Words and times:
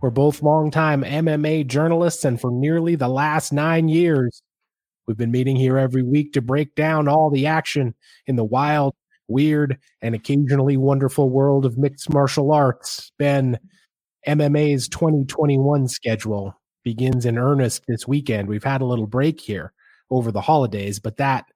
We're 0.00 0.10
both 0.10 0.42
longtime 0.42 1.02
MMA 1.02 1.66
journalists, 1.66 2.24
and 2.24 2.40
for 2.40 2.50
nearly 2.50 2.96
the 2.96 3.08
last 3.08 3.52
nine 3.52 3.88
years, 3.88 4.42
we've 5.06 5.16
been 5.16 5.30
meeting 5.30 5.56
here 5.56 5.78
every 5.78 6.02
week 6.02 6.32
to 6.34 6.42
break 6.42 6.74
down 6.74 7.08
all 7.08 7.30
the 7.30 7.46
action 7.46 7.94
in 8.26 8.36
the 8.36 8.44
wild, 8.44 8.94
weird, 9.26 9.78
and 10.02 10.14
occasionally 10.14 10.76
wonderful 10.76 11.30
world 11.30 11.64
of 11.64 11.78
mixed 11.78 12.12
martial 12.12 12.52
arts. 12.52 13.10
Ben, 13.18 13.58
MMA's 14.28 14.88
2021 14.88 15.88
schedule 15.88 16.54
begins 16.84 17.24
in 17.24 17.38
earnest 17.38 17.82
this 17.88 18.06
weekend. 18.06 18.48
We've 18.48 18.62
had 18.62 18.82
a 18.82 18.86
little 18.86 19.06
break 19.06 19.40
here 19.40 19.72
over 20.10 20.30
the 20.30 20.42
holidays, 20.42 20.98
but 20.98 21.16
that 21.16 21.46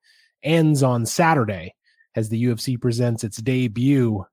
ends 0.43 0.83
on 0.83 1.05
Saturday 1.05 1.75
as 2.17 2.31
the 2.31 2.43
UFC 2.43 2.81
presents 2.81 3.23
its 3.23 3.37
debut 3.37 4.25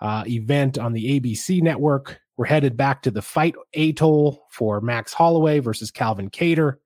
uh, 0.00 0.24
event 0.26 0.78
on 0.78 0.92
the 0.92 1.18
ABC 1.18 1.62
network. 1.62 2.20
We're 2.36 2.46
headed 2.46 2.76
back 2.76 3.02
to 3.02 3.10
the 3.10 3.22
fight 3.22 3.54
atoll 3.74 4.46
for 4.50 4.80
Max 4.80 5.12
Holloway 5.12 5.58
versus 5.60 5.90
Calvin 5.90 6.30
Kattar. 6.30 6.76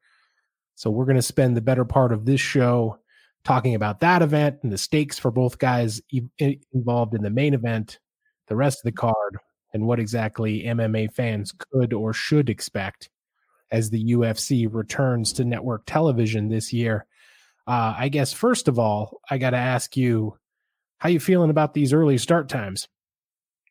So 0.76 0.90
we're 0.90 1.06
going 1.06 1.16
to 1.16 1.22
spend 1.22 1.56
the 1.56 1.60
better 1.60 1.84
part 1.84 2.12
of 2.12 2.24
this 2.24 2.40
show 2.40 2.98
talking 3.44 3.74
about 3.74 4.00
that 4.00 4.22
event 4.22 4.58
and 4.62 4.72
the 4.72 4.78
stakes 4.78 5.18
for 5.18 5.30
both 5.30 5.58
guys 5.58 6.00
involved 6.38 7.14
in 7.14 7.22
the 7.22 7.30
main 7.30 7.54
event, 7.54 7.98
the 8.48 8.56
rest 8.56 8.78
of 8.78 8.84
the 8.84 8.92
card, 8.92 9.38
and 9.72 9.86
what 9.86 10.00
exactly 10.00 10.62
MMA 10.64 11.12
fans 11.12 11.52
could 11.52 11.92
or 11.92 12.12
should 12.12 12.48
expect 12.48 13.08
as 13.70 13.90
the 13.90 14.12
UFC 14.12 14.68
returns 14.70 15.32
to 15.34 15.44
network 15.44 15.82
television 15.86 16.48
this 16.48 16.72
year. 16.72 17.06
Uh, 17.66 17.94
I 17.96 18.08
guess 18.08 18.32
first 18.32 18.68
of 18.68 18.78
all, 18.78 19.20
I 19.30 19.38
got 19.38 19.50
to 19.50 19.56
ask 19.56 19.96
you, 19.96 20.36
how 20.98 21.08
you 21.08 21.20
feeling 21.20 21.50
about 21.50 21.72
these 21.72 21.92
early 21.92 22.18
start 22.18 22.48
times? 22.48 22.88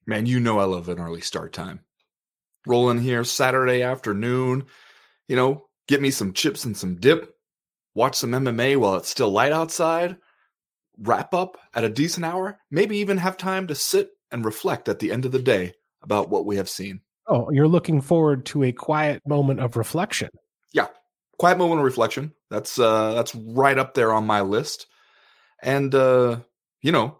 Man, 0.09 0.25
you 0.25 0.39
know 0.39 0.57
I 0.57 0.63
love 0.63 0.89
an 0.89 0.99
early 0.99 1.21
start 1.21 1.53
time. 1.53 1.81
Roll 2.65 2.89
in 2.89 2.97
here 2.97 3.23
Saturday 3.23 3.83
afternoon, 3.83 4.65
you 5.27 5.35
know, 5.35 5.67
get 5.87 6.01
me 6.01 6.09
some 6.09 6.33
chips 6.33 6.65
and 6.65 6.75
some 6.75 6.95
dip, 6.95 7.35
watch 7.93 8.15
some 8.15 8.31
MMA 8.31 8.75
while 8.77 8.95
it's 8.95 9.09
still 9.09 9.29
light 9.29 9.51
outside, 9.51 10.17
wrap 10.97 11.35
up 11.35 11.59
at 11.75 11.83
a 11.83 11.89
decent 11.89 12.25
hour, 12.25 12.57
maybe 12.71 12.97
even 12.97 13.17
have 13.19 13.37
time 13.37 13.67
to 13.67 13.75
sit 13.75 14.09
and 14.31 14.43
reflect 14.43 14.89
at 14.89 14.97
the 14.97 15.11
end 15.11 15.25
of 15.25 15.31
the 15.31 15.37
day 15.37 15.73
about 16.01 16.31
what 16.31 16.43
we 16.43 16.55
have 16.55 16.69
seen. 16.69 17.01
Oh, 17.27 17.51
you're 17.51 17.67
looking 17.67 18.01
forward 18.01 18.47
to 18.47 18.63
a 18.63 18.71
quiet 18.71 19.21
moment 19.27 19.59
of 19.59 19.77
reflection. 19.77 20.29
Yeah. 20.73 20.87
Quiet 21.37 21.59
moment 21.59 21.81
of 21.81 21.85
reflection. 21.85 22.33
That's 22.49 22.79
uh 22.79 23.13
that's 23.13 23.35
right 23.35 23.77
up 23.77 23.93
there 23.93 24.11
on 24.11 24.25
my 24.25 24.41
list. 24.41 24.87
And 25.61 25.93
uh, 25.93 26.39
you 26.81 26.91
know, 26.91 27.19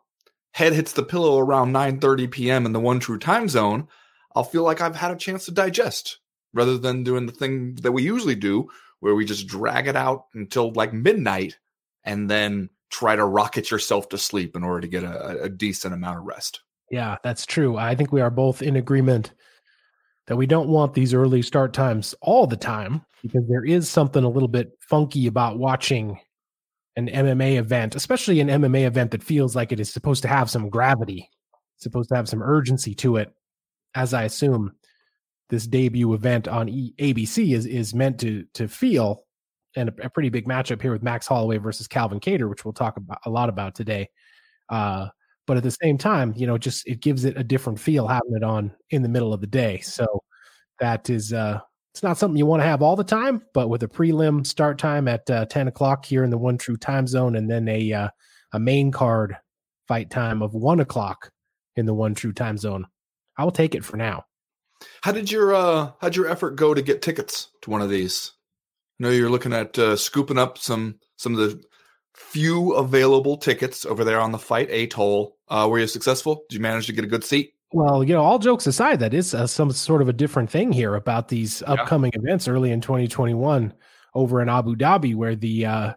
head 0.52 0.73
hits 0.73 0.94
the 0.94 1.03
pillow 1.03 1.39
around 1.39 1.73
9:30 1.73 2.31
p.m. 2.31 2.66
in 2.66 2.73
the 2.73 2.80
one 2.80 3.00
true 3.00 3.19
time 3.19 3.50
zone, 3.50 3.88
I'll 4.36 4.44
feel 4.44 4.64
like 4.64 4.81
I've 4.81 4.95
had 4.95 5.11
a 5.11 5.16
chance 5.16 5.45
to 5.45 5.52
digest 5.52 6.19
rather 6.53 6.78
than 6.78 7.03
doing 7.03 7.25
the 7.25 7.31
thing 7.31 7.75
that 7.75 7.92
we 7.92 8.03
usually 8.03 8.36
do 8.36 8.70
where 9.00 9.16
we 9.16 9.25
just 9.25 9.47
drag 9.47 9.88
it 9.88 9.95
out 9.95 10.25
until 10.33 10.72
like 10.73 10.94
midnight 10.94 11.58
and 12.03 12.30
then 12.30 12.70
try 12.89 13.16
to 13.16 13.25
rocket 13.25 13.72
yourself 13.72 14.09
to 14.09 14.17
sleep 14.17 14.55
in 14.55 14.64
order 14.64 14.81
to 14.81 14.88
get 14.88 15.03
a, 15.03 15.44
a 15.44 15.50
decent 15.50 15.94
amount 15.94 16.17
of 16.17 16.25
rest. 16.25 16.61
Yeah, 16.92 17.17
that's 17.23 17.45
true. 17.45 17.77
I 17.77 17.95
think 17.95 18.11
we 18.11 18.21
are 18.21 18.32
both 18.32 18.61
in 18.61 18.76
agreement 18.76 19.32
that 20.27 20.36
we 20.36 20.48
don't 20.48 20.70
want 20.70 20.93
these 20.93 21.14
early 21.14 21.42
start 21.42 21.73
times 21.73 22.15
all 22.21 22.48
the 22.48 22.58
time 22.58 23.05
because 23.21 23.43
there 23.48 23.65
is 23.65 23.89
something 23.89 24.23
a 24.23 24.30
little 24.30 24.48
bit 24.48 24.71
funky 24.80 25.27
about 25.27 25.59
watching 25.59 26.20
an 26.99 27.27
MMA 27.27 27.58
event, 27.58 27.95
especially 27.95 28.39
an 28.39 28.49
MMA 28.49 28.86
event 28.86 29.11
that 29.11 29.23
feels 29.23 29.55
like 29.55 29.71
it 29.71 29.80
is 29.80 29.92
supposed 29.92 30.21
to 30.23 30.27
have 30.27 30.49
some 30.49 30.70
gravity, 30.70 31.30
supposed 31.77 32.10
to 32.10 32.15
have 32.15 32.30
some 32.30 32.43
urgency 32.43 32.93
to 32.95 33.17
it, 33.17 33.33
as 33.95 34.14
I 34.14 34.23
assume 34.23 34.73
this 35.49 35.65
debut 35.65 36.14
event 36.14 36.48
on 36.48 36.70
e- 36.70 36.93
ABC 36.99 37.55
is 37.55 37.65
is 37.65 37.93
meant 37.93 38.20
to 38.20 38.45
to 38.54 38.67
feel, 38.67 39.23
and 39.76 39.89
a, 39.89 40.05
a, 40.05 40.09
pretty 40.09 40.30
big 40.30 40.48
matchup 40.48 40.82
here 40.82 40.92
with 40.92 41.02
Max 41.02 41.26
Holloway 41.26 41.58
versus 41.58 41.88
Calvin 41.88 42.20
Kattar, 42.20 42.49
which 42.49 42.65
we'll 42.65 42.73
talk 42.73 42.98
about 42.98 43.20
a 43.26 43.30
lot 43.30 43.49
about 43.49 43.76
today. 43.76 44.09
Uh, 44.70 45.08
but 45.48 45.58
at 45.58 45.64
the 45.64 45.71
same 45.71 45.98
time, 45.98 46.33
you 46.36 46.45
know, 46.45 46.58
just 46.58 46.88
it 46.88 46.99
gives 46.99 47.26
it 47.26 47.38
a 47.38 47.43
different 47.43 47.80
feel 47.80 48.08
having 48.08 48.36
it 48.36 48.43
on 48.43 48.71
in 48.92 49.02
the 49.02 49.09
middle 49.09 49.33
of 49.33 49.42
the 49.42 49.48
day. 49.48 49.80
So 49.80 50.05
that 50.80 51.09
is 51.09 51.33
uh, 51.33 51.59
it's 51.94 52.04
not 52.04 52.17
something 52.17 52.38
you 52.38 52.45
want 52.45 52.61
to 52.61 52.67
have 52.67 52.82
all 52.82 52.95
the 52.95 53.04
time, 53.04 53.42
but 53.54 53.67
with 53.67 53.83
a 53.83 53.88
prelim 53.88 54.45
start 54.45 54.77
time 54.77 55.08
at 55.08 55.30
uh, 55.30 55.45
10 55.45 55.67
o'clock 55.67 56.05
here 56.05 56.23
in 56.23 56.30
the 56.30 56.38
one 56.38 56.58
true 56.58 56.77
time 56.77 57.08
zone, 57.08 57.36
and 57.36 57.50
then 57.50 57.67
a 57.67 57.94
uh, 57.94 58.10
a 58.52 58.60
main 58.60 58.92
card 58.92 59.38
fight 59.88 60.10
time 60.10 60.42
of 60.42 60.54
one 60.54 60.80
o'clock 60.80 61.32
in 61.76 61.86
the 61.86 61.94
one 61.94 62.14
true 62.14 62.33
time 62.33 62.58
zone, 62.58 62.86
I 63.38 63.44
will 63.44 63.52
take 63.52 63.76
it 63.76 63.86
for 63.86 63.98
now. 63.98 64.26
How 65.02 65.11
did 65.11 65.32
your 65.32 65.54
uh 65.54 65.92
how'd 66.00 66.16
your 66.16 66.27
effort 66.27 66.55
go 66.55 66.73
to 66.73 66.82
get 66.82 67.02
tickets 67.02 67.50
to 67.64 67.70
one 67.70 67.82
of 67.82 67.89
these? 67.89 68.33
I 69.00 69.04
know 69.04 69.10
you're 69.10 69.30
looking 69.30 69.54
at 69.54 69.77
uh, 69.77 69.95
scooping 69.95 70.38
up 70.38 70.58
some 70.58 71.00
some 71.17 71.33
of 71.33 71.39
the 71.39 71.61
few 72.16 72.73
available 72.73 73.38
tickets 73.38 73.86
over 73.86 74.04
there 74.04 74.20
on 74.20 74.32
the 74.32 74.38
fight 74.38 74.70
atoll. 74.70 75.38
Uh, 75.48 75.67
were 75.70 75.80
you 75.80 75.88
successful? 75.88 76.44
Did 76.50 76.58
you 76.58 76.61
manage 76.61 76.88
to 76.88 76.94
get 76.94 77.06
a 77.06 77.08
good 77.08 77.23
seat? 77.23 77.54
Well, 77.72 78.04
you 78.04 78.14
know, 78.14 78.24
all 78.24 78.40
jokes 78.40 78.66
aside, 78.66 79.00
that 79.00 79.14
is 79.14 79.36
uh, 79.36 79.46
some 79.46 79.72
sort 79.72 80.02
of 80.02 80.10
a 80.10 80.14
different 80.14 80.50
thing 80.50 80.72
here 80.72 80.96
about 80.96 81.28
these 81.28 81.62
yeah. 81.62 81.74
upcoming 81.74 82.12
events 82.16 82.48
early 82.48 82.72
in 82.72 82.82
2021 82.82 83.74
over 84.16 84.42
in 84.42 84.50
Abu 84.50 84.76
Dhabi, 84.76 85.16
where 85.16 85.36
the 85.36 85.66
uh, 85.68 85.94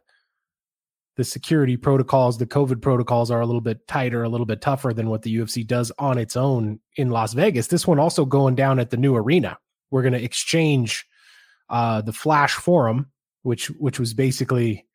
the 1.17 1.25
security 1.25 1.77
protocols, 1.77 2.39
the 2.39 2.47
COVID 2.47 2.83
protocols 2.83 3.31
are 3.31 3.41
a 3.41 3.47
little 3.47 3.61
bit 3.61 3.87
tighter, 3.87 4.23
a 4.23 4.29
little 4.29 4.47
bit 4.47 4.61
tougher 4.61 4.93
than 4.93 5.09
what 5.09 5.23
the 5.23 5.35
UFC 5.35 5.67
does 5.67 5.93
on 5.99 6.19
its 6.19 6.37
own 6.37 6.79
in 6.97 7.11
Las 7.11 7.33
Vegas. 7.33 7.69
This 7.69 7.87
one 7.87 7.99
also 7.99 8.25
going 8.25 8.55
down 8.55 8.79
at 8.79 8.91
the 8.91 8.97
new 8.97 9.15
arena. 9.15 9.59
We're 9.91 10.03
going 10.03 10.15
to 10.15 10.23
exchange 10.23 11.07
uh, 11.71 12.03
the 12.03 12.13
Flash 12.13 12.55
Forum, 12.55 13.11
which 13.43 13.69
which 13.73 13.99
was 13.99 14.13
basically 14.13 14.87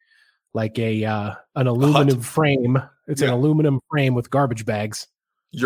like 0.54 0.78
a 0.78 1.06
uh, 1.06 1.36
an 1.56 1.68
aluminum 1.68 2.22
frame. 2.22 2.82
It's 3.08 3.22
yeah. 3.22 3.30
an 3.30 3.34
aluminum 3.34 3.80
frame 3.90 4.14
with 4.14 4.30
garbage 4.30 4.66
bags. 4.66 5.08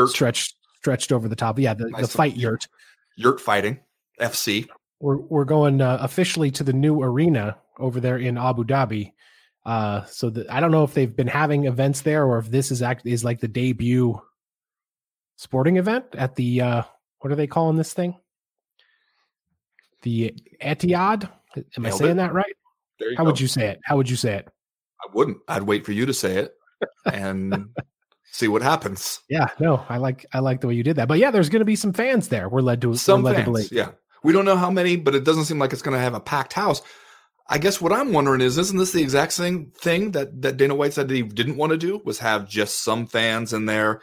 Stretched 0.08 0.56
stretched 0.81 1.12
over 1.12 1.28
the 1.28 1.36
top. 1.36 1.59
Yeah, 1.59 1.75
the, 1.75 1.90
nice 1.90 2.02
the 2.02 2.08
fight 2.08 2.36
yurt. 2.36 2.68
Yurt 3.16 3.40
fighting, 3.40 3.80
FC. 4.19 4.68
We're 5.00 5.18
we're 5.18 5.46
going 5.46 5.80
uh, 5.80 6.00
officially 6.02 6.50
to 6.52 6.64
the 6.64 6.74
new 6.74 7.02
arena 7.02 7.58
over 7.78 8.00
there 8.00 8.18
in 8.18 8.38
Abu 8.38 8.64
Dhabi. 8.64 9.14
Uh, 9.64 10.03
so 10.06 10.31
the, 10.31 10.46
I 10.50 10.59
don't 10.59 10.72
know 10.72 10.84
if 10.84 10.96
they've 10.96 11.16
been 11.16 11.28
having 11.28 11.66
events 11.66 12.02
there 12.02 12.25
or 12.25 12.40
if 12.40 12.50
this 12.50 12.72
is 12.72 12.81
act 12.81 13.06
is 13.06 13.24
like 13.24 13.40
the 13.40 13.47
debut 13.47 14.19
sporting 15.36 15.78
event 15.78 16.06
at 16.14 16.36
the 16.36 16.62
uh, 16.62 16.84
what 17.19 17.31
are 17.31 17.36
they 17.36 17.48
calling 17.48 17.78
this 17.78 17.94
thing? 17.94 18.18
The 20.02 20.34
Etihad. 20.63 21.30
Am 21.56 21.84
Nailed 21.84 21.94
I 21.94 21.98
saying 21.98 22.12
it. 22.12 22.16
that 22.16 22.34
right? 22.34 22.53
How 23.18 23.24
go. 23.24 23.30
would 23.30 23.40
you 23.40 23.48
say 23.48 23.68
it? 23.68 23.80
How 23.84 23.98
would 23.98 24.09
you 24.09 24.16
say 24.16 24.34
it? 24.34 24.48
I 25.03 25.08
wouldn't. 25.13 25.38
I'd 25.48 25.63
wait 25.63 25.86
for 25.86 25.92
you 25.92 26.08
to 26.08 26.13
say 26.13 26.38
it. 26.38 26.53
And 27.06 27.69
see 28.31 28.47
what 28.47 28.62
happens. 28.62 29.19
Yeah, 29.30 29.50
no, 29.59 29.86
I 29.90 29.97
like 29.97 30.25
I 30.34 30.40
like 30.40 30.62
the 30.62 30.68
way 30.68 30.74
you 30.74 30.84
did 30.84 30.96
that. 30.96 31.08
But 31.08 31.19
yeah, 31.19 31.31
there's 31.31 31.50
going 31.50 31.59
to 31.62 31.66
be 31.66 31.75
some 31.75 31.94
fans 31.94 32.30
there. 32.30 32.50
We're 32.50 32.62
led 32.62 32.81
to 32.81 32.96
some 32.96 33.24
led 33.24 33.36
fans. 33.36 33.46
To 33.46 33.52
believe. 33.52 33.72
Yeah, 33.72 33.92
we 34.24 34.34
don't 34.34 34.46
know 34.46 34.56
how 34.56 34.72
many, 34.72 34.96
but 34.96 35.16
it 35.16 35.24
doesn't 35.24 35.46
seem 35.46 35.59
like 35.59 35.74
it's 35.74 35.81
going 35.81 35.96
to 35.96 36.02
have 36.02 36.14
a 36.14 36.19
packed 36.19 36.53
house. 36.53 36.81
I 37.47 37.58
guess 37.58 37.81
what 37.81 37.92
I'm 37.92 38.14
wondering 38.14 38.42
is, 38.42 38.58
isn't 38.58 38.78
this 38.78 38.94
the 38.94 39.01
exact 39.01 39.33
same 39.33 39.72
thing 39.72 40.12
that 40.12 40.42
that 40.42 40.57
Dana 40.57 40.75
White 40.75 40.94
said 40.94 41.07
that 41.07 41.16
he 41.16 41.24
didn't 41.24 41.57
want 41.57 41.72
to 41.72 41.78
do? 41.78 42.01
Was 42.04 42.19
have 42.19 42.50
just 42.50 42.83
some 42.83 43.06
fans 43.06 43.54
in 43.54 43.66
there. 43.66 44.01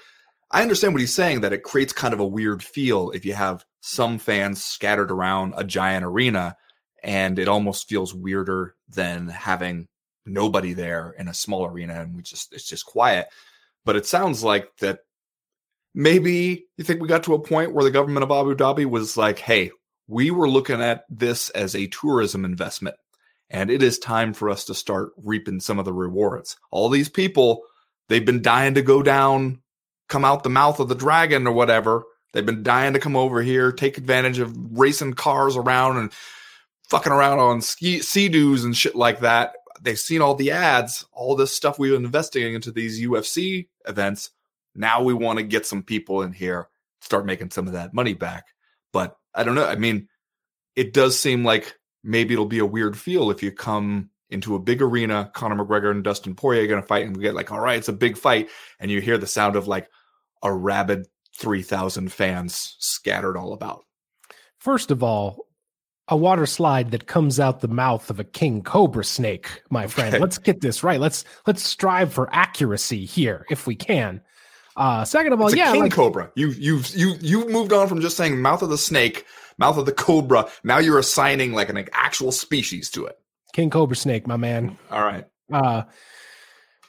I 0.51 0.63
understand 0.63 0.95
what 0.95 1.01
he's 1.01 1.15
saying 1.15 1.43
that 1.43 1.53
it 1.53 1.63
creates 1.63 1.93
kind 1.93 2.15
of 2.15 2.21
a 2.21 2.27
weird 2.27 2.63
feel 2.63 3.11
if 3.11 3.25
you 3.27 3.35
have 3.35 3.65
some 3.81 4.19
fans 4.19 4.65
scattered 4.65 5.11
around 5.11 5.55
a 5.57 5.65
giant 5.65 6.05
arena, 6.05 6.57
and 7.03 7.39
it 7.39 7.49
almost 7.49 7.89
feels 7.89 8.15
weirder 8.15 8.75
than 8.89 9.29
having 9.29 9.89
nobody 10.27 10.75
there 10.75 11.15
in 11.19 11.29
a 11.29 11.35
small 11.35 11.65
arena 11.65 12.03
and 12.03 12.15
we 12.15 12.23
just 12.23 12.53
it's 12.53 12.69
just 12.69 12.85
quiet. 12.85 13.29
But 13.85 13.97
it 13.97 14.07
sounds 14.07 14.45
like 14.45 14.69
that 14.81 15.01
maybe 15.95 16.67
you 16.77 16.85
think 16.85 17.01
we 17.01 17.09
got 17.09 17.25
to 17.25 17.35
a 17.35 17.43
point 17.43 17.75
where 17.75 17.85
the 17.85 17.91
government 17.91 18.23
of 18.23 18.31
Abu 18.31 18.55
Dhabi 18.55 18.87
was 18.87 19.17
like, 19.17 19.39
hey, 19.39 19.71
we 20.07 20.31
were 20.31 20.49
looking 20.49 20.81
at 20.81 21.05
this 21.11 21.51
as 21.51 21.75
a 21.75 21.87
tourism 21.87 22.45
investment, 22.45 22.97
and 23.51 23.71
it 23.71 23.83
is 23.83 23.99
time 23.99 24.33
for 24.33 24.49
us 24.49 24.65
to 24.67 24.75
start 24.75 25.11
reaping 25.17 25.61
some 25.61 25.79
of 25.79 25.85
the 25.85 25.93
rewards. 25.93 26.57
All 26.71 26.89
these 26.89 27.09
people, 27.09 27.63
they've 28.09 28.25
been 28.25 28.43
dying 28.43 28.75
to 28.75 28.83
go 28.83 29.03
down, 29.03 29.61
come 30.09 30.25
out 30.25 30.43
the 30.43 30.51
mouth 30.51 30.81
of 30.81 30.89
the 30.89 30.95
dragon 30.95 31.47
or 31.47 31.53
whatever. 31.53 32.05
They've 32.33 32.45
been 32.45 32.63
dying 32.63 32.93
to 32.93 33.01
come 33.01 33.17
over 33.17 33.43
here, 33.43 33.73
take 33.73 33.99
advantage 33.99 34.39
of 34.39 34.55
racing 34.79 35.15
cars 35.15 35.57
around 35.57 35.97
and 35.97 36.13
fucking 36.89 37.13
around 37.13 37.39
on 37.39 37.61
ski 37.61 38.01
sea-doos 38.01 38.65
and 38.65 38.77
shit 38.77 38.95
like 38.95 39.21
that. 39.21 39.53
They've 39.81 39.99
seen 39.99 40.23
all 40.23 40.35
the 40.35 40.51
ads, 40.51 41.07
all 41.13 41.37
this 41.37 41.55
stuff 41.55 41.79
we've 41.79 41.93
been 41.93 42.05
investigating 42.05 42.55
into 42.55 42.73
these 42.73 43.01
UFC 43.01 43.69
events. 43.87 44.31
Now 44.75 45.03
we 45.03 45.15
want 45.15 45.39
to 45.39 45.45
get 45.45 45.67
some 45.67 45.83
people 45.83 46.23
in 46.23 46.33
here, 46.33 46.69
start 47.01 47.27
making 47.27 47.51
some 47.51 47.67
of 47.67 47.73
that 47.73 47.95
money 47.95 48.15
back. 48.15 48.47
But 48.93 49.17
I 49.35 49.45
don't 49.45 49.55
know. 49.55 49.67
I 49.67 49.77
mean, 49.77 50.09
it 50.77 50.93
does 50.93 51.19
seem 51.19 51.45
like 51.45 51.79
maybe 52.05 52.35
it'll 52.35 52.47
be 52.47 52.61
a 52.61 52.67
weird 52.67 52.97
feel 52.97 53.31
if 53.31 53.43
you 53.43 53.51
come 53.53 54.11
into 54.31 54.55
a 54.55 54.61
big 54.61 54.83
arena, 54.83 55.31
Conor 55.35 55.65
McGregor 55.65 55.91
and 55.91 56.05
Dustin 56.05 56.35
Poirier 56.35 56.65
are 56.65 56.67
going 56.67 56.83
to 56.83 56.87
fight, 56.87 57.07
and 57.07 57.17
we 57.17 57.23
get 57.23 57.35
like, 57.35 57.51
all 57.51 57.61
right, 57.61 57.79
it's 57.79 57.89
a 57.89 57.95
big 57.95 58.17
fight, 58.17 58.49
and 58.79 58.91
you 58.91 59.01
hear 59.01 59.19
the 59.19 59.27
sound 59.27 59.57
of 59.57 59.67
like 59.67 59.89
a 60.43 60.53
rabid 60.53 61.07
3,000 61.37 62.13
fans 62.13 62.77
scattered 62.79 63.37
all 63.37 63.53
about. 63.53 63.85
First 64.59 64.91
of 64.91 65.03
all, 65.03 65.47
a 66.09 66.17
water 66.17 66.47
slide 66.47 66.91
that 66.91 67.07
comes 67.07 67.39
out 67.39 67.61
the 67.61 67.69
mouth 67.69 68.09
of 68.11 68.19
a 68.19 68.25
king 68.25 68.63
cobra 68.63 69.05
snake, 69.05 69.63
my 69.71 69.87
friend. 69.87 70.19
Let's 70.21 70.39
get 70.39 70.61
this 70.61 70.83
right. 70.83 70.99
Let's 70.99 71.25
let's 71.47 71.63
strive 71.63 72.13
for 72.13 72.29
accuracy 72.33 73.05
here 73.05 73.45
if 73.51 73.67
we 73.67 73.77
can. 73.77 74.23
Uh, 74.77 75.05
second 75.05 75.33
of 75.33 75.41
all, 75.41 75.55
yeah, 75.55 75.73
king 75.73 75.83
like, 75.83 75.93
cobra. 75.93 76.31
You 76.35 76.51
you 76.51 76.81
you 76.95 77.15
you 77.21 77.49
moved 77.49 77.73
on 77.73 77.89
from 77.89 78.01
just 78.01 78.17
saying 78.17 78.41
mouth 78.41 78.63
of 78.63 78.71
the 78.71 78.79
snake, 78.79 79.27
mouth 79.59 79.77
of 79.77 79.87
the 79.87 79.93
cobra. 79.93 80.49
Now 80.65 80.79
you're 80.79 80.99
assigning 80.99 81.53
like 81.53 81.69
an 81.69 81.89
actual 81.93 82.33
species 82.33 82.89
to 82.91 83.07
it. 83.07 83.19
King 83.53 83.71
cobra 83.71 83.97
snake, 83.97 84.27
my 84.27 84.37
man. 84.37 84.79
All 84.91 85.03
right. 85.03 85.25
Uh, 85.53 85.83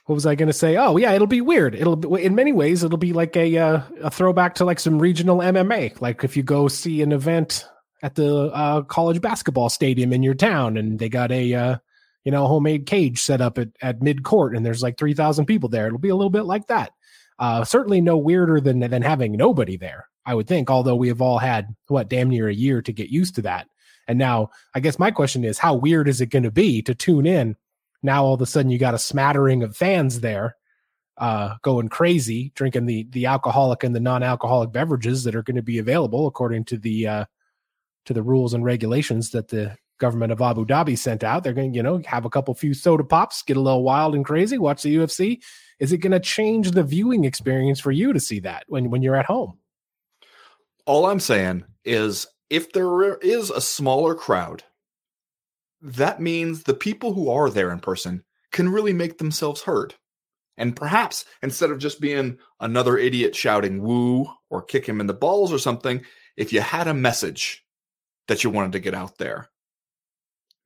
what 0.05 0.15
was 0.15 0.25
I 0.25 0.35
going 0.35 0.47
to 0.47 0.53
say? 0.53 0.77
Oh 0.77 0.97
yeah, 0.97 1.13
it'll 1.13 1.27
be 1.27 1.41
weird. 1.41 1.75
It'll 1.75 1.95
be, 1.95 2.23
in 2.23 2.35
many 2.35 2.51
ways 2.51 2.83
it'll 2.83 2.97
be 2.97 3.13
like 3.13 3.35
a 3.35 3.57
uh, 3.57 3.81
a 4.01 4.09
throwback 4.11 4.55
to 4.55 4.65
like 4.65 4.79
some 4.79 4.99
regional 4.99 5.39
MMA. 5.39 5.99
Like 5.99 6.23
if 6.23 6.37
you 6.37 6.43
go 6.43 6.67
see 6.67 7.01
an 7.01 7.11
event 7.11 7.65
at 8.01 8.15
the 8.15 8.51
uh, 8.53 8.81
college 8.83 9.21
basketball 9.21 9.69
stadium 9.69 10.13
in 10.13 10.23
your 10.23 10.33
town, 10.33 10.77
and 10.77 10.99
they 10.99 11.09
got 11.09 11.31
a 11.31 11.53
uh, 11.53 11.77
you 12.23 12.31
know 12.31 12.47
homemade 12.47 12.85
cage 12.85 13.21
set 13.21 13.41
up 13.41 13.57
at 13.57 13.69
at 13.81 14.01
mid 14.01 14.23
court, 14.23 14.55
and 14.55 14.65
there's 14.65 14.83
like 14.83 14.97
three 14.97 15.13
thousand 15.13 15.45
people 15.45 15.69
there. 15.69 15.87
It'll 15.87 15.99
be 15.99 16.09
a 16.09 16.15
little 16.15 16.29
bit 16.29 16.45
like 16.45 16.67
that. 16.67 16.91
Uh, 17.37 17.63
certainly 17.63 18.01
no 18.01 18.17
weirder 18.17 18.59
than 18.59 18.79
than 18.79 19.01
having 19.01 19.33
nobody 19.33 19.77
there. 19.77 20.07
I 20.25 20.35
would 20.35 20.47
think, 20.47 20.69
although 20.69 20.95
we 20.95 21.07
have 21.07 21.21
all 21.21 21.39
had 21.39 21.75
what 21.87 22.09
damn 22.09 22.29
near 22.29 22.47
a 22.47 22.53
year 22.53 22.81
to 22.81 22.93
get 22.93 23.09
used 23.09 23.35
to 23.35 23.41
that. 23.43 23.67
And 24.07 24.19
now, 24.19 24.49
I 24.73 24.79
guess 24.79 24.99
my 24.99 25.11
question 25.11 25.43
is, 25.43 25.57
how 25.57 25.75
weird 25.75 26.07
is 26.07 26.19
it 26.19 26.27
going 26.27 26.43
to 26.43 26.51
be 26.51 26.81
to 26.83 26.95
tune 26.95 27.25
in? 27.25 27.55
Now 28.01 28.25
all 28.25 28.33
of 28.33 28.41
a 28.41 28.45
sudden 28.45 28.71
you 28.71 28.77
got 28.79 28.93
a 28.93 28.99
smattering 28.99 29.63
of 29.63 29.75
fans 29.75 30.19
there, 30.19 30.55
uh, 31.17 31.55
going 31.61 31.89
crazy, 31.89 32.51
drinking 32.55 32.85
the 32.85 33.07
the 33.09 33.25
alcoholic 33.25 33.83
and 33.83 33.95
the 33.95 33.99
non-alcoholic 33.99 34.71
beverages 34.71 35.23
that 35.23 35.35
are 35.35 35.43
going 35.43 35.57
to 35.57 35.61
be 35.61 35.79
available 35.79 36.27
according 36.27 36.65
to 36.65 36.77
the 36.77 37.07
uh, 37.07 37.25
to 38.05 38.13
the 38.13 38.23
rules 38.23 38.53
and 38.53 38.63
regulations 38.63 39.31
that 39.31 39.49
the 39.49 39.75
government 39.99 40.31
of 40.31 40.41
Abu 40.41 40.65
Dhabi 40.65 40.97
sent 40.97 41.23
out. 41.23 41.43
They're 41.43 41.53
going 41.53 41.73
to, 41.73 41.75
you 41.75 41.83
know, 41.83 42.01
have 42.05 42.25
a 42.25 42.29
couple 42.29 42.53
few 42.53 42.73
soda 42.73 43.03
pops, 43.03 43.41
get 43.43 43.57
a 43.57 43.61
little 43.61 43.83
wild 43.83 44.15
and 44.15 44.25
crazy, 44.25 44.57
watch 44.57 44.81
the 44.81 44.95
UFC, 44.95 45.39
is 45.79 45.93
it 45.93 45.99
going 45.99 46.11
to 46.11 46.19
change 46.19 46.71
the 46.71 46.83
viewing 46.83 47.23
experience 47.23 47.79
for 47.79 47.91
you 47.91 48.13
to 48.13 48.19
see 48.19 48.41
that 48.41 48.65
when 48.67 48.89
when 48.89 49.01
you're 49.01 49.15
at 49.15 49.25
home? 49.25 49.57
All 50.85 51.05
I'm 51.05 51.19
saying 51.19 51.65
is 51.85 52.27
if 52.49 52.73
there 52.73 53.15
is 53.15 53.49
a 53.49 53.61
smaller 53.61 54.15
crowd, 54.15 54.63
that 55.81 56.19
means 56.19 56.63
the 56.63 56.73
people 56.73 57.13
who 57.13 57.29
are 57.29 57.49
there 57.49 57.71
in 57.71 57.79
person 57.79 58.23
can 58.51 58.69
really 58.69 58.93
make 58.93 59.17
themselves 59.17 59.61
heard. 59.61 59.95
And 60.57 60.75
perhaps 60.75 61.23
instead 61.41 61.71
of 61.71 61.79
just 61.79 62.01
being 62.01 62.37
another 62.59 62.97
idiot 62.97 63.33
shouting 63.33 63.81
woo 63.81 64.27
or 64.49 64.61
kick 64.61 64.85
him 64.85 64.99
in 64.99 65.07
the 65.07 65.13
balls 65.13 65.53
or 65.53 65.59
something, 65.59 66.03
if 66.35 66.51
you 66.51 66.59
had 66.59 66.87
a 66.87 66.93
message 66.93 67.63
that 68.29 68.43
you 68.43 68.49
wanted 68.49 68.71
to 68.71 68.79
get 68.79 68.93
out 68.93 69.17
there, 69.17 69.49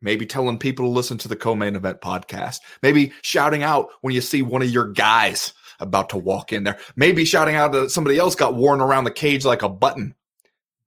maybe 0.01 0.25
telling 0.25 0.59
people 0.59 0.85
to 0.85 0.91
listen 0.91 1.17
to 1.17 1.27
the 1.27 1.35
co-main 1.35 1.75
event 1.75 2.01
podcast, 2.01 2.59
maybe 2.83 3.11
shouting 3.21 3.63
out 3.63 3.89
when 4.01 4.13
you 4.13 4.21
see 4.21 4.41
one 4.41 4.61
of 4.61 4.69
your 4.69 4.91
guys 4.91 5.53
about 5.79 6.09
to 6.09 6.17
walk 6.17 6.53
in 6.53 6.63
there, 6.63 6.77
maybe 6.95 7.25
shouting 7.25 7.55
out 7.55 7.71
that 7.71 7.89
somebody 7.89 8.17
else 8.17 8.35
got 8.35 8.55
worn 8.55 8.81
around 8.81 9.05
the 9.05 9.11
cage 9.11 9.43
like 9.43 9.63
a 9.63 9.69
button. 9.69 10.13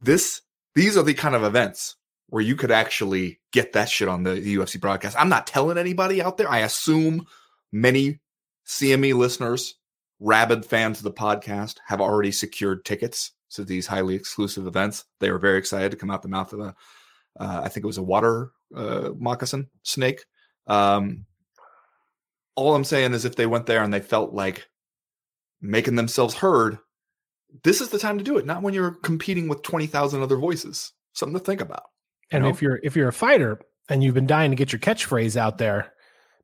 This, 0.00 0.42
these 0.74 0.96
are 0.96 1.02
the 1.02 1.14
kind 1.14 1.34
of 1.34 1.42
events 1.42 1.96
where 2.28 2.42
you 2.42 2.56
could 2.56 2.70
actually 2.70 3.40
get 3.52 3.72
that 3.72 3.88
shit 3.88 4.08
on 4.08 4.22
the 4.22 4.36
UFC 4.36 4.80
broadcast. 4.80 5.16
I'm 5.18 5.28
not 5.28 5.46
telling 5.46 5.78
anybody 5.78 6.22
out 6.22 6.36
there. 6.36 6.50
I 6.50 6.60
assume 6.60 7.26
many 7.72 8.20
CME 8.66 9.14
listeners, 9.14 9.76
rabid 10.20 10.64
fans 10.64 10.98
of 10.98 11.04
the 11.04 11.12
podcast, 11.12 11.76
have 11.86 12.00
already 12.00 12.32
secured 12.32 12.84
tickets 12.84 13.32
to 13.50 13.64
these 13.64 13.86
highly 13.86 14.14
exclusive 14.14 14.66
events. 14.66 15.04
They 15.20 15.30
were 15.30 15.38
very 15.38 15.58
excited 15.58 15.90
to 15.90 15.96
come 15.96 16.10
out 16.10 16.22
the 16.22 16.28
mouth 16.28 16.52
of 16.52 16.60
a, 16.60 16.74
uh, 17.38 17.60
I 17.64 17.68
think 17.68 17.84
it 17.84 17.86
was 17.86 17.98
a 17.98 18.02
water 18.02 18.50
uh, 18.74 19.10
moccasin 19.16 19.68
snake. 19.82 20.24
Um, 20.66 21.26
all 22.54 22.74
I'm 22.74 22.84
saying 22.84 23.12
is 23.12 23.24
if 23.24 23.36
they 23.36 23.46
went 23.46 23.66
there 23.66 23.82
and 23.82 23.92
they 23.92 24.00
felt 24.00 24.32
like 24.32 24.66
making 25.60 25.96
themselves 25.96 26.34
heard, 26.34 26.78
this 27.62 27.80
is 27.80 27.90
the 27.90 27.98
time 27.98 28.18
to 28.18 28.24
do 28.24 28.38
it. 28.38 28.46
Not 28.46 28.62
when 28.62 28.74
you're 28.74 28.92
competing 29.02 29.48
with 29.48 29.62
twenty 29.62 29.86
thousand 29.86 30.22
other 30.22 30.36
voices. 30.36 30.92
Something 31.12 31.38
to 31.38 31.44
think 31.44 31.60
about. 31.60 31.84
And 32.30 32.44
know? 32.44 32.50
if 32.50 32.60
you're 32.60 32.80
if 32.82 32.96
you're 32.96 33.08
a 33.08 33.12
fighter 33.12 33.60
and 33.88 34.02
you've 34.02 34.14
been 34.14 34.26
dying 34.26 34.50
to 34.50 34.56
get 34.56 34.72
your 34.72 34.80
catchphrase 34.80 35.36
out 35.36 35.58
there, 35.58 35.92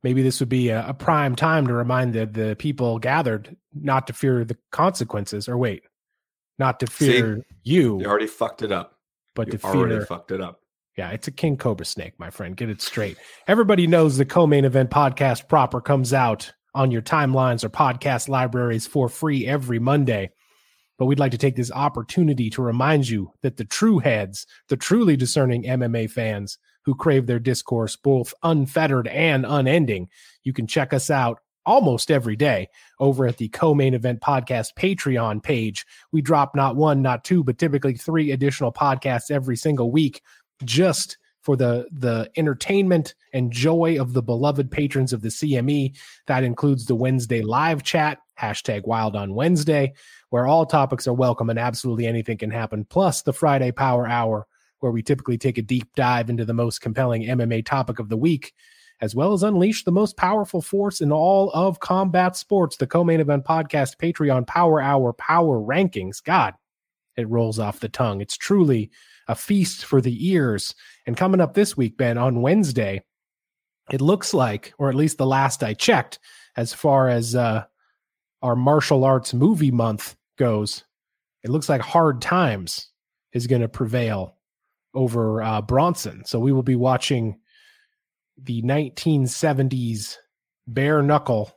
maybe 0.01 0.23
this 0.23 0.39
would 0.39 0.49
be 0.49 0.69
a, 0.69 0.87
a 0.87 0.93
prime 0.93 1.35
time 1.35 1.67
to 1.67 1.73
remind 1.73 2.13
the 2.13 2.25
the 2.25 2.55
people 2.57 2.99
gathered 2.99 3.55
not 3.73 4.07
to 4.07 4.13
fear 4.13 4.45
the 4.45 4.57
consequences. 4.71 5.49
Or 5.49 5.57
wait, 5.57 5.83
not 6.59 6.79
to 6.79 6.87
fear 6.87 7.37
See, 7.37 7.41
you. 7.63 7.99
You 7.99 8.05
already 8.05 8.27
fucked 8.27 8.61
it 8.61 8.71
up. 8.71 8.97
But 9.35 9.51
to 9.51 9.57
fear 9.57 9.69
you 9.69 9.73
to 9.73 9.79
already 9.79 9.95
fear 9.95 10.05
fucked 10.05 10.31
it 10.31 10.41
up. 10.41 10.59
Yeah, 10.97 11.09
it's 11.09 11.27
a 11.27 11.31
king 11.31 11.57
cobra 11.57 11.85
snake, 11.85 12.13
my 12.19 12.29
friend. 12.29 12.55
Get 12.55 12.69
it 12.69 12.81
straight. 12.81 13.17
Everybody 13.47 13.87
knows 13.87 14.17
the 14.17 14.25
co-main 14.25 14.63
event 14.63 14.91
podcast 14.91 15.47
proper 15.47 15.81
comes 15.81 16.13
out 16.13 16.53
on 16.75 16.91
your 16.91 17.01
timelines 17.01 17.63
or 17.63 17.69
podcast 17.69 18.29
libraries 18.29 18.85
for 18.85 19.09
free 19.09 19.47
every 19.47 19.79
Monday. 19.79 20.29
But 20.99 21.07
we'd 21.07 21.19
like 21.19 21.31
to 21.31 21.37
take 21.39 21.55
this 21.55 21.71
opportunity 21.71 22.51
to 22.51 22.61
remind 22.61 23.09
you 23.09 23.31
that 23.41 23.57
the 23.57 23.65
true 23.65 23.99
heads, 23.99 24.45
the 24.69 24.77
truly 24.77 25.17
discerning 25.17 25.63
MMA 25.63 26.11
fans 26.11 26.59
who 26.85 26.93
crave 26.93 27.25
their 27.25 27.39
discourse 27.39 27.95
both 27.95 28.33
unfettered 28.43 29.07
and 29.07 29.45
unending, 29.47 30.09
you 30.43 30.53
can 30.53 30.67
check 30.67 30.93
us 30.93 31.09
out 31.09 31.39
almost 31.65 32.11
every 32.11 32.35
day 32.35 32.67
over 32.99 33.25
at 33.25 33.37
the 33.37 33.47
co-main 33.49 33.93
event 33.93 34.19
podcast 34.21 34.69
patreon 34.77 35.41
page 35.41 35.85
we 36.11 36.21
drop 36.21 36.55
not 36.55 36.75
one 36.75 37.01
not 37.01 37.23
two 37.23 37.43
but 37.43 37.57
typically 37.57 37.95
three 37.95 38.31
additional 38.31 38.71
podcasts 38.71 39.31
every 39.31 39.55
single 39.55 39.91
week 39.91 40.21
just 40.63 41.17
for 41.43 41.55
the 41.57 41.85
the 41.91 42.29
entertainment 42.37 43.13
and 43.33 43.51
joy 43.51 43.99
of 43.99 44.13
the 44.13 44.23
beloved 44.23 44.71
patrons 44.71 45.13
of 45.13 45.21
the 45.21 45.29
CME. 45.29 45.95
That 46.27 46.43
includes 46.43 46.85
the 46.85 46.95
Wednesday 46.95 47.41
live 47.41 47.83
chat, 47.83 48.19
hashtag 48.39 48.87
wild 48.87 49.15
on 49.15 49.35
Wednesday, 49.35 49.93
where 50.29 50.47
all 50.47 50.65
topics 50.65 51.07
are 51.07 51.13
welcome 51.13 51.49
and 51.49 51.59
absolutely 51.59 52.07
anything 52.07 52.37
can 52.37 52.49
happen, 52.49 52.85
plus 52.85 53.21
the 53.21 53.33
Friday 53.33 53.71
Power 53.71 54.07
Hour, 54.07 54.47
where 54.79 54.91
we 54.91 55.03
typically 55.03 55.37
take 55.37 55.57
a 55.57 55.61
deep 55.61 55.89
dive 55.95 56.29
into 56.29 56.45
the 56.45 56.53
most 56.53 56.79
compelling 56.79 57.23
MMA 57.23 57.65
topic 57.65 57.99
of 57.99 58.09
the 58.09 58.17
week, 58.17 58.53
as 59.03 59.13
well 59.13 59.33
as 59.33 59.43
unleash 59.43 59.83
the 59.83 59.91
most 59.91 60.15
powerful 60.15 60.61
force 60.61 61.01
in 61.01 61.11
all 61.11 61.51
of 61.53 61.81
combat 61.81 62.37
sports, 62.37 62.77
the 62.77 62.87
co-main 62.87 63.19
event 63.19 63.43
podcast, 63.43 63.97
Patreon 63.97 64.47
Power 64.47 64.79
Hour 64.79 65.11
Power 65.11 65.59
Rankings. 65.59 66.23
God, 66.23 66.53
it 67.17 67.27
rolls 67.27 67.59
off 67.59 67.81
the 67.81 67.89
tongue. 67.89 68.21
It's 68.21 68.37
truly 68.37 68.91
a 69.27 69.35
feast 69.35 69.83
for 69.83 69.99
the 69.99 70.29
ears. 70.29 70.73
And 71.05 71.17
coming 71.17 71.41
up 71.41 71.53
this 71.53 71.75
week, 71.75 71.97
Ben, 71.97 72.17
on 72.17 72.41
Wednesday, 72.41 73.03
it 73.91 73.99
looks 73.99 74.33
like, 74.33 74.73
or 74.77 74.87
at 74.87 74.95
least 74.95 75.17
the 75.17 75.27
last 75.27 75.65
I 75.65 75.73
checked, 75.73 76.19
as 76.55 76.73
far 76.73 77.09
as 77.09 77.35
uh, 77.35 77.65
our 78.41 78.55
martial 78.55 79.03
arts 79.03 79.33
movie 79.33 79.71
month 79.71 80.15
goes, 80.37 80.85
it 81.43 81.49
looks 81.49 81.67
like 81.67 81.81
Hard 81.81 82.21
Times 82.21 82.89
is 83.33 83.47
going 83.47 83.63
to 83.63 83.67
prevail 83.67 84.37
over 84.93 85.43
uh, 85.43 85.61
Bronson. 85.61 86.23
So 86.23 86.39
we 86.39 86.53
will 86.53 86.63
be 86.63 86.77
watching 86.77 87.37
the 88.41 88.61
1970s 88.61 90.17
bare 90.67 91.01
knuckle 91.01 91.51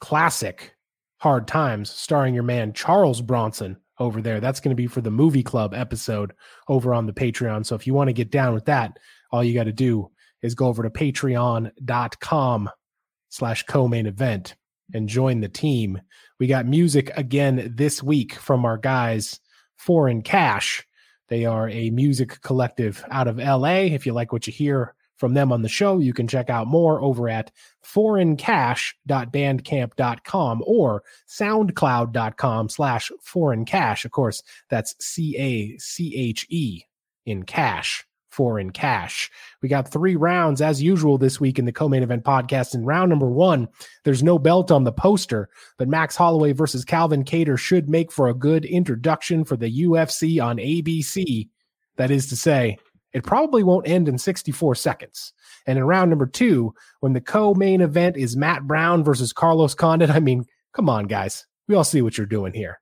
classic 0.00 0.74
Hard 1.18 1.46
Times, 1.46 1.90
starring 1.90 2.34
your 2.34 2.42
man 2.42 2.72
Charles 2.72 3.20
Bronson 3.20 3.76
over 3.98 4.22
there. 4.22 4.40
That's 4.40 4.60
going 4.60 4.70
to 4.70 4.82
be 4.82 4.86
for 4.86 5.02
the 5.02 5.10
movie 5.10 5.42
club 5.42 5.74
episode 5.74 6.32
over 6.68 6.94
on 6.94 7.06
the 7.06 7.12
Patreon. 7.12 7.66
So 7.66 7.74
if 7.74 7.86
you 7.86 7.92
want 7.92 8.08
to 8.08 8.14
get 8.14 8.30
down 8.30 8.54
with 8.54 8.64
that, 8.64 8.98
all 9.30 9.44
you 9.44 9.54
got 9.54 9.64
to 9.64 9.72
do 9.72 10.10
is 10.42 10.54
go 10.54 10.66
over 10.66 10.82
to 10.82 10.90
patreon.com 10.90 12.70
slash 13.28 13.62
co-main 13.64 14.06
event 14.06 14.56
and 14.94 15.08
join 15.08 15.40
the 15.40 15.48
team. 15.48 16.00
We 16.38 16.46
got 16.46 16.66
music 16.66 17.10
again 17.16 17.74
this 17.76 18.02
week 18.02 18.34
from 18.34 18.64
our 18.64 18.78
guys 18.78 19.38
Foreign 19.76 20.22
Cache. 20.22 20.86
They 21.28 21.44
are 21.44 21.68
a 21.68 21.90
music 21.90 22.40
collective 22.40 23.04
out 23.10 23.28
of 23.28 23.36
LA. 23.38 23.84
If 23.92 24.06
you 24.06 24.14
like 24.14 24.32
what 24.32 24.46
you 24.46 24.52
hear 24.52 24.94
from 25.20 25.34
them 25.34 25.52
on 25.52 25.62
the 25.62 25.68
show. 25.68 25.98
You 25.98 26.14
can 26.14 26.26
check 26.26 26.50
out 26.50 26.66
more 26.66 27.00
over 27.00 27.28
at 27.28 27.52
foreigncache.bandcamp.com 27.84 30.62
or 30.66 31.04
soundcloud.com 31.28 32.68
slash 32.70 33.12
foreigncache. 33.24 34.04
Of 34.06 34.10
course, 34.10 34.42
that's 34.70 34.96
C 34.98 35.36
A 35.38 35.78
C 35.78 36.16
H 36.16 36.44
E 36.48 36.82
in 37.26 37.44
cash, 37.44 38.04
for 38.30 38.58
in 38.58 38.70
cash. 38.70 39.30
We 39.60 39.68
got 39.68 39.92
three 39.92 40.16
rounds 40.16 40.62
as 40.62 40.82
usual 40.82 41.18
this 41.18 41.38
week 41.38 41.58
in 41.58 41.66
the 41.66 41.72
co-main 41.72 42.02
event 42.02 42.24
podcast. 42.24 42.74
In 42.74 42.86
round 42.86 43.10
number 43.10 43.28
one, 43.28 43.68
there's 44.04 44.22
no 44.22 44.38
belt 44.38 44.70
on 44.70 44.84
the 44.84 44.92
poster, 44.92 45.50
but 45.76 45.88
Max 45.88 46.16
Holloway 46.16 46.52
versus 46.52 46.82
Calvin 46.84 47.24
Kattar 47.24 47.58
should 47.58 47.90
make 47.90 48.10
for 48.10 48.28
a 48.28 48.34
good 48.34 48.64
introduction 48.64 49.44
for 49.44 49.58
the 49.58 49.82
UFC 49.82 50.42
on 50.42 50.56
ABC. 50.56 51.50
That 51.96 52.10
is 52.10 52.28
to 52.28 52.36
say, 52.36 52.78
it 53.12 53.24
probably 53.24 53.62
won't 53.62 53.88
end 53.88 54.08
in 54.08 54.18
64 54.18 54.74
seconds. 54.74 55.32
And 55.66 55.78
in 55.78 55.84
round 55.84 56.10
number 56.10 56.26
two, 56.26 56.74
when 57.00 57.12
the 57.12 57.20
co-main 57.20 57.80
event 57.80 58.16
is 58.16 58.36
Matt 58.36 58.66
Brown 58.66 59.04
versus 59.04 59.32
Carlos 59.32 59.74
Condit, 59.74 60.10
I 60.14 60.20
mean, 60.20 60.44
come 60.72 60.88
on, 60.88 61.06
guys. 61.06 61.46
We 61.68 61.74
all 61.74 61.84
see 61.84 62.02
what 62.02 62.18
you're 62.18 62.26
doing 62.26 62.52
here. 62.52 62.80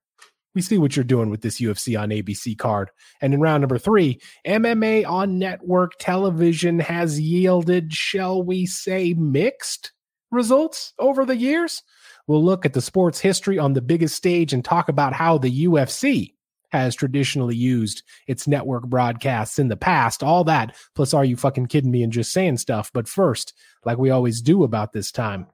We 0.54 0.62
see 0.62 0.78
what 0.78 0.96
you're 0.96 1.04
doing 1.04 1.30
with 1.30 1.42
this 1.42 1.60
UFC 1.60 2.00
on 2.00 2.08
ABC 2.08 2.56
card. 2.56 2.90
And 3.20 3.34
in 3.34 3.40
round 3.40 3.60
number 3.60 3.78
three, 3.78 4.20
MMA 4.46 5.06
on 5.06 5.38
network 5.38 5.92
television 6.00 6.80
has 6.80 7.20
yielded, 7.20 7.92
shall 7.92 8.42
we 8.42 8.66
say, 8.66 9.14
mixed 9.14 9.92
results 10.30 10.94
over 10.98 11.24
the 11.24 11.36
years. 11.36 11.82
We'll 12.26 12.44
look 12.44 12.66
at 12.66 12.72
the 12.72 12.80
sports 12.80 13.20
history 13.20 13.58
on 13.58 13.74
the 13.74 13.82
biggest 13.82 14.14
stage 14.14 14.52
and 14.52 14.64
talk 14.64 14.88
about 14.88 15.12
how 15.12 15.38
the 15.38 15.66
UFC 15.66 16.34
has 16.70 16.94
traditionally 16.94 17.56
used 17.56 18.02
its 18.26 18.46
network 18.46 18.84
broadcasts 18.84 19.58
in 19.58 19.68
the 19.68 19.76
past. 19.76 20.22
All 20.22 20.44
that, 20.44 20.76
plus, 20.94 21.14
are 21.14 21.24
you 21.24 21.36
fucking 21.36 21.66
kidding 21.66 21.90
me 21.90 22.02
and 22.02 22.12
just 22.12 22.32
saying 22.32 22.58
stuff? 22.58 22.90
But 22.92 23.08
first, 23.08 23.54
like 23.84 23.98
we 23.98 24.10
always 24.10 24.40
do 24.42 24.64
about 24.64 24.92
this 24.92 25.10
time, 25.10 25.46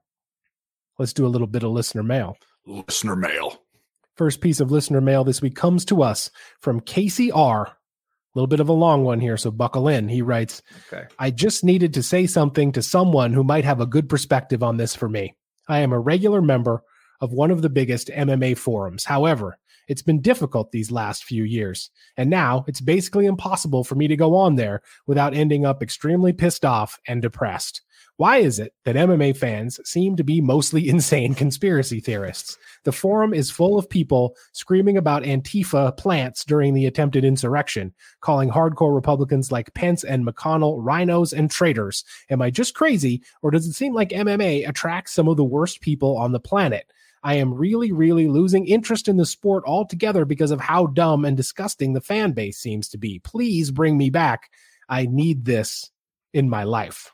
let's 0.99 1.13
do 1.13 1.27
a 1.27 1.29
little 1.29 1.47
bit 1.47 1.63
of 1.63 1.71
listener 1.71 2.03
mail. 2.03 2.37
Listener 2.67 3.17
mail. 3.17 3.61
First 4.17 4.41
piece 4.41 4.61
of 4.61 4.71
listener 4.71 5.01
mail 5.01 5.25
this 5.25 5.43
week 5.43 5.57
comes 5.57 5.85
to 5.87 6.03
us 6.03 6.31
from 6.61 6.81
Casey 6.81 7.33
R. 7.33 7.67
A 7.67 8.39
little 8.39 8.47
bit 8.49 8.61
of 8.61 8.69
a 8.69 8.73
long 8.73 9.05
one 9.05 9.21
here, 9.21 9.37
so 9.37 9.51
buckle 9.51 9.87
in. 9.87 10.09
He 10.09 10.23
writes, 10.23 10.63
Okay. 10.93 11.05
I 11.19 11.31
just 11.31 11.63
needed 11.63 11.95
to 11.95 12.03
say 12.03 12.27
something 12.27 12.73
to 12.73 12.83
someone 12.83 13.33
who 13.33 13.45
might 13.45 13.65
have 13.65 13.81
a 13.81 13.87
good 13.87 14.09
perspective 14.09 14.63
on 14.63 14.77
this 14.77 14.95
for 14.95 15.09
me. 15.09 15.37
I 15.69 15.81
am 15.81 15.93
a 15.93 16.01
regular 16.01 16.43
member 16.43 16.83
of 17.21 17.33
one 17.33 17.51
of 17.51 17.63
the 17.63 17.71
biggest 17.71 18.09
MMA 18.09 18.57
forums. 18.59 19.05
However, 19.05 19.57
it's 19.89 20.03
been 20.03 20.21
difficult 20.21 20.71
these 20.71 20.91
last 20.91 21.25
few 21.25 21.45
years, 21.45 21.91
and 22.17 22.31
now 22.31 22.65
it's 22.67 22.81
basically 22.81 23.27
impossible 23.27 23.85
for 23.85 23.95
me 23.95 24.09
to 24.09 24.17
go 24.17 24.37
on 24.37 24.57
there 24.57 24.83
without 25.07 25.35
ending 25.35 25.65
up 25.65 25.83
extremely 25.83 26.33
pissed 26.33 26.65
off 26.65 26.99
and 27.07 27.23
depressed. 27.23 27.83
Why 28.17 28.37
is 28.37 28.61
it 28.61 28.73
that 28.85 28.95
MMA 28.95 29.37
fans 29.37 29.81
seem 29.85 30.15
to 30.17 30.23
be 30.25 30.41
mostly 30.41 30.89
insane 30.89 31.35
conspiracy 31.35 31.99
theorists? 31.99 32.57
The 32.85 32.93
forum 32.93 33.35
is 33.35 33.51
full 33.51 33.77
of 33.77 33.91
people 33.91 34.37
screaming 34.53 34.97
about 34.97 35.25
Antifa 35.25 35.97
plants 35.97 36.45
during 36.45 36.75
the 36.75 36.87
attempted 36.87 37.25
insurrection, 37.25 37.93
calling 38.21 38.51
hardcore 38.51 38.95
Republicans 38.95 39.51
like 39.51 39.75
Pence 39.75 40.05
and 40.05 40.25
McConnell 40.25 40.81
RINOs 40.85 41.33
and 41.33 41.51
traitors. 41.51 42.05
Am 42.31 42.41
I 42.41 42.51
just 42.51 42.75
crazy, 42.75 43.23
or 43.43 43.51
does 43.51 43.67
it 43.67 43.73
seem 43.73 43.95
like 43.95 44.11
MMA 44.11 44.69
attracts 44.69 45.13
some 45.13 45.27
of 45.27 45.37
the 45.37 45.45
worst 45.45 45.81
people 45.81 46.17
on 46.17 46.31
the 46.31 46.41
planet? 46.41 46.87
I 47.25 47.35
am 47.35 47.55
really, 47.55 47.91
really 47.91 48.29
losing 48.29 48.67
interest 48.67 49.09
in 49.09 49.17
the 49.17 49.25
sport 49.25 49.65
altogether 49.67 50.27
because 50.27 50.51
of 50.51 50.61
how 50.61 50.87
dumb 50.87 51.25
and 51.25 51.35
disgusting 51.35 51.95
the 51.95 52.03
fan 52.03 52.33
base 52.33 52.59
seems 52.59 52.91
to 52.91 52.99
be. 52.99 53.19
Please 53.19 53.71
bring 53.71 53.97
me 53.97 54.11
back. 54.11 54.51
I 54.91 55.07
need 55.07 55.47
this 55.47 55.91
in 56.35 56.51
my 56.51 56.65
life. 56.65 57.13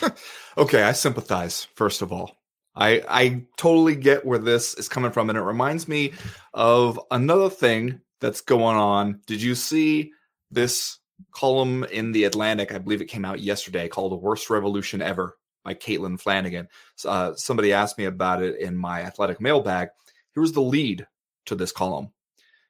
okay, 0.56 0.82
I 0.82 0.92
sympathize, 0.92 1.68
first 1.74 2.00
of 2.00 2.12
all. 2.12 2.38
I 2.74 3.02
I 3.06 3.42
totally 3.58 3.94
get 3.94 4.24
where 4.24 4.38
this 4.38 4.72
is 4.74 4.88
coming 4.88 5.12
from, 5.12 5.28
and 5.28 5.36
it 5.36 5.42
reminds 5.42 5.86
me 5.86 6.14
of 6.54 6.98
another 7.10 7.50
thing 7.50 8.00
that's 8.20 8.40
going 8.40 8.78
on. 8.78 9.20
Did 9.26 9.42
you 9.42 9.54
see 9.54 10.12
this 10.50 10.98
column 11.32 11.84
in 11.84 12.12
the 12.12 12.24
Atlantic? 12.24 12.72
I 12.72 12.78
believe 12.78 13.02
it 13.02 13.06
came 13.06 13.26
out 13.26 13.40
yesterday 13.40 13.88
called 13.88 14.12
"The 14.12 14.16
Worst 14.16 14.48
Revolution 14.48 15.02
Ever" 15.02 15.36
by 15.64 15.74
Caitlin 15.74 16.20
Flanagan. 16.20 16.68
Uh, 17.04 17.34
somebody 17.34 17.72
asked 17.72 17.98
me 17.98 18.04
about 18.04 18.42
it 18.42 18.60
in 18.60 18.76
my 18.76 19.02
athletic 19.02 19.40
mailbag. 19.40 19.88
Here's 20.34 20.52
the 20.52 20.62
lead 20.62 21.06
to 21.46 21.54
this 21.54 21.72
column. 21.72 22.12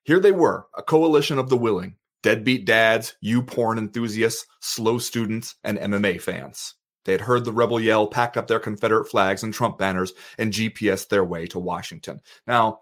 Here 0.04 0.20
they 0.20 0.32
were, 0.32 0.66
a 0.76 0.82
coalition 0.82 1.38
of 1.38 1.48
the 1.48 1.56
willing, 1.56 1.96
deadbeat 2.22 2.64
dads, 2.64 3.14
you 3.20 3.42
porn 3.42 3.78
enthusiasts, 3.78 4.46
slow 4.60 4.98
students, 4.98 5.54
and 5.62 5.78
MMA 5.78 6.20
fans. 6.20 6.74
They 7.04 7.12
had 7.12 7.20
heard 7.20 7.44
the 7.44 7.52
rebel 7.52 7.80
yell, 7.80 8.06
packed 8.06 8.36
up 8.36 8.46
their 8.46 8.60
Confederate 8.60 9.08
flags 9.08 9.42
and 9.42 9.52
Trump 9.52 9.78
banners, 9.78 10.12
and 10.38 10.52
GPS 10.52 11.08
their 11.08 11.24
way 11.24 11.46
to 11.46 11.58
Washington. 11.58 12.20
Now, 12.46 12.80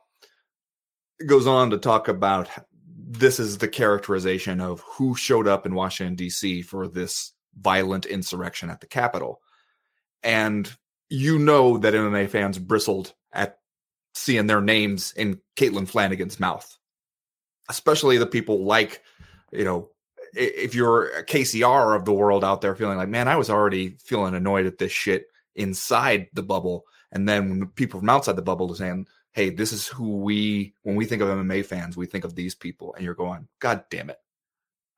it 1.19 1.27
goes 1.27 1.47
on 1.47 1.71
to 1.71 1.79
talk 1.79 2.09
about 2.09 2.49
this 2.95 3.41
is 3.41 3.59
the 3.59 3.69
characterization 3.69 4.61
of 4.61 4.81
who 4.81 5.15
showed 5.15 5.49
up 5.49 5.67
in 5.67 5.75
Washington, 5.75 6.15
D.C. 6.15 6.63
for 6.63 6.87
this 6.87 7.33
violent 7.59 8.07
insurrection 8.07 8.71
at 8.71 8.81
the 8.81 8.87
Capitol. 8.87 9.41
And 10.23 10.71
you 11.09 11.39
know 11.39 11.79
that 11.79 11.95
MMA 11.95 12.29
fans 12.29 12.59
bristled 12.59 13.15
at 13.33 13.59
seeing 14.15 14.47
their 14.47 14.61
names 14.61 15.13
in 15.17 15.41
Caitlin 15.57 15.89
Flanagan's 15.89 16.41
mouth, 16.41 16.79
especially 17.69 18.19
the 18.19 18.27
people 18.27 18.65
like, 18.65 19.03
you 19.53 19.65
know, 19.65 19.91
if 20.35 20.75
you're 20.75 21.09
a 21.09 21.25
KCR 21.25 21.97
of 21.97 22.05
the 22.05 22.13
world 22.13 22.45
out 22.45 22.61
there 22.61 22.75
feeling 22.77 22.99
like, 22.99 23.09
man, 23.09 23.29
I 23.29 23.37
was 23.37 23.51
already 23.51 23.97
feeling 24.05 24.35
annoyed 24.35 24.67
at 24.67 24.79
this 24.79 24.93
shit 24.93 25.27
inside 25.57 26.29
the 26.33 26.43
bubble. 26.43 26.85
And 27.11 27.29
then 27.29 27.51
when 27.51 27.67
people 27.69 28.01
from 28.01 28.09
outside 28.09 28.37
the 28.37 28.43
bubble 28.43 28.71
are 28.71 28.77
saying, 28.77 29.07
hey, 29.33 29.51
this 29.51 29.73
is 29.73 29.89
who 29.89 30.19
we, 30.19 30.75
when 30.83 30.97
we 30.97 31.05
think 31.05 31.23
of 31.23 31.29
MMA 31.29 31.65
fans, 31.65 31.97
we 31.97 32.07
think 32.07 32.25
of 32.25 32.35
these 32.35 32.55
people. 32.55 32.95
And 32.95 33.05
you're 33.05 33.15
going, 33.15 33.49
God 33.59 33.85
damn 33.91 34.11
it. 34.11 34.19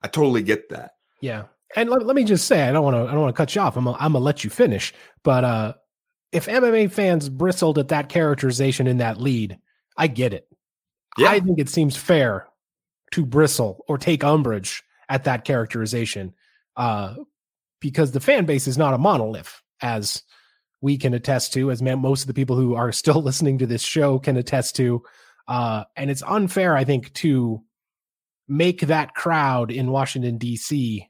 I 0.03 0.09
totally 0.09 0.43
get 0.43 0.69
that. 0.71 0.93
Yeah. 1.21 1.45
And 1.75 1.89
let, 1.89 2.05
let 2.05 2.17
me 2.17 2.25
just 2.25 2.47
say, 2.47 2.63
I 2.63 2.73
don't 2.73 2.85
want 2.85 2.97
to, 2.97 3.03
I 3.03 3.13
don't 3.13 3.23
want 3.23 3.35
to 3.35 3.37
cut 3.37 3.55
you 3.55 3.61
off. 3.61 3.77
I'm 3.77 3.85
gonna, 3.85 3.97
I'm 3.99 4.13
gonna 4.13 4.25
let 4.25 4.45
you 4.45 4.51
finish. 4.51 4.93
But 5.23 5.45
uh, 5.45 5.75
if 6.33 6.47
MMA 6.47 6.91
fans 6.91 7.29
bristled 7.29 7.79
at 7.79 7.89
that 7.89 8.09
characterization 8.09 8.87
in 8.87 8.99
that 8.99 9.21
lead, 9.21 9.59
I 9.97 10.07
get 10.07 10.33
it. 10.33 10.47
Yeah. 11.19 11.31
I 11.31 11.41
think 11.41 11.59
it 11.59 11.69
seems 11.69 11.97
fair 11.97 12.47
to 13.13 13.27
bristle 13.27 13.85
or 13.89 13.99
take 13.99 14.25
umbrage 14.25 14.83
at 15.09 15.25
that 15.25 15.45
characterization 15.45 16.33
uh, 16.77 17.15
because 17.81 18.13
the 18.13 18.21
fan 18.21 18.47
base 18.47 18.67
is 18.67 18.79
not 18.79 18.95
a 18.95 18.99
monolith, 18.99 19.61
as 19.83 20.23
we 20.81 20.97
can 20.97 21.15
attest 21.15 21.53
to, 21.53 21.71
as 21.71 21.83
most 21.83 22.23
of 22.23 22.27
the 22.27 22.35
people 22.35 22.57
who 22.57 22.75
are 22.75 22.93
still 22.93 23.23
listening 23.23 23.59
to 23.59 23.67
this 23.67 23.83
show 23.83 24.19
can 24.19 24.37
attest 24.37 24.77
to. 24.77 25.03
Uh, 25.49 25.85
and 25.97 26.11
it's 26.11 26.23
unfair, 26.23 26.77
I 26.77 26.85
think, 26.85 27.13
to 27.15 27.63
make 28.49 28.83
that 28.83 29.15
crowd 29.15 29.71
in 29.71 29.91
Washington, 29.91 30.39
D.C. 30.39 31.09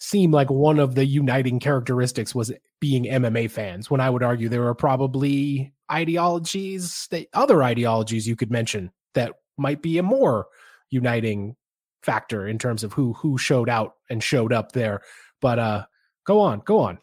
seem 0.00 0.30
like 0.32 0.50
one 0.50 0.78
of 0.78 0.94
the 0.94 1.04
uniting 1.04 1.60
characteristics 1.60 2.34
was 2.34 2.52
being 2.80 3.04
MMA 3.04 3.50
fans, 3.50 3.90
when 3.90 4.00
I 4.00 4.10
would 4.10 4.22
argue 4.22 4.48
there 4.48 4.66
are 4.66 4.74
probably 4.74 5.72
ideologies 5.92 7.06
that 7.10 7.28
other 7.34 7.62
ideologies 7.62 8.26
you 8.26 8.34
could 8.34 8.50
mention 8.50 8.90
that 9.14 9.34
might 9.58 9.82
be 9.82 9.98
a 9.98 10.02
more 10.02 10.46
uniting 10.88 11.54
factor 12.02 12.48
in 12.48 12.58
terms 12.58 12.82
of 12.82 12.94
who 12.94 13.12
who 13.12 13.36
showed 13.36 13.68
out 13.68 13.94
and 14.08 14.22
showed 14.22 14.52
up 14.52 14.72
there. 14.72 15.02
But 15.40 15.58
uh 15.58 15.86
go 16.24 16.40
on, 16.40 16.60
go 16.60 16.78
on. 16.78 16.98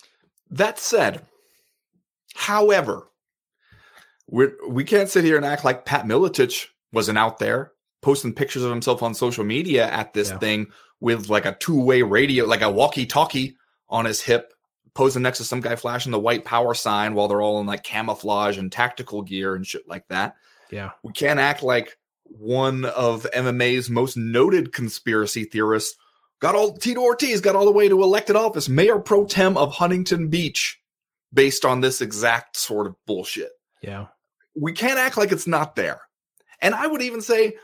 That 0.49 0.79
said, 0.79 1.21
however, 2.33 3.07
we 4.27 4.47
we 4.67 4.83
can't 4.83 5.09
sit 5.09 5.23
here 5.23 5.37
and 5.37 5.45
act 5.45 5.63
like 5.63 5.85
Pat 5.85 6.05
Miletich 6.05 6.65
wasn't 6.91 7.19
out 7.19 7.37
there 7.37 7.73
posting 8.01 8.33
pictures 8.33 8.63
of 8.63 8.69
himself 8.71 9.01
on 9.03 9.13
social 9.13 9.43
media 9.43 9.87
at 9.89 10.13
this 10.13 10.29
Yeah. 10.29 10.37
thing 10.37 10.67
with 10.99 11.29
like 11.29 11.45
a 11.45 11.55
two 11.59 11.79
way 11.81 12.01
radio, 12.01 12.45
like 12.45 12.61
a 12.61 12.69
walkie 12.71 13.05
talkie 13.05 13.57
on 13.89 14.05
his 14.05 14.21
hip, 14.21 14.53
posing 14.93 15.21
next 15.21 15.37
to 15.39 15.43
some 15.43 15.61
guy 15.61 15.75
flashing 15.75 16.11
the 16.11 16.19
white 16.19 16.43
power 16.45 16.73
sign 16.73 17.13
while 17.13 17.27
they're 17.27 17.41
all 17.41 17.59
in 17.59 17.67
like 17.67 17.83
camouflage 17.83 18.57
and 18.57 18.71
tactical 18.71 19.21
gear 19.21 19.55
and 19.55 19.65
shit 19.65 19.87
like 19.87 20.07
that. 20.07 20.35
Yeah. 20.71 20.91
We 21.03 21.13
can't 21.13 21.39
act 21.39 21.63
like 21.63 21.97
one 22.23 22.83
of 22.85 23.25
MMA's 23.33 23.89
most 23.89 24.17
noted 24.17 24.73
conspiracy 24.73 25.45
theorists 25.45 25.95
got 26.39 26.55
all 26.55 26.73
Tito 26.73 27.01
Ortiz 27.01 27.41
got 27.41 27.55
all 27.55 27.65
the 27.65 27.71
way 27.71 27.87
to 27.87 28.03
elected 28.03 28.35
office, 28.35 28.67
mayor 28.67 28.99
pro 28.99 29.25
tem 29.25 29.55
of 29.57 29.73
Huntington 29.73 30.27
Beach, 30.29 30.79
based 31.33 31.63
on 31.65 31.81
this 31.81 32.01
exact 32.01 32.57
sort 32.57 32.85
of 32.87 32.95
bullshit. 33.05 33.51
Yeah. 33.81 34.07
We 34.59 34.73
can't 34.73 34.99
act 34.99 35.17
like 35.17 35.31
it's 35.31 35.47
not 35.47 35.75
there. 35.75 36.01
And 36.61 36.73
I 36.73 36.87
would 36.87 37.01
even 37.03 37.21
say 37.21 37.55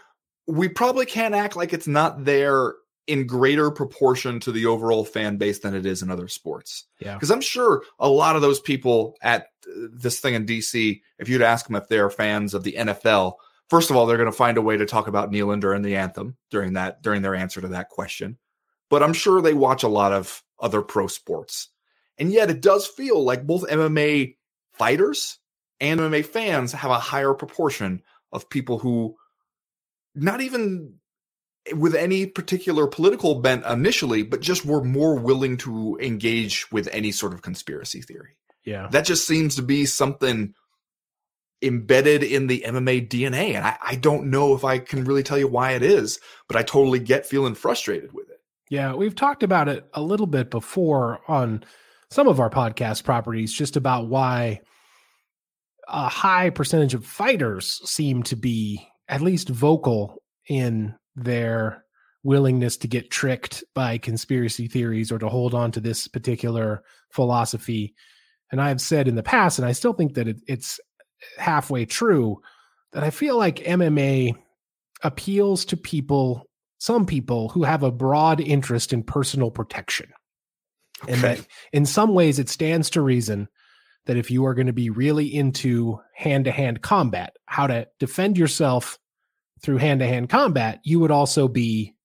we 0.48 0.68
probably 0.68 1.06
can't 1.06 1.36
act 1.36 1.56
like 1.56 1.74
it's 1.74 1.88
not 1.88 2.26
there 2.26 2.76
in 3.08 3.28
greater 3.28 3.70
proportion 3.70 4.40
to 4.40 4.52
the 4.52 4.66
overall 4.66 5.04
fan 5.04 5.38
base 5.38 5.60
than 5.60 5.74
it 5.74 5.86
is 5.86 6.02
in 6.02 6.10
other 6.10 6.28
sports. 6.28 6.86
Yeah. 7.00 7.14
Because 7.16 7.32
I'm 7.32 7.42
sure 7.42 7.84
a 8.00 8.08
lot 8.08 8.36
of 8.36 8.42
those 8.42 8.60
people 8.60 9.16
at 9.22 9.48
uh, 9.68 9.88
this 9.92 10.20
thing 10.20 10.36
in 10.36 10.46
DC, 10.46 11.02
if 11.20 11.28
you'd 11.28 11.42
ask 11.42 11.68
them 11.68 11.76
if 11.76 11.88
they're 11.88 12.10
fans 12.10 12.54
of 12.54 12.64
the 12.64 12.74
NFL, 12.74 13.34
first 13.70 13.90
of 13.90 13.96
all, 13.96 14.06
they're 14.06 14.18
going 14.18 14.32
to 14.32 14.38
find 14.38 14.58
a 14.58 14.62
way 14.62 14.78
to 14.78 14.86
talk 14.86 15.08
about 15.08 15.32
Nealon 15.32 15.60
during 15.60 15.82
the 15.82 15.98
anthem 15.98 16.38
during 16.50 16.74
that 16.74 17.02
during 17.02 17.22
their 17.22 17.36
answer 17.36 17.60
to 17.60 17.70
that 17.70 17.90
question. 17.90 18.38
But 18.90 19.04
I'm 19.04 19.14
sure 19.14 19.42
they 19.42 19.54
watch 19.54 19.84
a 19.84 19.88
lot 19.88 20.14
of 20.14 20.44
other 20.60 20.82
pro 20.82 21.08
sports, 21.08 21.70
and 22.18 22.32
yet 22.32 22.50
it 22.50 22.62
does 22.62 22.86
feel 22.86 23.24
like 23.24 23.48
both 23.48 23.68
MMA 23.68 24.36
fighters 24.74 25.40
and 25.80 26.00
MMA 26.00 26.26
fans 26.26 26.72
have 26.72 26.92
a 26.92 27.00
higher 27.00 27.34
proportion 27.34 28.02
of 28.32 28.50
people 28.50 28.80
who 28.80 29.18
not 30.15 30.41
even 30.41 30.96
with 31.75 31.96
any 31.96 32.25
particular 32.25 32.88
political 32.88 33.36
bent 33.36 33.65
initially, 33.65 34.24
but 34.24 34.41
just 34.41 34.65
were 34.65 34.84
more 34.84 35.15
willing 35.15 35.58
to 35.58 35.98
engage 36.01 36.70
with 36.72 36.89
any 36.91 37.12
sort 37.12 37.34
of 37.34 37.41
conspiracy 37.41 38.01
theory. 38.01 38.38
Yeah. 38.65 38.88
That 38.91 39.05
just 39.05 39.25
seems 39.25 39.55
to 39.55 39.62
be 39.62 39.86
something 39.86 40.53
embedded 41.62 42.24
in 42.24 42.48
the 42.48 42.63
MMA 42.65 43.08
DNA. 43.08 43.53
And 43.53 43.65
I, 43.65 43.77
I 43.82 43.96
don't 43.96 44.29
know 44.29 44.53
if 44.55 44.65
I 44.65 44.79
can 44.79 45.05
really 45.05 45.24
tell 45.24 45.38
you 45.38 45.48
why 45.48 45.72
it 45.72 45.84
is, 45.84 46.20
but 46.48 46.58
I 46.58 46.63
totally 46.63 47.00
get 47.00 47.25
feeling 47.25 47.55
frustrated 47.55 48.13
with 48.13 48.29
it. 48.29 48.41
Yeah, 48.70 48.93
we've 48.96 49.15
talked 49.15 49.43
about 49.43 49.70
it 49.70 49.88
a 49.93 50.01
little 50.01 50.27
bit 50.27 50.50
before 50.50 51.22
on 51.27 51.63
some 52.10 52.27
of 52.27 52.39
our 52.39 52.50
podcast 52.50 53.03
properties, 53.03 53.53
just 53.53 53.77
about 53.77 54.08
why 54.08 54.62
a 55.88 56.10
high 56.10 56.50
percentage 56.50 56.93
of 56.93 57.05
fighters 57.05 57.82
seem 57.89 58.24
to 58.24 58.36
be 58.36 58.88
at 59.08 59.22
least 59.22 59.50
vocal 59.50 60.22
in 60.48 60.96
their 61.16 61.84
willingness 62.24 62.78
to 62.78 62.88
get 62.88 63.12
tricked 63.12 63.64
by 63.76 63.98
conspiracy 63.98 64.68
theories 64.68 65.12
or 65.12 65.20
to 65.20 65.30
hold 65.30 65.54
on 65.54 65.72
to 65.72 65.80
this 65.80 66.08
particular 66.08 66.84
philosophy. 67.12 67.94
And 68.52 68.62
I've 68.62 68.82
said 68.82 69.08
in 69.08 69.16
the 69.16 69.24
past, 69.24 69.60
and 69.60 69.68
I 69.68 69.74
still 69.74 69.94
think 69.94 70.14
that 70.14 70.28
it, 70.28 70.38
it's 70.48 70.80
halfway 71.38 71.86
true, 71.86 72.42
that 72.94 73.04
I 73.04 73.10
feel 73.10 73.38
like 73.38 73.58
MMA 73.58 74.36
appeals 75.04 75.66
to 75.66 75.78
people, 75.78 76.48
some 76.78 77.06
people 77.06 77.50
who 77.50 77.64
have 77.64 77.84
a 77.84 77.92
broad 77.92 78.40
interest 78.40 78.94
in 78.94 79.04
personal 79.04 79.52
protection. 79.52 80.10
Okay. 81.04 81.14
And 81.14 81.22
that 81.22 81.48
in 81.74 81.86
some 81.86 82.14
ways 82.14 82.40
it 82.40 82.48
stands 82.48 82.90
to 82.92 83.02
reason 83.02 83.50
that 84.06 84.18
if 84.18 84.30
you 84.30 84.46
are 84.46 84.54
going 84.54 84.68
to 84.68 84.74
be 84.74 84.90
really 84.90 85.34
into 85.34 86.00
hand 86.16 86.46
to 86.46 86.52
hand 86.52 86.82
combat, 86.82 87.36
how 87.46 87.68
to 87.68 87.88
defend 88.00 88.38
yourself 88.38 89.00
through 89.62 89.78
hand 89.78 90.02
to 90.02 90.08
hand 90.08 90.30
combat, 90.30 90.80
you 90.84 91.00
would 91.00 91.12
also 91.12 91.48
be 91.48 91.96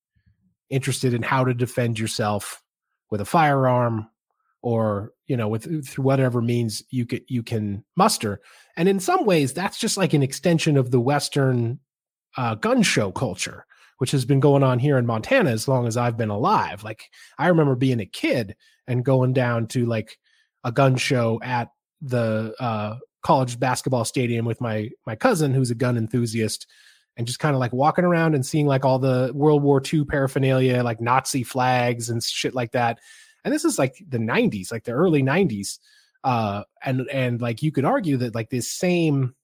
interested 0.71 1.15
in 1.15 1.23
how 1.23 1.45
to 1.45 1.55
defend 1.55 1.99
yourself 1.99 2.63
with 3.11 3.21
a 3.21 3.25
firearm 3.25 4.09
or 4.63 5.13
you 5.27 5.37
know 5.37 5.49
with 5.49 5.87
through 5.87 6.05
whatever 6.05 6.43
means 6.43 6.83
you 6.91 7.07
can 7.07 7.21
you 7.29 7.43
can 7.43 7.85
muster. 7.97 8.41
And 8.77 8.89
in 8.89 9.01
some 9.01 9.25
ways 9.25 9.53
that's 9.53 9.79
just 9.79 9.97
like 9.97 10.15
an 10.15 10.23
extension 10.23 10.77
of 10.77 10.91
the 10.91 11.01
western 11.01 11.81
uh, 12.37 12.55
gun 12.55 12.83
show 12.83 13.11
culture 13.11 13.65
which 13.99 14.13
has 14.13 14.25
been 14.25 14.39
going 14.39 14.63
on 14.63 14.79
here 14.79 14.97
in 14.97 15.07
montana 15.07 15.51
as 15.51 15.67
long 15.67 15.87
as 15.87 15.97
i've 15.97 16.17
been 16.17 16.29
alive. 16.29 16.85
Like 16.85 17.05
i 17.39 17.49
remember 17.49 17.75
being 17.75 18.01
a 18.01 18.07
kid 18.07 18.57
and 18.87 19.05
going 19.05 19.33
down 19.33 19.67
to 19.69 19.87
like 19.87 20.19
a 20.65 20.73
gun 20.73 20.97
show 20.97 21.41
at 21.43 21.69
the 22.01 22.55
uh, 22.61 22.97
college 23.23 23.59
basketball 23.59 24.05
stadium 24.05 24.45
with 24.45 24.61
my 24.61 24.89
my 25.07 25.17
cousin 25.17 25.53
who's 25.53 25.71
a 25.71 25.75
gun 25.75 25.97
enthusiast 25.97 26.67
and 27.17 27.27
just 27.27 27.41
kind 27.41 27.55
of 27.55 27.61
like 27.61 27.73
walking 27.73 28.05
around 28.05 28.35
and 28.35 28.47
seeing 28.47 28.67
like 28.67 28.85
all 28.85 28.99
the 29.01 29.33
World 29.35 29.63
War 29.63 29.83
II 29.93 30.05
paraphernalia, 30.05 30.85
like 30.85 31.01
Nazi 31.01 31.43
flags 31.43 32.11
and 32.11 32.23
shit 32.23 32.55
like 32.55 32.73
that. 32.73 33.01
And 33.45 33.53
this 33.53 33.65
is 33.65 33.79
like 33.79 33.97
the 34.09 34.19
90s, 34.19 34.71
like 34.71 34.85
the 34.85 34.93
early 34.93 35.23
90s. 35.23 35.79
Uh, 36.23 36.63
and 36.85 37.09
and 37.13 37.41
like 37.41 37.63
you 37.63 37.73
could 37.73 37.85
argue 37.85 38.17
that 38.19 38.35
like 38.35 38.51
this 38.51 38.71
same 38.71 39.35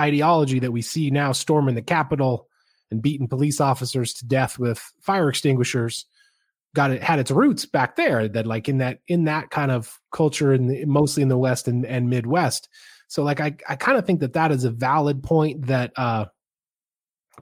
ideology 0.00 0.58
that 0.60 0.72
we 0.72 0.82
see 0.82 1.10
now 1.10 1.32
storming 1.32 1.74
the 1.74 1.82
Capitol 1.82 2.48
and 2.90 3.02
beating 3.02 3.28
police 3.28 3.60
officers 3.60 4.12
to 4.14 4.26
death 4.26 4.58
with 4.58 4.92
fire 5.00 5.28
extinguishers 5.28 6.06
got 6.74 6.90
it 6.90 7.02
had 7.02 7.18
its 7.18 7.30
roots 7.30 7.64
back 7.64 7.96
there 7.96 8.28
that 8.28 8.46
like 8.46 8.68
in 8.68 8.78
that 8.78 8.98
in 9.08 9.24
that 9.24 9.50
kind 9.50 9.70
of 9.70 9.98
culture 10.12 10.52
and 10.52 10.86
mostly 10.86 11.22
in 11.22 11.28
the 11.28 11.38
west 11.38 11.68
and, 11.68 11.86
and 11.86 12.10
midwest 12.10 12.68
so 13.08 13.22
like 13.22 13.40
i 13.40 13.54
i 13.68 13.76
kind 13.76 13.96
of 13.96 14.04
think 14.04 14.20
that 14.20 14.34
that 14.34 14.52
is 14.52 14.64
a 14.64 14.70
valid 14.70 15.22
point 15.22 15.66
that 15.66 15.92
uh 15.96 16.26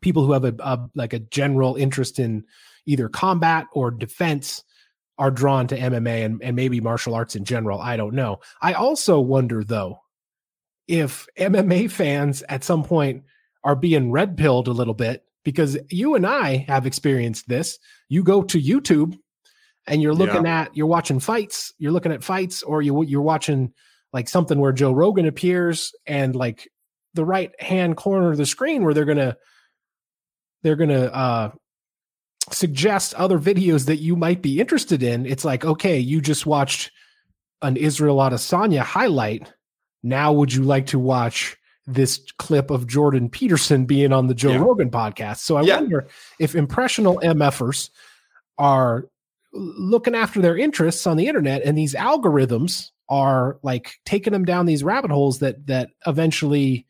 people 0.00 0.24
who 0.24 0.32
have 0.32 0.44
a, 0.44 0.54
a 0.60 0.88
like 0.94 1.12
a 1.12 1.18
general 1.18 1.76
interest 1.76 2.18
in 2.18 2.44
either 2.86 3.08
combat 3.08 3.66
or 3.72 3.90
defense 3.90 4.62
are 5.18 5.30
drawn 5.30 5.66
to 5.68 5.78
MMA 5.78 6.24
and, 6.24 6.42
and 6.42 6.56
maybe 6.56 6.80
martial 6.80 7.14
arts 7.14 7.36
in 7.36 7.44
general. 7.44 7.80
I 7.80 7.96
don't 7.96 8.14
know. 8.14 8.40
I 8.60 8.72
also 8.72 9.20
wonder 9.20 9.62
though 9.62 10.00
if 10.88 11.28
MMA 11.38 11.90
fans 11.90 12.42
at 12.48 12.64
some 12.64 12.82
point 12.82 13.24
are 13.62 13.76
being 13.76 14.10
red 14.10 14.36
pilled 14.36 14.68
a 14.68 14.72
little 14.72 14.94
bit 14.94 15.24
because 15.44 15.78
you 15.90 16.14
and 16.14 16.26
I 16.26 16.64
have 16.68 16.86
experienced 16.86 17.48
this. 17.48 17.78
You 18.08 18.24
go 18.24 18.42
to 18.42 18.60
YouTube 18.60 19.18
and 19.86 20.00
you're 20.00 20.14
looking 20.14 20.44
yeah. 20.44 20.62
at 20.62 20.76
you're 20.76 20.86
watching 20.86 21.20
fights, 21.20 21.72
you're 21.78 21.92
looking 21.92 22.12
at 22.12 22.24
fights, 22.24 22.62
or 22.62 22.82
you 22.82 23.02
you're 23.02 23.22
watching 23.22 23.72
like 24.12 24.28
something 24.28 24.58
where 24.58 24.72
Joe 24.72 24.92
Rogan 24.92 25.26
appears 25.26 25.92
and 26.06 26.36
like 26.36 26.68
the 27.14 27.24
right 27.24 27.50
hand 27.60 27.96
corner 27.96 28.30
of 28.30 28.36
the 28.36 28.46
screen 28.46 28.84
where 28.84 28.94
they're 28.94 29.04
gonna 29.04 29.36
they're 30.62 30.76
to 30.76 31.14
uh, 31.14 31.50
suggest 32.50 33.14
other 33.14 33.38
videos 33.38 33.86
that 33.86 33.96
you 33.96 34.16
might 34.16 34.42
be 34.42 34.60
interested 34.60 35.02
in. 35.02 35.26
It's 35.26 35.44
like, 35.44 35.64
okay, 35.64 35.98
you 35.98 36.20
just 36.20 36.46
watched 36.46 36.90
an 37.62 37.76
Israel 37.76 38.16
Adesanya 38.18 38.80
highlight. 38.80 39.52
Now, 40.02 40.32
would 40.32 40.52
you 40.52 40.62
like 40.62 40.86
to 40.86 40.98
watch 40.98 41.56
this 41.86 42.20
clip 42.38 42.70
of 42.70 42.86
Jordan 42.86 43.28
Peterson 43.28 43.86
being 43.86 44.12
on 44.12 44.26
the 44.26 44.34
Joe 44.34 44.52
yeah. 44.52 44.58
Rogan 44.58 44.90
podcast? 44.90 45.38
So 45.38 45.56
I 45.56 45.62
yeah. 45.62 45.80
wonder 45.80 46.08
if 46.38 46.54
impressional 46.54 47.20
MFers 47.22 47.90
are 48.58 49.06
looking 49.52 50.14
after 50.14 50.40
their 50.40 50.56
interests 50.56 51.06
on 51.06 51.16
the 51.16 51.26
internet 51.26 51.62
and 51.62 51.76
these 51.76 51.94
algorithms 51.94 52.90
are 53.08 53.58
like 53.62 54.00
taking 54.04 54.32
them 54.32 54.44
down 54.44 54.66
these 54.66 54.82
rabbit 54.82 55.10
holes 55.10 55.40
that 55.40 55.66
that 55.66 55.90
eventually 56.06 56.86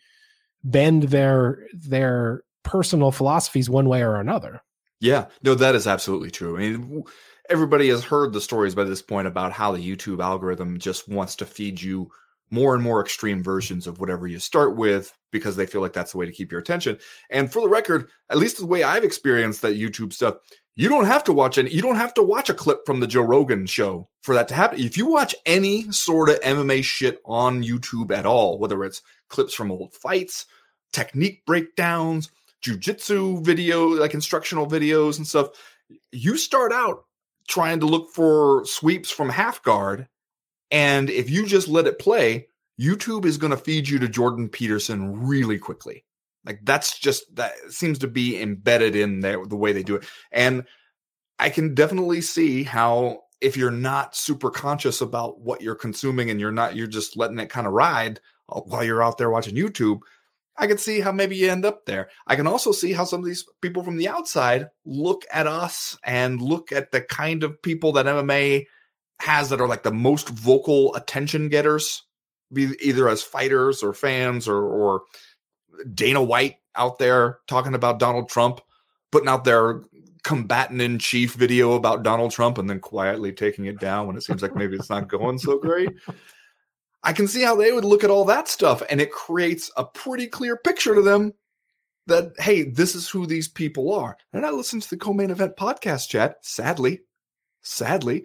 bend 0.62 1.04
their 1.04 1.66
their 1.72 2.42
personal 2.62 3.10
philosophies 3.10 3.68
one 3.68 3.88
way 3.88 4.02
or 4.02 4.16
another. 4.16 4.62
Yeah, 5.00 5.26
no, 5.42 5.56
that 5.56 5.74
is 5.74 5.88
absolutely 5.88 6.30
true. 6.30 6.56
I 6.56 6.60
mean, 6.60 7.02
everybody 7.50 7.88
has 7.88 8.04
heard 8.04 8.32
the 8.32 8.40
stories 8.40 8.74
by 8.74 8.84
this 8.84 9.02
point 9.02 9.26
about 9.26 9.52
how 9.52 9.72
the 9.72 9.96
YouTube 9.96 10.22
algorithm 10.22 10.78
just 10.78 11.08
wants 11.08 11.34
to 11.36 11.46
feed 11.46 11.82
you 11.82 12.08
more 12.52 12.74
and 12.74 12.84
more 12.84 13.00
extreme 13.00 13.42
versions 13.42 13.86
of 13.86 13.98
whatever 13.98 14.26
you 14.26 14.38
start 14.38 14.76
with 14.76 15.12
because 15.32 15.56
they 15.56 15.66
feel 15.66 15.80
like 15.80 15.94
that's 15.94 16.12
the 16.12 16.18
way 16.18 16.26
to 16.26 16.32
keep 16.32 16.52
your 16.52 16.60
attention. 16.60 16.98
And 17.30 17.50
for 17.50 17.62
the 17.62 17.68
record, 17.68 18.10
at 18.30 18.36
least 18.36 18.58
the 18.58 18.66
way 18.66 18.82
I've 18.82 19.04
experienced 19.04 19.62
that 19.62 19.78
YouTube 19.78 20.12
stuff, 20.12 20.36
you 20.74 20.88
don't 20.88 21.06
have 21.06 21.24
to 21.24 21.32
watch 21.32 21.58
any 21.58 21.70
you 21.70 21.82
don't 21.82 21.96
have 21.96 22.14
to 22.14 22.22
watch 22.22 22.48
a 22.48 22.54
clip 22.54 22.86
from 22.86 23.00
the 23.00 23.06
Joe 23.06 23.22
Rogan 23.22 23.66
show 23.66 24.08
for 24.22 24.34
that 24.34 24.48
to 24.48 24.54
happen. 24.54 24.80
If 24.80 24.96
you 24.96 25.06
watch 25.06 25.34
any 25.44 25.90
sort 25.92 26.30
of 26.30 26.40
MMA 26.40 26.82
shit 26.82 27.20
on 27.24 27.62
YouTube 27.62 28.10
at 28.10 28.26
all, 28.26 28.58
whether 28.58 28.84
it's 28.84 29.02
clips 29.28 29.54
from 29.54 29.70
old 29.70 29.94
fights, 29.94 30.46
technique 30.92 31.44
breakdowns, 31.46 32.30
jujitsu 32.62 33.44
video, 33.44 33.88
like 33.88 34.14
instructional 34.14 34.66
videos 34.66 35.18
and 35.18 35.26
stuff, 35.26 35.48
you 36.10 36.36
start 36.36 36.72
out 36.72 37.04
trying 37.48 37.80
to 37.80 37.86
look 37.86 38.10
for 38.10 38.64
sweeps 38.64 39.10
from 39.10 39.28
half 39.28 39.62
guard. 39.62 40.08
And 40.70 41.10
if 41.10 41.28
you 41.28 41.46
just 41.46 41.68
let 41.68 41.86
it 41.86 41.98
play, 41.98 42.46
YouTube 42.80 43.26
is 43.26 43.36
going 43.36 43.50
to 43.50 43.56
feed 43.56 43.88
you 43.88 43.98
to 43.98 44.08
Jordan 44.08 44.48
Peterson 44.48 45.26
really 45.26 45.58
quickly. 45.58 46.04
Like 46.44 46.60
that's 46.62 46.98
just 46.98 47.34
that 47.36 47.52
seems 47.68 47.98
to 48.00 48.08
be 48.08 48.40
embedded 48.40 48.96
in 48.96 49.20
there 49.20 49.44
the 49.46 49.56
way 49.56 49.72
they 49.72 49.82
do 49.82 49.96
it. 49.96 50.04
And 50.30 50.64
I 51.38 51.50
can 51.50 51.74
definitely 51.74 52.20
see 52.20 52.64
how 52.64 53.20
if 53.40 53.56
you're 53.56 53.70
not 53.70 54.14
super 54.16 54.50
conscious 54.50 55.00
about 55.00 55.40
what 55.40 55.60
you're 55.60 55.74
consuming 55.74 56.30
and 56.30 56.40
you're 56.40 56.52
not 56.52 56.76
you're 56.76 56.86
just 56.86 57.16
letting 57.16 57.38
it 57.38 57.50
kind 57.50 57.66
of 57.66 57.72
ride 57.72 58.20
uh, 58.48 58.60
while 58.60 58.84
you're 58.84 59.02
out 59.02 59.18
there 59.18 59.30
watching 59.30 59.56
YouTube, 59.56 60.00
I 60.56 60.66
can 60.66 60.78
see 60.78 61.00
how 61.00 61.12
maybe 61.12 61.36
you 61.36 61.50
end 61.50 61.64
up 61.64 61.86
there. 61.86 62.10
I 62.26 62.36
can 62.36 62.46
also 62.46 62.72
see 62.72 62.92
how 62.92 63.04
some 63.04 63.20
of 63.20 63.26
these 63.26 63.44
people 63.60 63.82
from 63.82 63.96
the 63.96 64.08
outside 64.08 64.68
look 64.84 65.24
at 65.32 65.46
us 65.46 65.98
and 66.04 66.40
look 66.40 66.72
at 66.72 66.92
the 66.92 67.00
kind 67.00 67.42
of 67.42 67.62
people 67.62 67.92
that 67.92 68.06
MMA 68.06 68.66
has 69.20 69.50
that 69.50 69.60
are 69.60 69.68
like 69.68 69.82
the 69.82 69.92
most 69.92 70.28
vocal 70.28 70.94
attention 70.94 71.48
getters, 71.48 72.02
be 72.52 72.76
either 72.80 73.08
as 73.08 73.22
fighters 73.22 73.82
or 73.82 73.94
fans 73.94 74.46
or 74.46 74.62
or 74.62 75.02
Dana 75.94 76.22
White 76.22 76.56
out 76.74 76.98
there 76.98 77.38
talking 77.46 77.74
about 77.74 77.98
Donald 77.98 78.28
Trump, 78.28 78.60
putting 79.10 79.28
out 79.28 79.44
their 79.44 79.82
combatant 80.22 80.80
in 80.80 80.98
chief 80.98 81.34
video 81.34 81.72
about 81.72 82.02
Donald 82.02 82.30
Trump 82.30 82.58
and 82.58 82.70
then 82.70 82.80
quietly 82.80 83.32
taking 83.32 83.66
it 83.66 83.80
down 83.80 84.06
when 84.06 84.16
it 84.16 84.22
seems 84.22 84.42
like 84.42 84.54
maybe 84.54 84.76
it's 84.76 84.90
not 84.90 85.08
going 85.08 85.38
so 85.38 85.58
great. 85.58 85.90
I 87.02 87.12
can 87.12 87.26
see 87.26 87.42
how 87.42 87.56
they 87.56 87.72
would 87.72 87.84
look 87.84 88.04
at 88.04 88.10
all 88.10 88.24
that 88.26 88.46
stuff 88.48 88.82
and 88.88 89.00
it 89.00 89.10
creates 89.10 89.70
a 89.76 89.84
pretty 89.84 90.28
clear 90.28 90.56
picture 90.56 90.94
to 90.94 91.02
them 91.02 91.34
that, 92.06 92.32
hey, 92.38 92.62
this 92.62 92.94
is 92.94 93.08
who 93.08 93.26
these 93.26 93.48
people 93.48 93.92
are. 93.92 94.16
And 94.32 94.46
I 94.46 94.50
listen 94.50 94.80
to 94.80 94.90
the 94.90 94.96
co 94.96 95.12
main 95.12 95.30
event 95.30 95.56
podcast 95.56 96.08
chat, 96.08 96.36
sadly, 96.42 97.00
sadly. 97.62 98.24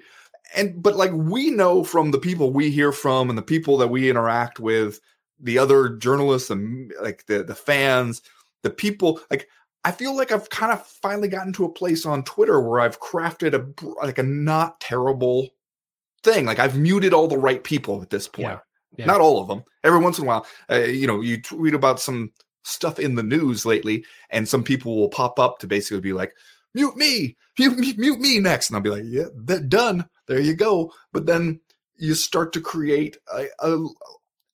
And, 0.56 0.82
but 0.82 0.96
like 0.96 1.12
we 1.12 1.50
know 1.50 1.84
from 1.84 2.12
the 2.12 2.20
people 2.20 2.54
we 2.54 2.70
hear 2.70 2.92
from 2.92 3.30
and 3.30 3.38
the 3.38 3.44
people 3.44 3.78
that 3.78 3.90
we 3.90 4.10
interact 4.10 4.60
with, 4.60 5.02
the 5.40 5.58
other 5.58 5.90
journalists 5.90 6.50
and 6.50 6.94
like 7.02 7.26
the, 7.28 7.44
the 7.44 7.56
fans, 7.56 8.22
the 8.64 8.70
people, 8.70 9.20
like, 9.30 9.48
I 9.84 9.92
feel 9.92 10.16
like 10.16 10.32
I've 10.32 10.50
kind 10.50 10.74
of 10.74 10.86
finally 10.86 11.30
gotten 11.30 11.54
to 11.54 11.66
a 11.66 11.72
place 11.72 12.06
on 12.06 12.24
Twitter 12.24 12.60
where 12.60 12.82
I've 12.82 13.00
crafted 13.00 13.54
a 13.54 14.06
like 14.06 14.18
a 14.18 14.24
not 14.24 14.82
terrible 14.82 15.50
thing. 16.24 16.46
Like 16.46 16.60
I've 16.60 16.78
muted 16.78 17.14
all 17.14 17.30
the 17.30 17.38
right 17.38 17.64
people 17.64 18.02
at 18.02 18.10
this 18.10 18.28
point. 18.28 18.48
Yeah. 18.50 18.60
Yeah. 18.98 19.06
Not 19.06 19.22
all 19.22 19.42
of 19.42 19.48
them. 19.48 19.64
Every 19.84 20.00
once 20.00 20.18
in 20.18 20.26
a 20.26 20.28
while, 20.28 20.46
uh, 20.70 20.80
you 20.80 21.08
know, 21.08 21.22
you 21.22 21.42
tweet 21.42 21.74
about 21.74 22.00
some 22.00 22.32
stuff 22.64 23.00
in 23.00 23.16
the 23.16 23.24
news 23.24 23.66
lately, 23.66 24.04
and 24.30 24.48
some 24.48 24.64
people 24.64 24.98
will 24.98 25.10
pop 25.10 25.40
up 25.40 25.60
to 25.60 25.68
basically 25.68 26.02
be 26.02 26.14
like, 26.14 26.34
mute 26.74 26.98
me, 26.98 27.38
mute, 27.58 27.98
mute 27.98 28.20
me 28.20 28.40
next. 28.40 28.70
And 28.70 28.76
I'll 28.76 28.82
be 28.82 28.90
like, 28.90 29.04
yeah, 29.06 29.28
that 29.46 29.70
done. 29.70 30.10
There 30.28 30.40
you 30.40 30.56
go. 30.56 30.92
But 31.14 31.28
then 31.28 31.62
you 31.96 32.14
start 32.14 32.52
to 32.54 32.62
create 32.62 33.18
a, 33.34 33.46
a 33.60 33.88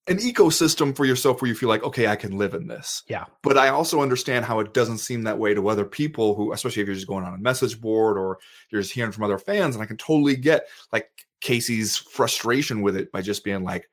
an 0.08 0.18
ecosystem 0.18 0.96
for 0.96 1.06
yourself 1.06 1.42
where 1.42 1.48
you 1.48 1.56
feel 1.56 1.70
like, 1.70 1.84
okay, 1.84 2.08
I 2.08 2.16
can 2.16 2.38
live 2.38 2.54
in 2.54 2.68
this. 2.68 3.04
Yeah. 3.08 3.26
But 3.42 3.58
I 3.58 3.70
also 3.70 4.02
understand 4.02 4.44
how 4.44 4.60
it 4.60 4.74
doesn't 4.74 4.98
seem 4.98 5.24
that 5.24 5.40
way 5.40 5.54
to 5.54 5.70
other 5.70 5.86
people 5.86 6.36
who, 6.36 6.52
especially 6.52 6.82
if 6.82 6.88
you're 6.88 6.96
just 6.96 7.08
going 7.08 7.24
on 7.24 7.34
a 7.34 7.38
message 7.38 7.80
board 7.80 8.18
or 8.18 8.40
you're 8.70 8.82
just 8.82 8.94
hearing 8.94 9.14
from 9.14 9.24
other 9.24 9.38
fans. 9.38 9.76
And 9.76 9.84
I 9.84 9.88
can 9.88 9.98
totally 9.98 10.36
get 10.36 10.68
like 10.92 11.10
Casey's 11.40 11.98
frustration 11.98 12.82
with 12.82 12.98
it 12.98 13.12
by 13.12 13.22
just 13.22 13.46
being 13.46 13.64
like, 13.64 13.90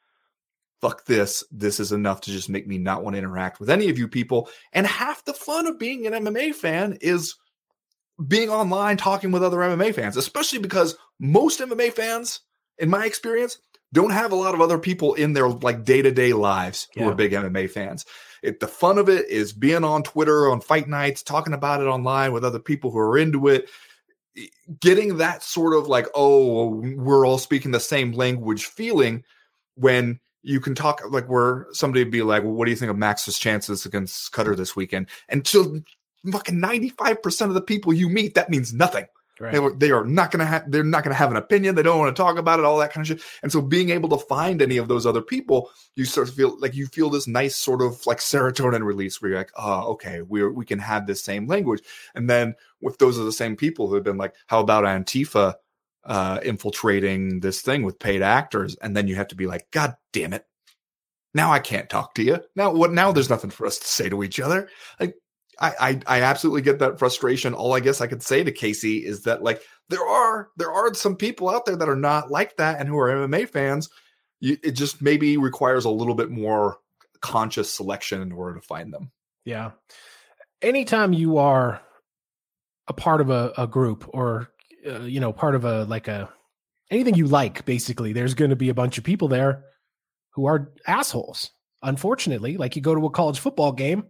fuck 0.80 1.04
this. 1.04 1.44
This 1.52 1.78
is 1.78 1.92
enough 1.92 2.22
to 2.22 2.32
just 2.32 2.48
make 2.48 2.66
me 2.66 2.78
not 2.78 3.04
want 3.04 3.14
to 3.14 3.18
interact 3.18 3.60
with 3.60 3.70
any 3.70 3.88
of 3.88 3.98
you 3.98 4.08
people. 4.08 4.48
And 4.72 4.86
half 4.86 5.24
the 5.24 5.34
fun 5.34 5.66
of 5.66 5.78
being 5.78 6.06
an 6.06 6.24
MMA 6.24 6.54
fan 6.54 6.98
is 7.00 7.36
being 8.26 8.50
online 8.50 8.96
talking 8.96 9.30
with 9.30 9.44
other 9.44 9.58
MMA 9.58 9.94
fans, 9.94 10.16
especially 10.16 10.58
because 10.58 10.96
most 11.20 11.60
MMA 11.60 11.92
fans, 11.92 12.40
in 12.78 12.90
my 12.90 13.06
experience, 13.06 13.58
don't 13.92 14.10
have 14.10 14.32
a 14.32 14.36
lot 14.36 14.54
of 14.54 14.60
other 14.60 14.78
people 14.78 15.14
in 15.14 15.32
their 15.32 15.48
like 15.48 15.84
day 15.84 16.02
to 16.02 16.10
day 16.10 16.32
lives 16.32 16.88
who 16.94 17.00
Yeah. 17.00 17.08
are 17.08 17.14
big 17.14 17.32
MMA 17.32 17.68
fans. 17.70 18.04
It, 18.42 18.60
the 18.60 18.68
fun 18.68 18.98
of 18.98 19.08
it 19.08 19.28
is 19.28 19.52
being 19.52 19.84
on 19.84 20.02
Twitter 20.02 20.50
on 20.50 20.60
fight 20.60 20.88
nights, 20.88 21.22
talking 21.22 21.52
about 21.52 21.80
it 21.80 21.86
online 21.86 22.32
with 22.32 22.44
other 22.44 22.58
people 22.60 22.90
who 22.90 22.98
are 22.98 23.18
into 23.18 23.48
it, 23.48 23.68
getting 24.80 25.18
that 25.18 25.42
sort 25.42 25.74
of 25.74 25.88
like, 25.88 26.06
oh, 26.14 26.80
we're 26.96 27.26
all 27.26 27.38
speaking 27.38 27.70
the 27.72 27.80
same 27.80 28.12
language 28.12 28.64
feeling 28.66 29.24
when 29.74 30.20
you 30.42 30.60
can 30.60 30.74
talk 30.74 31.02
like 31.10 31.28
where 31.28 31.66
somebody 31.72 32.02
would 32.02 32.12
be 32.12 32.22
like, 32.22 32.42
well, 32.42 32.52
what 32.52 32.64
do 32.64 32.70
you 32.70 32.76
think 32.76 32.90
of 32.90 32.96
Max's 32.96 33.38
chances 33.38 33.84
against 33.84 34.32
Kattar 34.32 34.56
this 34.56 34.74
weekend? 34.74 35.08
And 35.28 35.44
to 35.46 35.82
fucking 36.30 36.58
95% 36.60 37.48
of 37.48 37.54
the 37.54 37.60
people 37.60 37.92
you 37.92 38.08
meet, 38.08 38.34
that 38.36 38.48
means 38.48 38.72
nothing. 38.72 39.06
Right. 39.40 39.52
They, 39.52 39.58
were- 39.58 39.74
they 39.74 39.90
are 39.90 40.04
not 40.04 40.30
going 40.30 40.40
to 40.40 40.44
have, 40.44 40.70
they're 40.70 40.84
not 40.84 41.02
going 41.02 41.14
to 41.14 41.18
have 41.18 41.30
an 41.30 41.38
opinion. 41.38 41.74
They 41.74 41.82
don't 41.82 41.98
want 41.98 42.14
to 42.14 42.22
talk 42.22 42.36
about 42.36 42.58
it, 42.58 42.66
all 42.66 42.76
that 42.76 42.92
kind 42.92 43.02
of 43.02 43.08
shit. 43.08 43.26
And 43.42 43.50
so 43.50 43.62
being 43.62 43.88
able 43.88 44.10
to 44.10 44.18
find 44.26 44.60
any 44.60 44.76
of 44.76 44.86
those 44.86 45.06
other 45.06 45.22
people, 45.22 45.70
you 45.96 46.04
start 46.04 46.28
to 46.28 46.34
feel 46.34 46.60
like 46.60 46.74
you 46.74 46.86
feel 46.86 47.08
this 47.08 47.26
nice 47.26 47.56
sort 47.56 47.80
of 47.80 48.06
like 48.06 48.18
serotonin 48.18 48.84
release 48.84 49.22
where 49.22 49.30
you're 49.30 49.40
like, 49.40 49.52
oh, 49.56 49.92
okay, 49.92 50.20
we're, 50.20 50.52
we 50.52 50.66
can 50.66 50.78
have 50.78 51.06
this 51.06 51.22
same 51.22 51.46
language. 51.46 51.82
And 52.14 52.28
then 52.28 52.54
with 52.82 52.98
those 52.98 53.18
are 53.18 53.24
the 53.24 53.32
same 53.32 53.56
people 53.56 53.88
who 53.88 53.94
have 53.94 54.04
been 54.04 54.18
like, 54.18 54.34
how 54.46 54.60
about 54.60 54.84
Antifa 54.84 55.54
uh, 56.04 56.40
infiltrating 56.42 57.40
this 57.40 57.62
thing 57.62 57.82
with 57.82 57.98
paid 57.98 58.20
actors? 58.20 58.76
And 58.76 58.94
then 58.94 59.08
you 59.08 59.14
have 59.14 59.28
to 59.28 59.36
be 59.36 59.46
like, 59.46 59.70
God 59.70 59.96
damn 60.12 60.34
it. 60.34 60.44
Now 61.32 61.50
I 61.50 61.60
can't 61.60 61.88
talk 61.88 62.14
to 62.16 62.22
you. 62.22 62.40
Now 62.56 62.72
what? 62.72 62.92
Now 62.92 63.12
there's 63.12 63.30
nothing 63.30 63.50
for 63.50 63.66
us 63.66 63.78
to 63.78 63.86
say 63.86 64.08
to 64.10 64.22
each 64.22 64.38
other. 64.38 64.68
Like 64.98 65.14
I, 65.60 65.72
I 65.80 66.00
I 66.06 66.22
absolutely 66.22 66.62
get 66.62 66.78
that 66.78 66.98
frustration. 66.98 67.54
All 67.54 67.74
I 67.74 67.80
guess 67.80 68.00
I 68.00 68.06
could 68.06 68.22
say 68.22 68.42
to 68.42 68.52
Casey 68.52 69.04
is 69.04 69.22
that 69.24 69.42
like 69.42 69.62
there 69.88 70.06
are 70.06 70.48
there 70.56 70.72
are 70.72 70.94
some 70.94 71.16
people 71.16 71.50
out 71.50 71.66
there 71.66 71.76
that 71.76 71.88
are 71.88 71.96
not 71.96 72.30
like 72.30 72.56
that 72.56 72.80
and 72.80 72.88
who 72.88 72.98
are 72.98 73.08
MMA 73.08 73.48
fans. 73.48 73.88
You, 74.40 74.56
it 74.62 74.72
just 74.72 75.02
maybe 75.02 75.36
requires 75.36 75.84
a 75.84 75.90
little 75.90 76.14
bit 76.14 76.30
more 76.30 76.78
conscious 77.20 77.72
selection 77.72 78.22
in 78.22 78.32
order 78.32 78.58
to 78.58 78.66
find 78.66 78.92
them. 78.92 79.10
Yeah. 79.44 79.72
Anytime 80.62 81.12
you 81.12 81.38
are 81.38 81.80
a 82.88 82.92
part 82.92 83.20
of 83.20 83.30
a, 83.30 83.52
a 83.56 83.66
group 83.66 84.08
or, 84.12 84.48
uh, 84.86 85.00
you 85.00 85.20
know, 85.20 85.32
part 85.32 85.54
of 85.54 85.64
a, 85.64 85.84
like 85.84 86.08
a, 86.08 86.28
anything 86.90 87.14
you 87.14 87.26
like, 87.26 87.64
basically, 87.64 88.12
there's 88.12 88.34
going 88.34 88.50
to 88.50 88.56
be 88.56 88.68
a 88.68 88.74
bunch 88.74 88.98
of 88.98 89.04
people 89.04 89.28
there 89.28 89.64
who 90.34 90.46
are 90.46 90.72
assholes. 90.86 91.50
Unfortunately, 91.82 92.56
like 92.56 92.76
you 92.76 92.82
go 92.82 92.94
to 92.94 93.06
a 93.06 93.10
college 93.10 93.38
football 93.38 93.72
game, 93.72 94.04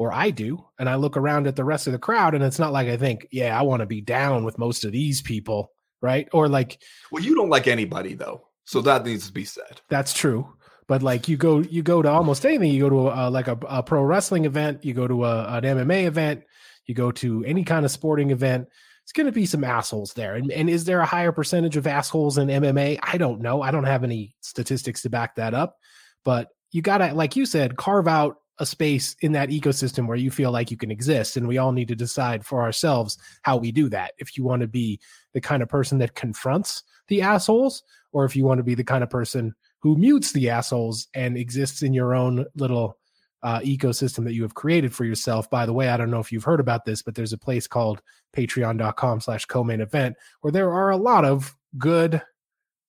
or 0.00 0.14
I 0.14 0.30
do, 0.30 0.64
and 0.78 0.88
I 0.88 0.94
look 0.94 1.18
around 1.18 1.46
at 1.46 1.56
the 1.56 1.64
rest 1.64 1.86
of 1.86 1.92
the 1.92 1.98
crowd, 1.98 2.34
and 2.34 2.42
it's 2.42 2.58
not 2.58 2.72
like 2.72 2.88
I 2.88 2.96
think, 2.96 3.26
yeah, 3.30 3.56
I 3.56 3.60
want 3.60 3.80
to 3.80 3.86
be 3.86 4.00
down 4.00 4.44
with 4.44 4.56
most 4.56 4.86
of 4.86 4.92
these 4.92 5.20
people, 5.20 5.72
right? 6.00 6.26
Or 6.32 6.48
like, 6.48 6.80
Well, 7.12 7.22
you 7.22 7.34
don't 7.34 7.50
like 7.50 7.66
anybody 7.66 8.14
though, 8.14 8.48
so 8.64 8.80
that 8.80 9.04
needs 9.04 9.26
to 9.26 9.32
be 9.34 9.44
said. 9.44 9.82
That's 9.90 10.14
true. 10.14 10.54
But 10.88 11.02
like 11.02 11.28
you 11.28 11.36
go, 11.36 11.58
you 11.58 11.82
go 11.82 12.00
to 12.00 12.08
almost 12.08 12.46
anything. 12.46 12.70
You 12.70 12.80
go 12.80 12.88
to 12.88 13.08
a, 13.10 13.28
like 13.28 13.46
a, 13.46 13.58
a 13.68 13.82
pro 13.82 14.02
wrestling 14.02 14.46
event. 14.46 14.86
You 14.86 14.94
go 14.94 15.06
to 15.06 15.26
a, 15.26 15.58
an 15.58 15.64
MMA 15.64 16.06
event. 16.06 16.44
You 16.86 16.94
go 16.94 17.12
to 17.12 17.44
any 17.44 17.62
kind 17.62 17.84
of 17.84 17.90
sporting 17.90 18.30
event. 18.30 18.68
It's 19.02 19.12
going 19.12 19.26
to 19.26 19.32
be 19.32 19.44
some 19.44 19.64
assholes 19.64 20.14
there. 20.14 20.34
And, 20.34 20.50
and 20.50 20.70
is 20.70 20.86
there 20.86 21.00
a 21.00 21.06
higher 21.06 21.30
percentage 21.30 21.76
of 21.76 21.86
assholes 21.86 22.38
in 22.38 22.48
MMA? 22.48 23.00
I 23.02 23.18
don't 23.18 23.42
know. 23.42 23.60
I 23.60 23.70
don't 23.70 23.84
have 23.84 24.02
any 24.02 24.34
statistics 24.40 25.02
to 25.02 25.10
back 25.10 25.36
that 25.36 25.52
up. 25.52 25.76
But 26.24 26.48
you 26.72 26.80
got 26.80 26.98
to, 26.98 27.12
like 27.12 27.36
you 27.36 27.44
said, 27.44 27.76
carve 27.76 28.08
out 28.08 28.36
a 28.60 28.66
space 28.66 29.16
in 29.22 29.32
that 29.32 29.48
ecosystem 29.48 30.06
where 30.06 30.16
you 30.16 30.30
feel 30.30 30.52
like 30.52 30.70
you 30.70 30.76
can 30.76 30.90
exist. 30.90 31.36
And 31.36 31.48
we 31.48 31.58
all 31.58 31.72
need 31.72 31.88
to 31.88 31.96
decide 31.96 32.44
for 32.44 32.62
ourselves 32.62 33.18
how 33.42 33.56
we 33.56 33.72
do 33.72 33.88
that. 33.88 34.12
If 34.18 34.36
you 34.36 34.44
want 34.44 34.62
to 34.62 34.68
be 34.68 35.00
the 35.32 35.40
kind 35.40 35.62
of 35.62 35.68
person 35.68 35.98
that 35.98 36.14
confronts 36.14 36.84
the 37.08 37.22
assholes, 37.22 37.82
or 38.12 38.24
if 38.24 38.36
you 38.36 38.44
want 38.44 38.58
to 38.58 38.64
be 38.64 38.74
the 38.74 38.84
kind 38.84 39.02
of 39.02 39.10
person 39.10 39.54
who 39.80 39.96
mutes 39.96 40.32
the 40.32 40.50
assholes 40.50 41.08
and 41.14 41.36
exists 41.36 41.82
in 41.82 41.94
your 41.94 42.14
own 42.14 42.44
little 42.54 42.98
uh, 43.42 43.60
ecosystem 43.60 44.24
that 44.24 44.34
you 44.34 44.42
have 44.42 44.54
created 44.54 44.94
for 44.94 45.04
yourself. 45.04 45.48
By 45.48 45.64
the 45.64 45.72
way, 45.72 45.88
I 45.88 45.96
don't 45.96 46.10
know 46.10 46.20
if 46.20 46.30
you've 46.30 46.44
heard 46.44 46.60
about 46.60 46.84
this, 46.84 47.02
but 47.02 47.14
there's 47.14 47.32
a 47.32 47.38
place 47.38 47.66
called 47.66 48.02
patreon.com 48.36 49.20
slash 49.20 49.46
co-main 49.46 49.80
event 49.80 50.16
where 50.42 50.52
there 50.52 50.70
are 50.70 50.90
a 50.90 50.98
lot 50.98 51.24
of 51.24 51.56
good, 51.78 52.20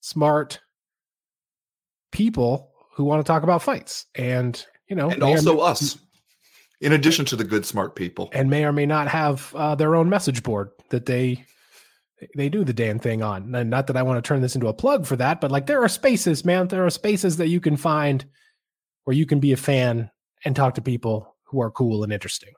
smart 0.01 0.59
people 2.11 2.71
who 2.93 3.05
want 3.05 3.25
to 3.25 3.27
talk 3.27 3.43
about 3.43 3.63
fights. 3.63 4.05
And, 4.15 4.65
you 4.91 4.95
know, 4.97 5.09
And 5.09 5.23
also 5.23 5.55
may- 5.55 5.61
us, 5.63 5.97
in 6.81 6.91
addition 6.91 7.23
to 7.25 7.35
the 7.37 7.45
good, 7.45 7.65
smart 7.65 7.95
people. 7.95 8.29
and 8.33 8.49
may 8.49 8.65
or 8.65 8.73
may 8.73 8.85
not 8.85 9.07
have 9.07 9.55
uh, 9.55 9.73
their 9.75 9.95
own 9.95 10.09
message 10.09 10.43
board 10.43 10.69
that 10.89 11.05
they 11.05 11.45
they 12.35 12.49
do 12.49 12.63
the 12.63 12.73
damn 12.73 12.99
thing 12.99 13.23
on. 13.23 13.55
And 13.55 13.69
not 13.71 13.87
that 13.87 13.97
I 13.97 14.03
want 14.03 14.23
to 14.23 14.27
turn 14.27 14.41
this 14.41 14.53
into 14.53 14.67
a 14.67 14.73
plug 14.73 15.07
for 15.07 15.15
that, 15.15 15.41
but 15.41 15.49
like 15.49 15.65
there 15.65 15.81
are 15.81 15.87
spaces, 15.89 16.45
man. 16.45 16.67
There 16.67 16.85
are 16.85 16.89
spaces 16.91 17.37
that 17.37 17.47
you 17.47 17.59
can 17.59 17.77
find 17.77 18.23
where 19.05 19.15
you 19.15 19.25
can 19.25 19.39
be 19.39 19.53
a 19.53 19.57
fan 19.57 20.11
and 20.45 20.55
talk 20.55 20.75
to 20.75 20.81
people 20.83 21.35
who 21.45 21.61
are 21.61 21.71
cool 21.71 22.03
and 22.03 22.13
interesting. 22.13 22.53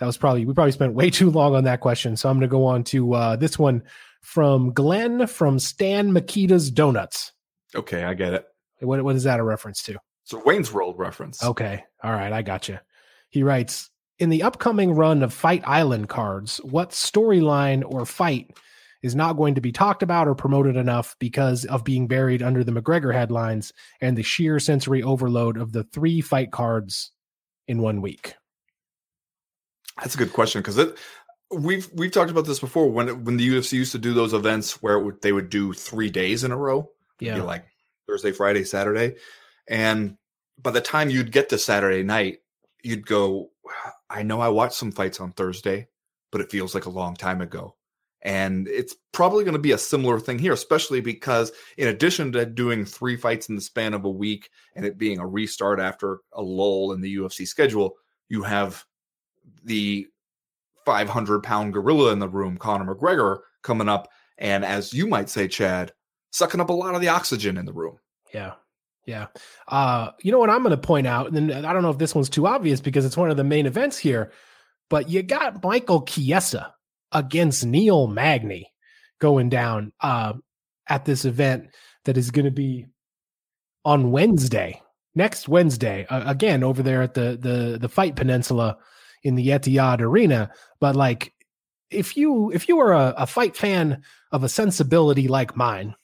That 0.00 0.06
was 0.06 0.16
probably 0.18 0.44
we 0.44 0.52
probably 0.54 0.72
spent 0.72 0.92
way 0.94 1.08
too 1.08 1.30
long 1.30 1.54
on 1.54 1.64
that 1.64 1.80
question, 1.80 2.16
so 2.16 2.28
I'm 2.28 2.34
going 2.36 2.48
to 2.48 2.48
go 2.48 2.66
on 2.66 2.82
to 2.84 3.14
uh, 3.14 3.36
this 3.36 3.58
one 3.58 3.84
from 4.22 4.72
Glenn 4.72 5.26
from 5.28 5.58
Stan 5.60 6.10
Mikita's 6.10 6.70
Donuts. 6.70 7.30
Okay, 7.76 8.02
I 8.04 8.12
get 8.14 8.34
it. 8.34 8.44
What 8.80 9.02
what 9.04 9.14
is 9.16 9.22
that 9.24 9.38
a 9.40 9.44
reference 9.44 9.82
to? 9.84 9.96
It's 10.24 10.32
a 10.32 10.38
Wayne's 10.38 10.72
World 10.72 10.98
reference. 10.98 11.42
Okay. 11.42 11.84
All 12.02 12.12
right. 12.12 12.32
I 12.32 12.42
got 12.42 12.68
you. 12.68 12.78
He 13.28 13.42
writes 13.42 13.90
In 14.18 14.30
the 14.30 14.42
upcoming 14.42 14.92
run 14.92 15.22
of 15.22 15.32
Fight 15.32 15.62
Island 15.66 16.08
cards, 16.08 16.58
what 16.58 16.90
storyline 16.90 17.82
or 17.86 18.06
fight 18.06 18.56
is 19.02 19.14
not 19.14 19.36
going 19.36 19.54
to 19.56 19.60
be 19.60 19.70
talked 19.70 20.02
about 20.02 20.26
or 20.26 20.34
promoted 20.34 20.76
enough 20.76 21.14
because 21.18 21.66
of 21.66 21.84
being 21.84 22.08
buried 22.08 22.42
under 22.42 22.64
the 22.64 22.72
McGregor 22.72 23.12
headlines 23.12 23.70
and 24.00 24.16
the 24.16 24.22
sheer 24.22 24.58
sensory 24.58 25.02
overload 25.02 25.58
of 25.58 25.72
the 25.72 25.84
three 25.84 26.22
fight 26.22 26.50
cards 26.50 27.12
in 27.68 27.82
one 27.82 28.00
week? 28.00 28.34
That's 29.98 30.14
a 30.14 30.18
good 30.18 30.32
question 30.32 30.62
because 30.62 30.78
it 30.78 30.96
we've 31.50 31.88
we've 31.92 32.10
talked 32.10 32.30
about 32.30 32.46
this 32.46 32.60
before 32.60 32.90
when 32.90 33.24
when 33.24 33.36
the 33.36 33.48
UFC 33.48 33.74
used 33.74 33.92
to 33.92 33.98
do 33.98 34.14
those 34.14 34.32
events 34.32 34.82
where 34.82 34.94
it 34.94 35.04
would, 35.04 35.22
they 35.22 35.32
would 35.32 35.50
do 35.50 35.74
three 35.74 36.08
days 36.08 36.44
in 36.44 36.50
a 36.50 36.56
row. 36.56 36.90
Yeah. 37.20 37.42
like 37.42 37.66
Thursday, 38.08 38.32
Friday, 38.32 38.64
Saturday, 38.64 39.16
and 39.68 40.16
by 40.60 40.70
the 40.70 40.80
time 40.80 41.10
you'd 41.10 41.32
get 41.32 41.48
to 41.50 41.58
Saturday 41.58 42.02
night, 42.02 42.38
you'd 42.82 43.06
go. 43.06 43.50
I 44.10 44.22
know 44.22 44.40
I 44.40 44.48
watched 44.48 44.74
some 44.74 44.92
fights 44.92 45.20
on 45.20 45.32
Thursday, 45.32 45.88
but 46.30 46.40
it 46.40 46.50
feels 46.50 46.74
like 46.74 46.84
a 46.84 46.90
long 46.90 47.14
time 47.14 47.40
ago. 47.40 47.74
And 48.22 48.68
it's 48.68 48.96
probably 49.12 49.44
going 49.44 49.54
to 49.54 49.60
be 49.60 49.72
a 49.72 49.78
similar 49.78 50.18
thing 50.18 50.38
here, 50.38 50.52
especially 50.52 51.00
because 51.00 51.52
in 51.76 51.88
addition 51.88 52.32
to 52.32 52.46
doing 52.46 52.84
three 52.84 53.16
fights 53.16 53.48
in 53.48 53.54
the 53.54 53.60
span 53.60 53.92
of 53.92 54.04
a 54.04 54.10
week 54.10 54.50
and 54.74 54.86
it 54.86 54.96
being 54.96 55.18
a 55.18 55.26
restart 55.26 55.78
after 55.78 56.20
a 56.32 56.42
lull 56.42 56.92
in 56.92 57.02
the 57.02 57.16
UFC 57.16 57.46
schedule, 57.46 57.96
you 58.30 58.42
have 58.42 58.84
the 59.64 60.06
500 60.86 61.42
pound 61.42 61.74
gorilla 61.74 62.12
in 62.12 62.18
the 62.18 62.28
room, 62.28 62.56
Conor 62.56 62.94
McGregor, 62.94 63.40
coming 63.62 63.88
up. 63.88 64.08
And 64.38 64.64
as 64.64 64.94
you 64.94 65.06
might 65.06 65.28
say, 65.28 65.46
Chad, 65.46 65.92
sucking 66.30 66.60
up 66.60 66.70
a 66.70 66.74
lot 66.74 66.94
of 66.94 67.00
the 67.00 67.08
oxygen 67.08 67.58
in 67.58 67.66
the 67.66 67.72
room. 67.72 67.98
Yeah. 68.32 68.54
Yeah. 69.06 69.26
Uh, 69.68 70.10
you 70.22 70.32
know 70.32 70.38
what 70.38 70.50
I'm 70.50 70.62
going 70.62 70.70
to 70.70 70.76
point 70.76 71.06
out, 71.06 71.32
and 71.32 71.52
I 71.52 71.72
don't 71.72 71.82
know 71.82 71.90
if 71.90 71.98
this 71.98 72.14
one's 72.14 72.30
too 72.30 72.46
obvious 72.46 72.80
because 72.80 73.04
it's 73.04 73.16
one 73.16 73.30
of 73.30 73.36
the 73.36 73.44
main 73.44 73.66
events 73.66 73.98
here, 73.98 74.32
but 74.88 75.10
you 75.10 75.22
got 75.22 75.62
Michael 75.62 76.02
Chiesa 76.02 76.74
against 77.12 77.66
Neil 77.66 78.06
Magny 78.06 78.72
going 79.20 79.48
down 79.48 79.92
uh, 80.00 80.32
at 80.88 81.04
this 81.04 81.24
event 81.24 81.68
that 82.04 82.16
is 82.16 82.30
going 82.30 82.46
to 82.46 82.50
be 82.50 82.86
on 83.84 84.10
Wednesday, 84.10 84.80
next 85.14 85.48
Wednesday, 85.48 86.06
uh, 86.08 86.30
again 86.30 86.64
over 86.64 86.82
there 86.82 87.02
at 87.02 87.14
the 87.14 87.38
the 87.40 87.78
the 87.78 87.88
Fight 87.88 88.16
Peninsula 88.16 88.78
in 89.22 89.34
the 89.34 89.48
Etihad 89.48 90.00
Arena. 90.00 90.50
But 90.80 90.96
like, 90.96 91.34
if 91.90 92.16
you 92.16 92.50
if 92.52 92.68
you 92.68 92.80
are 92.80 92.92
a, 92.92 93.14
a 93.18 93.26
fight 93.26 93.56
fan 93.56 94.02
of 94.32 94.44
a 94.44 94.48
sensibility 94.48 95.28
like 95.28 95.56
mine, 95.56 95.94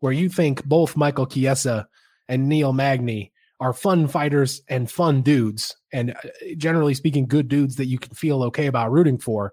where 0.00 0.12
you 0.12 0.28
think 0.28 0.64
both 0.64 0.96
Michael 0.96 1.26
Chiesa 1.26 1.88
and 2.32 2.48
Neil 2.48 2.72
Magny 2.72 3.30
are 3.60 3.74
fun 3.74 4.08
fighters 4.08 4.62
and 4.68 4.90
fun 4.90 5.20
dudes, 5.22 5.76
and 5.92 6.12
uh, 6.12 6.28
generally 6.56 6.94
speaking, 6.94 7.26
good 7.26 7.46
dudes 7.46 7.76
that 7.76 7.86
you 7.86 7.98
can 7.98 8.14
feel 8.14 8.42
okay 8.44 8.66
about 8.66 8.90
rooting 8.90 9.18
for. 9.18 9.52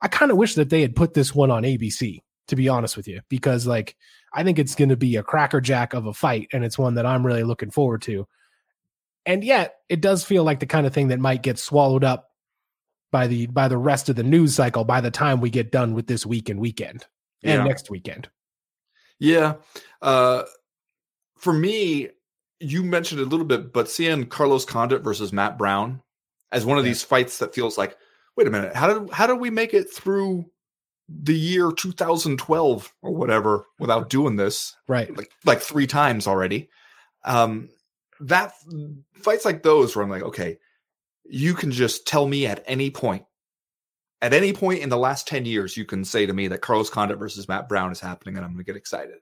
I 0.00 0.08
kind 0.08 0.30
of 0.30 0.36
wish 0.36 0.54
that 0.54 0.70
they 0.70 0.82
had 0.82 0.94
put 0.94 1.14
this 1.14 1.34
one 1.34 1.50
on 1.50 1.64
ABC, 1.64 2.20
to 2.48 2.56
be 2.56 2.68
honest 2.68 2.96
with 2.96 3.08
you, 3.08 3.20
because 3.28 3.66
like 3.66 3.96
I 4.32 4.44
think 4.44 4.58
it's 4.58 4.76
going 4.76 4.90
to 4.90 4.96
be 4.96 5.16
a 5.16 5.22
crackerjack 5.24 5.94
of 5.94 6.06
a 6.06 6.14
fight, 6.14 6.48
and 6.52 6.64
it's 6.64 6.78
one 6.78 6.94
that 6.94 7.06
I'm 7.06 7.26
really 7.26 7.42
looking 7.42 7.70
forward 7.70 8.02
to. 8.02 8.26
And 9.26 9.42
yet, 9.42 9.74
it 9.88 10.00
does 10.00 10.22
feel 10.24 10.44
like 10.44 10.60
the 10.60 10.66
kind 10.66 10.86
of 10.86 10.94
thing 10.94 11.08
that 11.08 11.18
might 11.18 11.42
get 11.42 11.58
swallowed 11.58 12.04
up 12.04 12.30
by 13.10 13.26
the 13.26 13.46
by 13.48 13.66
the 13.66 13.78
rest 13.78 14.08
of 14.08 14.14
the 14.14 14.22
news 14.22 14.54
cycle 14.54 14.84
by 14.84 15.00
the 15.00 15.10
time 15.10 15.40
we 15.40 15.50
get 15.50 15.72
done 15.72 15.94
with 15.94 16.06
this 16.06 16.24
week 16.24 16.48
and 16.48 16.60
weekend 16.60 17.04
and 17.42 17.58
Yeah. 17.58 17.64
next 17.64 17.90
weekend. 17.90 18.28
Yeah. 19.18 19.54
Uh, 20.00 20.44
for 21.36 21.52
me, 21.52 22.08
you 22.60 22.82
mentioned 22.82 23.20
a 23.20 23.24
little 23.24 23.46
bit, 23.46 23.72
but 23.72 23.90
seeing 23.90 24.26
Carlos 24.26 24.64
Condit 24.64 25.02
versus 25.02 25.32
Matt 25.32 25.58
Brown 25.58 26.02
as 26.52 26.64
one 26.64 26.78
of 26.78 26.84
Yeah. 26.84 26.90
these 26.90 27.02
fights 27.02 27.38
that 27.38 27.54
feels 27.54 27.76
like, 27.76 27.96
wait 28.36 28.46
a 28.46 28.50
minute, 28.50 28.74
how 28.74 28.92
did 28.98 29.10
how 29.12 29.26
did 29.26 29.38
we 29.40 29.50
make 29.50 29.74
it 29.74 29.92
through 29.92 30.50
the 31.08 31.34
year 31.34 31.70
2012 31.70 32.92
or 33.02 33.10
whatever 33.14 33.64
without 33.78 34.08
doing 34.10 34.36
this 34.36 34.74
Right. 34.88 35.14
like 35.16 35.30
like 35.44 35.60
three 35.60 35.86
times 35.86 36.26
already? 36.26 36.68
Um, 37.24 37.68
that 38.20 38.54
fights 39.14 39.44
like 39.44 39.62
those 39.62 39.94
where 39.94 40.02
I'm 40.02 40.10
like, 40.10 40.22
okay, 40.22 40.58
you 41.24 41.54
can 41.54 41.70
just 41.70 42.06
tell 42.06 42.26
me 42.26 42.46
at 42.46 42.62
any 42.66 42.90
point. 42.90 43.24
At 44.22 44.32
any 44.32 44.54
point 44.54 44.80
in 44.80 44.88
the 44.88 44.96
last 44.96 45.28
10 45.28 45.44
years, 45.44 45.76
you 45.76 45.84
can 45.84 46.02
say 46.04 46.24
to 46.24 46.32
me 46.32 46.48
that 46.48 46.62
Carlos 46.62 46.88
Condit 46.88 47.18
versus 47.18 47.48
Matt 47.48 47.68
Brown 47.68 47.92
is 47.92 48.00
happening 48.00 48.36
and 48.36 48.44
I'm 48.44 48.52
going 48.52 48.64
to 48.64 48.72
get 48.72 48.76
excited. 48.76 49.16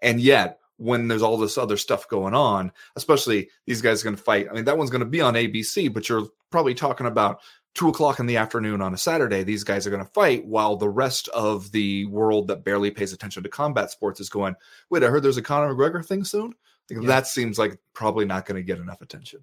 And 0.00 0.18
yet, 0.20 0.58
when 0.76 1.08
there's 1.08 1.22
all 1.22 1.36
this 1.36 1.56
other 1.58 1.76
stuff 1.76 2.08
going 2.08 2.34
on, 2.34 2.72
especially 2.96 3.48
these 3.66 3.80
guys 3.80 4.00
are 4.00 4.04
going 4.04 4.16
to 4.16 4.22
fight. 4.22 4.48
I 4.50 4.54
mean, 4.54 4.64
that 4.64 4.76
one's 4.78 4.90
going 4.90 5.00
to 5.00 5.06
be 5.06 5.20
on 5.20 5.34
ABC, 5.34 5.92
but 5.92 6.08
you're 6.08 6.26
probably 6.50 6.74
talking 6.74 7.06
about 7.06 7.40
two 7.74 7.88
o'clock 7.88 8.20
in 8.20 8.26
the 8.26 8.36
afternoon 8.36 8.80
on 8.80 8.94
a 8.94 8.96
Saturday. 8.98 9.42
These 9.42 9.64
guys 9.64 9.86
are 9.86 9.90
going 9.90 10.04
to 10.04 10.10
fight 10.12 10.46
while 10.46 10.76
the 10.76 10.88
rest 10.88 11.28
of 11.28 11.70
the 11.72 12.06
world 12.06 12.48
that 12.48 12.64
barely 12.64 12.90
pays 12.90 13.12
attention 13.12 13.42
to 13.42 13.48
combat 13.48 13.90
sports 13.90 14.20
is 14.20 14.28
going, 14.28 14.54
wait, 14.90 15.02
I 15.02 15.06
heard 15.08 15.22
there's 15.22 15.36
a 15.36 15.42
Conor 15.42 15.74
McGregor 15.74 16.04
thing 16.04 16.24
soon. 16.24 16.54
Like, 16.90 17.02
Yeah. 17.02 17.06
That 17.08 17.26
seems 17.26 17.58
like 17.58 17.78
probably 17.92 18.24
not 18.26 18.46
going 18.46 18.56
to 18.56 18.62
get 18.66 18.78
enough 18.78 19.00
attention. 19.00 19.42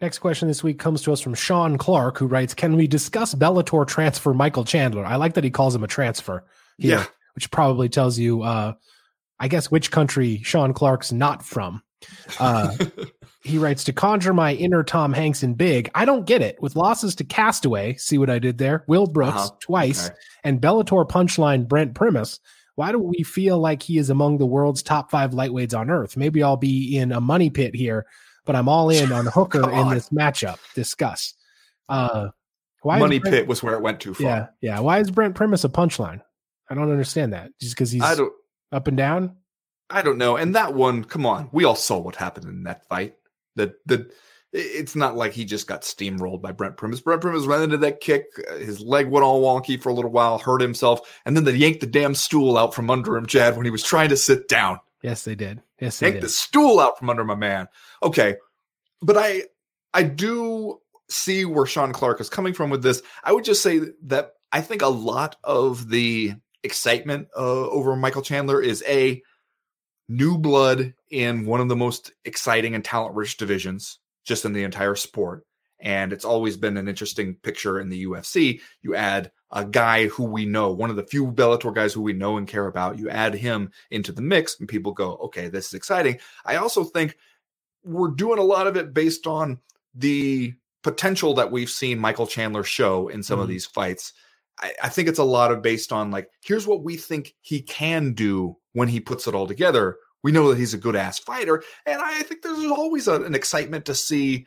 Next 0.00 0.18
question 0.18 0.48
this 0.48 0.64
week 0.64 0.78
comes 0.78 1.02
to 1.02 1.12
us 1.12 1.20
from 1.20 1.34
Sean 1.34 1.78
Clark, 1.78 2.18
who 2.18 2.26
writes, 2.26 2.54
"Can 2.54 2.74
we 2.76 2.88
discuss 2.88 3.34
Bellator 3.34 3.86
transfer 3.86 4.34
Michael 4.34 4.64
Chandler? 4.64 5.04
I 5.04 5.14
like 5.16 5.34
that 5.34 5.44
he 5.44 5.50
calls 5.50 5.74
him 5.74 5.84
a 5.84 5.88
transfer, 5.88 6.44
here, 6.78 6.98
Yeah. 6.98 7.06
which 7.34 7.50
probably 7.52 7.88
tells 7.88 8.18
you, 8.18 8.42
uh, 8.42 8.74
I 9.42 9.48
guess, 9.48 9.70
which 9.70 9.90
country 9.90 10.40
Sean 10.42 10.72
Clark's 10.72 11.12
not 11.12 11.44
from." 11.44 11.82
Uh, 12.40 12.74
he 13.44 13.58
writes 13.58 13.84
to 13.84 13.92
conjure 13.92 14.32
my 14.32 14.54
inner 14.54 14.82
Tom 14.82 15.12
Hanks 15.12 15.42
in 15.42 15.54
big. 15.54 15.90
I 15.94 16.04
don't 16.04 16.24
get 16.26 16.42
it. 16.42 16.56
With 16.62 16.76
losses 16.76 17.14
to 17.16 17.24
Castaway, 17.24 17.94
see 17.96 18.18
what 18.18 18.30
I 18.30 18.38
did 18.38 18.58
there? 18.58 18.84
Will 18.88 19.06
Brooks 19.06 19.36
Uh-huh. 19.36 19.50
twice 19.60 20.10
and 20.44 20.60
Bellator 20.60 21.06
punchline 21.08 21.68
Brent 21.68 21.94
Primus. 21.94 22.40
Why 22.74 22.90
do 22.90 22.98
we 22.98 23.22
feel 23.22 23.58
like 23.58 23.82
he 23.82 23.98
is 23.98 24.08
among 24.10 24.38
the 24.38 24.46
world's 24.46 24.82
top 24.82 25.10
five 25.10 25.32
lightweights 25.32 25.78
on 25.78 25.90
earth? 25.90 26.16
Maybe 26.16 26.42
I'll 26.42 26.56
be 26.56 26.96
in 26.96 27.12
a 27.12 27.20
money 27.20 27.50
pit 27.50 27.74
here, 27.76 28.06
but 28.46 28.56
I'm 28.56 28.68
all 28.68 28.88
in 28.90 29.12
on 29.12 29.26
Hooker 29.34 29.70
in 29.70 29.90
this 29.90 30.08
matchup. 30.08 30.58
Discuss. 30.74 31.34
Uh, 31.88 32.28
why 32.82 32.98
Money 32.98 33.18
Brent- 33.18 33.34
pit 33.34 33.46
was 33.46 33.62
where 33.62 33.74
it 33.74 33.82
went 33.82 34.00
too 34.00 34.14
far. 34.14 34.24
Yeah, 34.26 34.46
yeah. 34.60 34.80
Why 34.80 35.00
is 35.00 35.10
Brent 35.10 35.34
Primus 35.34 35.64
a 35.64 35.68
punchline? 35.68 36.22
I 36.70 36.74
don't 36.74 36.90
understand 36.90 37.32
that. 37.34 37.50
Just 37.60 37.74
because 37.74 37.90
he's 37.90 38.02
I 38.02 38.14
don't. 38.14 38.32
Up 38.72 38.88
and 38.88 38.96
down. 38.96 39.36
I 39.90 40.02
don't 40.02 40.18
know. 40.18 40.36
And 40.36 40.54
that 40.54 40.74
one, 40.74 41.04
come 41.04 41.26
on, 41.26 41.50
we 41.52 41.64
all 41.64 41.76
saw 41.76 41.98
what 41.98 42.16
happened 42.16 42.46
in 42.48 42.62
that 42.64 42.88
fight. 42.88 43.14
That 43.56 43.74
the 43.86 44.10
it's 44.52 44.94
not 44.94 45.16
like 45.16 45.32
he 45.32 45.44
just 45.44 45.66
got 45.66 45.82
steamrolled 45.82 46.42
by 46.42 46.52
Brent 46.52 46.76
Primus. 46.76 47.00
Brent 47.00 47.22
Primus 47.22 47.46
ran 47.46 47.62
into 47.62 47.78
that 47.78 48.00
kick, 48.00 48.26
uh, 48.50 48.56
his 48.56 48.80
leg 48.80 49.08
went 49.08 49.24
all 49.24 49.42
wonky 49.42 49.80
for 49.80 49.88
a 49.88 49.94
little 49.94 50.10
while, 50.10 50.38
hurt 50.38 50.60
himself, 50.60 51.20
and 51.24 51.34
then 51.36 51.44
they 51.44 51.54
yanked 51.54 51.80
the 51.80 51.86
damn 51.86 52.14
stool 52.14 52.58
out 52.58 52.74
from 52.74 52.90
under 52.90 53.16
him, 53.16 53.26
Chad, 53.26 53.56
when 53.56 53.64
he 53.64 53.70
was 53.70 53.82
trying 53.82 54.10
to 54.10 54.16
sit 54.16 54.48
down. 54.48 54.78
Yes, 55.02 55.24
they 55.24 55.34
did. 55.34 55.62
Yes, 55.80 55.98
they 55.98 56.08
Yanked 56.08 56.20
did. 56.20 56.24
the 56.26 56.32
stool 56.32 56.80
out 56.80 56.98
from 56.98 57.10
under 57.10 57.24
my 57.24 57.34
man. 57.34 57.66
Okay, 58.02 58.36
but 59.00 59.16
I 59.16 59.44
I 59.94 60.02
do 60.02 60.80
see 61.08 61.44
where 61.44 61.66
Sean 61.66 61.92
Clark 61.92 62.20
is 62.20 62.30
coming 62.30 62.52
from 62.54 62.70
with 62.70 62.82
this. 62.82 63.02
I 63.24 63.32
would 63.32 63.44
just 63.44 63.62
say 63.62 63.80
that 64.04 64.32
I 64.52 64.60
think 64.60 64.82
a 64.82 64.88
lot 64.88 65.36
of 65.44 65.88
the 65.88 66.34
excitement 66.64 67.28
uh, 67.36 67.68
over 67.68 67.94
Michael 67.96 68.22
Chandler 68.22 68.60
is 68.60 68.82
a 68.86 69.22
new 70.08 70.38
blood 70.38 70.94
in 71.10 71.46
one 71.46 71.60
of 71.60 71.68
the 71.68 71.76
most 71.76 72.12
exciting 72.24 72.74
and 72.74 72.84
talent 72.84 73.14
rich 73.14 73.36
divisions 73.36 73.98
just 74.24 74.44
in 74.44 74.52
the 74.52 74.64
entire 74.64 74.94
sport. 74.94 75.44
And 75.80 76.12
it's 76.12 76.24
always 76.24 76.56
been 76.56 76.76
an 76.76 76.86
interesting 76.86 77.34
picture 77.42 77.80
in 77.80 77.88
the 77.88 78.04
UFC. 78.06 78.60
You 78.82 78.94
add 78.94 79.32
a 79.50 79.64
guy 79.64 80.06
who 80.06 80.24
we 80.24 80.46
know, 80.46 80.70
one 80.70 80.90
of 80.90 80.96
the 80.96 81.02
few 81.06 81.32
Bellator 81.32 81.74
guys 81.74 81.92
who 81.92 82.02
we 82.02 82.12
know 82.12 82.36
and 82.36 82.46
care 82.46 82.66
about, 82.66 82.98
you 82.98 83.10
add 83.10 83.34
him 83.34 83.70
into 83.90 84.12
the 84.12 84.22
mix, 84.22 84.58
and 84.60 84.68
people 84.68 84.92
go, 84.92 85.16
okay, 85.16 85.48
this 85.48 85.66
is 85.66 85.74
exciting. 85.74 86.18
I 86.44 86.56
also 86.56 86.84
think 86.84 87.16
we're 87.84 88.10
doing 88.10 88.38
a 88.38 88.44
lot 88.44 88.68
of 88.68 88.76
it 88.76 88.94
based 88.94 89.26
on 89.26 89.58
the 89.94 90.54
potential 90.84 91.34
that 91.34 91.50
we've 91.50 91.70
seen 91.70 91.98
Michael 91.98 92.26
Chandler 92.28 92.62
show 92.64 93.08
in 93.08 93.22
some 93.22 93.40
of 93.40 93.46
Mhm. 93.46 93.50
these 93.50 93.66
fights. 93.66 94.12
I, 94.62 94.72
I 94.84 94.88
think 94.88 95.08
it's 95.08 95.18
a 95.18 95.24
lot 95.24 95.52
of 95.52 95.60
based 95.62 95.92
on 95.92 96.10
like, 96.10 96.30
here's 96.44 96.66
what 96.66 96.84
we 96.84 96.96
think 96.96 97.34
he 97.40 97.60
can 97.60 98.14
do 98.14 98.56
when 98.72 98.88
he 98.88 99.00
puts 99.00 99.26
it 99.26 99.34
all 99.34 99.46
together. 99.46 99.96
We 100.22 100.32
know 100.32 100.48
that 100.50 100.58
he's 100.58 100.74
a 100.74 100.78
good 100.78 100.94
ass 100.96 101.18
fighter, 101.18 101.62
and 101.84 102.00
I 102.00 102.22
think 102.22 102.42
there's 102.42 102.64
always 102.70 103.08
a, 103.08 103.20
an 103.22 103.34
excitement 103.34 103.84
to 103.86 103.94
see, 103.94 104.46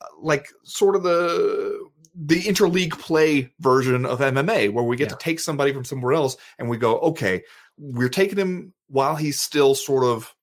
uh, 0.00 0.06
like, 0.20 0.46
sort 0.64 0.94
of 0.94 1.02
the 1.02 1.78
the 2.14 2.40
interleague 2.44 2.98
play 2.98 3.52
version 3.60 4.06
of 4.06 4.20
MMA, 4.20 4.72
where 4.72 4.84
we 4.84 4.96
get 4.96 5.06
Yeah. 5.10 5.16
to 5.16 5.18
take 5.18 5.40
somebody 5.40 5.72
from 5.72 5.84
somewhere 5.84 6.14
else 6.14 6.36
and 6.58 6.70
we 6.70 6.78
go, 6.78 6.98
okay, 7.00 7.42
we're 7.76 8.08
taking 8.08 8.38
him 8.38 8.72
while 8.88 9.16
he's 9.16 9.38
still 9.38 9.74
sort 9.74 10.04
of 10.04 10.34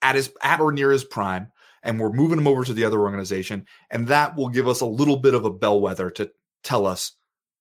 at 0.00 0.14
his 0.14 0.32
at 0.42 0.60
or 0.60 0.70
near 0.72 0.92
his 0.92 1.04
prime, 1.04 1.50
and 1.82 1.98
we're 2.00 2.12
moving 2.12 2.38
him 2.38 2.46
over 2.46 2.64
to 2.64 2.72
the 2.72 2.84
other 2.84 3.00
organization, 3.00 3.66
and 3.90 4.06
that 4.08 4.36
will 4.36 4.48
give 4.48 4.68
us 4.68 4.80
a 4.80 4.86
little 4.86 5.16
bit 5.16 5.34
of 5.34 5.44
a 5.44 5.50
bellwether 5.52 6.08
to 6.12 6.30
tell 6.62 6.86
us 6.86 7.12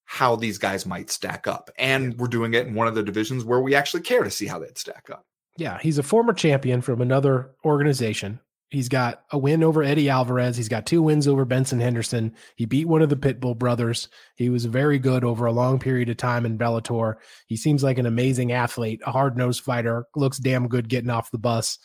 how 0.06 0.36
these 0.36 0.58
guys 0.58 0.86
might 0.86 1.10
stack 1.10 1.48
up. 1.48 1.70
And 1.78 2.18
we're 2.20 2.28
doing 2.28 2.54
it 2.54 2.68
in 2.68 2.76
one 2.76 2.88
of 2.88 2.96
the 2.96 3.04
divisions 3.04 3.44
where 3.44 3.60
we 3.60 3.76
actually 3.76 4.02
care 4.02 4.24
to 4.24 4.32
see 4.32 4.46
how 4.46 4.60
they'd 4.60 4.78
stack 4.78 5.10
up. 5.12 5.24
Yeah, 5.58 5.80
he's 5.80 5.98
a 5.98 6.04
former 6.04 6.34
champion 6.34 6.82
from 6.82 7.02
another 7.02 7.52
organization. 7.64 8.40
He's 8.72 8.90
got 8.90 9.24
a 9.32 9.38
win 9.38 9.64
over 9.64 9.84
Eddie 9.84 10.10
Alvarez. 10.10 10.58
He's 10.58 10.68
got 10.70 10.86
two 10.86 11.02
wins 11.02 11.28
over 11.28 11.46
Benson 11.46 11.80
Henderson. 11.80 12.34
He 12.56 12.66
beat 12.66 12.88
one 12.88 13.02
of 13.02 13.10
the 13.10 13.16
Pitbull 13.16 13.58
brothers. 13.58 14.10
He 14.36 14.50
was 14.50 14.66
very 14.66 15.00
good 15.00 15.24
over 15.24 15.46
a 15.46 15.52
long 15.52 15.80
period 15.80 16.10
of 16.10 16.18
time 16.18 16.46
in 16.46 16.58
Bellator. 16.58 17.16
He 17.48 17.56
seems 17.58 17.84
like 17.84 18.00
an 18.00 18.06
amazing 18.08 18.52
athlete, 18.52 19.02
a 19.06 19.12
hard 19.12 19.38
nosed 19.38 19.64
fighter, 19.64 20.06
looks 20.16 20.40
damn 20.40 20.68
good 20.68 20.90
getting 20.90 21.12
off 21.12 21.32
the 21.32 21.38
bus. 21.38 21.78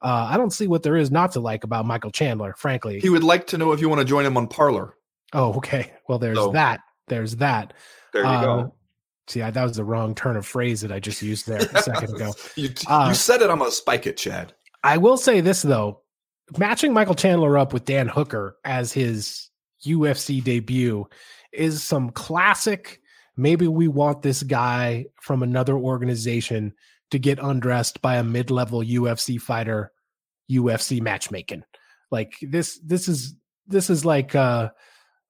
Uh, 0.00 0.28
I 0.30 0.36
don't 0.36 0.52
see 0.52 0.68
what 0.68 0.84
there 0.84 0.96
is 0.96 1.10
not 1.10 1.32
to 1.32 1.40
like 1.40 1.64
about 1.64 1.84
Michael 1.84 2.12
Chandler, 2.12 2.54
frankly. 2.56 3.00
He 3.00 3.08
would 3.10 3.24
like 3.24 3.48
to 3.48 3.58
know 3.58 3.72
if 3.72 3.80
you 3.80 3.88
want 3.88 3.98
to 4.00 4.04
join 4.06 4.24
him 4.24 4.36
on 4.36 4.46
Parler. 4.46 4.94
oh, 5.34 5.54
okay. 5.54 5.92
Well, 6.08 6.18
there's 6.20 6.38
So- 6.38 6.52
that. 6.52 6.80
There's 7.08 7.36
that. 7.36 7.72
There 8.12 8.22
you 8.22 8.28
Uh, 8.28 8.42
go. 8.42 8.74
See, 9.28 9.42
I, 9.42 9.50
that 9.50 9.62
was 9.62 9.76
the 9.76 9.84
wrong 9.84 10.14
turn 10.14 10.36
of 10.36 10.46
phrase 10.46 10.80
that 10.80 10.90
I 10.92 11.00
just 11.00 11.20
used 11.20 11.46
there 11.46 11.58
a 11.58 11.82
second 11.82 12.14
ago. 12.14 12.32
you, 12.56 12.70
Uh, 12.86 13.06
you 13.10 13.14
said 13.14 13.42
it. 13.42 13.50
I'm 13.50 13.58
gonna 13.58 13.70
spike 13.70 14.06
it, 14.06 14.16
Chad. 14.16 14.54
I 14.82 14.96
will 14.96 15.16
say 15.18 15.40
this 15.42 15.60
though, 15.62 16.00
matching 16.56 16.92
Michael 16.94 17.14
Chandler 17.14 17.58
up 17.58 17.72
with 17.74 17.84
Dan 17.84 18.08
Hooker 18.08 18.56
as 18.64 18.92
his 18.92 19.50
UFC 19.84 20.42
debut 20.42 21.06
is 21.52 21.82
some 21.82 22.10
classic. 22.10 23.00
Maybe 23.36 23.68
we 23.68 23.86
want 23.86 24.22
this 24.22 24.42
guy 24.42 25.06
from 25.20 25.42
another 25.42 25.76
organization 25.76 26.72
to 27.10 27.18
get 27.18 27.38
undressed 27.38 28.00
by 28.02 28.16
a 28.16 28.24
mid-level 28.24 28.80
UFC 28.82 29.40
fighter, 29.40 29.92
UFC 30.50 31.00
matchmaking. 31.00 31.64
Like 32.10 32.34
this, 32.40 32.78
this 32.84 33.08
is 33.08 33.34
this 33.66 33.90
is 33.90 34.04
like 34.06 34.34
uh 34.34 34.70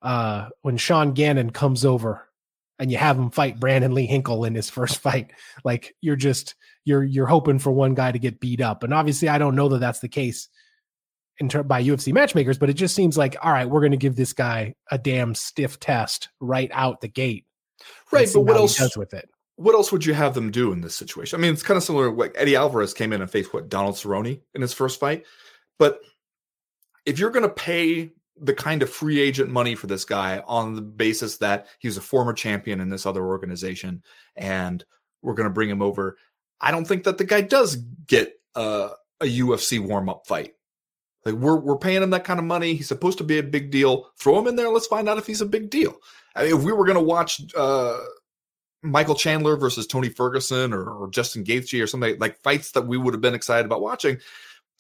uh 0.03 0.49
when 0.63 0.77
Sean 0.77 1.13
Gannon 1.13 1.51
comes 1.51 1.85
over 1.85 2.23
and 2.79 2.93
you 2.93 2.97
have 2.99 3.19
him 3.19 3.31
fight 3.31 3.59
Brandon 3.59 3.93
Lee 3.95 4.07
Hinkle 4.07 4.45
in 4.45 4.55
his 4.55 4.71
first 4.79 4.99
fight. 4.99 5.33
Like 5.65 5.95
you're 6.01 6.17
just 6.17 6.55
you're 6.85 7.05
you're 7.05 7.27
hoping 7.27 7.59
for 7.59 7.71
one 7.73 7.95
guy 7.95 8.13
to 8.13 8.19
get 8.19 8.41
beat 8.41 8.61
up, 8.61 8.83
and 8.83 8.95
obviously 8.95 9.29
I 9.29 9.39
don't 9.39 9.57
know 9.57 9.69
that 9.71 9.79
that's 9.81 10.01
the 10.01 10.09
case 10.09 10.49
in 11.41 11.49
ter- 11.49 11.63
by 11.63 11.83
UFC 11.83 12.13
matchmakers, 12.13 12.59
but 12.59 12.71
it 12.71 12.75
just 12.75 12.95
seems 12.95 13.17
like 13.19 13.37
all 13.43 13.53
right, 13.53 13.69
we're 13.69 13.81
going 13.81 13.93
to 13.93 13.97
give 13.99 14.17
this 14.17 14.33
guy 14.33 14.75
a 14.91 14.99
damn 14.99 15.35
stiff 15.35 15.79
test 15.79 16.29
right 16.41 16.71
out 16.73 17.01
the 17.01 17.09
gate, 17.09 17.45
Right, 18.11 18.29
but 18.33 18.41
what 18.41 18.57
else? 18.57 18.77
does 18.77 18.97
with 18.97 19.15
it? 19.15 19.29
What 19.57 19.75
else 19.75 19.91
would 19.93 20.07
you 20.07 20.15
have 20.15 20.35
them 20.35 20.51
do 20.53 20.73
in 20.73 20.81
this 20.81 20.95
situation? 20.95 21.39
I 21.39 21.43
mean, 21.43 21.53
it's 21.53 21.63
kind 21.65 21.77
of 21.77 21.83
similar. 21.83 22.13
Like 22.13 22.33
Eddie 22.37 22.57
Alvarez 22.57 22.95
came 22.95 23.13
in 23.13 23.21
and 23.21 23.31
faced 23.31 23.53
what 23.53 23.69
Donald 23.69 23.97
Cerrone 23.97 24.41
in 24.55 24.63
his 24.63 24.73
first 24.73 24.99
fight, 25.01 25.27
but 25.79 26.01
if 27.07 27.19
you're 27.19 27.31
going 27.31 27.43
to 27.43 27.49
pay 27.55 28.13
the 28.41 28.55
kind 28.55 28.83
of 28.83 28.91
free 28.91 29.21
agent 29.21 29.51
money 29.51 29.75
for 29.75 29.87
this 29.87 30.05
guy 30.05 30.43
on 30.47 30.75
the 30.75 30.83
basis 30.83 31.39
that 31.39 31.67
he 31.79 31.89
was 31.89 31.97
a 31.97 32.03
former 32.03 32.33
champion 32.33 32.81
in 32.81 32.89
this 32.89 33.07
other 33.07 33.25
organization 33.25 34.03
and 34.37 34.85
we're 35.23 35.35
going 35.35 35.49
to 35.49 35.55
bring 35.55 35.71
him 35.71 35.83
over, 35.83 36.17
I 36.61 36.71
don't 36.71 36.87
think 36.87 37.05
that 37.05 37.19
the 37.19 37.25
guy 37.25 37.41
does 37.41 37.77
get 37.77 38.41
uh, 38.55 38.91
a 39.21 39.25
UFC 39.25 39.79
warm 39.81 40.09
up 40.09 40.27
fight. 40.27 40.55
Like 41.25 41.35
we're 41.35 41.57
we're 41.57 41.79
paying 41.79 42.03
him 42.03 42.11
that 42.11 42.25
kind 42.25 42.39
of 42.39 42.47
money. 42.47 42.75
He's 42.75 42.89
supposed 42.89 43.19
to 43.19 43.25
be 43.25 43.39
a 43.39 43.43
big 43.43 43.71
deal. 43.71 44.11
Throw 44.19 44.39
him 44.39 44.47
in 44.47 44.57
there. 44.57 44.69
Let's 44.69 44.87
find 44.87 45.09
out 45.09 45.19
if 45.19 45.27
he's 45.27 45.41
a 45.41 45.47
big 45.47 45.69
deal. 45.69 45.97
I 46.35 46.45
mean, 46.45 46.57
if 46.57 46.63
we 46.63 46.73
were 46.73 46.85
going 46.85 46.97
to 46.97 47.03
watch 47.03 47.43
uh, 47.57 47.99
Michael 48.83 49.15
Chandler 49.15 49.57
versus 49.57 49.87
Tony 49.87 50.09
Ferguson 50.09 50.73
or, 50.73 50.89
or, 50.89 51.11
Justin 51.11 51.45
Gaethje 51.45 51.83
or 51.83 51.87
something 51.87 52.19
like 52.19 52.41
fights 52.43 52.71
that 52.73 52.87
we 52.87 52.97
would 52.97 53.15
have 53.15 53.21
been 53.21 53.35
excited 53.35 53.67
about 53.67 53.81
watching, 53.81 54.19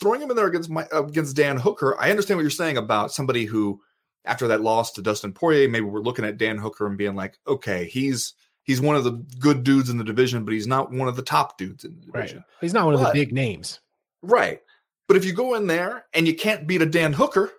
throwing 0.00 0.20
him 0.20 0.30
in 0.30 0.36
there 0.36 0.46
against 0.46 0.70
my, 0.70 0.86
against 0.92 1.36
Dan 1.36 1.56
Hooker, 1.56 1.98
I 2.00 2.10
understand 2.10 2.38
what 2.38 2.42
you're 2.42 2.50
saying 2.50 2.76
about 2.76 3.12
somebody 3.12 3.44
who, 3.44 3.80
after 4.24 4.48
that 4.48 4.60
loss 4.60 4.92
to 4.92 5.02
Dustin 5.02 5.32
Poirier, 5.32 5.68
maybe 5.68 5.86
we're 5.86 6.00
looking 6.00 6.24
at 6.24 6.38
Dan 6.38 6.58
Hooker 6.58 6.86
and 6.86 6.98
being 6.98 7.14
like, 7.14 7.38
okay, 7.46 7.86
he's 7.86 8.34
he's 8.62 8.80
one 8.80 8.96
of 8.96 9.04
the 9.04 9.12
good 9.38 9.64
dudes 9.64 9.90
in 9.90 9.98
the 9.98 10.04
division, 10.04 10.44
but 10.44 10.54
he's 10.54 10.66
not 10.66 10.92
one 10.92 11.08
of 11.08 11.16
the 11.16 11.22
top 11.22 11.58
dudes 11.58 11.84
in 11.84 11.94
the 11.94 12.06
division. 12.06 12.38
Right. 12.38 12.46
He's 12.60 12.74
not 12.74 12.86
one 12.86 12.94
but, 12.94 13.00
of 13.00 13.06
the 13.12 13.20
big 13.20 13.32
names. 13.32 13.80
Right. 14.22 14.60
But 15.08 15.16
if 15.16 15.24
you 15.24 15.32
go 15.32 15.54
in 15.54 15.66
there 15.66 16.04
and 16.12 16.26
you 16.26 16.34
can't 16.34 16.66
beat 16.66 16.82
a 16.82 16.86
Dan 16.86 17.14
Hooker, 17.14 17.50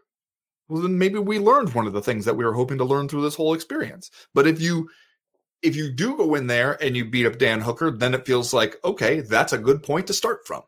well 0.68 0.84
then 0.84 0.98
maybe 0.98 1.18
we 1.18 1.40
learned 1.40 1.74
one 1.74 1.88
of 1.88 1.94
the 1.94 2.02
things 2.02 2.26
that 2.26 2.36
we 2.36 2.46
were 2.46 2.54
hoping 2.54 2.78
to 2.78 2.86
learn 2.86 3.10
through 3.10 3.24
this 3.24 3.36
whole 3.36 3.54
experience. 3.54 4.12
But 4.34 4.48
if 4.48 4.62
you 4.62 4.90
if 5.62 5.76
you 5.76 5.92
do 5.92 6.16
go 6.16 6.36
in 6.36 6.48
there 6.48 6.82
and 6.82 6.96
you 6.96 7.04
beat 7.04 7.26
up 7.26 7.38
Dan 7.38 7.60
Hooker, 7.60 7.92
then 7.92 8.14
it 8.14 8.26
feels 8.26 8.54
like 8.54 8.78
okay, 8.86 9.22
that's 9.22 9.54
a 9.54 9.58
good 9.58 9.82
point 9.82 10.08
to 10.08 10.14
start 10.14 10.46
from. 10.46 10.62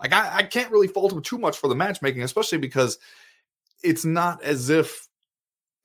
Like 0.00 0.12
I, 0.12 0.38
I 0.38 0.42
can't 0.42 0.70
really 0.70 0.88
fault 0.88 1.12
him 1.12 1.22
too 1.22 1.38
much 1.38 1.58
for 1.58 1.68
the 1.68 1.74
matchmaking, 1.74 2.22
especially 2.22 2.58
because 2.58 2.98
it's 3.82 4.04
not 4.04 4.42
as 4.42 4.70
if 4.70 5.06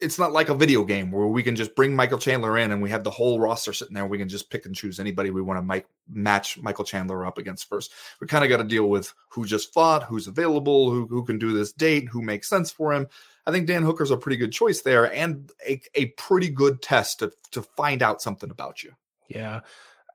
it's 0.02 0.18
not 0.18 0.34
like 0.34 0.50
a 0.50 0.56
video 0.56 0.84
game 0.84 1.12
where 1.12 1.28
we 1.28 1.44
can 1.44 1.56
just 1.56 1.76
bring 1.76 1.96
Michael 1.96 2.18
Chandler 2.18 2.58
in 2.58 2.72
and 2.72 2.82
we 2.82 2.90
have 2.90 3.04
the 3.04 3.12
whole 3.12 3.40
roster 3.40 3.72
sitting 3.72 3.94
there. 3.94 4.08
We 4.08 4.18
can 4.18 4.28
just 4.28 4.50
pick 4.50 4.66
and 4.66 4.76
choose 4.76 5.00
anybody 5.00 5.30
we 5.30 5.44
want 5.44 5.60
to 5.60 5.62
make, 5.62 5.86
match 6.12 6.58
Michael 6.58 6.84
Chandler 6.84 7.24
up 7.24 7.38
against 7.38 7.70
first. 7.70 7.92
We 8.20 8.26
kind 8.26 8.44
of 8.44 8.50
got 8.50 8.58
to 8.58 8.64
deal 8.64 8.90
with 8.90 9.14
who 9.30 9.46
just 9.46 9.72
fought, 9.72 10.04
who's 10.04 10.26
available, 10.26 10.90
who, 10.90 11.06
who 11.06 11.24
can 11.24 11.38
do 11.38 11.54
this 11.54 11.72
date, 11.72 12.10
who 12.10 12.24
makes 12.24 12.50
sense 12.50 12.72
for 12.72 12.92
him. 12.92 13.08
I 13.46 13.52
think 13.52 13.68
Dan 13.68 13.84
Hooker's 13.84 14.10
a 14.10 14.18
pretty 14.18 14.38
good 14.38 14.52
choice 14.52 14.82
there 14.82 15.14
and 15.14 15.52
a, 15.68 15.80
a 15.94 16.08
pretty 16.18 16.50
good 16.50 16.82
test 16.82 17.20
to, 17.20 17.32
to 17.52 17.62
find 17.62 18.02
out 18.02 18.24
something 18.24 18.50
about 18.50 18.84
you. 18.84 18.94
Yeah. 19.28 19.62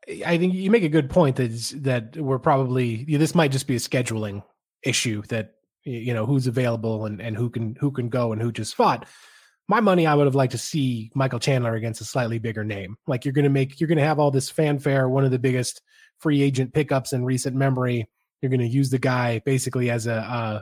I 0.09 0.39
think 0.39 0.55
you 0.55 0.71
make 0.71 0.85
a 0.85 0.89
good 0.89 1.11
point 1.11 1.37
that 1.37 1.51
that 1.83 2.17
we're 2.17 2.39
probably 2.39 3.05
this 3.05 3.35
might 3.35 3.53
just 3.53 3.67
be 3.67 3.77
a 3.77 3.81
scheduling 3.81 4.43
issue 4.83 5.23
that 5.29 5.55
you 5.85 6.15
know 6.15 6.27
who's 6.27 6.47
available 6.47 7.07
and, 7.07 7.21
and 7.21 7.37
who 7.37 7.51
can 7.51 7.77
who 7.81 7.91
can 7.91 8.09
go 8.09 8.33
and 8.33 8.41
who 8.41 8.53
just 8.53 8.75
fought 8.75 9.07
my 9.69 9.81
money, 9.81 10.07
I 10.07 10.15
would 10.15 10.27
have 10.27 10.35
liked 10.35 10.53
to 10.53 10.59
see 10.59 11.11
Michael 11.15 11.41
Chandler 11.41 11.75
against 11.75 12.01
a 12.01 12.05
slightly 12.05 12.39
bigger 12.39 12.65
name. 12.65 12.97
Like 13.07 13.25
you're 13.25 13.33
going 13.33 13.45
to 13.45 13.51
make, 13.51 13.81
you're 13.81 13.89
going 13.89 13.99
to 13.99 14.05
have 14.05 14.19
all 14.19 14.31
this 14.31 14.49
fanfare, 14.49 15.09
one 15.09 15.25
of 15.25 15.31
the 15.31 15.39
biggest 15.39 15.83
free 16.19 16.41
agent 16.43 16.73
pickups 16.73 17.13
in 17.13 17.25
recent 17.25 17.57
memory. 17.57 18.09
You're 18.41 18.51
going 18.51 18.61
to 18.61 18.67
use 18.67 18.91
the 18.91 18.99
guy 18.99 19.41
basically 19.41 19.91
as 19.91 20.07
a, 20.07 20.15
uh, 20.15 20.61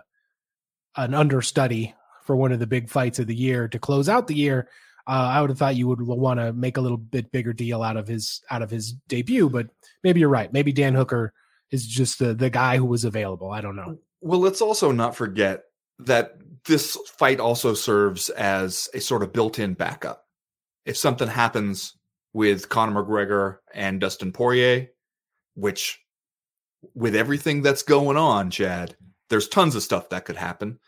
an 0.96 1.12
understudy 1.12 1.94
for 2.24 2.34
one 2.34 2.52
of 2.52 2.60
the 2.60 2.66
big 2.66 2.88
fights 2.88 3.18
of 3.18 3.26
the 3.26 3.34
year 3.34 3.68
to 3.68 3.78
close 3.78 4.08
out 4.08 4.26
the 4.26 4.34
year. 4.34 4.68
Uh, 5.06 5.30
I 5.32 5.40
would 5.40 5.50
have 5.50 5.58
thought 5.58 5.76
you 5.76 5.86
would 5.88 6.00
want 6.00 6.40
to 6.40 6.52
make 6.52 6.76
a 6.76 6.80
little 6.80 6.96
bit 6.96 7.30
bigger 7.30 7.52
deal 7.52 7.82
out 7.82 7.96
of 7.96 8.08
his 8.08 8.42
out 8.50 8.62
of 8.62 8.70
his 8.70 8.92
debut, 9.08 9.50
but 9.50 9.68
maybe 10.02 10.20
you're 10.20 10.28
right. 10.28 10.52
Maybe 10.52 10.72
Dan 10.72 10.94
Hooker 10.94 11.32
is 11.70 11.86
just 11.86 12.18
the 12.18 12.34
the 12.34 12.50
guy 12.50 12.76
who 12.78 12.86
was 12.86 13.04
available. 13.04 13.50
I 13.50 13.60
don't 13.60 13.76
know. 13.76 13.98
Well, 14.20 14.40
let's 14.40 14.62
also 14.62 14.90
not 14.90 15.14
forget 15.14 15.64
that 15.98 16.36
this 16.64 16.96
fight 17.18 17.40
also 17.40 17.74
serves 17.74 18.30
as 18.30 18.88
a 18.94 19.00
sort 19.00 19.22
of 19.22 19.32
built-in 19.32 19.74
backup. 19.74 20.24
If 20.86 20.96
something 20.96 21.28
happens 21.28 21.94
with 22.32 22.68
Conor 22.68 23.04
McGregor 23.04 23.58
and 23.74 24.00
Dustin 24.00 24.32
Poirier, 24.32 24.88
which 25.54 26.00
with 26.94 27.14
everything 27.14 27.62
that's 27.62 27.82
going 27.82 28.16
on, 28.16 28.50
Chad, 28.50 28.96
there's 29.28 29.48
tons 29.48 29.74
of 29.74 29.82
stuff 29.82 30.08
that 30.08 30.24
could 30.24 30.36
happen. 30.36 30.78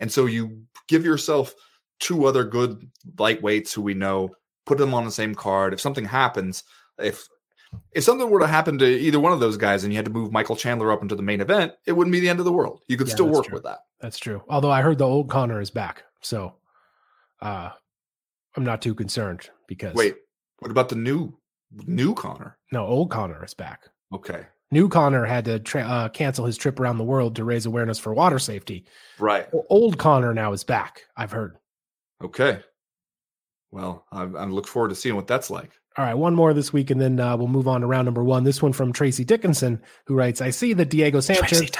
And 0.00 0.10
so 0.10 0.26
you 0.26 0.62
give 0.88 1.04
yourself 1.04 1.54
two 2.00 2.26
other 2.26 2.44
good 2.44 2.88
lightweights 3.16 3.72
who 3.72 3.82
we 3.82 3.94
know, 3.94 4.30
put 4.64 4.78
them 4.78 4.94
on 4.94 5.04
the 5.04 5.10
same 5.10 5.34
card. 5.34 5.72
If 5.72 5.80
something 5.80 6.04
happens, 6.04 6.64
if 6.98 7.28
if 7.92 8.04
something 8.04 8.30
were 8.30 8.40
to 8.40 8.46
happen 8.46 8.78
to 8.78 8.86
either 8.86 9.20
one 9.20 9.32
of 9.32 9.40
those 9.40 9.56
guys 9.56 9.84
and 9.84 9.92
you 9.92 9.96
had 9.96 10.04
to 10.04 10.10
move 10.10 10.32
Michael 10.32 10.56
Chandler 10.56 10.92
up 10.92 11.02
into 11.02 11.16
the 11.16 11.22
main 11.22 11.40
event, 11.40 11.72
it 11.86 11.92
wouldn't 11.92 12.12
be 12.12 12.20
the 12.20 12.28
end 12.28 12.38
of 12.38 12.44
the 12.44 12.52
world. 12.52 12.80
You 12.88 12.96
could 12.96 13.08
yeah, 13.08 13.14
still 13.14 13.28
work 13.28 13.46
true. 13.46 13.54
with 13.54 13.64
that. 13.64 13.80
That's 14.00 14.18
true. 14.18 14.42
Although 14.48 14.70
I 14.70 14.82
heard 14.82 14.98
the 14.98 15.06
old 15.06 15.28
Conor 15.28 15.60
is 15.60 15.70
back, 15.70 16.04
so 16.20 16.54
uh, 17.40 17.70
I'm 18.56 18.64
not 18.64 18.82
too 18.82 18.94
concerned 18.94 19.48
because 19.66 19.94
wait, 19.94 20.16
what 20.60 20.70
about 20.70 20.88
the 20.88 20.96
new 20.96 21.36
new 21.86 22.14
Conor? 22.14 22.58
No, 22.72 22.86
old 22.86 23.10
Conor 23.10 23.44
is 23.44 23.54
back. 23.54 23.84
Okay. 24.12 24.46
New 24.72 24.88
Conor 24.88 25.24
had 25.24 25.44
to 25.44 25.60
tra- 25.60 25.82
uh, 25.82 26.08
cancel 26.08 26.44
his 26.44 26.56
trip 26.56 26.80
around 26.80 26.98
the 26.98 27.04
world 27.04 27.36
to 27.36 27.44
raise 27.44 27.66
awareness 27.66 27.98
for 27.98 28.12
water 28.12 28.38
safety. 28.38 28.84
Right. 29.18 29.46
Old 29.68 29.96
Conor 29.98 30.34
now 30.34 30.52
is 30.52 30.64
back. 30.64 31.02
I've 31.16 31.30
heard. 31.30 31.56
Okay. 32.22 32.60
Well, 33.70 34.06
I, 34.10 34.22
I 34.22 34.44
look 34.44 34.66
forward 34.66 34.88
to 34.90 34.94
seeing 34.94 35.16
what 35.16 35.26
that's 35.26 35.50
like. 35.50 35.70
All 35.98 36.04
right, 36.04 36.14
one 36.14 36.34
more 36.34 36.52
this 36.52 36.72
week, 36.72 36.90
and 36.90 37.00
then 37.00 37.18
uh, 37.18 37.36
we'll 37.36 37.48
move 37.48 37.66
on 37.66 37.80
to 37.80 37.86
round 37.86 38.04
number 38.04 38.22
one. 38.22 38.44
This 38.44 38.60
one 38.60 38.72
from 38.72 38.92
Tracy 38.92 39.24
Dickinson, 39.24 39.80
who 40.06 40.14
writes, 40.14 40.42
"I 40.42 40.50
see 40.50 40.74
that 40.74 40.90
Diego 40.90 41.20
Sanchez. 41.20 41.70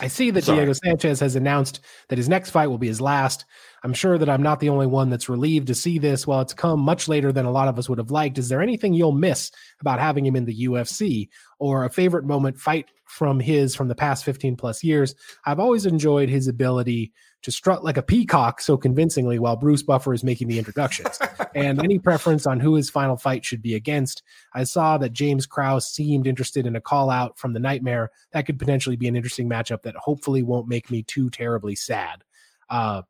I 0.00 0.08
see 0.08 0.30
that 0.30 0.44
Sorry. 0.44 0.58
Diego 0.58 0.72
Sanchez 0.72 1.20
has 1.20 1.36
announced 1.36 1.80
that 2.08 2.18
his 2.18 2.28
next 2.28 2.50
fight 2.50 2.68
will 2.68 2.78
be 2.78 2.86
his 2.88 3.00
last. 3.00 3.44
I'm 3.84 3.92
sure 3.92 4.18
that 4.18 4.28
I'm 4.28 4.42
not 4.42 4.60
the 4.60 4.68
only 4.68 4.86
one 4.86 5.10
that's 5.10 5.28
relieved 5.28 5.66
to 5.68 5.74
see 5.74 5.98
this. 5.98 6.26
While 6.26 6.40
it's 6.40 6.54
come 6.54 6.80
much 6.80 7.06
later 7.06 7.32
than 7.32 7.44
a 7.44 7.50
lot 7.50 7.68
of 7.68 7.78
us 7.78 7.88
would 7.88 7.98
have 7.98 8.10
liked, 8.10 8.38
is 8.38 8.48
there 8.48 8.62
anything 8.62 8.94
you'll 8.94 9.12
miss 9.12 9.50
about 9.80 10.00
having 10.00 10.24
him 10.24 10.36
in 10.36 10.44
the 10.44 10.64
UFC, 10.64 11.28
or 11.58 11.84
a 11.84 11.90
favorite 11.90 12.24
moment 12.24 12.58
fight 12.58 12.86
from 13.10 13.40
his 13.40 13.74
from 13.74 13.88
the 13.88 13.94
past 13.94 14.24
15 14.24 14.56
plus 14.56 14.82
years? 14.82 15.14
I've 15.44 15.60
always 15.60 15.86
enjoyed 15.86 16.28
his 16.28 16.48
ability 16.48 17.12
to 17.42 17.50
strut 17.50 17.82
like 17.82 17.96
a 17.96 18.02
peacock 18.02 18.60
so 18.60 18.76
convincingly 18.76 19.38
while 19.38 19.56
Bruce 19.56 19.82
Buffer 19.82 20.12
is 20.12 20.22
making 20.22 20.48
the 20.48 20.58
introductions. 20.58 21.18
and 21.54 21.82
any 21.82 21.98
preference 21.98 22.46
on 22.46 22.60
who 22.60 22.74
his 22.74 22.90
final 22.90 23.16
fight 23.16 23.44
should 23.44 23.62
be 23.62 23.74
against. 23.74 24.22
I 24.54 24.64
saw 24.64 24.98
that 24.98 25.12
James 25.12 25.46
Krause 25.46 25.90
seemed 25.90 26.26
interested 26.26 26.66
in 26.66 26.76
a 26.76 26.80
call 26.80 27.10
out 27.10 27.38
from 27.38 27.52
the 27.52 27.60
Nightmare. 27.60 28.10
That 28.32 28.46
could 28.46 28.58
potentially 28.58 28.96
be 28.96 29.08
an 29.08 29.16
interesting 29.16 29.48
matchup 29.48 29.82
that 29.82 29.96
hopefully 29.96 30.42
won't 30.42 30.68
make 30.68 30.90
me 30.90 31.02
too 31.02 31.30
terribly 31.30 31.74
sad. 31.74 32.24
Uh, 32.68 33.02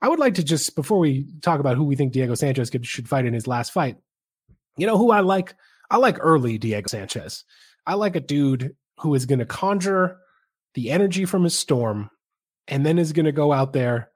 I 0.00 0.08
would 0.08 0.18
like 0.18 0.34
to 0.34 0.44
just, 0.44 0.74
before 0.74 0.98
we 0.98 1.26
talk 1.42 1.60
about 1.60 1.76
who 1.76 1.84
we 1.84 1.96
think 1.96 2.12
Diego 2.12 2.34
Sanchez 2.34 2.70
could, 2.70 2.86
should 2.86 3.08
fight 3.08 3.26
in 3.26 3.34
his 3.34 3.46
last 3.46 3.72
fight, 3.72 3.96
you 4.76 4.86
know 4.86 4.96
who 4.96 5.10
I 5.10 5.20
like? 5.20 5.54
I 5.90 5.96
like 5.96 6.18
early 6.20 6.56
Diego 6.58 6.86
Sanchez. 6.88 7.44
I 7.86 7.94
like 7.94 8.16
a 8.16 8.20
dude 8.20 8.76
who 9.00 9.14
is 9.14 9.26
going 9.26 9.38
to 9.38 9.46
conjure 9.46 10.18
the 10.74 10.90
energy 10.90 11.24
from 11.24 11.44
his 11.44 11.56
storm 11.56 12.10
and 12.66 12.84
then 12.84 12.98
is 12.98 13.12
going 13.12 13.26
to 13.26 13.32
go 13.32 13.52
out 13.52 13.72
there 13.72 14.10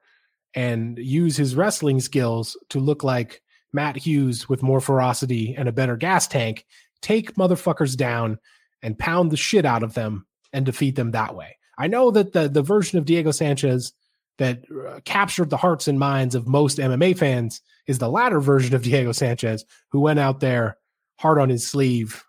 and 0.53 0.97
use 0.97 1.35
his 1.35 1.55
wrestling 1.55 1.99
skills 1.99 2.57
to 2.69 2.79
look 2.79 3.03
like 3.03 3.41
Matt 3.71 3.95
Hughes 3.95 4.47
with 4.47 4.61
more 4.61 4.79
ferocity 4.79 5.55
and 5.57 5.67
a 5.67 5.73
better 5.73 5.97
gas 5.97 6.27
tank, 6.27 6.65
take 7.01 7.35
motherfuckers 7.35 7.97
down 7.97 8.37
and 8.81 8.99
pound 8.99 9.31
the 9.31 9.37
shit 9.37 9.65
out 9.65 9.83
of 9.83 9.95
them 9.95 10.27
and 10.51 10.65
defeat 10.65 10.95
them 10.95 11.11
that 11.11 11.35
way. 11.35 11.57
I 11.77 11.87
know 11.87 12.11
that 12.11 12.33
the 12.33 12.47
the 12.47 12.61
version 12.61 12.99
of 12.99 13.05
Diego 13.05 13.31
Sanchez 13.31 13.93
that 14.37 14.63
uh, 14.71 14.99
captured 15.05 15.49
the 15.49 15.57
hearts 15.57 15.87
and 15.87 15.97
minds 15.97 16.35
of 16.35 16.47
most 16.47 16.77
MMA 16.77 17.17
fans 17.17 17.61
is 17.87 17.97
the 17.97 18.09
latter 18.09 18.39
version 18.39 18.75
of 18.75 18.83
Diego 18.83 19.11
Sanchez 19.11 19.65
who 19.91 19.99
went 19.99 20.19
out 20.19 20.39
there 20.39 20.77
hard 21.17 21.39
on 21.39 21.49
his 21.49 21.67
sleeve, 21.67 22.23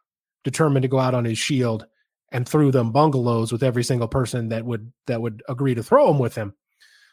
determined 0.44 0.82
to 0.82 0.88
go 0.88 0.98
out 0.98 1.14
on 1.14 1.24
his 1.24 1.38
shield 1.38 1.86
and 2.34 2.48
threw 2.48 2.72
them 2.72 2.90
bungalows 2.90 3.52
with 3.52 3.62
every 3.62 3.84
single 3.84 4.08
person 4.08 4.48
that 4.48 4.64
would 4.66 4.92
that 5.06 5.22
would 5.22 5.42
agree 5.48 5.74
to 5.74 5.84
throw 5.84 6.08
them 6.08 6.18
with 6.18 6.34
him. 6.34 6.52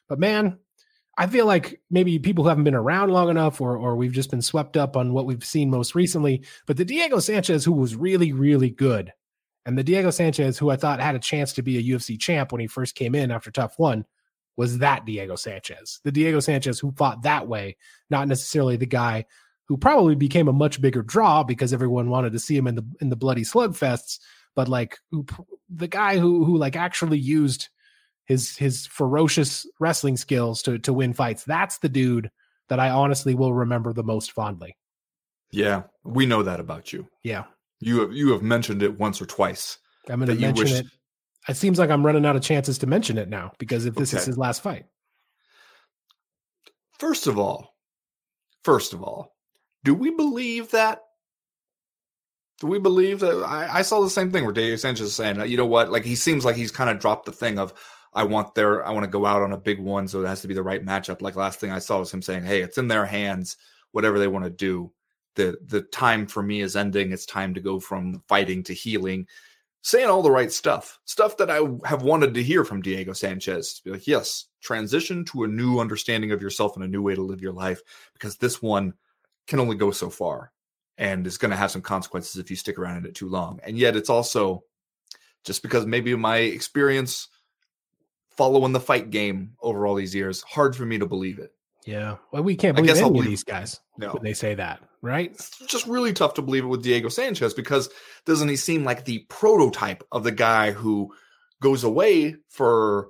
But 0.09 0.19
man, 0.19 0.57
I 1.15 1.27
feel 1.27 1.45
like 1.45 1.79
maybe 1.91 2.17
people 2.17 2.43
who 2.43 2.49
haven't 2.49 2.63
been 2.63 2.75
around 2.75 3.11
long 3.11 3.29
enough, 3.29 3.61
or 3.61 3.77
or 3.77 3.95
we've 3.95 4.11
just 4.11 4.31
been 4.31 4.41
swept 4.41 4.75
up 4.75 4.97
on 4.97 5.13
what 5.13 5.27
we've 5.27 5.45
seen 5.45 5.69
most 5.69 5.93
recently. 5.93 6.43
But 6.65 6.75
the 6.75 6.83
Diego 6.83 7.19
Sanchez 7.19 7.63
who 7.63 7.71
was 7.71 7.95
really 7.95 8.33
really 8.33 8.71
good, 8.71 9.13
and 9.65 9.77
the 9.77 9.83
Diego 9.83 10.09
Sanchez 10.09 10.57
who 10.57 10.71
I 10.71 10.75
thought 10.75 10.99
had 10.99 11.15
a 11.15 11.19
chance 11.19 11.53
to 11.53 11.61
be 11.61 11.77
a 11.77 11.95
UFC 11.95 12.19
champ 12.19 12.51
when 12.51 12.59
he 12.59 12.67
first 12.67 12.95
came 12.95 13.13
in 13.13 13.29
after 13.29 13.51
TUF 13.51 13.77
One, 13.77 14.05
was 14.57 14.79
that 14.79 15.05
Diego 15.05 15.35
Sanchez. 15.35 16.01
The 16.03 16.11
Diego 16.11 16.39
Sanchez 16.39 16.79
who 16.79 16.91
fought 16.93 17.21
that 17.21 17.47
way, 17.47 17.77
not 18.09 18.27
necessarily 18.27 18.75
the 18.75 18.87
guy 18.87 19.25
who 19.67 19.77
probably 19.77 20.15
became 20.15 20.47
a 20.47 20.53
much 20.53 20.81
bigger 20.81 21.03
draw 21.03 21.43
because 21.43 21.73
everyone 21.73 22.09
wanted 22.09 22.33
to 22.33 22.39
see 22.39 22.57
him 22.57 22.65
in 22.65 22.73
the 22.73 22.85
in 23.01 23.09
the 23.09 23.15
bloody 23.15 23.43
slugfests 23.43 24.17
but 24.55 24.67
like 24.67 24.97
who, 25.11 25.25
the 25.69 25.87
guy 25.87 26.17
who 26.17 26.45
who 26.45 26.57
like 26.57 26.75
actually 26.75 27.19
used 27.19 27.69
his 28.25 28.55
his 28.57 28.87
ferocious 28.87 29.65
wrestling 29.79 30.17
skills 30.17 30.61
to 30.63 30.79
to 30.79 30.93
win 30.93 31.13
fights. 31.13 31.43
That's 31.43 31.79
the 31.79 31.89
dude 31.89 32.29
that 32.69 32.79
I 32.79 32.89
honestly 32.89 33.35
will 33.35 33.53
remember 33.53 33.93
the 33.93 34.03
most 34.03 34.31
fondly. 34.31 34.77
Yeah, 35.51 35.83
we 36.03 36.25
know 36.25 36.43
that 36.43 36.59
about 36.59 36.93
you. 36.93 37.07
Yeah, 37.23 37.43
you 37.79 37.99
have 37.99 38.13
you 38.13 38.31
have 38.31 38.41
mentioned 38.41 38.83
it 38.83 38.97
once 38.99 39.21
or 39.21 39.25
twice. 39.25 39.77
I'm 40.09 40.19
going 40.19 40.37
to 40.37 40.41
mention 40.41 40.67
it. 40.67 40.85
It 41.47 41.57
seems 41.57 41.79
like 41.79 41.89
I'm 41.89 42.05
running 42.05 42.25
out 42.25 42.35
of 42.35 42.43
chances 42.43 42.77
to 42.79 42.87
mention 42.87 43.17
it 43.17 43.29
now 43.29 43.51
because 43.57 43.85
if 43.85 43.95
this 43.95 44.13
okay. 44.13 44.21
is 44.21 44.25
his 44.25 44.37
last 44.37 44.61
fight. 44.61 44.85
First 46.99 47.27
of 47.27 47.39
all, 47.39 47.75
first 48.63 48.93
of 48.93 49.03
all, 49.03 49.35
do 49.83 49.93
we 49.93 50.11
believe 50.11 50.71
that 50.71 51.01
do 52.61 52.67
we 52.67 52.77
believe 52.77 53.19
that? 53.21 53.43
I, 53.43 53.79
I 53.79 53.81
saw 53.81 54.01
the 54.01 54.09
same 54.09 54.31
thing 54.31 54.43
where 54.43 54.53
Diego 54.53 54.75
Sanchez 54.75 55.07
is 55.07 55.15
saying, 55.15 55.41
you 55.49 55.57
know 55.57 55.65
what? 55.65 55.91
Like 55.91 56.05
he 56.05 56.15
seems 56.15 56.45
like 56.45 56.55
he's 56.55 56.69
kind 56.69 56.91
of 56.91 56.99
dropped 56.99 57.25
the 57.25 57.31
thing 57.31 57.57
of, 57.57 57.73
I 58.13 58.23
want 58.23 58.53
their, 58.53 58.85
I 58.85 58.91
want 58.91 59.03
to 59.03 59.09
go 59.09 59.25
out 59.25 59.41
on 59.41 59.51
a 59.51 59.57
big 59.57 59.79
one, 59.79 60.07
so 60.07 60.21
it 60.21 60.27
has 60.27 60.41
to 60.41 60.47
be 60.47 60.53
the 60.53 60.61
right 60.61 60.85
matchup. 60.85 61.23
Like 61.23 61.35
last 61.35 61.59
thing 61.59 61.71
I 61.71 61.79
saw 61.79 61.97
was 61.97 62.13
him 62.13 62.21
saying, 62.21 62.43
"Hey, 62.43 62.61
it's 62.61 62.77
in 62.77 62.87
their 62.87 63.05
hands. 63.05 63.57
whatever 63.93 64.19
they 64.19 64.27
want 64.27 64.45
to 64.45 64.51
do. 64.51 64.91
The 65.35 65.57
the 65.65 65.81
time 65.81 66.27
for 66.27 66.43
me 66.43 66.61
is 66.61 66.75
ending. 66.75 67.11
It's 67.11 67.25
time 67.25 67.53
to 67.53 67.61
go 67.61 67.79
from 67.79 68.21
fighting 68.27 68.63
to 68.63 68.73
healing. 68.73 69.27
Saying 69.81 70.09
all 70.09 70.21
the 70.21 70.29
right 70.29 70.51
stuff, 70.51 70.99
stuff 71.05 71.37
that 71.37 71.49
I 71.49 71.61
have 71.85 72.03
wanted 72.03 72.35
to 72.35 72.43
hear 72.43 72.63
from 72.63 72.81
Diego 72.81 73.13
Sanchez. 73.13 73.73
To 73.75 73.83
be 73.83 73.91
like, 73.91 74.07
yes, 74.07 74.45
transition 74.61 75.25
to 75.25 75.43
a 75.45 75.47
new 75.47 75.79
understanding 75.79 76.31
of 76.31 76.41
yourself 76.41 76.75
and 76.75 76.85
a 76.85 76.87
new 76.87 77.01
way 77.01 77.15
to 77.15 77.21
live 77.23 77.41
your 77.41 77.53
life, 77.53 77.81
because 78.13 78.37
this 78.37 78.61
one 78.61 78.93
can 79.47 79.59
only 79.59 79.75
go 79.75 79.89
so 79.89 80.09
far 80.09 80.51
and 81.01 81.25
is 81.25 81.39
going 81.39 81.49
to 81.49 81.57
have 81.57 81.71
some 81.71 81.81
consequences 81.81 82.37
if 82.37 82.51
you 82.51 82.55
stick 82.55 82.77
around 82.77 82.97
in 82.97 83.05
it 83.07 83.15
too 83.15 83.27
long. 83.27 83.59
And 83.63 83.75
yet, 83.75 83.95
it's 83.95 84.09
also 84.09 84.63
just 85.43 85.63
because 85.63 85.87
maybe 85.87 86.15
my 86.15 86.37
experience 86.37 87.27
following 88.29 88.71
the 88.71 88.79
fight 88.79 89.09
game 89.09 89.53
over 89.61 89.87
all 89.87 89.95
these 89.95 90.13
years, 90.13 90.43
hard 90.43 90.75
for 90.75 90.85
me 90.85 90.99
to 90.99 91.07
believe 91.07 91.39
it. 91.39 91.53
Yeah. 91.87 92.17
Well, 92.31 92.43
we 92.43 92.55
can't 92.55 92.75
believe 92.75 92.91
any 92.91 93.01
believe, 93.01 93.23
of 93.23 93.29
these 93.29 93.43
guys 93.43 93.79
no. 93.97 94.13
when 94.13 94.21
they 94.21 94.35
say 94.35 94.53
that, 94.53 94.83
right? 95.01 95.31
It's 95.31 95.57
just 95.65 95.87
really 95.87 96.13
tough 96.13 96.35
to 96.35 96.43
believe 96.43 96.65
it 96.65 96.67
with 96.67 96.83
Diego 96.83 97.09
Sanchez 97.09 97.55
because 97.55 97.89
doesn't 98.27 98.47
he 98.47 98.55
seem 98.55 98.83
like 98.83 99.03
the 99.03 99.25
prototype 99.27 100.03
of 100.11 100.23
the 100.23 100.31
guy 100.31 100.69
who 100.69 101.11
goes 101.61 101.83
away 101.83 102.35
for 102.47 103.07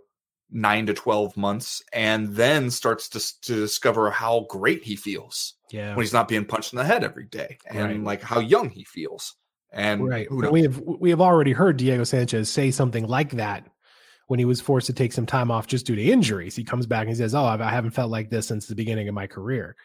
nine 0.51 0.85
to 0.85 0.93
12 0.93 1.37
months 1.37 1.81
and 1.93 2.35
then 2.35 2.69
starts 2.69 3.09
to, 3.09 3.41
to 3.41 3.55
discover 3.55 4.11
how 4.11 4.45
great 4.49 4.83
he 4.83 4.95
feels 4.95 5.55
yeah. 5.71 5.95
when 5.95 6.03
he's 6.03 6.13
not 6.13 6.27
being 6.27 6.45
punched 6.45 6.73
in 6.73 6.77
the 6.77 6.85
head 6.85 7.03
every 7.03 7.25
day 7.25 7.57
and 7.65 7.79
right. 7.79 8.03
like 8.03 8.21
how 8.21 8.39
young 8.39 8.69
he 8.69 8.83
feels. 8.83 9.35
And 9.73 10.05
right. 10.05 10.29
we 10.29 10.63
have 10.63 10.81
we 10.81 11.11
have 11.11 11.21
already 11.21 11.53
heard 11.53 11.77
Diego 11.77 12.03
Sanchez 12.03 12.49
say 12.49 12.71
something 12.71 13.07
like 13.07 13.31
that 13.31 13.65
when 14.27 14.37
he 14.37 14.43
was 14.43 14.59
forced 14.59 14.87
to 14.87 14.93
take 14.93 15.13
some 15.13 15.25
time 15.25 15.49
off 15.49 15.65
just 15.65 15.85
due 15.85 15.95
to 15.95 16.03
injuries. 16.03 16.57
He 16.57 16.65
comes 16.65 16.85
back 16.85 17.01
and 17.01 17.09
he 17.09 17.15
says, 17.15 17.33
"Oh, 17.33 17.45
I 17.45 17.69
haven't 17.69 17.91
felt 17.91 18.11
like 18.11 18.29
this 18.29 18.47
since 18.47 18.67
the 18.67 18.75
beginning 18.75 19.07
of 19.07 19.15
my 19.15 19.27
career." 19.27 19.77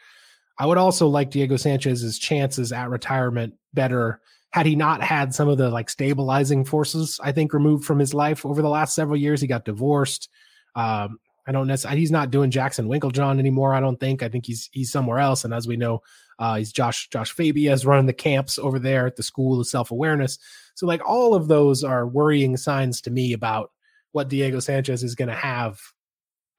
I 0.59 0.67
would 0.67 0.79
also 0.79 1.07
like 1.07 1.31
Diego 1.31 1.57
Sanchez's 1.57 2.19
chances 2.19 2.73
at 2.73 2.91
retirement 2.91 3.55
better 3.75 4.21
had 4.51 4.67
he 4.67 4.75
not 4.75 5.03
had 5.03 5.35
some 5.35 5.49
of 5.49 5.59
the 5.59 5.69
like 5.69 5.91
stabilizing 5.91 6.65
forces 6.65 7.21
I 7.23 7.33
think 7.33 7.53
removed 7.53 7.85
from 7.85 7.99
his 7.99 8.15
life 8.15 8.47
over 8.47 8.63
the 8.63 8.69
last 8.69 8.95
several 8.95 9.17
years. 9.17 9.41
He 9.41 9.47
got 9.47 9.65
divorced. 9.65 10.31
Um, 10.77 11.19
I 11.49 11.53
don't 11.53 11.67
necessarily. 11.67 12.01
He's 12.01 12.13
not 12.13 12.31
doing 12.31 12.51
Jackson 12.51 12.89
Winkeljohn 12.89 13.39
anymore. 13.39 13.75
I 13.75 13.81
don't 13.81 13.99
think. 13.99 14.23
I 14.23 14.29
think 14.29 14.47
he's 14.47 14.69
he's 14.73 14.93
somewhere 14.93 15.19
else. 15.19 15.45
And 15.45 15.53
as 15.53 15.67
we 15.67 15.77
know, 15.77 16.03
uh, 16.39 16.57
he's 16.57 16.73
Josh 16.73 17.09
Josh 17.09 17.33
Fabia 17.33 17.77
running 17.85 18.07
the 18.07 18.13
camps 18.13 18.59
over 18.59 18.79
there 18.79 19.07
at 19.07 19.17
the 19.17 19.23
School 19.23 19.61
of 19.61 19.67
Self 19.67 19.91
Awareness. 19.91 20.39
So 20.75 20.87
like 20.87 21.05
all 21.09 21.35
of 21.35 21.49
those 21.49 21.83
are 21.83 22.07
worrying 22.07 22.57
signs 22.57 23.01
to 23.03 23.11
me 23.11 23.33
about 23.33 23.73
what 24.13 24.29
Diego 24.29 24.61
Sanchez 24.61 25.03
is 25.03 25.15
going 25.15 25.29
to 25.29 25.35
have 25.35 25.81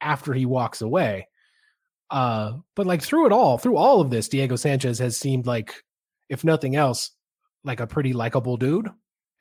after 0.01 0.33
he 0.33 0.45
walks 0.45 0.81
away. 0.81 1.27
Uh, 2.09 2.53
but 2.75 2.87
like 2.87 3.01
through 3.01 3.25
it 3.25 3.31
all, 3.31 3.57
through 3.57 3.77
all 3.77 3.99
of 3.99 4.09
this, 4.09 4.29
Diego 4.29 4.55
Sanchez 4.55 4.99
has 4.99 5.17
seemed 5.17 5.45
like, 5.45 5.83
if 6.29 6.43
nothing 6.43 6.75
else, 6.75 7.11
like 7.63 7.79
a 7.79 7.87
pretty 7.87 8.13
likable 8.13 8.57
dude. 8.57 8.89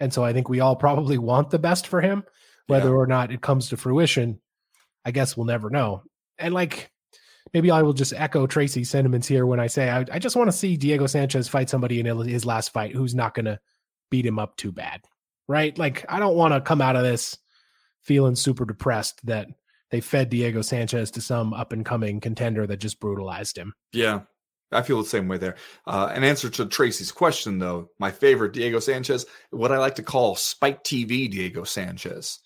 And 0.00 0.12
so 0.12 0.24
I 0.24 0.32
think 0.32 0.48
we 0.48 0.60
all 0.60 0.76
probably 0.76 1.18
want 1.18 1.50
the 1.50 1.58
best 1.58 1.86
for 1.86 2.00
him, 2.00 2.24
whether 2.66 2.88
yeah. 2.88 2.96
or 2.96 3.06
not 3.06 3.30
it 3.30 3.40
comes 3.40 3.68
to 3.68 3.76
fruition. 3.76 4.40
I 5.06 5.12
guess 5.12 5.36
we'll 5.36 5.46
never 5.46 5.70
know. 5.70 6.02
And 6.36 6.52
like, 6.52 6.90
maybe 7.54 7.70
I 7.70 7.82
will 7.82 7.92
just 7.92 8.12
echo 8.12 8.46
Tracy's 8.46 8.90
sentiments 8.90 9.28
here 9.28 9.46
when 9.46 9.60
I 9.60 9.68
say 9.68 9.88
I, 9.88 10.04
I 10.12 10.18
just 10.18 10.34
want 10.34 10.48
to 10.48 10.56
see 10.56 10.76
Diego 10.76 11.06
Sanchez 11.06 11.48
fight 11.48 11.70
somebody 11.70 12.00
in 12.00 12.06
his 12.26 12.44
last 12.44 12.72
fight 12.72 12.92
who's 12.94 13.14
not 13.14 13.32
going 13.32 13.46
to 13.46 13.60
beat 14.10 14.26
him 14.26 14.40
up 14.40 14.56
too 14.56 14.72
bad, 14.72 15.02
right? 15.46 15.78
Like, 15.78 16.04
I 16.08 16.18
don't 16.18 16.36
want 16.36 16.54
to 16.54 16.60
come 16.60 16.82
out 16.82 16.96
of 16.96 17.04
this 17.04 17.38
feeling 18.02 18.34
super 18.34 18.64
depressed 18.64 19.24
that 19.26 19.46
they 19.92 20.00
fed 20.00 20.28
Diego 20.28 20.60
Sanchez 20.60 21.12
to 21.12 21.20
some 21.20 21.54
up 21.54 21.72
and 21.72 21.84
coming 21.84 22.20
contender 22.20 22.66
that 22.66 22.80
just 22.80 22.98
brutalized 22.98 23.56
him. 23.56 23.74
Yeah, 23.92 24.22
I 24.72 24.82
feel 24.82 25.00
the 25.00 25.08
same 25.08 25.28
way 25.28 25.38
there. 25.38 25.54
Uh, 25.86 26.12
in 26.14 26.24
answer 26.24 26.50
to 26.50 26.66
Tracy's 26.66 27.12
question, 27.12 27.60
though, 27.60 27.90
my 28.00 28.10
favorite 28.10 28.52
Diego 28.52 28.80
Sanchez, 28.80 29.24
what 29.50 29.70
I 29.70 29.78
like 29.78 29.94
to 29.96 30.02
call 30.02 30.34
Spike 30.34 30.82
TV 30.82 31.30
Diego 31.30 31.62
Sanchez. 31.62 32.40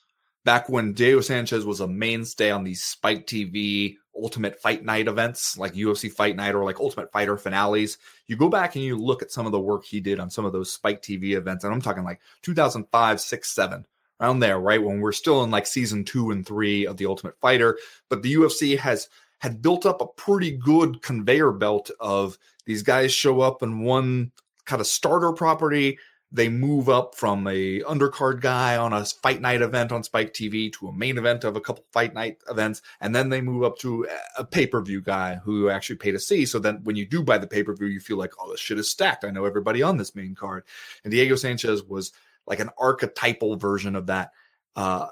Back 0.45 0.68
when 0.68 0.95
Diego 0.95 1.20
Sanchez 1.20 1.64
was 1.64 1.80
a 1.80 1.86
mainstay 1.86 2.51
on 2.51 2.64
these 2.64 2.82
Spike 2.82 3.26
TV 3.26 3.97
Ultimate 4.16 4.61
Fight 4.61 4.84
Night 4.84 5.07
events, 5.07 5.59
like 5.59 5.74
UFC 5.74 6.11
Fight 6.11 6.36
Night 6.36 6.55
or 6.55 6.64
like 6.64 6.80
Ultimate 6.80 7.12
Fighter 7.12 7.36
finales, 7.36 7.99
you 8.26 8.36
go 8.36 8.49
back 8.49 8.74
and 8.74 8.84
you 8.84 8.97
look 8.97 9.22
at 9.22 9.30
some 9.30 9.47
of 9.47 9.53
the 9.53 9.61
work 9.61 9.84
he 9.84 10.01
did 10.01 10.18
on 10.18 10.30
some 10.30 10.45
of 10.45 10.53
those 10.53 10.72
Spike 10.72 11.03
TV 11.03 11.32
events, 11.32 11.64
and 11.64 11.72
I'm 11.72 11.82
talking 11.82 12.05
like 12.05 12.20
2005, 12.43 13.20
6, 13.20 13.51
7 13.51 13.86
around 14.20 14.41
there, 14.41 14.59
right? 14.59 14.82
When 14.82 15.01
we're 15.01 15.12
still 15.12 15.45
in 15.45 15.51
like 15.51 15.66
season 15.66 16.05
two 16.05 16.30
and 16.30 16.47
three 16.47 16.86
of 16.86 16.97
The 16.97 17.07
Ultimate 17.07 17.38
Fighter. 17.41 17.78
But 18.09 18.22
the 18.22 18.34
UFC 18.34 18.78
has 18.78 19.09
had 19.38 19.62
built 19.62 19.86
up 19.86 20.01
a 20.01 20.07
pretty 20.07 20.57
good 20.57 21.03
conveyor 21.03 21.53
belt 21.53 21.91
of 21.99 22.38
these 22.66 22.82
guys 22.82 23.12
show 23.12 23.41
up 23.41 23.62
in 23.62 23.80
one 23.80 24.32
kind 24.66 24.80
of 24.80 24.86
starter 24.86 25.32
property. 25.32 25.99
They 26.33 26.49
move 26.49 26.89
up 26.89 27.16
from 27.16 27.47
a 27.49 27.81
undercard 27.81 28.41
guy 28.41 28.76
on 28.76 28.93
a 28.93 29.05
fight 29.05 29.41
night 29.41 29.62
event 29.62 29.91
on 29.91 30.05
Spike 30.05 30.33
TV 30.33 30.72
to 30.74 30.87
a 30.87 30.93
main 30.93 31.18
event 31.18 31.43
of 31.43 31.57
a 31.57 31.61
couple 31.61 31.85
fight 31.93 32.14
night 32.14 32.39
events, 32.49 32.83
and 33.01 33.14
then 33.14 33.31
they 33.31 33.41
move 33.41 33.64
up 33.64 33.78
to 33.78 34.07
a 34.39 34.45
pay 34.45 34.66
per 34.66 34.81
view 34.81 35.01
guy 35.01 35.37
who 35.37 35.68
actually 35.70 35.97
pay 35.97 36.12
to 36.12 36.20
see. 36.20 36.47
So 36.47 36.61
then 36.61 36.81
when 36.85 36.95
you 36.95 37.05
do 37.05 37.24
buy 37.24 37.39
the 37.39 37.49
pay 37.49 37.64
per 37.64 37.74
view, 37.74 37.89
you 37.89 37.99
feel 37.99 38.16
like, 38.16 38.35
oh, 38.39 38.51
this 38.53 38.61
shit 38.61 38.78
is 38.78 38.91
stacked. 38.91 39.24
I 39.24 39.31
know 39.31 39.45
everybody 39.45 39.83
on 39.83 39.97
this 39.97 40.14
main 40.14 40.37
card. 40.37 40.64
And 41.03 41.11
Diego 41.11 41.35
Sanchez 41.35 41.83
was 41.83 42.12
like 42.47 42.61
an 42.61 42.70
archetypal 42.78 43.57
version 43.57 43.97
of 43.97 44.07
that. 44.07 44.31
Uh, 44.76 45.09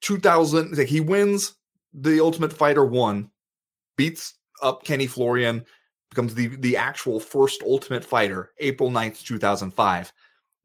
2000, 0.00 0.76
like 0.76 0.88
he 0.88 1.00
wins 1.00 1.54
the 1.92 2.20
Ultimate 2.20 2.52
Fighter 2.52 2.84
one, 2.84 3.30
beats 3.96 4.34
up 4.62 4.84
Kenny 4.84 5.06
Florian, 5.06 5.64
becomes 6.10 6.34
the 6.34 6.48
the 6.56 6.76
actual 6.76 7.20
first 7.20 7.62
Ultimate 7.62 8.04
Fighter, 8.04 8.50
April 8.58 8.90
9th, 8.90 9.22
2005. 9.24 10.12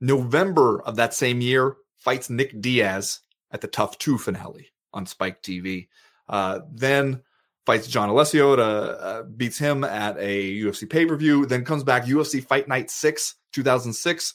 November 0.02 0.82
of 0.82 0.96
that 0.98 1.14
same 1.14 1.42
year, 1.42 1.78
fights 1.98 2.30
Nick 2.30 2.60
Diaz 2.62 3.20
at 3.52 3.62
the 3.62 3.68
TUF 3.68 3.98
2 3.98 4.18
finale 4.18 4.72
on 4.94 5.06
Spike 5.06 5.42
TV. 5.42 5.88
Uh, 6.28 6.60
then 6.72 7.22
fights 7.66 7.88
John 7.88 8.10
Alessio 8.10 8.56
to 8.56 8.64
uh, 8.64 9.24
beats 9.24 9.58
him 9.58 9.84
at 9.84 10.18
a 10.20 10.60
UFC 10.62 10.90
pay 10.90 11.06
per 11.06 11.16
view. 11.16 11.46
Then 11.46 11.66
comes 11.66 11.84
back 11.84 12.06
UFC 12.06 12.44
Fight 12.44 12.68
Night 12.68 12.90
6, 12.90 13.36
2006 13.54 14.34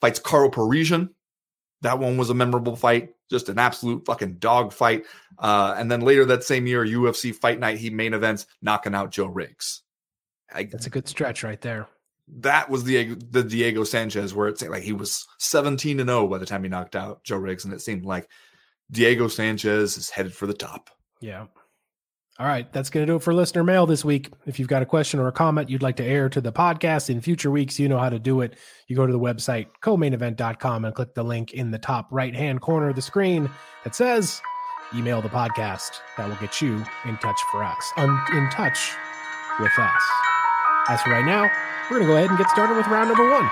fights 0.00 0.18
Karo 0.18 0.50
Parisyan. 0.50 1.10
That 1.82 1.98
one 1.98 2.16
was 2.16 2.30
a 2.30 2.34
memorable 2.34 2.76
fight, 2.76 3.10
just 3.30 3.48
an 3.48 3.58
absolute 3.58 4.06
fucking 4.06 4.36
dog 4.36 4.72
fight. 4.72 5.04
Uh, 5.38 5.74
and 5.76 5.90
then 5.90 6.00
later 6.00 6.24
that 6.26 6.44
same 6.44 6.66
year, 6.66 6.84
UFC 6.84 7.34
Fight 7.34 7.60
Night, 7.60 7.78
he 7.78 7.90
main 7.90 8.14
events 8.14 8.46
knocking 8.62 8.94
out 8.94 9.10
Joe 9.10 9.26
Riggs. 9.26 9.82
I, 10.52 10.64
That's 10.64 10.86
a 10.86 10.90
good 10.90 11.08
stretch 11.08 11.42
right 11.42 11.60
there. 11.60 11.88
That 12.28 12.68
was 12.68 12.84
the 12.84 13.14
the 13.30 13.44
Diego 13.44 13.84
Sanchez 13.84 14.34
where 14.34 14.48
it's 14.48 14.62
like 14.62 14.82
he 14.82 14.92
was 14.92 15.26
17 15.38 15.98
to 15.98 16.04
0 16.04 16.26
by 16.28 16.38
the 16.38 16.46
time 16.46 16.62
he 16.62 16.68
knocked 16.68 16.96
out 16.96 17.22
Joe 17.22 17.36
Riggs, 17.36 17.64
and 17.64 17.72
it 17.72 17.80
seemed 17.80 18.04
like 18.04 18.28
Diego 18.90 19.28
Sanchez 19.28 19.96
is 19.96 20.10
headed 20.10 20.34
for 20.34 20.46
the 20.46 20.54
top. 20.54 20.90
Yeah. 21.20 21.46
All 22.38 22.46
right, 22.46 22.70
that's 22.70 22.90
going 22.90 23.06
to 23.06 23.10
do 23.10 23.16
it 23.16 23.22
for 23.22 23.32
listener 23.32 23.64
mail 23.64 23.86
this 23.86 24.04
week. 24.04 24.30
If 24.44 24.58
you've 24.58 24.68
got 24.68 24.82
a 24.82 24.86
question 24.86 25.18
or 25.18 25.26
a 25.26 25.32
comment 25.32 25.70
you'd 25.70 25.82
like 25.82 25.96
to 25.96 26.04
air 26.04 26.28
to 26.28 26.40
the 26.40 26.52
podcast 26.52 27.08
in 27.08 27.22
future 27.22 27.50
weeks, 27.50 27.80
you 27.80 27.88
know 27.88 27.98
how 27.98 28.10
to 28.10 28.18
do 28.18 28.42
it. 28.42 28.58
You 28.88 28.96
go 28.96 29.06
to 29.06 29.12
the 29.12 29.18
website, 29.18 29.68
comainevent.com, 29.82 30.84
and 30.84 30.94
click 30.94 31.14
the 31.14 31.22
link 31.22 31.54
in 31.54 31.70
the 31.70 31.78
top 31.78 32.08
right 32.10 32.34
hand 32.34 32.60
corner 32.60 32.90
of 32.90 32.96
the 32.96 33.00
screen 33.00 33.48
that 33.84 33.94
says 33.94 34.42
email 34.94 35.22
the 35.22 35.30
podcast. 35.30 36.00
That 36.18 36.28
will 36.28 36.36
get 36.36 36.60
you 36.60 36.84
in 37.06 37.16
touch 37.18 37.40
for 37.50 37.64
us, 37.64 37.90
un- 37.96 38.20
in 38.34 38.50
touch 38.50 38.92
with 39.58 39.72
us. 39.78 40.25
As 40.88 41.02
for 41.02 41.10
right 41.10 41.24
now, 41.24 41.50
we're 41.90 41.98
going 41.98 42.02
to 42.02 42.06
go 42.06 42.16
ahead 42.16 42.30
and 42.30 42.38
get 42.38 42.48
started 42.48 42.76
with 42.76 42.86
round 42.86 43.08
number 43.08 43.28
one. 43.28 43.50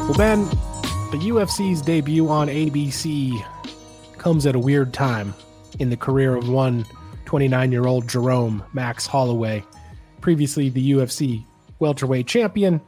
Well, 0.00 0.14
Ben, 0.16 0.44
the 1.10 1.18
UFC's 1.28 1.82
debut 1.82 2.30
on 2.30 2.48
ABC 2.48 3.44
comes 4.16 4.46
at 4.46 4.54
a 4.54 4.58
weird 4.58 4.94
time 4.94 5.34
in 5.78 5.90
the 5.90 5.96
career 5.96 6.36
of 6.36 6.48
one 6.48 6.84
29 7.24 7.72
year 7.72 7.86
old 7.86 8.08
Jerome 8.08 8.64
Max 8.72 9.06
Holloway, 9.06 9.64
previously 10.20 10.68
the 10.68 10.92
UFC 10.92 11.44
welterweight 11.78 12.26
champion. 12.26 12.80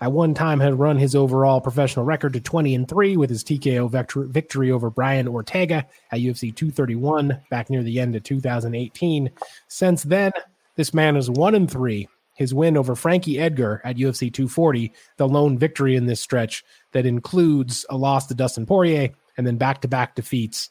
At 0.00 0.10
one 0.10 0.34
time, 0.34 0.58
had 0.58 0.78
run 0.78 0.98
his 0.98 1.14
overall 1.14 1.60
professional 1.60 2.04
record 2.04 2.32
to 2.32 2.40
20 2.40 2.74
and 2.74 2.88
3 2.88 3.16
with 3.16 3.30
his 3.30 3.44
TKO 3.44 4.28
victory 4.28 4.72
over 4.72 4.90
Brian 4.90 5.28
Ortega 5.28 5.86
at 6.10 6.18
UFC 6.18 6.54
231 6.54 7.40
back 7.50 7.70
near 7.70 7.84
the 7.84 8.00
end 8.00 8.16
of 8.16 8.24
2018. 8.24 9.30
Since 9.68 10.02
then, 10.02 10.32
this 10.74 10.92
man 10.92 11.16
is 11.16 11.30
1 11.30 11.54
and 11.54 11.70
3 11.70 12.08
his 12.34 12.54
win 12.54 12.76
over 12.76 12.94
Frankie 12.94 13.38
Edgar 13.38 13.80
at 13.84 13.96
UFC 13.96 14.32
240, 14.32 14.92
the 15.16 15.28
lone 15.28 15.58
victory 15.58 15.96
in 15.96 16.06
this 16.06 16.20
stretch 16.20 16.64
that 16.92 17.06
includes 17.06 17.84
a 17.90 17.96
loss 17.96 18.26
to 18.26 18.34
Dustin 18.34 18.66
Poirier 18.66 19.10
and 19.36 19.46
then 19.46 19.56
back 19.56 19.80
to 19.82 19.88
back 19.88 20.14
defeats. 20.14 20.70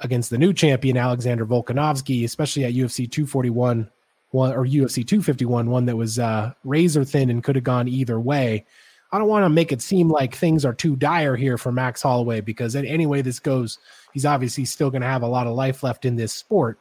Against 0.00 0.30
the 0.30 0.38
new 0.38 0.52
champion 0.52 0.96
Alexander 0.96 1.46
Volkanovski, 1.46 2.24
especially 2.24 2.64
at 2.64 2.74
UFC 2.74 3.10
241 3.10 3.90
one 4.34 4.52
or 4.52 4.66
UFC 4.66 5.06
251, 5.06 5.70
one 5.70 5.86
that 5.86 5.96
was 5.96 6.18
uh, 6.18 6.52
razor 6.64 7.04
thin 7.04 7.30
and 7.30 7.42
could 7.42 7.54
have 7.54 7.64
gone 7.64 7.86
either 7.86 8.18
way. 8.18 8.66
I 9.12 9.18
don't 9.18 9.28
want 9.28 9.44
to 9.44 9.48
make 9.48 9.70
it 9.70 9.80
seem 9.80 10.08
like 10.08 10.34
things 10.34 10.64
are 10.64 10.74
too 10.74 10.96
dire 10.96 11.36
here 11.36 11.56
for 11.56 11.70
Max 11.70 12.02
Holloway 12.02 12.40
because 12.40 12.74
any 12.74 13.06
way 13.06 13.22
this 13.22 13.38
goes, 13.38 13.78
he's 14.12 14.26
obviously 14.26 14.64
still 14.64 14.90
going 14.90 15.02
to 15.02 15.08
have 15.08 15.22
a 15.22 15.28
lot 15.28 15.46
of 15.46 15.54
life 15.54 15.84
left 15.84 16.04
in 16.04 16.16
this 16.16 16.32
sport. 16.32 16.80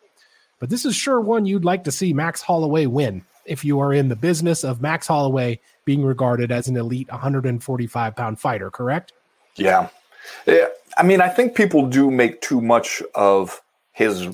But 0.59 0.71
this 0.71 0.83
is 0.83 0.95
sure 0.95 1.21
one 1.21 1.45
you'd 1.45 1.63
like 1.63 1.83
to 1.83 1.91
see 1.91 2.11
Max 2.11 2.41
Holloway 2.41 2.87
win 2.87 3.23
if 3.45 3.63
you 3.63 3.79
are 3.79 3.93
in 3.93 4.09
the 4.09 4.15
business 4.15 4.63
of 4.63 4.81
Max 4.81 5.05
Holloway 5.05 5.59
being 5.85 6.03
regarded 6.03 6.51
as 6.51 6.67
an 6.67 6.75
elite 6.75 7.11
145 7.11 8.15
pound 8.15 8.39
fighter, 8.39 8.71
correct? 8.71 9.13
Yeah. 9.55 9.89
yeah. 10.47 10.69
I 10.97 11.03
mean, 11.03 11.21
I 11.21 11.29
think 11.29 11.55
people 11.55 11.87
do 11.87 12.11
make 12.11 12.41
too 12.41 12.61
much 12.61 13.01
of 13.15 13.61
his 13.91 14.27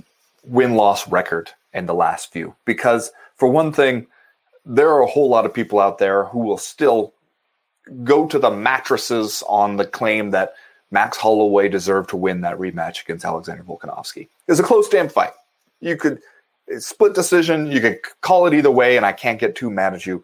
win 0.44 0.76
loss 0.76 1.08
record 1.08 1.52
in 1.74 1.86
the 1.86 1.94
last 1.94 2.32
few 2.32 2.56
because, 2.66 3.12
for 3.36 3.48
one 3.50 3.72
thing, 3.72 4.08
there 4.66 4.90
are 4.90 5.02
a 5.02 5.08
whole 5.08 5.30
lot 5.30 5.46
of 5.46 5.54
people 5.54 5.80
out 5.80 5.98
there 5.98 6.26
who 6.26 6.40
will 6.40 6.58
still 6.58 7.14
go 8.04 8.28
to 8.28 8.38
the 8.38 8.52
mattresses 8.52 9.44
on 9.48 9.78
the 9.78 9.86
claim 9.86 10.32
that 10.32 10.54
Max 10.92 11.18
Holloway 11.18 11.70
deserved 11.70 12.10
to 12.10 12.18
win 12.18 12.42
that 12.42 12.58
rematch 12.58 13.04
against 13.04 13.26
Alexander 13.26 13.64
Volkanovski. 13.64 14.28
It's 14.48 14.60
a 14.60 14.64
close 14.64 14.90
damn 14.90 15.10
fight. 15.10 15.34
You 15.82 15.96
could 15.96 16.22
split 16.80 17.14
decision. 17.14 17.72
You 17.72 17.82
could 17.82 18.00
call 18.22 18.48
it 18.48 18.54
either 18.54 18.72
way, 18.72 18.98
and 18.98 19.06
I 19.06 19.12
can't 19.12 19.40
get 19.40 19.56
too 19.56 19.70
mad 19.70 19.94
at 19.94 20.06
you. 20.06 20.24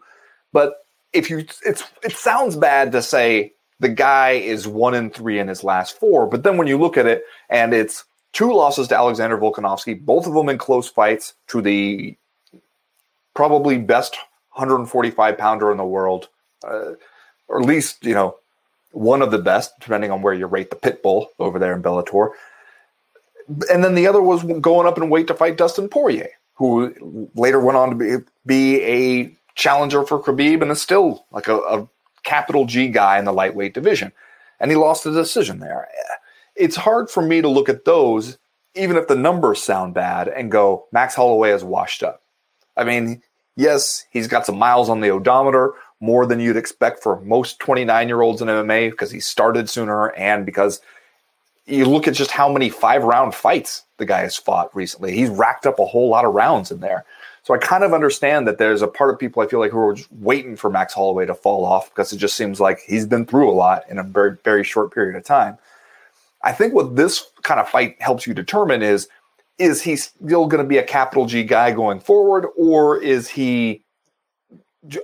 But 0.52 0.74
if 1.12 1.30
you, 1.30 1.44
it's 1.64 1.84
it 2.02 2.12
sounds 2.12 2.56
bad 2.56 2.92
to 2.92 3.02
say 3.02 3.52
the 3.80 3.88
guy 3.88 4.32
is 4.32 4.66
one 4.66 4.94
in 4.94 5.10
three 5.10 5.38
in 5.38 5.48
his 5.48 5.62
last 5.62 5.98
four, 5.98 6.26
but 6.26 6.42
then 6.42 6.56
when 6.56 6.66
you 6.66 6.78
look 6.78 6.96
at 6.96 7.06
it, 7.06 7.24
and 7.50 7.74
it's 7.74 8.04
two 8.32 8.52
losses 8.52 8.88
to 8.88 8.96
Alexander 8.96 9.36
Volkanovski, 9.36 10.04
both 10.04 10.26
of 10.26 10.34
them 10.34 10.48
in 10.48 10.58
close 10.58 10.88
fights 10.88 11.34
to 11.48 11.60
the 11.60 12.16
probably 13.34 13.78
best 13.78 14.16
145 14.52 15.36
pounder 15.38 15.70
in 15.70 15.76
the 15.76 15.84
world. 15.84 16.28
Uh, 16.66 16.92
or 17.48 17.60
at 17.60 17.66
least 17.66 18.04
you 18.04 18.14
know 18.14 18.36
one 18.92 19.22
of 19.22 19.30
the 19.30 19.38
best, 19.38 19.72
depending 19.80 20.10
on 20.10 20.22
where 20.22 20.34
you 20.34 20.46
rate 20.46 20.70
the 20.70 20.76
pit 20.76 21.02
bull 21.02 21.28
over 21.38 21.58
there 21.58 21.74
in 21.74 21.82
Bellator. 21.82 22.30
And 23.70 23.84
then 23.84 23.94
the 23.94 24.06
other 24.06 24.22
was 24.22 24.42
going 24.42 24.86
up 24.86 24.96
and 24.96 25.10
wait 25.10 25.26
to 25.28 25.34
fight 25.34 25.58
Dustin 25.58 25.88
Poirier, 25.88 26.30
who 26.54 27.30
later 27.34 27.60
went 27.60 27.76
on 27.76 27.90
to 27.90 27.94
be, 27.94 28.24
be 28.46 28.82
a 28.82 29.36
challenger 29.54 30.04
for 30.04 30.20
Khabib 30.20 30.62
and 30.62 30.70
is 30.70 30.80
still 30.80 31.26
like 31.30 31.46
a, 31.46 31.56
a 31.58 31.88
capital 32.26 32.66
G 32.66 32.88
guy 32.88 33.18
in 33.18 33.24
the 33.24 33.32
lightweight 33.32 33.72
division. 33.72 34.12
And 34.60 34.70
he 34.70 34.76
lost 34.76 35.04
the 35.04 35.12
decision 35.12 35.60
there. 35.60 35.88
It's 36.54 36.76
hard 36.76 37.08
for 37.08 37.22
me 37.22 37.40
to 37.40 37.48
look 37.48 37.68
at 37.68 37.84
those, 37.86 38.36
even 38.74 38.96
if 38.96 39.08
the 39.08 39.16
numbers 39.16 39.62
sound 39.62 39.94
bad, 39.94 40.28
and 40.28 40.50
go, 40.50 40.86
Max 40.92 41.14
Holloway 41.14 41.50
is 41.52 41.64
washed 41.64 42.02
up. 42.02 42.22
I 42.76 42.84
mean, 42.84 43.22
yes, 43.56 44.04
he's 44.10 44.28
got 44.28 44.44
some 44.44 44.58
miles 44.58 44.90
on 44.90 45.00
the 45.00 45.10
odometer 45.10 45.72
more 46.00 46.26
than 46.26 46.40
you'd 46.40 46.56
expect 46.56 47.02
for 47.02 47.20
most 47.20 47.58
29 47.58 48.08
year 48.08 48.20
olds 48.20 48.42
in 48.42 48.48
MMA 48.48 48.90
because 48.90 49.10
he 49.10 49.20
started 49.20 49.68
sooner 49.70 50.10
and 50.12 50.44
because 50.44 50.80
you 51.66 51.86
look 51.86 52.06
at 52.06 52.14
just 52.14 52.30
how 52.30 52.52
many 52.52 52.68
five 52.68 53.02
round 53.02 53.34
fights 53.34 53.84
the 53.98 54.06
guy 54.06 54.20
has 54.20 54.36
fought 54.36 54.74
recently. 54.74 55.14
He's 55.14 55.30
racked 55.30 55.66
up 55.66 55.78
a 55.78 55.86
whole 55.86 56.08
lot 56.08 56.24
of 56.24 56.34
rounds 56.34 56.70
in 56.70 56.80
there. 56.80 57.04
So 57.46 57.54
I 57.54 57.58
kind 57.58 57.84
of 57.84 57.94
understand 57.94 58.48
that 58.48 58.58
there's 58.58 58.82
a 58.82 58.88
part 58.88 59.08
of 59.08 59.20
people 59.20 59.40
I 59.40 59.46
feel 59.46 59.60
like 59.60 59.70
who 59.70 59.78
are 59.78 59.94
just 59.94 60.10
waiting 60.10 60.56
for 60.56 60.68
Max 60.68 60.92
Holloway 60.92 61.26
to 61.26 61.34
fall 61.34 61.64
off 61.64 61.90
because 61.90 62.12
it 62.12 62.16
just 62.16 62.34
seems 62.34 62.58
like 62.58 62.80
he's 62.80 63.06
been 63.06 63.24
through 63.24 63.48
a 63.48 63.54
lot 63.54 63.84
in 63.88 63.98
a 63.98 64.02
very, 64.02 64.36
very 64.42 64.64
short 64.64 64.92
period 64.92 65.14
of 65.14 65.22
time. 65.22 65.56
I 66.42 66.50
think 66.50 66.74
what 66.74 66.96
this 66.96 67.24
kind 67.42 67.60
of 67.60 67.68
fight 67.68 68.02
helps 68.02 68.26
you 68.26 68.34
determine 68.34 68.82
is 68.82 69.08
is 69.58 69.80
he 69.80 69.94
still 69.94 70.48
going 70.48 70.60
to 70.60 70.68
be 70.68 70.78
a 70.78 70.82
capital 70.82 71.24
G 71.24 71.44
guy 71.44 71.70
going 71.70 72.00
forward, 72.00 72.48
or 72.56 73.00
is 73.00 73.28
he 73.28 73.84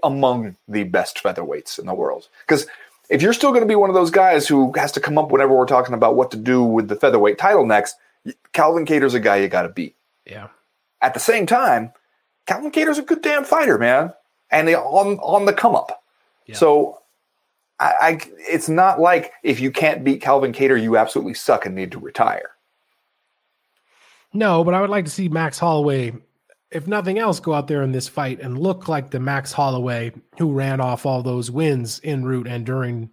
among 0.03 0.57
the 0.67 0.83
best 0.83 1.23
featherweights 1.23 1.79
in 1.79 1.87
the 1.87 1.95
world. 1.95 2.29
Because 2.45 2.67
if 3.09 3.23
you're 3.23 3.35
still 3.35 3.51
going 3.51 3.63
to 3.63 3.69
be 3.69 3.77
one 3.77 3.89
of 3.89 3.95
those 3.95 4.11
guys 4.11 4.49
who 4.49 4.73
has 4.77 4.91
to 4.93 5.01
come 5.01 5.17
up 5.17 5.31
whenever 5.31 5.57
we're 5.57 5.65
talking 5.65 5.95
about 5.95 6.17
what 6.17 6.33
to 6.33 6.37
do 6.37 6.65
with 6.65 6.89
the 6.89 6.97
featherweight 6.97 7.39
title 7.39 7.65
next, 7.65 7.95
Calvin 8.53 8.85
Kattar's 8.85 9.15
a 9.15 9.21
guy 9.21 9.37
you 9.37 9.47
got 9.47 9.63
to 9.63 9.69
beat. 9.69 9.95
Yeah. 10.27 10.49
At 11.01 11.15
the 11.15 11.21
same 11.21 11.47
time, 11.47 11.93
Calvin 12.47 12.73
Kattar's 12.73 12.99
a 12.99 13.03
good 13.03 13.23
damn 13.23 13.45
fighter, 13.45 13.79
man, 13.79 14.13
and 14.51 14.69
on 14.69 15.19
on 15.19 15.45
the 15.45 15.53
come 15.53 15.75
up. 15.75 16.03
Yeah. 16.47 16.57
So, 16.57 17.01
I, 17.79 17.95
I, 18.01 18.21
it's 18.39 18.69
not 18.69 19.01
like 19.01 19.33
if 19.43 19.61
you 19.61 19.71
can't 19.71 20.05
beat 20.05 20.21
Calvin 20.21 20.53
Kattar, 20.53 20.81
you 20.81 20.97
absolutely 20.97 21.35
suck 21.35 21.67
and 21.67 21.75
need 21.75 21.93
to 21.93 21.99
retire. 21.99 22.51
No, 24.33 24.65
but 24.65 24.75
I 24.75 24.81
would 24.81 24.91
like 24.91 25.05
to 25.05 25.11
see 25.11 25.29
Max 25.29 25.59
Holloway 25.59 26.13
if 26.73 26.87
nothing 26.87 27.19
else, 27.19 27.39
go 27.39 27.53
out 27.53 27.69
there 27.69 27.83
in 27.83 27.93
this 27.93 28.09
fight 28.09 28.41
and 28.41 28.59
look 28.59 28.89
like 28.89 29.11
the 29.11 29.21
Max 29.21 29.53
Holloway 29.53 30.13
who 30.39 30.53
ran 30.53 30.81
off 30.81 31.05
all 31.05 31.23
those 31.23 31.51
wins 31.51 32.01
en 32.03 32.25
route 32.25 32.47
and 32.47 32.65
during 32.65 33.11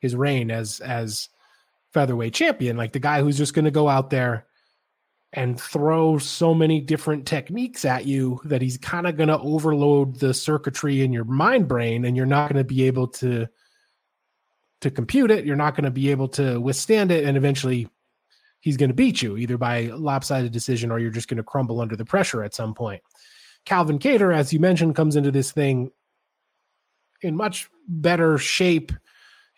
his 0.00 0.14
reign 0.14 0.50
as 0.50 0.80
as 0.80 1.28
featherweight 1.92 2.34
champion, 2.34 2.76
like 2.76 2.92
the 2.92 2.98
guy 2.98 3.22
who's 3.22 3.38
just 3.38 3.54
going 3.54 3.64
to 3.64 3.70
go 3.70 3.88
out 3.88 4.10
there 4.10 4.46
and 5.32 5.60
throw 5.60 6.16
so 6.18 6.54
many 6.54 6.80
different 6.80 7.26
techniques 7.26 7.84
at 7.84 8.06
you 8.06 8.40
that 8.44 8.62
he's 8.62 8.78
kind 8.78 9.06
of 9.06 9.16
going 9.16 9.28
to 9.28 9.38
overload 9.40 10.18
the 10.20 10.32
circuitry 10.32 11.02
in 11.02 11.12
your 11.12 11.24
mind 11.24 11.68
brain 11.68 12.04
and 12.04 12.16
you're 12.16 12.26
not 12.26 12.50
going 12.50 12.62
to 12.62 12.64
be 12.64 12.84
able 12.84 13.06
to 13.06 13.46
to 14.80 14.90
compute 14.92 15.32
it, 15.32 15.44
you're 15.44 15.56
not 15.56 15.74
going 15.74 15.84
to 15.84 15.90
be 15.90 16.08
able 16.10 16.28
to 16.28 16.60
withstand 16.60 17.10
it 17.10 17.24
and 17.24 17.36
eventually 17.36 17.88
he's 18.60 18.76
going 18.76 18.90
to 18.90 18.94
beat 18.94 19.20
you 19.20 19.36
either 19.36 19.58
by 19.58 19.86
lopsided 19.86 20.52
decision 20.52 20.90
or 20.90 20.98
you're 20.98 21.10
just 21.10 21.28
going 21.28 21.36
to 21.36 21.42
crumble 21.42 21.80
under 21.80 21.96
the 21.96 22.04
pressure 22.04 22.44
at 22.44 22.54
some 22.54 22.74
point. 22.74 23.02
Calvin 23.64 23.98
Kattar, 23.98 24.34
as 24.34 24.52
you 24.52 24.60
mentioned, 24.60 24.94
comes 24.94 25.16
into 25.16 25.30
this 25.30 25.52
thing 25.52 25.90
in 27.22 27.36
much 27.36 27.68
better 27.88 28.38
shape 28.38 28.92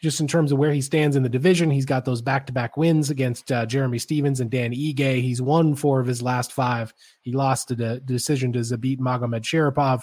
just 0.00 0.20
in 0.20 0.26
terms 0.26 0.50
of 0.50 0.58
where 0.58 0.72
he 0.72 0.80
stands 0.80 1.14
in 1.14 1.22
the 1.22 1.28
division. 1.28 1.70
He's 1.70 1.84
got 1.84 2.04
those 2.04 2.22
back 2.22 2.46
to 2.46 2.52
back 2.52 2.76
wins 2.76 3.10
against 3.10 3.52
uh, 3.52 3.66
Jeremy 3.66 3.98
Stephens 3.98 4.40
and 4.40 4.50
Dan 4.50 4.72
Ige. 4.72 5.20
He's 5.20 5.42
won 5.42 5.74
four 5.74 6.00
of 6.00 6.06
his 6.06 6.22
last 6.22 6.52
five. 6.52 6.94
He 7.20 7.32
lost 7.32 7.68
the, 7.68 7.74
the 7.74 8.00
decision 8.00 8.52
to 8.54 8.60
Zabit 8.60 8.98
Magomedsharipov 8.98 10.02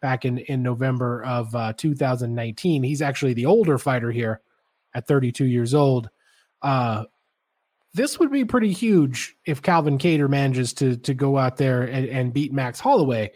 back 0.00 0.24
in, 0.24 0.38
in 0.38 0.62
November 0.62 1.24
of 1.24 1.54
uh, 1.54 1.72
2019. 1.76 2.82
He's 2.82 3.02
actually 3.02 3.34
the 3.34 3.46
older 3.46 3.78
fighter 3.78 4.12
here 4.12 4.40
at 4.94 5.08
32 5.08 5.46
years 5.46 5.74
old. 5.74 6.10
Uh, 6.62 7.04
this 7.94 8.18
would 8.18 8.30
be 8.30 8.44
pretty 8.44 8.72
huge 8.72 9.36
if 9.46 9.62
Calvin 9.62 9.98
Kattar 9.98 10.28
manages 10.28 10.72
to 10.74 10.96
to 10.96 11.14
go 11.14 11.38
out 11.38 11.56
there 11.56 11.82
and, 11.82 12.06
and 12.06 12.32
beat 12.32 12.52
Max 12.52 12.80
Holloway. 12.80 13.32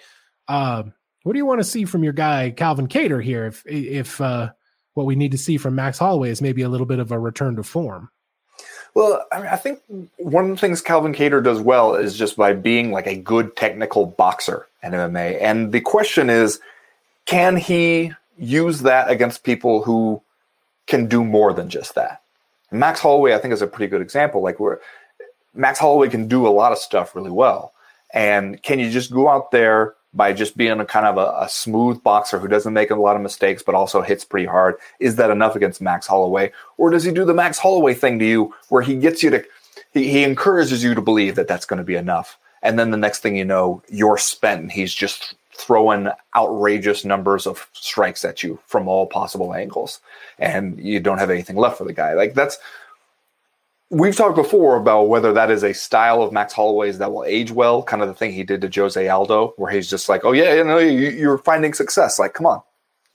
Uh, 0.49 0.83
what 1.23 1.33
do 1.33 1.39
you 1.39 1.47
want 1.47 1.61
to 1.61 1.65
see 1.65 1.85
from 1.85 2.03
your 2.03 2.13
guy 2.13 2.51
Calvin 2.51 2.89
Kattar 2.89 3.23
here? 3.23 3.47
If 3.47 3.63
if 3.67 4.21
uh, 4.21 4.51
what 4.99 5.07
we 5.07 5.15
need 5.15 5.31
to 5.31 5.39
see 5.39 5.57
from 5.57 5.77
Max 5.77 5.99
Holloway 5.99 6.31
is 6.31 6.43
maybe 6.43 6.63
a 6.63 6.69
little 6.69 6.85
bit 6.85 6.99
of 6.99 7.13
a 7.13 7.19
return 7.19 7.55
to 7.55 7.63
form. 7.63 8.11
Well, 8.95 9.25
I, 9.31 9.39
mean, 9.39 9.47
I 9.47 9.55
think 9.55 9.81
one 10.17 10.47
of 10.47 10.51
the 10.51 10.57
things 10.57 10.83
Calvin 10.83 11.15
Kattar 11.15 11.43
does 11.43 11.61
well 11.61 11.95
is 11.95 12.19
just 12.19 12.37
by 12.37 12.53
being 12.53 12.91
like 12.91 13.07
a 13.07 13.15
good 13.15 13.57
technical 13.57 14.07
boxer 14.07 14.67
in 14.83 14.91
MMA. 14.91 15.41
And 15.41 15.71
the 15.71 15.81
question 15.81 16.29
is, 16.29 16.61
can 17.25 17.57
he 17.57 18.13
use 18.39 18.81
that 18.81 19.09
against 19.09 19.45
people 19.45 19.85
who 19.85 20.21
can 20.89 21.07
do 21.07 21.23
more 21.23 21.53
than 21.53 21.69
just 21.69 21.95
that? 21.95 22.23
Max 22.73 22.99
Holloway, 22.99 23.35
I 23.35 23.39
think, 23.39 23.55
is 23.55 23.63
a 23.63 23.69
pretty 23.69 23.89
good 23.89 24.03
example. 24.03 24.43
Like 24.43 24.59
where 24.59 24.81
Max 25.55 25.79
Holloway 25.79 26.09
can 26.09 26.27
do 26.27 26.47
a 26.47 26.51
lot 26.51 26.73
of 26.73 26.79
stuff 26.79 27.15
really 27.15 27.31
well. 27.31 27.73
And 28.13 28.61
can 28.63 28.81
you 28.81 28.91
just 28.91 29.13
go 29.13 29.29
out 29.29 29.53
there 29.53 29.95
by 30.15 30.33
just 30.33 30.57
being 30.57 30.81
a 30.81 30.87
kind 30.87 31.07
of 31.07 31.19
a, 31.19 31.45
a, 31.45 31.49
smooth 31.49 32.03
boxer 32.03 32.39
who 32.39 32.49
doesn't 32.49 32.73
make 32.73 32.91
a 32.91 32.95
lot 32.97 33.15
of 33.15 33.23
mistakes 33.23 33.63
but 33.63 33.75
also 33.75 34.01
hits 34.01 34.25
pretty 34.25 34.47
hard? 34.47 34.77
Is 35.01 35.17
that 35.17 35.31
enough 35.31 35.55
against 35.55 35.81
Max 35.81 36.07
Holloway? 36.07 36.53
Or 36.77 36.91
does 36.91 37.05
he 37.05 37.13
do 37.13 37.25
the 37.25 37.35
Max 37.35 37.59
Holloway 37.59 37.95
thing 37.95 38.19
to 38.19 38.25
you 38.25 38.55
where 38.69 38.83
he 38.83 38.97
gets 38.97 39.23
you 39.23 39.31
to, 39.31 39.45
he, 39.93 40.09
he 40.11 40.25
encourages 40.25 40.83
you 40.83 40.95
to 40.95 41.03
believe 41.03 41.35
that 41.35 41.49
that's 41.49 41.67
going 41.67 41.79
to 41.79 41.85
be 41.85 41.97
enough? 41.97 42.39
And 42.63 42.79
then 42.79 42.91
the 42.91 42.97
next 42.97 43.21
thing 43.21 43.37
you 43.37 43.45
know, 43.45 43.83
you're 43.89 44.19
spent 44.19 44.63
and 44.63 44.73
he's 44.73 44.95
just 44.95 45.35
throwing 45.59 46.09
outrageous 46.37 47.05
numbers 47.05 47.47
of 47.47 47.69
strikes 47.73 48.25
at 48.25 48.43
you 48.43 48.59
from 48.67 48.89
all 48.89 49.07
possible 49.07 49.55
angles 49.55 50.01
and 50.39 50.79
you 50.79 51.01
don't 51.01 51.19
have 51.19 51.31
anything 51.31 51.57
left 51.57 51.77
for 51.77 51.85
the 51.85 51.93
guy 51.93 52.15
like 52.15 52.33
that's 52.33 52.59
we've 53.91 54.17
talked 54.17 54.37
before 54.37 54.77
about 54.77 55.05
whether 55.05 55.33
that 55.33 55.51
is 55.51 55.63
a 55.65 55.73
style 55.73 56.23
of 56.23 56.33
max 56.33 56.53
holloway's 56.53 56.99
that 56.99 57.11
will 57.11 57.25
age 57.25 57.51
well 57.51 57.83
kind 57.83 58.03
of 58.03 58.09
the 58.09 58.15
thing 58.15 58.33
he 58.33 58.45
did 58.45 58.61
to 58.61 58.81
jose 58.81 59.09
aldo 59.09 59.55
where 59.57 59.73
he's 59.73 59.89
just 59.89 60.09
like 60.09 60.25
oh 60.25 60.33
yeah 60.33 60.55
you 60.55 60.65
know 60.65 60.79
you, 60.79 61.31
are 61.31 61.39
finding 61.39 61.73
success. 61.73 62.19
Like 62.19 62.35
come 62.35 62.47
on 62.47 62.61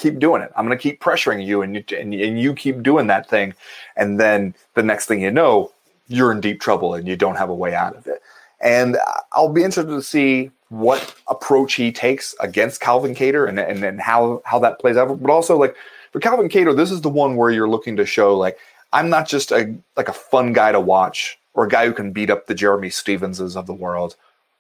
keep 0.04 0.20
doing 0.20 0.42
it. 0.42 0.52
I'm 0.56 0.66
going 0.66 0.78
to 0.78 0.82
keep 0.82 1.02
pressuring 1.02 1.46
you 1.46 1.62
and, 1.62 1.76
you 1.76 1.84
and, 1.98 2.14
and 2.14 2.40
you 2.40 2.54
keep 2.54 2.84
doing 2.84 3.08
that 3.08 3.30
thing. 3.30 3.54
And 3.96 4.20
then 4.20 4.54
the 4.74 4.84
next 4.84 5.06
thing 5.06 5.22
you 5.22 5.32
know 5.32 5.72
you're 6.08 6.32
in 6.32 6.42
deep 6.42 6.60
trouble 6.60 6.94
and 6.94 7.08
you 7.08 7.16
don't 7.16 7.38
have 7.38 7.50
a 7.50 7.56
way 7.56 7.74
out 7.74 7.96
of 7.96 8.06
it. 8.08 8.22
And 8.60 8.98
I'll 9.32 9.52
be 9.52 9.64
interested 9.64 9.92
to 9.92 10.02
see 10.02 10.52
what 10.70 11.16
approach 11.28 11.76
he 11.76 11.92
takes 11.92 12.36
against 12.40 12.82
Calvin 12.82 13.16
Kattar 13.16 13.48
and, 13.48 13.60
and, 13.60 13.84
and 13.84 14.02
how, 14.02 14.42
how 14.46 14.60
that 14.60 14.80
plays 14.80 14.98
out. 14.98 15.22
But 15.22 15.32
also 15.32 15.58
like 15.58 15.76
for 16.12 16.20
Calvin 16.20 16.50
Kattar, 16.50 16.76
this 16.76 16.92
is 16.92 17.02
the 17.02 17.10
one 17.10 17.36
where 17.36 17.52
you're 17.52 17.70
looking 17.70 17.96
to 17.98 18.06
show 18.06 18.38
like, 18.38 18.58
I'm 18.94 19.10
not 19.10 19.28
just 19.28 19.52
a 19.52 19.76
like 19.98 20.08
a 20.08 20.14
fun 20.14 20.54
guy 20.54 20.72
to 20.72 20.80
watch 20.80 21.38
or 21.54 21.66
a 21.66 21.70
guy 21.70 21.86
who 21.86 21.94
can 21.94 22.12
beat 22.12 22.30
up 22.30 22.48
the 22.48 22.56
Jeremy 22.56 22.90
Stephenses 22.90 23.56
of 23.56 23.68
the 23.68 23.74
world, 23.74 24.16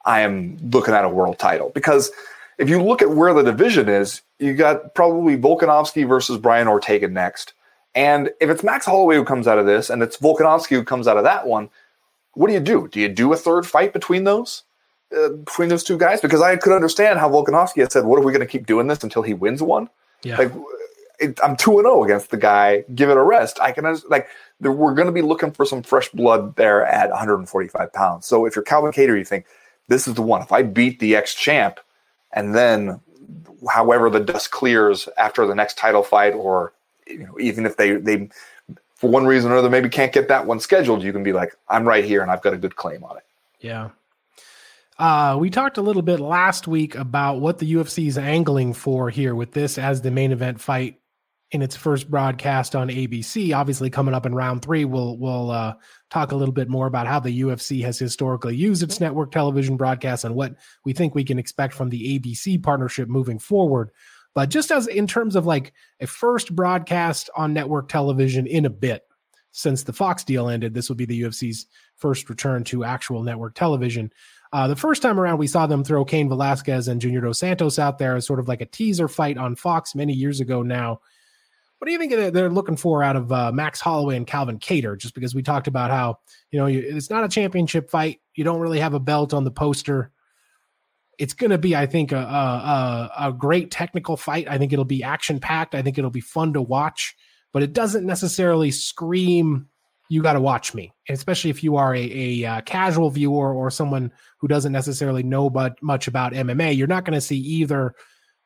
I 0.05 0.21
am 0.21 0.57
looking 0.71 0.93
at 0.93 1.05
a 1.05 1.09
world 1.09 1.39
title. 1.39 1.71
Because 1.73 2.11
if 2.57 2.69
you 2.69 2.81
look 2.81 3.01
at 3.01 3.09
where 3.09 3.33
the 3.33 3.43
division 3.43 3.89
is, 3.89 4.21
you 4.39 4.53
got 4.53 4.93
probably 4.93 5.37
Volkanovski 5.37 6.07
versus 6.07 6.37
Brian 6.37 6.67
Ortega 6.67 7.07
next. 7.07 7.53
And 7.95 8.31
if 8.41 8.49
it's 8.49 8.63
Max 8.63 8.85
Holloway 8.85 9.15
who 9.15 9.23
comes 9.23 9.47
out 9.47 9.59
of 9.59 9.65
this 9.65 9.89
and 9.89 10.01
it's 10.03 10.17
Volkanovski 10.17 10.69
who 10.69 10.83
comes 10.83 11.07
out 11.07 11.17
of 11.17 11.23
that 11.23 11.47
one, 11.47 11.69
what 12.33 12.47
do 12.47 12.53
you 12.53 12.59
do? 12.59 12.87
Do 12.87 12.99
you 12.99 13.09
do 13.09 13.31
a 13.33 13.37
third 13.37 13.65
fight 13.65 13.93
between 13.93 14.23
those? 14.23 14.63
Uh, 15.15 15.29
between 15.29 15.69
those 15.69 15.83
two 15.83 15.97
guys? 15.97 16.19
Because 16.19 16.41
I 16.41 16.55
could 16.55 16.73
understand 16.73 17.19
how 17.19 17.29
Volkanovski 17.29 17.81
had 17.81 17.91
said, 17.91 18.05
what 18.05 18.17
are 18.17 18.23
we 18.23 18.31
going 18.31 18.45
to 18.45 18.51
keep 18.51 18.65
doing 18.65 18.87
this 18.87 19.03
until 19.03 19.21
he 19.21 19.33
wins 19.33 19.61
one? 19.61 19.89
Yeah. 20.23 20.37
Like, 20.37 20.51
it, 21.23 21.39
I'm 21.43 21.55
2 21.55 21.79
and 21.79 21.85
0 21.85 22.03
against 22.03 22.29
the 22.29 22.37
guy. 22.37 22.83
Give 22.93 23.09
it 23.09 23.17
a 23.17 23.23
rest. 23.23 23.59
I 23.61 23.71
can, 23.71 23.85
like, 24.09 24.27
we're 24.59 24.93
going 24.93 25.07
to 25.07 25.11
be 25.11 25.21
looking 25.21 25.51
for 25.51 25.65
some 25.65 25.83
fresh 25.83 26.09
blood 26.09 26.55
there 26.55 26.85
at 26.85 27.09
145 27.09 27.93
pounds. 27.93 28.25
So 28.25 28.45
if 28.45 28.55
you're 28.55 28.63
Calvin 28.63 28.91
Kattar, 28.91 29.17
you 29.17 29.25
think, 29.25 29.45
this 29.87 30.07
is 30.07 30.13
the 30.13 30.21
one. 30.21 30.41
If 30.41 30.51
I 30.51 30.63
beat 30.63 30.99
the 30.99 31.15
ex 31.15 31.35
champ 31.35 31.79
and 32.31 32.55
then 32.55 32.99
however 33.69 34.09
the 34.09 34.19
dust 34.19 34.51
clears 34.51 35.07
after 35.17 35.45
the 35.45 35.55
next 35.55 35.77
title 35.77 36.03
fight 36.03 36.33
or 36.33 36.73
you 37.07 37.19
know 37.19 37.39
even 37.39 37.65
if 37.65 37.77
they 37.77 37.95
they 37.95 38.29
for 38.95 39.09
one 39.09 39.25
reason 39.25 39.51
or 39.51 39.53
another 39.53 39.69
maybe 39.69 39.87
can't 39.87 40.11
get 40.11 40.27
that 40.27 40.45
one 40.45 40.59
scheduled 40.59 41.01
you 41.01 41.13
can 41.13 41.23
be 41.23 41.31
like 41.31 41.55
i'm 41.69 41.87
right 41.87 42.03
here 42.03 42.21
and 42.21 42.29
i've 42.29 42.41
got 42.41 42.53
a 42.53 42.57
good 42.57 42.75
claim 42.75 43.03
on 43.03 43.15
it 43.15 43.23
Yeah. 43.63 43.89
Uh, 44.99 45.35
we 45.39 45.49
talked 45.49 45.77
a 45.77 45.81
little 45.81 46.03
bit 46.03 46.19
last 46.19 46.67
week 46.67 46.93
about 46.93 47.39
what 47.39 47.57
the 47.57 47.73
UFC 47.73 48.07
is 48.07 48.15
angling 48.15 48.73
for 48.73 49.09
here 49.09 49.33
with 49.33 49.51
this 49.53 49.79
as 49.79 50.01
the 50.01 50.11
main 50.11 50.31
event 50.31 50.61
fight 50.61 50.99
in 51.53 51.61
its 51.61 51.75
first 51.75 52.09
broadcast 52.09 52.75
on 52.75 52.89
ABC. 52.89 53.55
Obviously, 53.55 53.89
coming 53.89 54.15
up 54.15 54.25
in 54.25 54.33
round 54.33 54.63
three, 54.63 54.85
we'll 54.85 55.17
we'll 55.17 55.51
uh, 55.51 55.75
talk 56.09 56.31
a 56.31 56.35
little 56.35 56.53
bit 56.53 56.67
more 56.67 56.87
about 56.87 57.07
how 57.07 57.19
the 57.19 57.41
UFC 57.41 57.83
has 57.83 57.99
historically 57.99 58.55
used 58.55 58.81
its 58.81 58.99
network 58.99 59.31
television 59.31 59.77
broadcasts 59.77 60.25
and 60.25 60.35
what 60.35 60.55
we 60.83 60.93
think 60.93 61.13
we 61.13 61.23
can 61.23 61.37
expect 61.37 61.73
from 61.75 61.89
the 61.89 62.19
ABC 62.19 62.61
partnership 62.61 63.07
moving 63.07 63.37
forward. 63.37 63.91
But 64.33 64.49
just 64.49 64.71
as 64.71 64.87
in 64.87 65.05
terms 65.05 65.35
of 65.35 65.45
like 65.45 65.73
a 65.99 66.07
first 66.07 66.55
broadcast 66.55 67.29
on 67.35 67.53
network 67.53 67.87
television 67.87 68.47
in 68.47 68.65
a 68.65 68.69
bit, 68.71 69.03
since 69.51 69.83
the 69.83 69.93
Fox 69.93 70.23
deal 70.23 70.49
ended, 70.49 70.73
this 70.73 70.89
will 70.89 70.95
be 70.95 71.05
the 71.05 71.21
UFC's 71.21 71.67
first 71.95 72.27
return 72.29 72.63
to 72.65 72.83
actual 72.83 73.21
network 73.21 73.53
television. 73.53 74.11
Uh, 74.51 74.67
the 74.67 74.75
first 74.75 75.03
time 75.03 75.19
around, 75.19 75.37
we 75.37 75.45
saw 75.45 75.67
them 75.67 75.83
throw 75.83 76.03
Cain 76.03 76.29
Velasquez 76.29 76.87
and 76.87 76.99
Junior 76.99 77.21
Dos 77.21 77.37
Santos 77.37 77.77
out 77.77 77.99
there 77.99 78.15
as 78.15 78.25
sort 78.25 78.39
of 78.39 78.47
like 78.47 78.61
a 78.61 78.65
teaser 78.65 79.07
fight 79.07 79.37
on 79.37 79.55
Fox 79.55 79.93
many 79.93 80.13
years 80.13 80.39
ago 80.39 80.63
now. 80.63 80.99
What 81.83 81.87
do 81.87 81.91
you 81.91 81.99
think 81.99 82.33
they're- 82.33 82.49
looking 82.49 82.77
for 82.77 83.03
out 83.03 83.17
of 83.17 83.29
uh, 83.29 83.51
Max 83.51 83.81
Holloway 83.81 84.15
and 84.15 84.25
Calvin 84.25 84.57
Kattar? 84.57 84.97
Just 84.97 85.13
because 85.13 85.35
we 85.35 85.43
talked 85.43 85.67
about 85.67 85.91
how, 85.91 86.19
you 86.49 86.57
know, 86.57 86.65
you, 86.65 86.79
it's 86.79 87.09
not 87.09 87.25
a 87.25 87.27
championship 87.27 87.89
fight. 87.89 88.21
You 88.35 88.45
don't 88.45 88.61
really 88.61 88.79
have 88.79 88.93
a 88.93 89.01
belt 89.01 89.33
on 89.33 89.43
the 89.43 89.51
poster. 89.51 90.09
It's 91.19 91.33
going 91.33 91.51
to 91.51 91.57
be, 91.57 91.75
I 91.75 91.85
think, 91.85 92.13
a, 92.13 92.19
a, 92.19 92.21
a, 93.19 93.27
a 93.27 93.33
great 93.33 93.69
technical 93.69 94.15
fight. 94.15 94.47
I 94.49 94.57
think 94.57 94.71
it'll 94.71 94.85
be 94.85 95.03
action 95.03 95.41
packed. 95.41 95.75
I 95.75 95.81
think 95.81 95.97
it'll 95.97 96.09
be 96.09 96.21
fun 96.21 96.53
to 96.53 96.61
watch, 96.61 97.17
but 97.51 97.63
it 97.63 97.73
doesn't 97.73 98.05
necessarily 98.05 98.71
scream 98.71 99.67
you 100.07 100.21
got 100.21 100.33
to 100.33 100.41
watch 100.41 100.73
me, 100.73 100.93
especially 101.09 101.49
if 101.49 101.65
you 101.65 101.75
are 101.75 101.93
a, 101.93 101.99
a 101.99 102.45
uh, 102.45 102.61
casual 102.61 103.09
viewer 103.09 103.53
or 103.53 103.69
someone 103.69 104.09
who 104.37 104.47
doesn't 104.47 104.71
necessarily 104.71 105.21
know 105.23 105.49
but 105.49 105.83
much 105.83 106.07
about 106.07 106.31
MMA. 106.31 106.77
You're 106.77 106.87
not 106.87 107.03
going 107.03 107.15
to 107.15 107.19
see 107.19 107.39
either 107.39 107.93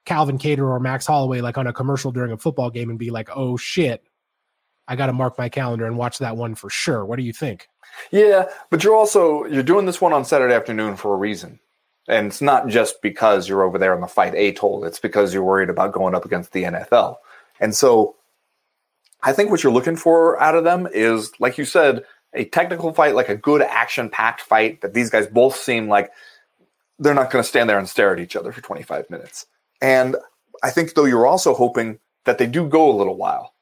Calvin 0.08 0.39
Kattar 0.39 0.68
or 0.68 0.80
Max 0.80 1.05
Holloway 1.05 1.41
like 1.41 1.60
on 1.60 1.68
a 1.68 1.74
commercial 1.74 2.12
during 2.12 2.32
a 2.32 2.38
football 2.38 2.72
game 2.72 2.89
and 2.89 2.97
be 2.97 3.12
like, 3.12 3.30
"Oh 3.36 3.58
shit, 3.58 4.03
I 4.88 4.95
got 4.95 5.05
to 5.05 5.14
mark 5.14 5.38
my 5.38 5.49
calendar 5.49 5.86
and 5.86 5.97
watch 5.97 6.18
that 6.18 6.36
one 6.36 6.55
for 6.55 6.72
sure." 6.72 7.05
What 7.05 7.18
do 7.18 7.24
you 7.24 7.34
think? 7.34 7.68
yeah 8.12 8.45
but 8.70 8.84
you're 8.84 8.95
also 8.95 9.45
you're 9.45 9.64
doing 9.64 9.86
this 9.86 10.01
one 10.01 10.14
on 10.14 10.26
saturday 10.26 10.53
afternoon 10.53 10.95
for 10.95 11.14
a 11.14 11.18
reason 11.18 11.58
and 12.08 12.28
it's 12.28 12.41
not 12.41 12.68
just 12.68 13.01
because 13.01 13.47
you're 13.47 13.64
over 13.64 13.78
there 13.78 13.95
on 13.95 14.01
the 14.01 14.08
fight 14.08 14.36
atoll 14.36 14.84
it's 14.84 14.99
because 14.99 15.34
you're 15.34 15.43
worried 15.43 15.70
about 15.70 15.93
going 15.93 16.14
up 16.14 16.26
against 16.26 16.51
the 16.51 16.64
nfl 16.64 17.16
and 17.60 17.74
so 17.74 18.16
I 19.24 19.34
think 19.34 19.49
what 19.49 19.64
you're 19.64 19.74
looking 19.74 19.95
for 19.95 20.41
out 20.41 20.55
of 20.55 20.64
them 20.64 20.88
is, 20.91 21.32
like 21.39 21.58
you 21.58 21.66
said, 21.66 22.03
a 22.34 22.45
technical 22.45 22.93
fight, 22.93 23.16
like 23.16 23.30
a 23.30 23.36
good 23.36 23.62
action 23.62 24.10
packed 24.10 24.41
fight 24.41 24.82
that 24.82 24.93
these 24.93 25.10
guys 25.10 25.28
both 25.28 25.55
seem 25.55 25.88
like 25.88 26.12
they're 26.99 27.14
not 27.14 27.32
going 27.32 27.43
to 27.43 27.47
stand 27.47 27.70
there 27.70 27.80
and 27.80 27.89
stare 27.89 28.14
at 28.14 28.20
each 28.20 28.36
other 28.36 28.51
for 28.51 28.62
25 28.62 29.10
minutes. 29.10 29.47
And 29.82 30.15
I 30.63 30.69
think, 30.71 30.93
though, 30.93 31.05
you're 31.05 31.28
also 31.28 31.53
hoping 31.53 31.99
that 32.25 32.38
they 32.38 32.47
do 32.47 32.67
go 32.67 32.89
a 32.89 32.95
little 32.97 33.15
while. 33.15 33.53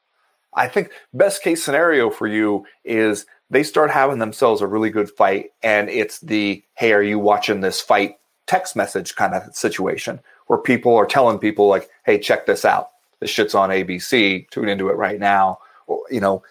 I 0.54 0.68
think 0.68 0.90
best 1.12 1.42
case 1.42 1.62
scenario 1.62 2.08
for 2.10 2.26
you 2.26 2.64
is 2.84 3.26
they 3.50 3.62
start 3.62 3.90
having 3.90 4.18
themselves 4.18 4.62
a 4.62 4.66
really 4.66 4.90
good 4.90 5.10
fight, 5.10 5.50
and 5.62 5.88
it's 5.90 6.18
the 6.20 6.62
hey, 6.74 6.92
are 6.92 7.02
you 7.02 7.18
watching 7.18 7.60
this 7.60 7.80
fight 7.80 8.16
text 8.46 8.74
message 8.76 9.14
kind 9.16 9.34
of 9.34 9.54
situation 9.54 10.20
where 10.46 10.58
people 10.58 10.94
are 10.96 11.06
telling 11.06 11.38
people 11.38 11.68
like, 11.68 11.90
hey, 12.04 12.18
check 12.18 12.46
this 12.46 12.64
out. 12.64 12.90
This 13.20 13.30
shit's 13.30 13.54
on 13.54 13.70
ABC. 13.70 14.48
Tune 14.50 14.68
into 14.68 14.88
it 14.88 14.94
right 14.96 15.18
now. 15.18 15.58
Or, 15.86 16.02
you 16.10 16.20
know, 16.20 16.42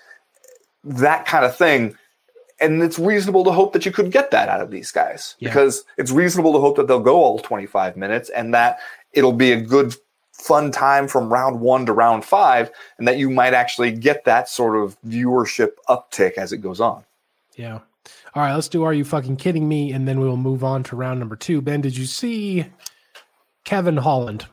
that 0.84 1.26
kind 1.26 1.46
of 1.46 1.56
thing. 1.56 1.98
And 2.60 2.82
it's 2.82 3.00
reasonable 3.00 3.44
to 3.46 3.52
hope 3.52 3.74
that 3.74 3.86
you 3.86 3.92
could 3.92 4.12
get 4.12 4.32
that 4.32 4.50
out 4.50 4.62
of 4.62 4.72
these 4.72 4.92
guys 4.92 5.36
Yeah. 5.40 5.50
because 5.50 5.84
it's 5.98 6.12
reasonable 6.12 6.54
to 6.54 6.60
hope 6.60 6.78
that 6.78 6.88
they'll 6.88 7.00
go 7.00 7.18
all 7.22 7.40
25 7.40 7.98
minutes 7.98 8.30
and 8.30 8.54
that 8.54 8.80
it'll 9.16 9.34
be 9.34 9.52
a 9.52 9.62
good, 9.62 9.96
fun 10.34 10.70
time 10.70 11.08
from 11.08 11.32
round 11.32 11.60
one 11.60 11.86
to 11.86 11.94
round 11.94 12.24
five, 12.24 12.70
and 13.00 13.08
that 13.08 13.18
you 13.18 13.30
might 13.30 13.54
actually 13.54 13.92
get 13.92 14.26
that 14.26 14.48
sort 14.50 14.76
of 14.78 14.98
viewership 15.02 15.72
uptick 15.90 16.34
as 16.34 16.52
it 16.54 16.58
goes 16.58 16.80
on. 16.80 17.04
Yeah. 17.56 17.80
All 18.36 18.44
right, 18.44 18.54
let's 18.54 18.68
do 18.68 18.84
Are 18.84 18.94
You 18.94 19.06
Fucking 19.06 19.38
Kidding 19.38 19.68
Me? 19.68 19.92
And 19.94 20.08
then 20.08 20.20
we'll 20.20 20.38
move 20.38 20.64
on 20.64 20.84
to 20.84 20.96
round 20.96 21.20
number 21.20 21.36
two. 21.38 21.62
Ben, 21.62 21.82
did 21.82 21.98
you 21.98 22.06
see 22.06 22.66
Kevin 23.64 23.98
Holland? 23.98 24.46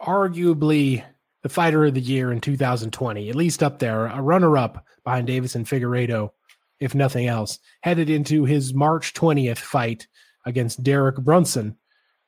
Arguably 0.00 1.02
the 1.42 1.48
fighter 1.48 1.86
of 1.86 1.94
the 1.94 2.00
year 2.00 2.32
in 2.32 2.40
2020, 2.40 3.30
at 3.30 3.34
least 3.34 3.62
up 3.62 3.78
there, 3.78 4.06
a 4.06 4.20
runner 4.20 4.56
up 4.58 4.84
behind 5.04 5.28
Deiveson 5.28 5.64
Figueiredo, 5.64 6.30
if 6.80 6.94
nothing 6.94 7.28
else, 7.28 7.58
headed 7.80 8.10
into 8.10 8.44
his 8.44 8.74
March 8.74 9.14
20th 9.14 9.58
fight 9.58 10.06
against 10.44 10.82
Derek 10.82 11.16
Brunson. 11.16 11.76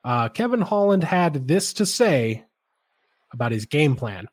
Uh, 0.08 0.28
Kevin 0.30 0.62
Holland 0.62 1.04
had 1.04 1.46
this 1.46 1.74
to 1.74 1.84
say 1.84 2.44
about 3.32 3.52
his 3.52 3.66
game 3.66 3.94
plan 3.94 4.26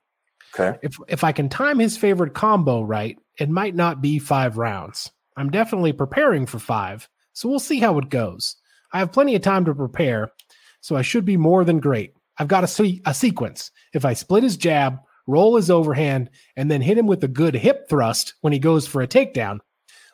Okay. 0.57 0.79
if 0.81 0.97
if 1.09 1.25
I 1.25 1.33
can 1.33 1.49
time 1.49 1.79
his 1.79 1.97
favorite 1.97 2.33
combo 2.33 2.81
right, 2.81 3.19
it 3.37 3.49
might 3.49 3.75
not 3.75 4.01
be 4.01 4.19
five 4.19 4.57
rounds. 4.57 5.11
I'm 5.35 5.49
definitely 5.49 5.91
preparing 5.91 6.45
for 6.45 6.59
five, 6.59 7.09
so 7.33 7.49
we'll 7.49 7.59
see 7.59 7.79
how 7.81 7.97
it 7.97 8.07
goes. 8.09 8.55
I 8.93 8.99
have 8.99 9.11
plenty 9.11 9.35
of 9.35 9.41
time 9.41 9.65
to 9.65 9.75
prepare, 9.75 10.31
so 10.79 10.95
I 10.95 11.01
should 11.01 11.25
be 11.25 11.35
more 11.35 11.65
than 11.65 11.81
great. 11.81 12.13
I've 12.37 12.47
got 12.47 12.63
a, 12.63 12.67
se- 12.67 13.01
a 13.05 13.13
sequence. 13.13 13.69
If 13.93 14.05
I 14.05 14.13
split 14.13 14.43
his 14.43 14.55
jab, 14.55 14.99
roll 15.27 15.57
his 15.57 15.69
overhand, 15.69 16.29
and 16.55 16.71
then 16.71 16.79
hit 16.81 16.97
him 16.97 17.05
with 17.07 17.21
a 17.25 17.27
good 17.27 17.53
hip 17.53 17.89
thrust 17.89 18.35
when 18.39 18.53
he 18.53 18.59
goes 18.59 18.87
for 18.87 19.01
a 19.01 19.07
takedown, 19.09 19.59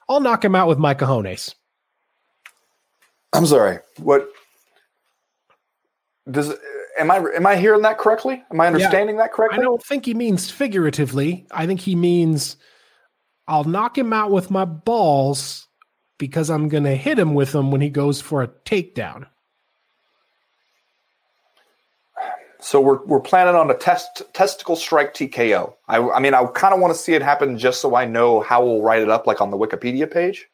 I'll 0.09 0.21
knock 0.21 0.43
him 0.43 0.55
out 0.55 0.67
with 0.67 0.79
my 0.79 0.95
cojones. 0.95 1.53
I'm 3.33 3.45
sorry. 3.45 3.77
What 3.97 4.27
does 6.29 6.53
am 6.97 7.11
I 7.11 7.17
am 7.17 7.47
I 7.47 7.55
hearing 7.55 7.81
that 7.81 7.97
correctly? 7.97 8.43
Am 8.51 8.61
I 8.61 8.67
understanding 8.67 9.17
that 9.17 9.33
correctly? 9.33 9.59
I 9.59 9.61
don't 9.61 9.83
think 9.83 10.05
he 10.05 10.13
means 10.13 10.49
figuratively. 10.49 11.47
I 11.51 11.65
think 11.65 11.79
he 11.79 11.95
means 11.95 12.57
I'll 13.47 13.63
knock 13.63 13.97
him 13.97 14.13
out 14.13 14.31
with 14.31 14.51
my 14.51 14.65
balls 14.65 15.67
because 16.17 16.49
I'm 16.49 16.69
going 16.69 16.83
to 16.83 16.95
hit 16.95 17.17
him 17.17 17.33
with 17.33 17.51
them 17.51 17.71
when 17.71 17.81
he 17.81 17.89
goes 17.89 18.21
for 18.21 18.43
a 18.43 18.47
takedown. 18.47 19.27
So 22.59 22.79
we're 22.79 23.03
we're 23.05 23.19
planning 23.19 23.55
on 23.55 23.71
a 23.71 23.73
test 23.73 24.21
testicle 24.33 24.75
strike 24.75 25.15
TKO. 25.15 25.73
I 25.87 25.97
I 25.97 26.19
mean 26.19 26.35
I 26.35 26.45
kind 26.45 26.75
of 26.75 26.79
want 26.79 26.93
to 26.93 26.99
see 26.99 27.13
it 27.13 27.23
happen 27.23 27.57
just 27.57 27.81
so 27.81 27.95
I 27.95 28.05
know 28.05 28.41
how 28.41 28.63
we'll 28.63 28.83
write 28.83 29.01
it 29.01 29.09
up 29.09 29.25
like 29.25 29.41
on 29.41 29.49
the 29.49 29.57
Wikipedia 29.57 30.09
page, 30.09 30.47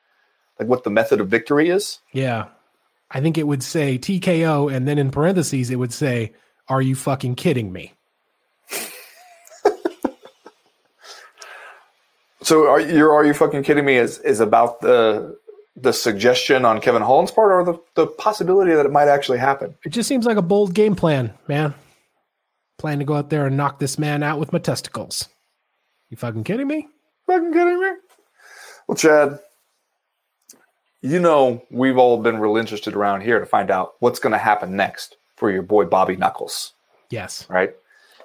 like 0.58 0.70
what 0.70 0.86
the 0.86 0.90
method 0.90 1.20
of 1.20 1.28
victory 1.28 1.70
is. 1.70 2.00
Yeah. 2.14 2.46
I 3.12 3.22
think 3.22 3.38
it 3.38 3.48
would 3.48 3.64
say 3.64 3.98
TKO 3.98 4.74
and 4.74 4.88
then 4.88 4.98
in 4.98 5.12
parentheses 5.12 5.70
it 5.70 5.78
would 5.78 5.94
say 5.94 6.34
are 6.68 6.82
you 6.82 6.96
fucking 6.96 7.36
kidding 7.36 7.72
me? 7.72 7.94
So 12.48 12.70
are 12.70 12.80
you 12.80 13.10
are 13.10 13.26
you 13.26 13.34
fucking 13.34 13.64
kidding 13.64 13.84
me? 13.84 13.98
Is 13.98 14.20
is 14.20 14.40
about 14.40 14.80
the 14.80 15.38
the 15.76 15.92
suggestion 15.92 16.64
on 16.64 16.80
Kevin 16.80 17.02
Holland's 17.02 17.30
part 17.30 17.52
or 17.52 17.62
the, 17.66 17.78
the 17.96 18.08
possibility 18.08 18.74
that 18.74 18.86
it 18.86 18.92
might 18.94 19.10
actually 19.10 19.38
happen? 19.38 19.76
It 19.84 19.90
just 19.90 20.08
seems 20.08 20.26
like 20.26 20.38
a 20.38 20.42
bold 20.42 20.74
game 20.74 20.96
plan, 20.96 21.34
man. 21.50 21.74
Plan 22.78 23.00
to 23.00 23.06
go 23.06 23.16
out 23.16 23.30
there 23.30 23.48
and 23.48 23.58
knock 23.58 23.80
this 23.80 24.00
man 24.00 24.24
out 24.24 24.40
with 24.40 24.54
my 24.54 24.60
testicles. 24.60 25.28
You 26.10 26.16
fucking 26.16 26.46
kidding 26.46 26.70
me? 26.70 26.88
Fucking 27.26 27.52
kidding 27.52 27.82
me? 27.82 27.90
Well, 28.88 28.96
Chad, 28.96 29.40
you 31.02 31.20
know 31.20 31.64
we've 31.70 31.98
all 31.98 32.18
been 32.22 32.40
real 32.40 32.58
interested 32.58 32.96
around 32.96 33.22
here 33.22 33.40
to 33.40 33.46
find 33.46 33.70
out 33.72 33.94
what's 34.00 34.20
going 34.20 34.32
to 34.34 34.38
happen 34.38 34.76
next 34.76 35.18
for 35.36 35.52
your 35.52 35.62
boy 35.64 35.86
Bobby 35.86 36.16
Knuckles, 36.16 36.74
Yes. 37.10 37.46
right? 37.50 37.74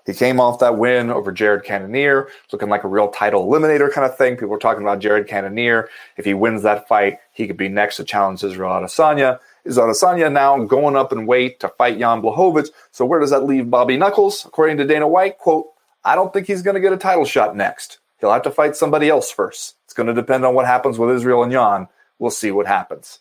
He 0.07 0.15
came 0.15 0.41
off 0.41 0.59
that 0.59 0.79
win 0.79 1.11
over 1.11 1.31
Jared 1.31 1.63
Cannonier, 1.63 2.29
looking 2.51 2.69
like 2.69 2.83
a 2.83 2.89
real 2.89 3.09
title 3.09 3.47
eliminator 3.47 3.93
kind 3.93 4.05
of 4.05 4.17
thing. 4.19 4.35
People 4.35 4.49
were 4.49 4.59
talking 4.59 4.83
about 4.83 4.99
Jared 4.99 5.29
Cannonier. 5.29 5.89
If 6.17 6.25
he 6.25 6.35
wins 6.35 6.63
that 6.63 6.89
fight, 6.89 7.19
he 7.33 7.47
could 7.47 7.57
be 7.57 7.69
next 7.69 7.99
to 7.99 8.05
challenge 8.05 8.43
Israel 8.43 8.71
Adesanya. 8.71 9.39
Is 9.65 9.79
Adesanya 9.79 10.33
now 10.33 10.65
going 10.65 10.97
up 10.97 11.13
in 11.13 11.25
weight 11.27 11.61
to 11.61 11.69
fight 11.69 12.01
Jan 12.01 12.21
Blachowicz? 12.21 12.71
So 12.91 13.05
where 13.05 13.21
does 13.21 13.31
that 13.31 13.45
leave 13.45 13.71
Bobby 13.71 13.97
Knuckles? 13.97 14.45
According 14.45 14.79
to 14.79 14.85
Dana 14.85 15.07
White, 15.07 15.39
quote, 15.39 15.69
I 16.05 16.17
don't 16.17 16.33
think 16.33 16.49
he's 16.49 16.63
going 16.63 16.75
to 16.75 16.81
get 16.81 16.93
a 16.93 16.97
title 16.97 17.25
shot 17.25 17.55
next. 17.55 17.99
He'll 18.19 18.33
have 18.33 18.43
to 18.43 18.51
fight 18.51 18.75
somebody 18.75 19.09
else 19.09 19.31
first. 19.31 19.77
It's 19.85 19.95
going 19.95 20.09
to 20.09 20.15
depend 20.15 20.45
on 20.45 20.57
what 20.57 20.67
happens 20.67 20.99
with 20.99 21.11
Israel 21.15 21.45
and 21.45 21.53
Jan. 21.53 21.87
We'll 22.19 22.31
see 22.31 22.51
what 22.51 22.67
happens. 22.67 23.19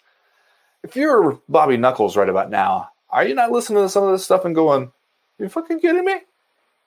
If 0.83 0.95
you're 0.95 1.39
Bobby 1.47 1.77
Knuckles 1.77 2.17
right 2.17 2.29
about 2.29 2.49
now, 2.49 2.89
are 3.09 3.25
you 3.25 3.35
not 3.35 3.51
listening 3.51 3.83
to 3.83 3.89
some 3.89 4.03
of 4.03 4.11
this 4.11 4.23
stuff 4.23 4.45
and 4.45 4.55
going, 4.55 4.91
you 5.37 5.49
fucking 5.49 5.79
kidding 5.79 6.05
me? 6.05 6.21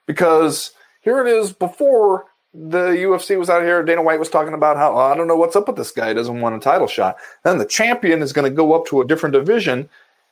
Because 0.07 0.73
here 1.01 1.25
it 1.25 1.31
is 1.31 1.53
before 1.53 2.27
the 2.53 2.91
UFC 2.91 3.39
was 3.39 3.51
out 3.51 3.63
here. 3.63 3.83
Dana 3.83 4.03
White 4.03 4.19
was 4.19 4.31
talking 4.31 4.55
about 4.55 4.77
how 4.77 4.95
oh, 4.95 4.99
I 4.99 5.17
don't 5.17 5.29
know 5.29 5.37
what's 5.37 5.57
up 5.57 5.67
with 5.67 5.77
this 5.77 5.91
guy. 5.91 6.09
He 6.09 6.15
doesn't 6.15 6.41
want 6.41 6.55
a 6.55 6.61
title 6.61 6.87
shot. 6.87 7.17
Then 7.43 7.59
the 7.59 7.67
champion 7.67 8.23
is 8.23 8.33
going 8.33 8.51
to 8.51 8.55
go 8.55 8.75
up 8.75 8.87
to 8.87 9.01
a 9.01 9.07
different 9.07 9.33
division 9.33 9.89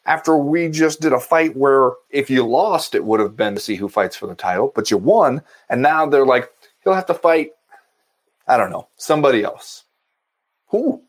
after 0.07 0.37
we 0.37 0.68
just 0.68 1.01
did 1.01 1.12
a 1.12 1.20
fight 1.20 1.57
where 1.57 1.93
if 2.11 2.31
you 2.31 2.47
lost, 2.47 2.95
it 2.95 3.05
would 3.05 3.20
have 3.20 3.37
been 3.37 3.55
to 3.55 3.61
see 3.61 3.77
who 3.77 3.89
fights 3.89 4.16
for 4.16 4.27
the 4.27 4.35
title, 4.35 4.73
but 4.75 4.91
you 4.91 4.99
won. 4.99 5.43
And 5.68 5.83
now 5.83 6.07
they're 6.07 6.27
like, 6.27 6.51
he'll 6.83 6.95
have 6.95 7.07
to 7.07 7.14
fight, 7.14 7.51
I 8.49 8.57
don't 8.57 8.70
know, 8.70 8.89
somebody 8.97 9.43
else. 9.45 9.85
Who? 10.68 11.03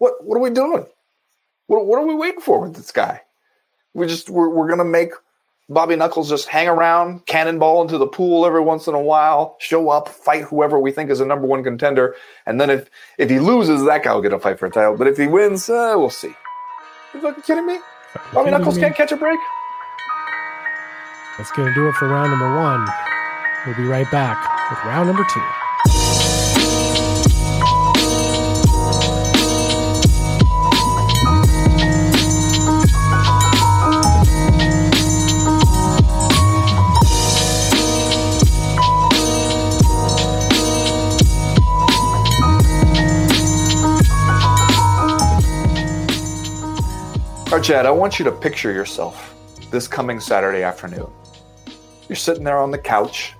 What, 0.00 0.24
what 0.24 0.36
are 0.36 0.40
we 0.40 0.50
doing? 0.50 0.86
What, 1.66 1.86
what 1.86 1.98
are 2.00 2.06
we 2.06 2.14
waiting 2.14 2.40
for 2.40 2.58
with 2.62 2.74
this 2.74 2.90
guy? 2.90 3.20
We 3.92 4.06
just, 4.06 4.30
we're, 4.30 4.48
we're 4.48 4.66
going 4.66 4.78
to 4.78 4.84
make 4.84 5.12
Bobby 5.68 5.94
Knuckles 5.94 6.28
just 6.30 6.48
hang 6.48 6.68
around, 6.68 7.26
cannonball 7.26 7.82
into 7.82 7.98
the 7.98 8.06
pool 8.06 8.46
every 8.46 8.62
once 8.62 8.86
in 8.86 8.94
a 8.94 9.00
while, 9.00 9.56
show 9.60 9.90
up, 9.90 10.08
fight 10.08 10.44
whoever 10.44 10.80
we 10.80 10.90
think 10.90 11.10
is 11.10 11.20
a 11.20 11.26
number 11.26 11.46
one 11.46 11.62
contender, 11.62 12.16
and 12.46 12.60
then 12.60 12.70
if 12.70 12.90
if 13.18 13.30
he 13.30 13.38
loses, 13.38 13.84
that 13.84 14.02
guy 14.02 14.14
will 14.14 14.22
get 14.22 14.32
a 14.32 14.38
fight 14.40 14.58
for 14.58 14.66
a 14.66 14.70
title. 14.70 14.96
But 14.96 15.06
if 15.06 15.18
he 15.18 15.26
wins, 15.26 15.68
uh, 15.68 15.94
we'll 15.96 16.10
see. 16.10 16.34
You 17.14 17.20
fucking 17.20 17.42
kidding 17.44 17.66
me? 17.66 17.78
Bobby 18.32 18.50
Knuckles 18.50 18.78
can't 18.78 18.96
catch 18.96 19.12
a 19.12 19.16
break. 19.16 19.38
That's 21.38 21.52
going 21.52 21.68
to 21.68 21.74
do 21.74 21.88
it 21.88 21.94
for 21.94 22.08
round 22.08 22.30
number 22.30 22.56
one. 22.56 22.86
We'll 23.66 23.76
be 23.76 23.84
right 23.84 24.10
back 24.10 24.38
with 24.70 24.78
round 24.84 25.08
number 25.08 25.24
two. 25.32 25.69
Chad, 47.62 47.84
I 47.84 47.90
want 47.90 48.18
you 48.18 48.24
to 48.24 48.32
picture 48.32 48.72
yourself 48.72 49.34
this 49.70 49.86
coming 49.86 50.18
Saturday 50.18 50.62
afternoon. 50.62 51.08
You're 52.08 52.16
sitting 52.16 52.42
there 52.42 52.56
on 52.56 52.70
the 52.70 52.78
couch. 52.78 53.34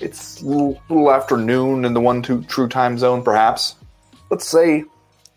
It's 0.00 0.40
a 0.40 0.46
little, 0.46 0.80
little 0.88 1.10
afternoon 1.10 1.84
in 1.84 1.92
the 1.92 2.00
one 2.00 2.22
two 2.22 2.44
true 2.44 2.68
time 2.68 2.98
zone, 2.98 3.24
perhaps. 3.24 3.74
Let's 4.30 4.46
say, 4.46 4.84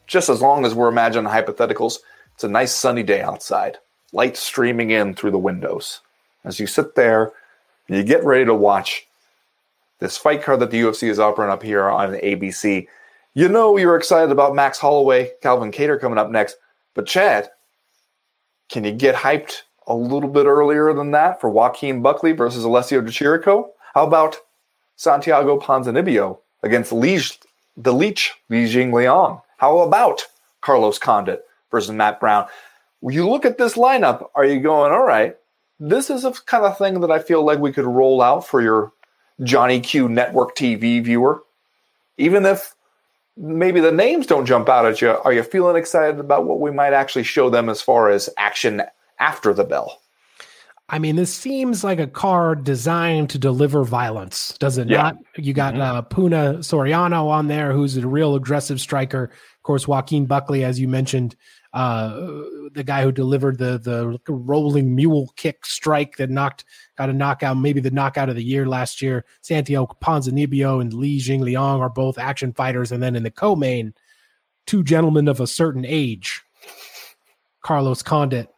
just 0.06 0.30
as 0.30 0.40
long 0.40 0.66
as 0.66 0.76
we're 0.76 0.88
imagining 0.88 1.32
hypotheticals, 1.32 1.98
it's 2.36 2.44
a 2.44 2.48
nice 2.48 2.76
sunny 2.76 3.02
day 3.02 3.22
outside, 3.22 3.80
light 4.12 4.38
streaming 4.38 4.92
in 4.92 5.16
through 5.16 5.32
the 5.32 5.40
windows. 5.40 6.02
As 6.44 6.60
you 6.60 6.68
sit 6.68 6.94
there, 6.94 7.32
you 7.88 8.04
get 8.04 8.24
ready 8.24 8.46
to 8.46 8.54
watch 8.54 9.08
this 9.98 10.16
fight 10.16 10.44
card 10.44 10.60
that 10.60 10.70
the 10.70 10.82
UFC 10.82 11.10
is 11.10 11.20
offering 11.20 11.50
up 11.50 11.64
here 11.64 11.90
on 11.90 12.14
ABC. 12.14 12.88
You 13.34 13.50
know 13.50 13.78
you're 13.78 13.96
excited 13.96 14.32
about 14.32 14.54
Max 14.54 14.78
Holloway, 14.78 15.32
Calvin 15.42 15.72
Kattar 15.72 16.00
coming 16.00 16.20
up 16.20 16.30
next. 16.30 16.58
But 16.94 17.08
Chad, 17.08 17.50
can 18.74 18.84
you 18.84 18.92
get 18.92 19.14
hyped 19.14 19.62
a 19.86 19.94
little 19.94 20.28
bit 20.28 20.48
earlier 20.48 20.94
than 20.94 21.12
that 21.12 21.40
for 21.40 21.48
Joaquin 21.48 22.02
Buckley 22.02 22.32
versus 22.32 22.64
Alessio 22.64 23.02
Di 23.02 23.12
Chirico? 23.12 23.68
How 23.94 24.08
about 24.08 24.38
Santiago 24.96 25.60
Ponzinibbio 25.60 26.40
against 26.64 26.90
the 26.90 26.96
Leech, 26.96 27.40
Li 27.78 27.94
Jingliang? 28.66 29.44
How 29.58 29.80
about 29.82 30.24
Carlos 30.62 30.98
Condit 30.98 31.46
versus 31.70 31.92
Matt 31.92 32.20
Brown? 32.20 32.48
When 33.00 33.14
you 33.14 33.30
look 33.30 33.46
at 33.46 33.60
this 33.60 33.76
lineup, 33.76 34.28
are 34.34 34.44
you 34.44 34.60
going, 34.60 34.92
all 34.92 35.06
right, 35.06 35.38
this 35.80 36.10
is 36.10 36.26
a 36.26 36.32
kind 36.32 36.66
of 36.66 36.76
thing 36.76 37.00
that 37.02 37.12
I 37.12 37.20
feel 37.20 37.46
like 37.46 37.60
we 37.60 37.74
could 37.74 37.86
roll 37.86 38.24
out 38.24 38.48
for 38.48 38.60
your 38.60 38.92
Johnny 39.44 39.82
Q 39.82 40.10
network 40.10 40.56
TV 40.56 41.04
viewer? 41.04 41.44
Even 42.18 42.44
if 42.48 42.74
maybe 43.38 43.80
the 43.80 43.92
names 43.92 44.28
don't 44.28 44.46
jump 44.46 44.70
out 44.70 44.86
at 44.86 45.02
you. 45.02 45.10
Are 45.10 45.34
you 45.34 45.44
feeling 45.44 45.76
excited 45.76 46.20
about 46.20 46.46
what 46.46 46.60
we 46.60 46.72
might 46.72 46.94
actually 46.94 47.24
show 47.24 47.50
them 47.50 47.70
as 47.70 47.82
far 47.82 48.10
as 48.10 48.30
action 48.38 48.82
after 49.20 49.54
the 49.54 49.64
bell? 49.64 50.00
I 50.90 51.00
mean, 51.00 51.16
this 51.16 51.34
seems 51.34 51.84
like 51.84 52.00
a 52.00 52.08
card 52.08 52.64
designed 52.66 53.30
to 53.32 53.40
deliver 53.40 53.84
violence, 53.84 54.56
does 54.60 54.78
it 54.78 54.90
Yeah. 54.90 55.04
not? 55.04 55.18
You 55.38 55.54
got 55.54 55.80
uh, 55.80 56.02
Puna 56.04 56.56
Soriano 56.60 57.30
on 57.30 57.48
there, 57.48 57.72
who's 57.72 57.96
a 57.98 58.06
real 58.08 58.36
aggressive 58.36 58.82
striker. 58.82 59.24
Of 59.26 59.64
course, 59.64 59.88
Joaquin 59.88 60.26
Buckley, 60.26 60.64
as 60.64 60.80
you 60.80 60.88
mentioned, 60.88 61.36
uh, 61.74 62.10
the 62.74 62.84
guy 62.86 63.02
who 63.02 63.12
delivered 63.12 63.58
the 63.58 63.80
the 63.80 64.32
rolling 64.32 64.96
mule 64.96 65.34
kick 65.36 65.66
strike 65.66 66.18
that 66.18 66.30
knocked 66.30 66.66
got 66.98 67.10
a 67.10 67.14
knockout, 67.14 67.58
maybe 67.58 67.80
the 67.80 67.90
knockout 67.90 68.30
of 68.30 68.36
the 68.36 68.44
year 68.44 68.68
last 68.68 69.02
year. 69.02 69.26
Santiago 69.42 69.98
Ponzinibbio 70.02 70.80
and 70.80 70.94
Li 70.94 71.20
Jingliang 71.20 71.80
are 71.80 71.90
both 71.90 72.20
action 72.20 72.54
fighters, 72.54 72.92
and 72.92 73.02
then 73.02 73.16
in 73.16 73.24
the 73.24 73.32
co-main, 73.32 73.94
two 74.68 74.84
gentlemen 74.84 75.28
of 75.28 75.40
a 75.40 75.48
certain 75.48 75.84
age, 75.84 76.44
Carlos 77.62 78.04
Condit, 78.04 78.50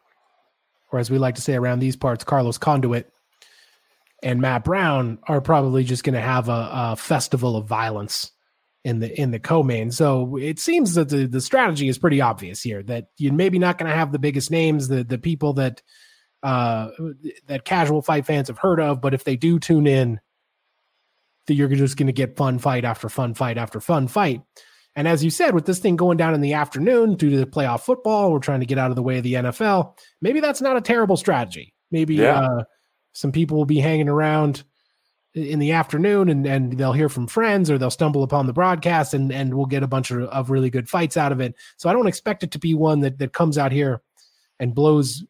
or 0.91 0.99
as 0.99 1.09
we 1.09 1.17
like 1.17 1.35
to 1.35 1.41
say 1.41 1.55
around 1.55 1.79
these 1.79 1.95
parts, 1.95 2.25
Carlos 2.25 2.57
Conduit, 2.57 3.09
and 4.21 4.41
Matt 4.41 4.65
Brown 4.65 5.19
are 5.23 5.39
probably 5.39 5.85
just 5.85 6.03
going 6.03 6.15
to 6.15 6.21
have 6.21 6.49
a, 6.49 6.69
a 6.73 6.95
festival 6.97 7.55
of 7.55 7.65
violence 7.65 8.31
in 8.85 8.99
the 8.99 9.19
in 9.19 9.31
the 9.31 9.39
co-main. 9.39 9.91
So 9.91 10.37
it 10.37 10.59
seems 10.59 10.93
that 10.93 11.09
the, 11.09 11.25
the 11.25 11.41
strategy 11.41 11.89
is 11.89 11.97
pretty 11.97 12.21
obvious 12.21 12.61
here 12.61 12.83
that 12.83 13.07
you're 13.17 13.33
maybe 13.33 13.57
not 13.59 13.77
going 13.79 13.89
to 13.89 13.97
have 13.97 14.11
the 14.13 14.19
biggest 14.19 14.51
names, 14.51 14.87
the 14.87 15.03
the 15.03 15.17
people 15.17 15.53
that 15.53 15.81
uh, 16.43 16.91
that 17.47 17.65
casual 17.65 18.03
fight 18.03 18.27
fans 18.27 18.47
have 18.47 18.59
heard 18.59 18.79
of, 18.79 19.01
but 19.01 19.15
if 19.15 19.23
they 19.23 19.35
do 19.35 19.57
tune 19.59 19.87
in, 19.87 20.19
that 21.47 21.55
you're 21.55 21.67
just 21.67 21.97
going 21.97 22.05
to 22.07 22.13
get 22.13 22.37
fun 22.37 22.59
fight 22.59 22.85
after 22.85 23.09
fun 23.09 23.33
fight 23.33 23.57
after 23.57 23.79
fun 23.79 24.07
fight. 24.07 24.43
And 24.95 25.07
as 25.07 25.23
you 25.23 25.31
said, 25.31 25.55
with 25.55 25.65
this 25.65 25.79
thing 25.79 25.95
going 25.95 26.17
down 26.17 26.35
in 26.35 26.41
the 26.41 26.53
afternoon 26.53 27.15
due 27.15 27.31
to 27.31 27.37
the 27.37 27.47
playoff 27.47 27.81
football, 27.81 28.31
we're 28.31 28.39
trying 28.39 28.59
to 28.59 28.65
get 28.67 28.77
out 28.77 28.91
of 28.91 28.95
the 28.95 29.03
way 29.03 29.17
of 29.17 29.23
the 29.23 29.33
NFL. 29.33 29.97
Maybe 30.21 30.39
that's 30.39 30.61
not 30.61 30.77
a 30.77 30.81
terrible 30.81 31.17
strategy. 31.17 31.73
Maybe 31.91 32.15
Yeah. 32.15 32.39
uh, 32.39 32.63
some 33.13 33.31
people 33.31 33.57
will 33.57 33.65
be 33.65 33.79
hanging 33.79 34.07
around 34.07 34.63
in 35.35 35.59
the 35.59 35.73
afternoon 35.73 36.29
and, 36.29 36.47
and 36.47 36.77
they'll 36.77 36.93
hear 36.93 37.09
from 37.09 37.27
friends 37.27 37.69
or 37.69 37.77
they'll 37.77 37.91
stumble 37.91 38.23
upon 38.23 38.47
the 38.47 38.53
broadcast 38.53 39.13
and, 39.13 39.31
and 39.33 39.53
we'll 39.53 39.65
get 39.65 39.83
a 39.83 39.87
bunch 39.87 40.09
of, 40.09 40.23
of 40.23 40.49
really 40.49 40.69
good 40.69 40.89
fights 40.89 41.17
out 41.17 41.33
of 41.33 41.41
it. 41.41 41.53
So 41.75 41.89
I 41.89 41.93
don't 41.93 42.07
expect 42.07 42.43
it 42.43 42.51
to 42.51 42.59
be 42.59 42.73
one 42.73 43.01
that, 43.01 43.19
that 43.19 43.33
comes 43.33 43.57
out 43.57 43.73
here 43.73 44.01
and 44.59 44.73
blows 44.73 45.25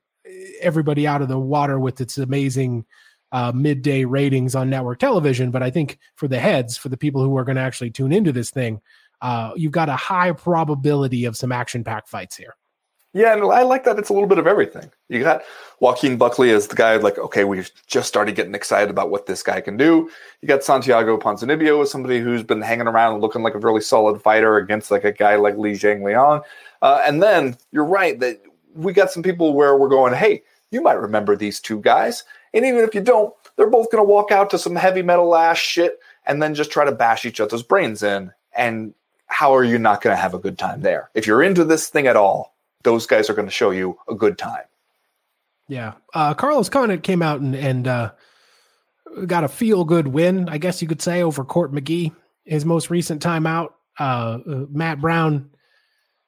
everybody 0.62 1.08
out 1.08 1.24
of 1.24 1.28
the 1.28 1.40
water 1.40 1.80
with 1.80 2.02
its 2.02 2.20
amazing 2.20 2.86
uh, 3.32 3.52
midday 3.54 4.06
ratings 4.06 4.54
on 4.54 4.70
network 4.70 5.00
television. 5.00 5.50
But 5.50 5.64
I 5.64 5.72
think 5.72 5.98
for 6.16 6.28
the 6.28 6.40
heads, 6.40 6.78
for 6.78 6.90
the 6.90 6.98
people 6.98 7.24
who 7.24 7.36
are 7.38 7.44
going 7.44 7.58
to 7.58 7.62
actually 7.62 7.90
tune 7.90 8.14
into 8.14 8.32
this 8.32 8.52
thing, 8.52 8.82
uh, 9.22 9.54
you've 9.56 9.72
got 9.72 9.90
a 9.90 9.96
high 9.96 10.34
probability 10.34 11.26
of 11.26 11.36
some 11.36 11.52
action 11.52 11.84
packed 11.84 12.10
fights 12.10 12.38
here. 12.38 12.56
Yeah, 13.16 13.32
and 13.32 13.50
I 13.50 13.64
like 13.64 13.86
that 13.86 13.98
it's 13.98 14.10
a 14.10 14.14
little 14.14 14.28
bit 14.28 14.40
of 14.40 14.46
everything. 14.46 14.92
You 15.08 15.22
got 15.22 15.44
Joaquin 15.80 16.18
Buckley 16.18 16.52
as 16.52 16.68
the 16.68 16.76
guy, 16.76 16.98
like, 16.98 17.18
okay, 17.18 17.46
we've 17.46 17.72
just 17.88 18.10
started 18.10 18.36
getting 18.36 18.54
excited 18.54 18.90
about 18.90 19.10
what 19.10 19.26
this 19.26 19.42
guy 19.42 19.62
can 19.62 19.78
do. 19.78 20.10
You 20.42 20.50
got 20.50 20.66
Santiago 20.66 21.18
Ponzinibbio 21.18 21.82
as 21.82 21.90
somebody 21.90 22.20
who's 22.20 22.44
been 22.44 22.62
hanging 22.62 22.88
around 22.88 23.22
looking 23.22 23.42
like 23.42 23.56
a 23.56 23.60
really 23.60 23.80
solid 23.80 24.22
fighter 24.22 24.58
against 24.58 24.92
like 24.92 25.06
a 25.06 25.14
guy 25.14 25.38
like 25.38 25.56
Li 25.56 25.72
Jingliang. 25.72 26.44
Uh, 26.82 27.02
and 27.06 27.24
then 27.24 27.56
you're 27.72 27.86
right 27.86 28.20
that 28.20 28.42
we 28.74 28.92
got 28.92 29.12
some 29.12 29.24
people 29.24 29.54
where 29.54 29.78
we're 29.78 29.88
going, 29.88 30.14
hey, 30.14 30.44
you 30.72 30.82
might 30.82 31.00
remember 31.00 31.38
these 31.38 31.62
two 31.62 31.80
guys. 31.80 32.26
And 32.54 32.66
even 32.66 32.82
if 32.82 32.94
you 32.94 33.00
don't, 33.00 33.34
they're 33.56 33.70
both 33.70 33.90
going 33.92 34.04
to 34.06 34.12
walk 34.12 34.34
out 34.34 34.50
to 34.50 34.60
some 34.60 34.76
heavy 34.76 35.02
metal 35.04 35.34
ass 35.38 35.58
shit 35.58 36.00
and 36.26 36.44
then 36.44 36.54
just 36.54 36.70
try 36.70 36.84
to 36.84 36.92
bash 36.92 37.24
each 37.24 37.40
other's 37.40 37.64
brains 37.64 38.04
in. 38.04 38.34
And 38.52 38.94
how 39.28 39.56
are 39.56 39.64
you 39.64 39.80
not 39.80 40.02
going 40.02 40.14
to 40.14 40.22
have 40.22 40.34
a 40.34 40.40
good 40.40 40.58
time 40.58 40.82
there? 40.82 41.12
If 41.14 41.26
you're 41.26 41.44
into 41.44 41.64
this 41.64 41.88
thing 41.88 42.08
at 42.08 42.18
all, 42.18 42.55
those 42.86 43.06
guys 43.06 43.30
are 43.30 43.34
going 43.34 43.48
to 43.48 43.52
show 43.52 43.72
you 43.72 43.98
a 44.08 44.16
good 44.16 44.38
time. 44.38 44.64
Yeah. 45.68 45.94
Uh, 46.14 46.34
Carlos 46.34 46.70
Condit 46.70 47.04
came 47.04 47.22
out 47.22 47.42
and, 47.42 47.56
and 47.56 47.88
uh, 47.88 48.12
got 49.26 49.44
a 49.44 49.48
feel 49.48 49.84
good 49.84 50.08
win, 50.08 50.48
I 50.48 50.58
guess 50.58 50.82
you 50.82 50.88
could 50.88 51.02
say, 51.02 51.24
over 51.24 51.44
Court 51.44 51.74
McGee, 51.74 52.16
his 52.46 52.64
most 52.64 52.90
recent 52.90 53.22
time 53.22 53.48
out. 53.48 53.76
Uh, 53.98 54.40
Matt 54.46 55.02
Brown, 55.02 55.50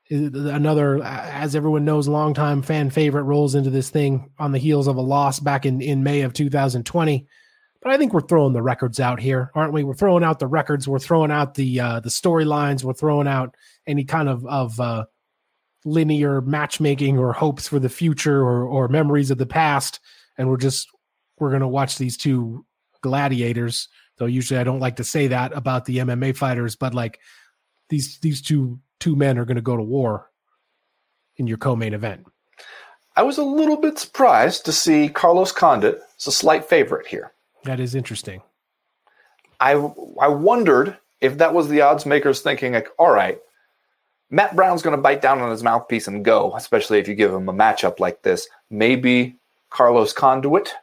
another, 0.10 1.03
as 1.03 1.55
everyone 1.55 1.86
knows, 1.86 2.08
longtime 2.08 2.62
fan 2.62 2.89
favorite, 2.89 3.24
rolls 3.24 3.55
into 3.55 3.70
this 3.70 3.89
thing 3.89 4.32
on 4.39 4.51
the 4.51 4.58
heels 4.58 4.88
of 4.88 4.95
a 4.95 5.01
loss 5.01 5.39
back 5.39 5.66
in, 5.66 5.82
in 5.82 6.03
May 6.03 6.22
of 6.22 6.34
2020. 6.34 7.28
but 7.82 7.91
I 7.91 7.97
think 7.97 8.14
we're 8.14 8.22
throwing 8.22 8.53
the 8.53 8.64
records 8.64 8.99
out 8.99 9.20
here, 9.20 9.51
aren't 9.53 9.74
we? 9.74 9.84
We're 9.84 9.93
throwing 9.93 10.24
out 10.24 10.39
the 10.39 10.47
records. 10.47 10.88
We're 10.88 10.99
throwing 10.99 11.32
out 11.32 11.53
the 11.53 11.80
uh, 11.80 11.99
the 11.99 12.10
storylines. 12.10 12.84
We're 12.84 12.93
throwing 12.93 13.28
out 13.28 13.55
any 13.86 14.05
kind 14.05 14.30
of 14.30 14.45
of 14.45 14.80
uh, 14.80 15.05
linear 15.88 16.42
matchmaking 16.42 17.18
or 17.18 17.34
hopes 17.34 17.68
for 17.68 17.80
the 17.80 17.90
future 17.90 18.42
or 18.42 18.66
or 18.66 18.88
memories 18.88 19.32
of 19.32 19.38
the 19.38 19.46
past, 19.46 20.00
and 20.38 20.50
we're 20.50 20.58
just 20.58 20.88
we're 21.40 21.52
gonna 21.52 21.68
watch 21.68 21.98
these 21.98 22.18
two 22.18 22.66
gladiators. 23.02 23.88
Though 24.18 24.26
usually 24.26 24.60
I 24.60 24.64
don't 24.64 24.80
like 24.80 24.96
to 24.98 25.04
say 25.04 25.28
that 25.28 25.54
about 25.54 25.86
the 25.86 26.00
MMA 26.00 26.36
fighters, 26.36 26.76
but 26.76 26.94
like 26.94 27.20
these 27.90 28.20
these 28.20 28.42
two 28.42 28.80
two 29.00 29.16
men 29.16 29.38
are 29.38 29.46
going 29.46 29.56
to 29.56 29.62
go 29.62 29.78
to 29.78 29.84
war 29.84 30.30
in 31.38 31.48
your 31.48 31.58
co-main 31.58 31.94
event. 31.94 32.26
I 33.16 33.24
was 33.24 33.38
a 33.38 33.44
little 33.44 33.78
bit 33.78 33.98
surprised 33.98 34.66
to 34.66 34.72
see 34.72 35.10
Carlos 35.10 35.52
Condit 35.52 36.02
as 36.18 36.28
a 36.28 36.32
slight 36.32 36.66
favorite 36.66 37.08
here. 37.08 37.34
That 37.64 37.80
is 37.80 37.96
interesting. 37.96 38.42
I 39.60 39.72
I 40.20 40.28
wondered 40.28 40.98
if 41.20 41.38
that 41.40 41.54
was 41.54 41.68
the 41.68 41.82
odds 41.82 42.06
makers 42.06 42.42
thinking 42.42 42.74
like, 42.74 42.90
all 43.00 43.12
right, 43.12 43.40
Matt 44.30 44.55
Brown's 44.55 44.82
going 44.82 44.95
to 44.95 45.01
bite 45.01 45.21
down 45.21 45.39
on 45.39 45.51
his 45.51 45.63
mouthpiece 45.63 46.07
and 46.07 46.23
go, 46.23 46.53
especially 46.55 46.99
if 46.99 47.07
you 47.07 47.15
give 47.15 47.34
him 47.34 47.47
a 47.47 47.53
matchup 47.53 47.99
like 47.99 48.23
this. 48.23 48.47
Maybe 48.69 49.38
Carlos 49.69 50.13
Condit, 50.13 50.73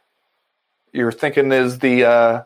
you're 0.93 1.11
thinking 1.11 1.51
is 1.51 1.79
the 1.79 2.05
uh, 2.05 2.43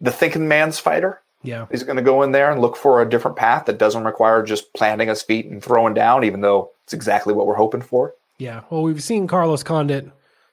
the 0.00 0.12
thinking 0.12 0.48
man's 0.48 0.78
fighter. 0.78 1.20
Yeah, 1.42 1.66
he's 1.70 1.82
going 1.82 1.96
to 1.96 2.02
go 2.02 2.22
in 2.22 2.32
there 2.32 2.50
and 2.50 2.60
look 2.60 2.76
for 2.76 3.02
a 3.02 3.08
different 3.08 3.36
path 3.36 3.66
that 3.66 3.78
doesn't 3.78 4.04
require 4.04 4.42
just 4.42 4.72
planting 4.72 5.08
his 5.08 5.22
feet 5.22 5.46
and 5.46 5.62
throwing 5.62 5.92
down, 5.92 6.24
even 6.24 6.40
though 6.40 6.70
it's 6.84 6.94
exactly 6.94 7.34
what 7.34 7.46
we're 7.46 7.54
hoping 7.54 7.82
for. 7.82 8.14
Yeah, 8.38 8.62
well, 8.70 8.82
we've 8.82 9.02
seen 9.02 9.26
Carlos 9.26 9.62
Condit 9.62 10.10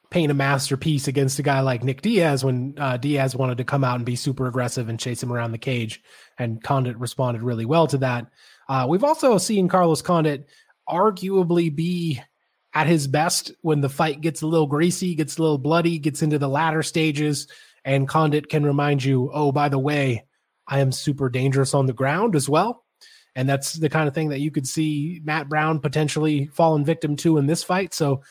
paint 0.09 0.29
a 0.29 0.35
masterpiece 0.35 1.07
against 1.07 1.39
a 1.39 1.43
guy 1.43 1.61
like 1.61 1.85
Nick 1.85 2.01
Diaz 2.01 2.43
when 2.43 2.75
uh, 2.77 2.97
Diaz 2.97 3.35
wanted 3.35 3.57
to 3.57 3.63
come 3.63 3.85
out 3.85 3.95
and 3.95 4.05
be 4.05 4.17
super 4.17 4.45
aggressive 4.47 4.89
and 4.89 4.99
chase 4.99 5.23
him 5.23 5.31
around 5.31 5.53
the 5.53 5.57
cage, 5.57 6.03
and 6.37 6.61
Condit 6.61 6.97
responded 6.97 7.41
really 7.41 7.65
well 7.65 7.87
to 7.87 7.97
that. 7.99 8.27
Uh, 8.71 8.87
we've 8.87 9.03
also 9.03 9.37
seen 9.37 9.67
Carlos 9.67 10.01
Condit 10.01 10.47
arguably 10.89 11.75
be 11.75 12.21
at 12.73 12.87
his 12.87 13.05
best 13.05 13.51
when 13.59 13.81
the 13.81 13.89
fight 13.89 14.21
gets 14.21 14.43
a 14.43 14.47
little 14.47 14.65
greasy, 14.65 15.13
gets 15.13 15.37
a 15.37 15.41
little 15.41 15.57
bloody, 15.57 15.99
gets 15.99 16.21
into 16.21 16.39
the 16.39 16.47
latter 16.47 16.81
stages, 16.81 17.49
and 17.83 18.07
Condit 18.07 18.47
can 18.47 18.65
remind 18.65 19.03
you, 19.03 19.29
oh, 19.33 19.51
by 19.51 19.67
the 19.67 19.77
way, 19.77 20.25
I 20.65 20.79
am 20.79 20.93
super 20.93 21.27
dangerous 21.29 21.73
on 21.73 21.85
the 21.85 21.91
ground 21.91 22.33
as 22.33 22.47
well. 22.47 22.85
And 23.35 23.49
that's 23.49 23.73
the 23.73 23.89
kind 23.89 24.07
of 24.07 24.13
thing 24.13 24.29
that 24.29 24.39
you 24.39 24.51
could 24.51 24.65
see 24.65 25.19
Matt 25.21 25.49
Brown 25.49 25.79
potentially 25.81 26.45
falling 26.53 26.85
victim 26.85 27.17
to 27.17 27.39
in 27.39 27.47
this 27.47 27.65
fight. 27.65 27.93
So, 27.93 28.23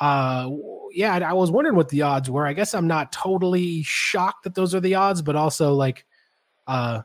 uh, 0.00 0.48
yeah, 0.92 1.28
I 1.28 1.32
was 1.32 1.50
wondering 1.50 1.74
what 1.74 1.88
the 1.88 2.02
odds 2.02 2.30
were. 2.30 2.46
I 2.46 2.52
guess 2.52 2.72
I'm 2.72 2.86
not 2.86 3.10
totally 3.10 3.82
shocked 3.82 4.44
that 4.44 4.54
those 4.54 4.76
are 4.76 4.80
the 4.80 4.94
odds, 4.94 5.22
but 5.22 5.34
also 5.34 5.74
like, 5.74 6.06
uh, 6.68 7.02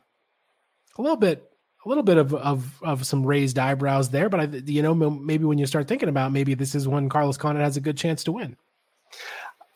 a 0.96 1.02
little 1.02 1.18
bit 1.18 1.47
a 1.88 1.90
little 1.90 2.04
bit 2.04 2.18
of 2.18 2.34
of 2.34 2.84
of 2.84 3.06
some 3.06 3.26
raised 3.26 3.58
eyebrows 3.58 4.10
there, 4.10 4.28
but 4.28 4.40
I, 4.42 4.44
you 4.66 4.82
know, 4.82 4.94
maybe 4.94 5.46
when 5.46 5.58
you 5.58 5.66
start 5.66 5.88
thinking 5.88 6.10
about 6.10 6.34
maybe 6.34 6.54
this 6.54 6.76
is 6.76 6.86
when 6.86 7.08
Carlos 7.08 7.38
Condit 7.38 7.64
has 7.64 7.78
a 7.78 7.82
good 7.82 7.96
chance 7.96 8.26
to 8.26 8.34
win. 8.34 8.58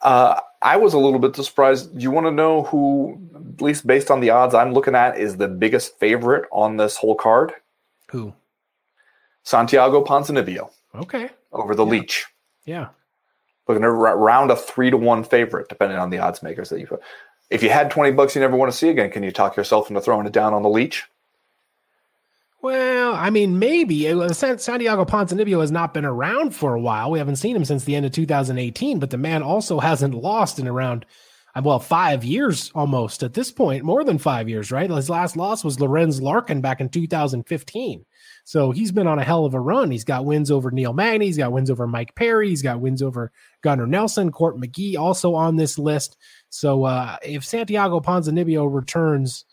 Uh, 0.02 0.42
I 0.62 0.76
was 0.76 0.94
a 0.94 1.00
little 1.00 1.20
bit 1.20 1.36
surprised. 1.38 1.98
Do 1.98 2.04
you 2.04 2.12
want 2.12 2.28
to 2.28 2.32
know 2.32 2.64
who, 2.64 3.18
at 3.54 3.62
least 3.62 3.88
based 3.88 4.12
on 4.12 4.20
the 4.20 4.30
odds 4.30 4.54
I'm 4.54 4.74
looking 4.74 4.94
at, 4.94 5.18
is 5.18 5.38
the 5.38 5.48
biggest 5.48 5.98
favorite 6.00 6.50
on 6.52 6.76
this 6.76 6.98
whole 6.98 7.16
card? 7.16 7.54
Who? 8.10 8.34
Santiago 9.44 10.04
Ponzinibbio. 10.04 10.70
Okay. 10.94 11.30
Over 11.54 11.76
the 11.76 11.86
yeah. 11.86 11.92
Leech. 11.92 12.26
Yeah. 12.66 12.88
Looking 13.70 13.86
around 13.86 14.52
a 14.52 14.58
three 14.58 14.90
to 14.90 14.98
one 14.98 15.24
favorite, 15.24 15.70
depending 15.70 15.98
on 15.98 16.10
the 16.10 16.18
odds 16.18 16.44
makers 16.44 16.68
that 16.70 16.80
you 16.82 16.88
put. 16.88 17.02
If 17.50 17.64
you 17.64 17.70
had 17.70 17.90
20 17.90 18.12
bucks 18.12 18.36
you 18.36 18.42
never 18.42 18.58
want 18.58 18.70
to 18.70 18.78
see 18.78 18.90
again, 18.90 19.12
can 19.12 19.24
you 19.24 19.32
talk 19.32 19.56
yourself 19.56 19.90
into 19.90 20.02
throwing 20.02 20.28
it 20.28 20.34
down 20.34 20.54
on 20.54 20.62
the 20.62 20.70
Leech? 20.70 21.06
Well, 22.62 23.16
I 23.16 23.32
mean, 23.32 23.58
maybe 23.58 24.04
Santiago 24.34 25.04
Ponzinibbio 25.04 25.62
has 25.62 25.72
not 25.72 25.96
been 25.96 26.06
around 26.06 26.54
for 26.56 26.76
a 26.76 26.82
while. 26.82 27.10
We 27.10 27.18
haven't 27.18 27.38
seen 27.38 27.56
him 27.56 27.66
since 27.66 27.86
the 27.86 27.96
end 27.96 28.06
of 28.06 28.12
2018, 28.12 29.00
but 29.00 29.10
the 29.10 29.18
man 29.18 29.42
also 29.42 29.80
hasn't 29.80 30.14
lost 30.14 30.60
in 30.60 30.68
around, 30.68 31.08
uh, 31.56 31.62
well, 31.66 31.80
five 31.80 32.24
years 32.24 32.72
almost 32.76 33.24
at 33.24 33.34
this 33.34 33.52
point, 33.52 33.84
more 33.84 34.04
than 34.04 34.20
five 34.20 34.48
years, 34.48 34.72
right? 34.72 34.92
His 34.92 35.10
last 35.10 35.36
loss 35.36 35.64
was 35.64 35.80
Lorenz 35.80 36.22
Larkin 36.22 36.62
back 36.62 36.80
in 36.82 36.90
2015. 36.90 38.06
So 38.44 38.70
he's 38.70 38.92
been 38.92 39.08
on 39.08 39.18
a 39.18 39.24
hell 39.24 39.46
of 39.46 39.56
a 39.56 39.60
run. 39.60 39.90
He's 39.90 40.04
got 40.04 40.26
wins 40.26 40.52
over 40.52 40.70
Neil 40.70 40.94
Magny. 40.94 41.26
He's 41.26 41.38
got 41.38 41.52
wins 41.52 41.72
over 41.72 41.88
Mike 41.88 42.14
Perry. 42.14 42.50
He's 42.50 42.62
got 42.62 42.80
wins 42.80 43.02
over 43.02 43.32
Gunnar 43.64 43.88
Nelson, 43.88 44.32
Court 44.32 44.58
McGee, 44.58 45.00
also 45.00 45.34
on 45.34 45.56
this 45.56 45.80
list. 45.80 46.16
So 46.50 46.84
uh, 46.84 47.18
if 47.24 47.44
Santiago 47.44 48.02
Ponzinibbio 48.02 48.72
returns 48.72 49.46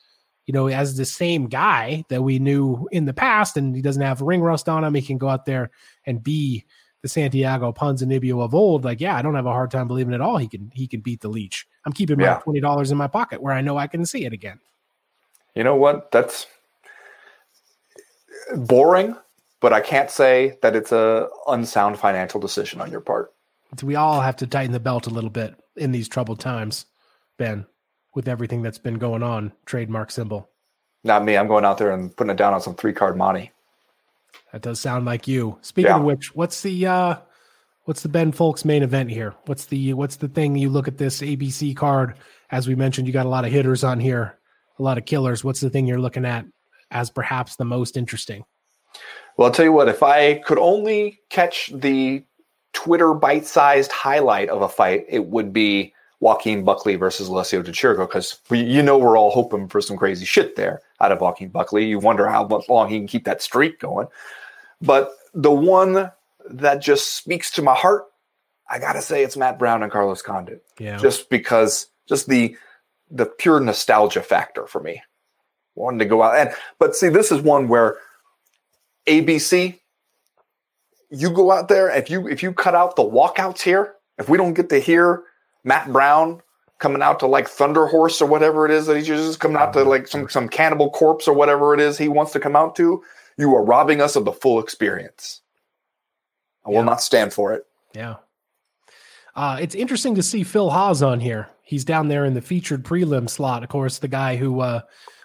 you 0.49 0.55
know, 0.55 0.67
as 0.69 0.97
the 0.97 1.05
same 1.05 1.47
guy 1.47 2.03
that 2.09 2.23
we 2.23 2.39
knew 2.39 2.89
in 2.91 3.05
the 3.05 3.13
past, 3.13 3.59
and 3.59 3.77
he 3.77 3.83
doesn't 3.83 4.01
have 4.01 4.23
ring 4.23 4.41
rust 4.41 4.67
on 4.67 4.83
him. 4.83 4.95
He 4.95 5.03
can 5.03 5.19
go 5.19 5.29
out 5.29 5.45
there 5.45 5.71
and 6.07 6.25
be 6.25 6.65
the 7.03 7.09
Santiago 7.09 7.71
Ponzinibbio 7.71 8.43
of 8.43 8.55
old. 8.55 8.83
Like, 8.83 8.99
yeah, 8.99 9.15
I 9.15 9.21
don't 9.21 9.35
have 9.35 9.45
a 9.45 9.53
hard 9.53 9.71
time 9.71 9.87
believing 9.87 10.15
at 10.15 10.23
all 10.23 10.39
he 10.39 10.49
can 10.49 10.73
he 10.75 10.87
can 10.87 11.01
beat 11.01 11.21
the 11.21 11.29
leech. 11.29 11.67
I'm 11.85 11.93
keeping 11.93 12.19
yeah. 12.19 12.37
my 12.37 12.41
twenty 12.41 12.61
dollars 12.61 12.91
in 12.91 12.97
my 12.97 13.09
pocket 13.09 13.43
where 13.43 13.53
I 13.53 13.61
know 13.61 13.77
I 13.77 13.89
can 13.89 14.07
see 14.07 14.25
it 14.25 14.33
again. 14.33 14.59
You 15.55 15.65
know 15.65 15.77
what? 15.77 16.11
That's 16.13 16.47
boring, 18.57 19.17
but 19.61 19.75
I 19.75 19.83
can't 19.83 20.11
say 20.11 20.57
that 20.63 20.75
it's 20.75 20.93
a 20.93 21.29
unsound 21.47 21.99
financial 21.99 22.41
decision 22.41 22.81
on 22.81 22.91
your 22.91 23.03
part. 23.03 23.35
We 23.83 23.97
all 23.97 24.23
have 24.23 24.37
to 24.37 24.47
tighten 24.47 24.73
the 24.73 24.81
belt 24.81 25.07
a 25.07 25.11
little 25.11 25.29
bit 25.29 25.55
in 25.77 25.93
these 25.93 26.09
troubled 26.09 26.41
times, 26.41 26.87
Ben 27.37 27.67
with 28.19 28.27
everything 28.27 28.63
that's 28.63 28.79
been 28.79 28.99
going 28.99 29.23
on. 29.23 29.53
Trademark 29.65 30.11
symbol. 30.11 30.51
Not 31.05 31.25
me. 31.25 31.37
I'm 31.37 31.47
going 31.47 31.65
out 31.65 31.79
there 31.79 31.93
and 31.93 32.15
putting 32.17 32.33
it 32.33 32.37
down 32.37 32.53
on 32.53 32.61
some 32.61 32.75
three 32.75 32.93
card 32.93 33.17
money. 33.17 33.53
That 34.53 34.63
does 34.63 34.81
sound 34.81 35.07
like 35.07 35.29
you. 35.29 35.57
Speaking 35.61 35.91
yeah. 35.91 35.99
of 35.99 36.03
which, 36.03 36.35
what's 36.35 36.61
the 36.63 36.85
uh 36.85 37.17
what's 37.85 38.03
the 38.03 38.09
Ben 38.09 38.33
Fowlkes 38.33 38.65
main 38.65 38.83
event 38.83 39.09
here? 39.09 39.37
What's 39.47 39.67
the 39.67 39.95
what's 39.95 40.17
the 40.17 40.27
thing 40.27 40.57
you 40.57 40.69
look 40.69 40.89
at 40.89 40.99
this 40.99 41.21
ABC 41.21 41.77
card? 41.77 42.15
As 42.51 42.67
we 42.67 42.75
mentioned, 42.75 43.07
you 43.07 43.13
got 43.13 43.25
a 43.25 43.29
lot 43.29 43.45
of 43.45 43.53
hitters 43.53 43.85
on 43.85 44.01
here, 44.01 44.37
a 44.81 44.83
lot 44.83 44.99
of 44.99 45.05
killers. 45.05 45.45
What's 45.45 45.61
the 45.61 45.71
thing 45.71 45.87
you're 45.87 46.01
looking 46.01 46.25
at 46.25 46.45
as 46.91 47.09
perhaps 47.09 47.55
the 47.55 47.65
most 47.65 47.97
interesting? 47.97 48.45
Well, 49.37 49.47
I'll 49.47 49.55
tell 49.55 49.65
you 49.65 49.73
what, 49.73 49.89
if 49.89 50.03
I 50.03 50.41
could 50.41 50.59
only 50.59 51.21
catch 51.31 51.71
the 51.73 52.25
Twitter 52.73 53.15
bite-sized 53.15 53.93
highlight 53.93 54.49
of 54.49 54.63
a 54.63 54.69
fight, 54.69 55.07
it 55.09 55.25
would 55.27 55.53
be 55.53 55.95
Joaquin 56.21 56.65
Buckley 56.65 56.97
versus 56.97 57.29
Alessio 57.29 57.63
Del 57.63 57.73
Chirico 57.73 58.09
because 58.09 58.41
you 58.51 58.83
know 58.83 58.99
we're 58.99 59.17
all 59.17 59.31
hoping 59.31 59.69
for 59.69 59.81
some 59.81 59.97
crazy 59.97 60.25
shit 60.25 60.57
there 60.57 60.81
out 61.01 61.13
of 61.13 61.21
Joaquin 61.21 61.49
Buckley. 61.49 61.87
You 61.87 61.99
wonder 61.99 62.27
how 62.27 62.47
long 62.69 62.89
he 62.89 62.99
can 62.99 63.07
keep 63.07 63.25
that 63.25 63.41
streak 63.41 63.79
going. 63.79 64.09
But 64.81 65.13
the 65.35 65.53
one 65.53 66.11
that 66.51 66.83
just 66.83 67.15
speaks 67.15 67.51
to 67.53 67.63
my 67.63 67.75
heart, 67.75 68.07
I 68.69 68.79
gotta 68.79 69.01
say 69.01 69.23
it's 69.23 69.37
Matt 69.37 69.59
Brown 69.59 69.83
and 69.83 69.93
Carlos 69.93 70.23
Condit. 70.23 70.65
Yeah. 70.79 70.99
Just 70.99 71.31
because, 71.31 71.87
just 72.09 72.29
the 72.29 72.57
the 73.11 73.27
pure 73.27 73.61
nostalgia 73.61 74.23
factor 74.23 74.67
for 74.67 74.83
me. 74.83 75.03
Wanting 75.77 76.01
to 76.01 76.05
go 76.05 76.23
out 76.23 76.37
and 76.37 76.55
but 76.81 76.97
see, 76.97 77.09
this 77.09 77.31
is 77.31 77.41
one 77.41 77.69
where 77.69 77.99
ABC, 79.07 79.79
you 81.11 81.31
go 81.31 81.53
out 81.53 81.69
there 81.69 81.89
if 81.91 82.11
you 82.11 82.27
if 82.27 82.43
you 82.43 82.53
cut 82.53 82.75
out 82.75 82.97
the 82.97 83.05
walkouts 83.05 83.61
here, 83.61 83.95
if 84.19 84.29
we 84.29 84.37
don't 84.37 84.55
get 84.55 84.69
to 84.71 84.81
hear 84.81 85.23
Matt 85.65 85.93
Brown 85.93 86.43
coming 86.79 87.03
out 87.03 87.21
to 87.21 87.27
like 87.27 87.49
Thunder 87.49 87.87
Horse 87.87 88.23
or 88.23 88.29
whatever 88.29 88.65
it 88.65 88.71
is 88.71 88.87
that 88.87 88.97
he's 88.97 89.07
just 89.07 89.41
coming 89.41 89.57
out 89.57 89.73
to 89.73 89.85
like 89.85 90.07
some 90.07 90.29
some 90.29 90.49
cannibal 90.49 90.91
corpse 90.91 91.27
or 91.27 91.35
whatever 91.35 91.75
it 91.75 91.81
is 91.81 91.99
he 91.99 92.09
wants 92.09 92.33
to 92.33 92.41
come 92.41 92.57
out 92.57 92.77
to, 92.77 93.03
you 93.37 93.55
are 93.55 93.65
robbing 93.65 94.01
us 94.01 94.17
of 94.17 94.25
the 94.25 94.33
full 94.33 94.61
experience. 94.61 95.43
I 96.67 96.71
will 96.71 96.83
not 96.83 97.01
stand 97.01 97.33
for 97.33 97.55
it. 97.55 97.67
Yeah. 97.95 98.17
Uh, 99.35 99.59
it's 99.61 99.75
interesting 99.75 100.17
to 100.17 100.23
see 100.23 100.43
Phil 100.43 100.71
Hawes 100.71 101.03
on 101.03 101.21
here. 101.21 101.49
He's 101.63 101.85
down 101.85 102.09
there 102.09 102.25
in 102.25 102.35
the 102.35 102.41
featured 102.41 102.85
prelim 102.85 103.31
slot. 103.31 103.63
Of 103.63 103.69
course, 103.69 103.99
the 103.99 104.09
guy 104.09 104.37
who 104.37 104.61
uh, 104.61 104.81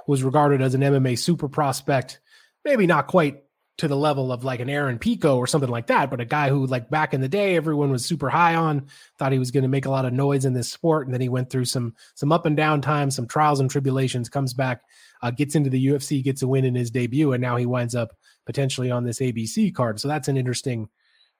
was 0.07 0.23
regarded 0.23 0.61
as 0.61 0.75
an 0.75 0.81
MMA 0.81 1.17
super 1.17 1.49
prospect, 1.49 2.19
maybe 2.63 2.85
not 2.85 3.07
quite 3.07 3.42
to 3.77 3.87
the 3.87 3.97
level 3.97 4.31
of 4.31 4.43
like 4.43 4.59
an 4.59 4.69
Aaron 4.69 4.99
Pico 4.99 5.37
or 5.37 5.47
something 5.47 5.69
like 5.69 5.87
that, 5.87 6.11
but 6.11 6.21
a 6.21 6.25
guy 6.25 6.49
who 6.49 6.67
like 6.67 6.89
back 6.91 7.13
in 7.13 7.21
the 7.21 7.27
day 7.27 7.55
everyone 7.55 7.91
was 7.91 8.05
super 8.05 8.29
high 8.29 8.55
on, 8.55 8.85
thought 9.17 9.31
he 9.31 9.39
was 9.39 9.49
going 9.49 9.63
to 9.63 9.69
make 9.69 9.87
a 9.87 9.89
lot 9.89 10.05
of 10.05 10.13
noise 10.13 10.45
in 10.45 10.53
this 10.53 10.71
sport, 10.71 11.07
and 11.07 11.13
then 11.13 11.21
he 11.21 11.29
went 11.29 11.49
through 11.49 11.65
some 11.65 11.95
some 12.13 12.31
up 12.31 12.45
and 12.45 12.55
down 12.55 12.81
times, 12.81 13.15
some 13.15 13.27
trials 13.27 13.59
and 13.59 13.71
tribulations, 13.71 14.29
comes 14.29 14.53
back, 14.53 14.81
uh, 15.23 15.31
gets 15.31 15.55
into 15.55 15.71
the 15.71 15.87
UFC, 15.87 16.23
gets 16.23 16.43
a 16.43 16.47
win 16.47 16.65
in 16.65 16.75
his 16.75 16.91
debut, 16.91 17.33
and 17.33 17.41
now 17.41 17.55
he 17.55 17.65
winds 17.65 17.95
up 17.95 18.11
potentially 18.45 18.91
on 18.91 19.03
this 19.03 19.19
ABC 19.19 19.73
card. 19.73 19.99
So 19.99 20.07
that's 20.07 20.27
an 20.27 20.37
interesting 20.37 20.87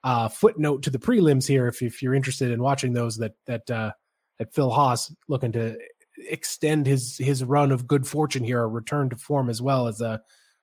uh, 0.02 0.28
footnote 0.28 0.82
to 0.82 0.90
the 0.90 0.98
prelims 0.98 1.46
here. 1.46 1.68
If 1.68 1.82
if 1.82 2.02
you're 2.02 2.14
interested 2.14 2.50
in 2.50 2.60
watching 2.60 2.92
those, 2.92 3.16
that 3.18 3.34
that 3.46 3.70
uh, 3.70 3.92
that 4.38 4.52
Phil 4.52 4.70
Hawes 4.70 5.14
looking 5.28 5.52
to 5.52 5.78
extend 6.18 6.86
his 6.86 7.16
his 7.16 7.44
run 7.44 7.70
of 7.70 7.86
good 7.86 8.08
fortune 8.08 8.42
here, 8.42 8.60
a 8.60 8.66
return 8.66 9.08
to 9.10 9.16
form 9.16 9.48
as 9.48 9.62
well 9.62 9.86
as 9.86 10.00
a 10.00 10.20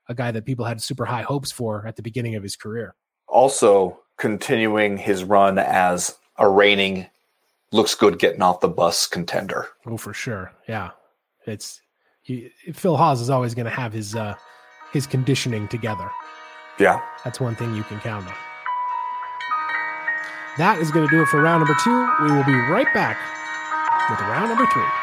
a 0.10 0.14
guy 0.14 0.32
that 0.32 0.46
people 0.46 0.66
had 0.66 0.82
super 0.82 1.06
high 1.06 1.22
hopes 1.22 1.52
for 1.52 1.86
at 1.88 1.96
the 1.96 2.02
beginning 2.02 2.36
of 2.36 2.44
his 2.44 2.56
career. 2.56 2.96
Also, 3.28 4.00
continuing 4.18 4.98
his 4.98 5.24
run 5.24 5.58
as 5.58 6.18
a 6.38 6.48
reigning 6.48 7.08
looks 7.72 7.96
good 7.96 8.20
getting 8.20 8.42
off 8.42 8.60
the 8.60 8.68
bus 8.68 9.08
contender. 9.08 9.68
Oh, 9.86 9.98
for 9.98 10.14
sure. 10.14 10.52
Yeah, 10.68 10.92
it's 11.46 11.82
he, 12.22 12.52
Phil 12.74 12.98
Hawes 12.98 13.22
is 13.22 13.30
always 13.30 13.56
going 13.56 13.66
to 13.66 13.72
have 13.72 13.94
his 13.94 14.16
uh, 14.16 14.36
his 14.94 15.08
conditioning 15.08 15.68
together. 15.68 16.10
Yeah, 16.80 17.02
That's 17.24 17.40
one 17.40 17.56
thing 17.56 17.76
you 17.76 17.84
can 17.84 18.00
count 18.00 18.26
on. 18.28 18.34
That 20.58 20.80
is 20.80 20.92
going 20.92 21.08
to 21.08 21.16
do 21.16 21.22
it 21.22 21.28
for 21.28 21.42
round 21.42 21.62
number 21.62 21.76
two. 21.84 22.10
We 22.24 22.32
will 22.32 22.44
be 22.44 22.56
right 22.72 22.92
back 22.94 23.18
with 24.10 24.20
round 24.22 24.50
number 24.50 24.66
three. 24.66 25.01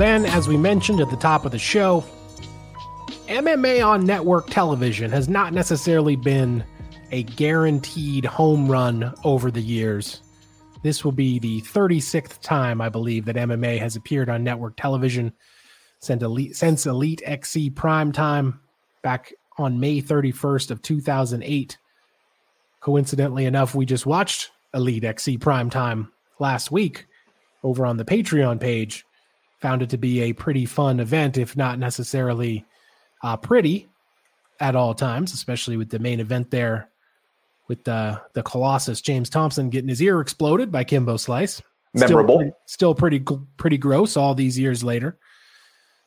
Ben, 0.00 0.24
as 0.24 0.48
we 0.48 0.56
mentioned 0.56 0.98
at 1.02 1.10
the 1.10 1.16
top 1.18 1.44
of 1.44 1.52
the 1.52 1.58
show, 1.58 2.02
MMA 3.28 3.86
on 3.86 4.06
network 4.06 4.48
television 4.48 5.10
has 5.10 5.28
not 5.28 5.52
necessarily 5.52 6.16
been 6.16 6.64
a 7.10 7.24
guaranteed 7.24 8.24
home 8.24 8.66
run 8.66 9.12
over 9.24 9.50
the 9.50 9.60
years. 9.60 10.22
This 10.82 11.04
will 11.04 11.12
be 11.12 11.38
the 11.38 11.60
36th 11.60 12.40
time, 12.40 12.80
I 12.80 12.88
believe, 12.88 13.26
that 13.26 13.36
MMA 13.36 13.78
has 13.78 13.94
appeared 13.94 14.30
on 14.30 14.42
network 14.42 14.74
television 14.78 15.34
since 15.98 16.22
Elite, 16.22 16.56
since 16.56 16.86
Elite 16.86 17.20
XC 17.26 17.68
Prime 17.68 18.10
Time 18.10 18.58
back 19.02 19.34
on 19.58 19.80
May 19.80 20.00
31st 20.00 20.70
of 20.70 20.80
2008. 20.80 21.76
Coincidentally 22.80 23.44
enough, 23.44 23.74
we 23.74 23.84
just 23.84 24.06
watched 24.06 24.50
Elite 24.72 25.04
XC 25.04 25.36
Prime 25.36 25.68
Time 25.68 26.10
last 26.38 26.72
week 26.72 27.06
over 27.62 27.84
on 27.84 27.98
the 27.98 28.04
Patreon 28.06 28.58
page. 28.58 29.04
Found 29.60 29.82
it 29.82 29.90
to 29.90 29.98
be 29.98 30.22
a 30.22 30.32
pretty 30.32 30.64
fun 30.64 31.00
event, 31.00 31.36
if 31.36 31.56
not 31.56 31.78
necessarily 31.78 32.64
uh, 33.22 33.36
pretty 33.36 33.88
at 34.58 34.76
all 34.76 34.94
times, 34.94 35.32
especially 35.32 35.76
with 35.76 35.90
the 35.90 35.98
main 35.98 36.20
event 36.20 36.50
there 36.50 36.90
with 37.70 37.84
the 37.84 38.20
the 38.32 38.42
Colossus 38.42 39.00
James 39.00 39.30
Thompson 39.30 39.70
getting 39.70 39.88
his 39.88 40.02
ear 40.02 40.20
exploded 40.20 40.72
by 40.72 40.82
Kimbo 40.82 41.16
Slice. 41.16 41.62
Memorable. 41.94 42.38
Still 42.66 42.94
pretty, 42.94 43.18
still 43.18 43.34
pretty 43.36 43.46
pretty 43.56 43.78
gross 43.78 44.16
all 44.16 44.34
these 44.34 44.58
years 44.58 44.82
later. 44.82 45.18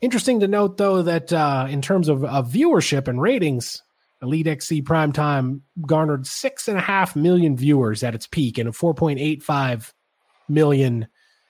Interesting 0.01 0.41
to 0.41 0.47
note 0.47 0.77
though 0.77 1.01
that 1.03 1.31
uh, 1.31 1.67
in 1.69 1.81
terms 1.81 2.09
of, 2.09 2.25
of 2.25 2.51
viewership 2.51 3.07
and 3.07 3.21
ratings, 3.21 3.81
Elite 4.21 4.47
XC 4.47 4.81
Primetime 4.81 5.61
garnered 5.87 6.27
six 6.27 6.67
and 6.67 6.77
a 6.77 6.81
half 6.81 7.15
million 7.15 7.55
viewers 7.55 8.03
at 8.03 8.13
its 8.13 8.27
peak 8.27 8.57
and 8.57 8.67
a 8.67 8.73
4.85 8.73 9.93
million 10.49 11.07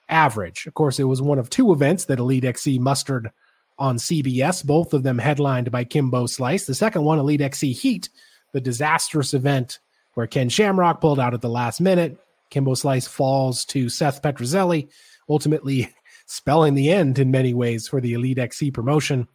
average. 0.09 0.65
Of 0.67 0.73
course, 0.73 0.99
it 0.99 1.05
was 1.05 1.21
one 1.21 1.39
of 1.39 1.49
two 1.49 1.71
events 1.71 2.05
that 2.05 2.19
Elite 2.19 2.45
XC 2.45 2.79
mustered 2.79 3.31
on 3.77 3.97
CBS, 3.97 4.65
both 4.65 4.93
of 4.93 5.03
them 5.03 5.17
headlined 5.17 5.71
by 5.71 5.83
Kimbo 5.83 6.25
Slice. 6.25 6.65
The 6.65 6.75
second 6.75 7.03
one, 7.03 7.19
Elite 7.19 7.41
XC 7.41 7.73
Heat, 7.73 8.09
the 8.51 8.61
disastrous 8.61 9.33
event 9.33 9.79
where 10.13 10.27
Ken 10.27 10.49
Shamrock 10.49 11.01
pulled 11.01 11.19
out 11.19 11.33
at 11.33 11.41
the 11.41 11.49
last 11.49 11.81
minute. 11.81 12.17
Kimbo 12.49 12.75
Slice 12.75 13.07
falls 13.07 13.65
to 13.65 13.89
Seth 13.89 14.21
Petruzelli, 14.21 14.89
ultimately 15.27 15.93
spelling 16.27 16.75
the 16.75 16.91
end 16.91 17.17
in 17.19 17.31
many 17.31 17.53
ways 17.53 17.87
for 17.87 17.99
the 17.99 18.13
Elite 18.13 18.37
XC 18.37 18.71
promotion. 18.71 19.27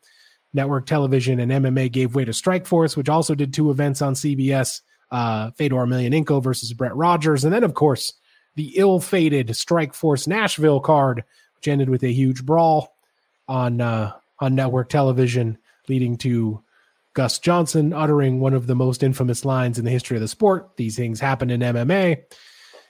Network 0.54 0.86
television 0.86 1.40
and 1.40 1.52
MMA 1.52 1.92
gave 1.92 2.14
way 2.14 2.24
to 2.24 2.32
Strikeforce, 2.32 2.96
which 2.96 3.08
also 3.08 3.34
did 3.34 3.52
two 3.52 3.70
events 3.70 4.00
on 4.00 4.14
CBS 4.14 4.80
uh, 5.10 5.50
Fedor 5.52 5.76
Emelianenko 5.76 6.42
versus 6.42 6.72
Brett 6.72 6.94
Rogers. 6.94 7.44
And 7.44 7.52
then, 7.52 7.64
of 7.64 7.74
course, 7.74 8.12
the 8.58 8.76
ill 8.76 8.98
fated 8.98 9.46
Strikeforce 9.50 10.26
Nashville 10.26 10.80
card, 10.80 11.22
which 11.54 11.68
ended 11.68 11.88
with 11.88 12.02
a 12.02 12.12
huge 12.12 12.44
brawl 12.44 12.96
on 13.46 13.80
uh, 13.80 14.12
on 14.40 14.56
network 14.56 14.88
television, 14.88 15.56
leading 15.88 16.16
to 16.18 16.60
Gus 17.14 17.38
Johnson 17.38 17.92
uttering 17.92 18.40
one 18.40 18.54
of 18.54 18.66
the 18.66 18.74
most 18.74 19.04
infamous 19.04 19.44
lines 19.44 19.78
in 19.78 19.84
the 19.84 19.92
history 19.92 20.16
of 20.16 20.20
the 20.22 20.28
sport. 20.28 20.76
These 20.76 20.96
things 20.96 21.20
happen 21.20 21.50
in 21.50 21.60
MMA. 21.60 22.20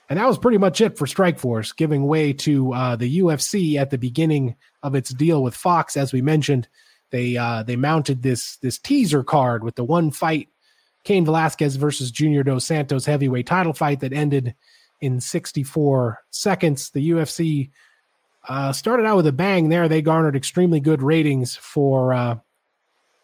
And 0.09 0.17
that 0.17 0.27
was 0.27 0.39
pretty 0.39 0.57
much 0.57 0.81
it 0.81 0.97
for 0.97 1.05
Strikeforce, 1.05 1.75
giving 1.75 2.07
way 2.07 2.33
to 2.33 2.73
uh, 2.73 2.95
the 2.95 3.19
UFC 3.19 3.75
at 3.75 3.91
the 3.91 3.97
beginning 3.99 4.55
of 4.81 4.95
its 4.95 5.11
deal 5.11 5.43
with 5.43 5.53
Fox. 5.53 5.95
As 5.95 6.11
we 6.11 6.23
mentioned, 6.23 6.67
they 7.11 7.37
uh, 7.37 7.61
they 7.61 7.75
mounted 7.75 8.23
this 8.23 8.55
this 8.57 8.79
teaser 8.79 9.23
card 9.23 9.63
with 9.63 9.75
the 9.75 9.83
one 9.83 10.09
fight, 10.09 10.47
Cain 11.03 11.25
Velasquez 11.25 11.75
versus 11.75 12.09
Junior 12.09 12.41
Dos 12.41 12.65
Santos 12.65 13.05
heavyweight 13.05 13.45
title 13.45 13.73
fight 13.73 13.99
that 13.99 14.13
ended 14.13 14.55
in 15.01 15.19
64 15.19 16.19
seconds. 16.29 16.89
The 16.91 17.11
UFC 17.11 17.69
uh, 18.47 18.71
started 18.71 19.05
out 19.05 19.17
with 19.17 19.27
a 19.27 19.31
bang 19.31 19.69
there. 19.69 19.87
They 19.87 20.01
garnered 20.01 20.35
extremely 20.35 20.79
good 20.79 21.01
ratings 21.01 21.55
for 21.55 22.13
uh, 22.13 22.35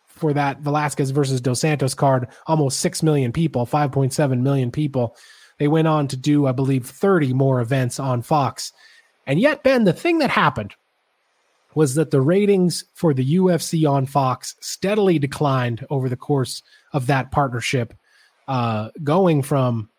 for 0.08 0.34
that 0.34 0.60
Velasquez 0.60 1.12
versus 1.12 1.42
Dos 1.42 1.62
Santos 1.62 1.94
card. 1.94 2.28
Almost 2.48 2.80
six 2.80 3.04
million 3.04 3.32
people, 3.32 3.66
5.7 3.66 4.40
million 4.42 4.72
people. 4.72 5.16
They 5.60 5.68
went 5.68 5.88
on 5.88 6.08
to 6.10 6.18
do, 6.18 6.48
I 6.48 6.52
believe, 6.52 6.86
30 6.86 7.34
more 7.34 7.62
events 7.62 8.00
on 8.00 8.22
Fox. 8.22 8.72
And 9.28 9.40
yet, 9.40 9.64
Ben, 9.64 9.84
the 9.84 9.94
thing 9.94 10.20
that 10.20 10.30
happened 10.30 10.76
was 11.74 11.96
that 11.96 12.12
the 12.12 12.22
ratings 12.22 12.86
for 12.94 13.14
the 13.14 13.36
UFC 13.36 13.90
on 13.90 14.06
Fox 14.06 14.56
steadily 14.62 15.20
declined 15.20 15.86
over 15.90 16.08
the 16.08 16.16
course 16.16 16.62
of 16.94 17.08
that 17.08 17.32
partnership, 17.32 17.94
uh, 18.48 18.90
going 19.04 19.42
from 19.42 19.90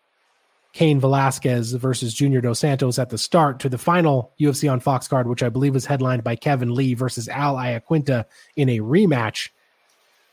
Cain 0.73 0.99
Velasquez 0.99 1.73
versus 1.73 2.13
Junior 2.13 2.41
Dos 2.41 2.59
Santos 2.59 2.99
at 2.99 3.09
the 3.09 3.17
start 3.17 3.59
to 3.59 3.69
the 3.69 3.77
final 3.77 4.33
UFC 4.39 4.71
on 4.71 4.79
Fox 4.79 5.07
card, 5.07 5.27
which 5.27 5.43
I 5.43 5.49
believe 5.49 5.73
was 5.73 5.85
headlined 5.85 6.23
by 6.23 6.35
Kevin 6.35 6.75
Lee 6.75 6.93
versus 6.93 7.27
Al 7.27 7.55
Iaquinta 7.55 8.25
in 8.55 8.69
a 8.69 8.79
rematch. 8.79 9.49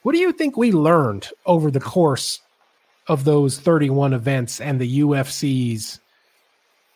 What 0.02 0.12
do 0.12 0.18
you 0.18 0.32
think 0.32 0.56
we 0.56 0.70
learned 0.70 1.30
over 1.46 1.70
the 1.70 1.80
course 1.80 2.40
of 3.06 3.24
those 3.24 3.58
31 3.58 4.12
events 4.12 4.60
and 4.60 4.80
the 4.80 5.00
UFC's 5.00 6.00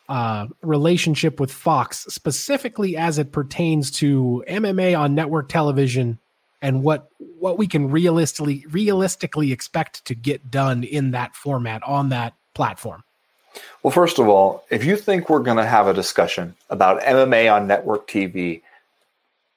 uh, 0.09 0.47
relationship 0.63 1.39
with 1.39 1.53
Fox, 1.53 2.07
specifically 2.09 2.97
as 2.97 3.19
it 3.19 3.33
pertains 3.33 3.91
to 3.93 4.43
MMA 4.49 4.99
on 4.99 5.15
network 5.15 5.49
television 5.49 6.19
and 6.61 6.83
what 6.83 7.09
what 7.39 7.57
we 7.57 7.67
can 7.67 7.91
realistically 7.91 8.65
realistically 8.71 9.53
expect 9.53 10.05
to 10.07 10.15
get 10.15 10.51
done 10.51 10.83
in 10.83 11.13
that 11.13 11.37
format 11.37 11.83
on 11.83 12.09
that 12.09 12.35
platform? 12.55 13.05
Well, 13.83 13.91
first 13.91 14.19
of 14.19 14.29
all, 14.29 14.65
if 14.71 14.85
you 14.85 14.97
think 14.97 15.29
we're 15.29 15.39
going 15.41 15.57
to 15.57 15.67
have 15.67 15.87
a 15.87 15.95
discussion 15.95 16.55
about 16.71 17.03
MMA 17.03 17.53
on 17.53 17.67
network 17.67 18.09
TV, 18.09 18.63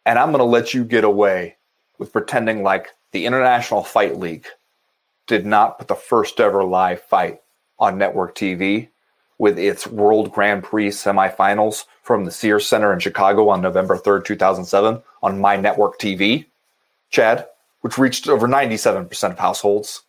and 0.06 0.18
I'm 0.18 0.30
going 0.30 0.40
to 0.40 0.46
let 0.46 0.74
you 0.74 0.84
get 0.84 1.04
away 1.04 1.58
with 1.98 2.14
pretending 2.14 2.64
like 2.64 2.90
the 3.12 3.26
International 3.26 3.84
Fight 3.84 4.18
League 4.18 4.48
did 5.28 5.46
not 5.46 5.78
put 5.78 5.88
the 5.88 5.96
first 5.96 6.40
ever 6.40 6.64
live 6.64 7.02
fight 7.02 7.42
on 7.80 7.98
network 7.98 8.36
TV 8.36 8.90
with 9.38 9.58
its 9.58 9.88
World 9.88 10.32
Grand 10.32 10.64
Prix 10.64 10.90
semifinals 10.90 11.86
from 12.04 12.26
the 12.26 12.32
Sears 12.32 12.68
Center 12.68 12.94
in 12.94 13.00
Chicago 13.00 13.50
on 13.50 13.62
November 13.62 13.98
3rd, 13.98 14.26
2007 14.26 15.02
on 15.24 15.42
My 15.42 15.56
Network 15.56 16.00
TV, 16.00 16.46
Chad, 17.10 17.48
which 17.82 17.98
reached 17.98 18.28
over 18.28 18.48
97% 18.48 19.32
of 19.32 19.40
households. 19.40 20.04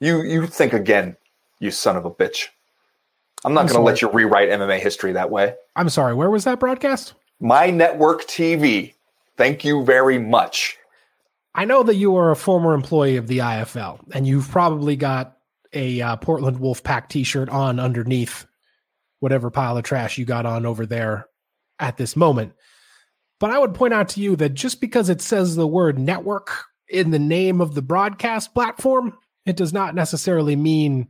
You 0.00 0.22
you 0.22 0.46
think 0.46 0.72
again, 0.72 1.16
you 1.60 1.70
son 1.70 1.96
of 1.96 2.04
a 2.04 2.10
bitch. 2.10 2.48
I'm 3.44 3.54
not 3.54 3.66
going 3.68 3.78
to 3.78 3.82
let 3.82 4.02
you 4.02 4.10
rewrite 4.10 4.48
MMA 4.48 4.80
history 4.80 5.12
that 5.12 5.30
way. 5.30 5.54
I'm 5.76 5.88
sorry, 5.88 6.14
where 6.14 6.30
was 6.30 6.44
that 6.44 6.58
broadcast? 6.58 7.14
My 7.40 7.70
Network 7.70 8.24
TV. 8.24 8.94
Thank 9.36 9.64
you 9.64 9.84
very 9.84 10.18
much. 10.18 10.76
I 11.54 11.64
know 11.64 11.82
that 11.84 11.94
you 11.94 12.16
are 12.16 12.30
a 12.30 12.36
former 12.36 12.74
employee 12.74 13.16
of 13.16 13.28
the 13.28 13.38
IFL, 13.38 14.00
and 14.12 14.26
you've 14.26 14.48
probably 14.48 14.96
got 14.96 15.36
a 15.72 16.00
uh, 16.00 16.16
Portland 16.16 16.58
Wolfpack 16.58 17.08
T-shirt 17.08 17.48
on 17.48 17.78
underneath 17.78 18.46
whatever 19.20 19.50
pile 19.50 19.76
of 19.76 19.84
trash 19.84 20.18
you 20.18 20.24
got 20.24 20.46
on 20.46 20.66
over 20.66 20.86
there 20.86 21.26
at 21.78 21.96
this 21.96 22.16
moment. 22.16 22.52
But 23.40 23.50
I 23.50 23.58
would 23.58 23.74
point 23.74 23.94
out 23.94 24.08
to 24.10 24.20
you 24.20 24.36
that 24.36 24.54
just 24.54 24.80
because 24.80 25.08
it 25.08 25.20
says 25.20 25.54
the 25.54 25.66
word 25.66 25.98
network 25.98 26.64
in 26.88 27.10
the 27.10 27.18
name 27.18 27.60
of 27.60 27.74
the 27.74 27.82
broadcast 27.82 28.54
platform, 28.54 29.16
it 29.46 29.56
does 29.56 29.72
not 29.72 29.94
necessarily 29.94 30.56
mean 30.56 31.08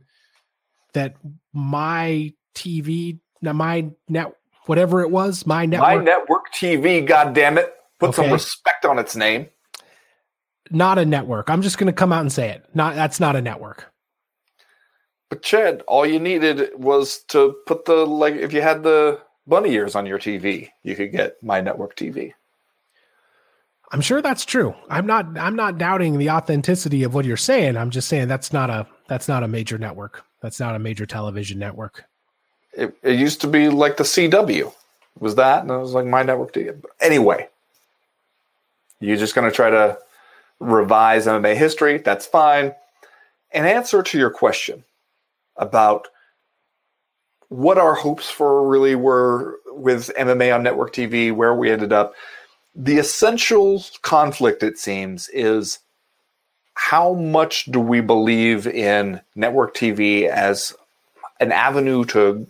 that 0.93 1.15
my 1.53 2.33
TV, 2.55 3.19
my 3.41 3.89
net, 4.07 4.33
whatever 4.65 5.01
it 5.01 5.11
was, 5.11 5.45
my 5.45 5.65
network, 5.65 5.87
My 5.87 6.03
Network 6.03 6.53
TV, 6.53 7.05
God 7.05 7.33
damn 7.33 7.57
it. 7.57 7.73
Put 7.99 8.15
some 8.15 8.31
respect 8.31 8.85
on 8.85 8.97
its 8.99 9.15
name. 9.15 9.49
not 10.71 10.97
a 10.97 11.05
network. 11.05 11.49
I'm 11.49 11.61
just 11.61 11.77
going 11.77 11.87
to 11.87 11.93
come 11.93 12.13
out 12.13 12.21
and 12.21 12.31
say 12.31 12.49
it. 12.49 12.65
Not 12.73 12.95
that's 12.95 13.19
not 13.19 13.35
a 13.35 13.41
network. 13.41 13.91
But 15.29 15.43
Chad, 15.43 15.83
all 15.87 16.05
you 16.05 16.19
needed 16.19 16.69
was 16.75 17.19
to 17.29 17.55
put 17.67 17.85
the 17.85 18.05
like 18.05 18.35
if 18.35 18.53
you 18.53 18.61
had 18.61 18.83
the 18.83 19.19
bunny 19.47 19.71
ears 19.71 19.95
on 19.95 20.05
your 20.05 20.17
TV, 20.19 20.69
you 20.83 20.95
could 20.95 21.11
get 21.11 21.41
My 21.43 21.59
Network 21.61 21.95
TV. 21.95 22.33
I'm 23.91 24.01
sure 24.01 24.21
that's 24.21 24.45
true. 24.45 24.73
I'm 24.89 25.05
not 25.07 25.37
I'm 25.37 25.55
not 25.55 25.77
doubting 25.77 26.17
the 26.17 26.29
authenticity 26.29 27.03
of 27.03 27.13
what 27.13 27.25
you're 27.25 27.37
saying. 27.37 27.75
I'm 27.75 27.89
just 27.89 28.07
saying 28.07 28.27
that's 28.27 28.53
not 28.53 28.69
a 28.69 28.87
That's 29.07 29.27
not 29.27 29.43
a 29.43 29.47
major 29.47 29.77
network. 29.77 30.23
That's 30.41 30.59
not 30.59 30.75
a 30.75 30.79
major 30.79 31.05
television 31.05 31.59
network. 31.59 32.05
It, 32.73 32.95
it 33.03 33.19
used 33.19 33.41
to 33.41 33.47
be 33.47 33.69
like 33.69 33.97
the 33.97 34.03
CW. 34.03 34.73
Was 35.19 35.35
that, 35.35 35.63
and 35.63 35.71
it 35.71 35.77
was 35.77 35.93
like 35.93 36.05
my 36.05 36.23
network. 36.23 36.53
TV. 36.53 36.81
Anyway, 37.01 37.49
you're 39.01 39.17
just 39.17 39.35
going 39.35 39.49
to 39.49 39.55
try 39.55 39.69
to 39.69 39.97
revise 40.59 41.25
MMA 41.25 41.55
history. 41.57 41.97
That's 41.97 42.25
fine. 42.25 42.73
An 43.51 43.65
answer 43.65 44.01
to 44.01 44.17
your 44.17 44.29
question 44.29 44.85
about 45.57 46.07
what 47.49 47.77
our 47.77 47.95
hopes 47.95 48.29
for 48.29 48.67
really 48.67 48.95
were 48.95 49.59
with 49.67 50.11
MMA 50.17 50.55
on 50.55 50.63
network 50.63 50.93
TV, 50.93 51.33
where 51.33 51.55
we 51.55 51.71
ended 51.71 51.91
up. 51.91 52.13
The 52.75 52.99
essential 52.99 53.83
conflict, 54.03 54.63
it 54.63 54.77
seems, 54.77 55.27
is 55.29 55.79
how 56.81 57.13
much 57.13 57.65
do 57.65 57.77
we 57.77 57.99
believe 57.99 58.65
in 58.65 59.19
network 59.35 59.75
TV 59.75 60.29
as 60.29 60.73
an 61.41 61.51
avenue 61.51 62.05
to 62.05 62.47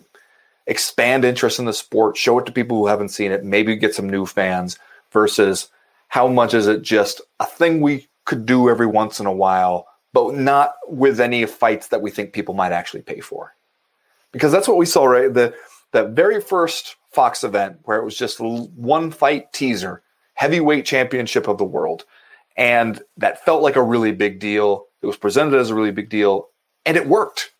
expand 0.68 1.24
interest 1.24 1.58
in 1.58 1.64
the 1.64 1.72
sport, 1.72 2.16
show 2.16 2.38
it 2.38 2.46
to 2.46 2.52
people 2.52 2.78
who 2.78 2.86
haven't 2.86 3.08
seen 3.08 3.32
it, 3.32 3.44
maybe 3.44 3.74
get 3.74 3.92
some 3.92 4.08
new 4.08 4.24
fans, 4.24 4.78
versus 5.10 5.68
how 6.06 6.28
much 6.28 6.54
is 6.54 6.68
it 6.68 6.80
just 6.82 7.20
a 7.40 7.44
thing 7.44 7.80
we 7.80 8.06
could 8.24 8.46
do 8.46 8.70
every 8.70 8.86
once 8.86 9.18
in 9.18 9.26
a 9.26 9.32
while, 9.32 9.88
but 10.12 10.32
not 10.36 10.74
with 10.86 11.18
any 11.18 11.44
fights 11.44 11.88
that 11.88 12.00
we 12.00 12.12
think 12.12 12.32
people 12.32 12.54
might 12.54 12.70
actually 12.70 13.02
pay 13.02 13.18
for? 13.18 13.56
Because 14.30 14.52
that's 14.52 14.68
what 14.68 14.78
we 14.78 14.86
saw, 14.86 15.06
right? 15.06 15.34
The 15.34 15.52
that 15.90 16.10
very 16.10 16.40
first 16.40 16.94
Fox 17.10 17.42
event 17.42 17.80
where 17.82 17.98
it 17.98 18.04
was 18.04 18.16
just 18.16 18.38
one 18.38 19.10
fight 19.10 19.52
teaser, 19.52 20.02
heavyweight 20.34 20.86
championship 20.86 21.48
of 21.48 21.58
the 21.58 21.64
world. 21.64 22.04
And 22.56 23.00
that 23.16 23.44
felt 23.44 23.62
like 23.62 23.76
a 23.76 23.82
really 23.82 24.12
big 24.12 24.38
deal. 24.38 24.86
It 25.02 25.06
was 25.06 25.16
presented 25.16 25.58
as 25.58 25.70
a 25.70 25.74
really 25.74 25.92
big 25.92 26.08
deal, 26.10 26.48
and 26.84 26.96
it 26.96 27.06
worked. 27.06 27.52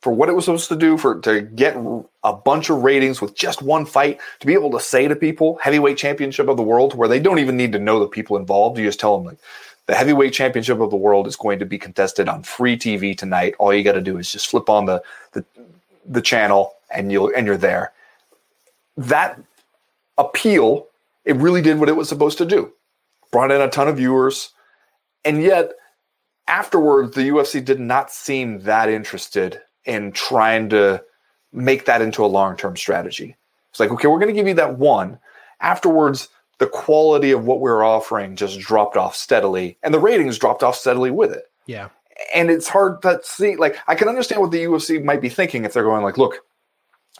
For 0.00 0.12
what 0.12 0.28
it 0.28 0.32
was 0.32 0.46
supposed 0.46 0.68
to 0.68 0.76
do 0.76 0.98
for 0.98 1.20
to 1.20 1.42
get 1.42 1.76
a 2.24 2.32
bunch 2.32 2.70
of 2.70 2.82
ratings 2.82 3.20
with 3.20 3.36
just 3.36 3.62
one 3.62 3.86
fight 3.86 4.20
to 4.40 4.46
be 4.48 4.52
able 4.52 4.72
to 4.72 4.80
say 4.80 5.06
to 5.06 5.14
people 5.14 5.60
heavyweight 5.62 5.96
championship 5.96 6.48
of 6.48 6.56
the 6.56 6.62
world 6.64 6.96
where 6.96 7.08
they 7.08 7.20
don't 7.20 7.38
even 7.38 7.56
need 7.56 7.70
to 7.70 7.78
know 7.78 8.00
the 8.00 8.08
people 8.08 8.36
involved 8.36 8.78
you 8.78 8.84
just 8.84 8.98
tell 8.98 9.16
them 9.16 9.26
like 9.28 9.38
the 9.86 9.94
heavyweight 9.94 10.32
championship 10.32 10.80
of 10.80 10.90
the 10.90 10.96
world 10.96 11.26
is 11.26 11.36
going 11.36 11.58
to 11.58 11.66
be 11.66 11.78
contested 11.78 12.28
on 12.28 12.42
free 12.42 12.76
tv 12.76 13.16
tonight. 13.16 13.54
All 13.58 13.74
you 13.74 13.82
got 13.82 13.92
to 13.92 14.00
do 14.00 14.18
is 14.18 14.30
just 14.32 14.48
flip 14.50 14.68
on 14.68 14.86
the, 14.86 15.02
the 15.32 15.44
the 16.06 16.22
channel 16.22 16.74
and 16.90 17.12
you'll 17.12 17.32
and 17.36 17.46
you're 17.46 17.56
there. 17.56 17.92
That 18.96 19.40
appeal 20.18 20.86
it 21.24 21.36
really 21.36 21.62
did 21.62 21.78
what 21.78 21.88
it 21.88 21.96
was 21.96 22.08
supposed 22.08 22.38
to 22.38 22.44
do 22.44 22.72
brought 23.32 23.50
in 23.50 23.60
a 23.60 23.68
ton 23.68 23.88
of 23.88 23.96
viewers, 23.96 24.50
and 25.24 25.42
yet 25.42 25.72
afterwards 26.46 27.14
the 27.14 27.22
UFC 27.22 27.64
did 27.64 27.80
not 27.80 28.12
seem 28.12 28.60
that 28.60 28.88
interested 28.88 29.60
in 29.84 30.12
trying 30.12 30.68
to 30.68 31.02
make 31.52 31.86
that 31.86 32.02
into 32.02 32.24
a 32.24 32.26
long-term 32.26 32.76
strategy. 32.76 33.36
It's 33.70 33.80
like, 33.80 33.90
okay, 33.90 34.06
we're 34.06 34.18
going 34.18 34.34
to 34.34 34.38
give 34.38 34.46
you 34.46 34.54
that 34.54 34.78
one. 34.78 35.18
Afterwards, 35.60 36.28
the 36.58 36.66
quality 36.66 37.30
of 37.32 37.44
what 37.44 37.60
we 37.60 37.70
are 37.70 37.82
offering 37.82 38.36
just 38.36 38.60
dropped 38.60 38.96
off 38.96 39.16
steadily, 39.16 39.78
and 39.82 39.92
the 39.92 39.98
ratings 39.98 40.38
dropped 40.38 40.62
off 40.62 40.76
steadily 40.76 41.10
with 41.10 41.32
it. 41.32 41.44
Yeah. 41.66 41.88
And 42.34 42.50
it's 42.50 42.68
hard 42.68 43.02
to 43.02 43.20
see. 43.24 43.56
Like, 43.56 43.76
I 43.88 43.94
can 43.94 44.08
understand 44.08 44.42
what 44.42 44.50
the 44.50 44.62
UFC 44.64 45.02
might 45.02 45.20
be 45.20 45.28
thinking 45.28 45.64
if 45.64 45.72
they're 45.72 45.82
going 45.82 46.02
like, 46.02 46.18
look, 46.18 46.44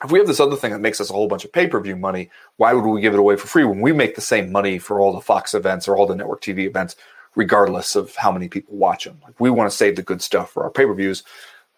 if 0.05 0.11
we 0.11 0.19
have 0.19 0.27
this 0.27 0.41
other 0.41 0.57
thing 0.57 0.73
that 0.73 0.81
makes 0.81 1.01
us 1.01 1.11
a 1.11 1.13
whole 1.13 1.29
bunch 1.29 1.45
of 1.45 1.53
pay 1.53 1.67
per 1.67 1.81
view 1.81 1.97
money, 1.97 2.31
why 2.57 2.73
would 2.73 2.85
we 2.85 3.01
give 3.01 3.15
it 3.15 3.21
away 3.21 3.37
for 3.37 3.47
free 3.47 3.65
when 3.65 3.81
we 3.81 3.93
make 3.93 4.15
the 4.15 4.21
same 4.21 4.51
money 4.51 4.79
for 4.79 5.01
all 5.01 5.13
the 5.13 5.21
Fox 5.21 5.55
events 5.55 5.87
or 5.87 5.97
all 5.97 6.07
the 6.07 6.17
network 6.17 6.41
TV 6.41 6.67
events, 6.67 6.97
regardless 7.35 7.95
of 7.95 8.15
how 8.17 8.33
many 8.33 8.49
people 8.49 8.77
watch 8.77 9.05
them? 9.05 9.21
Like 9.23 9.39
we 9.39 9.51
want 9.51 9.71
to 9.71 9.77
save 9.77 9.97
the 9.97 10.03
good 10.03 10.23
stuff 10.23 10.51
for 10.51 10.65
our 10.65 10.71
pay 10.71 10.87
per 10.87 10.95
views. 10.95 11.23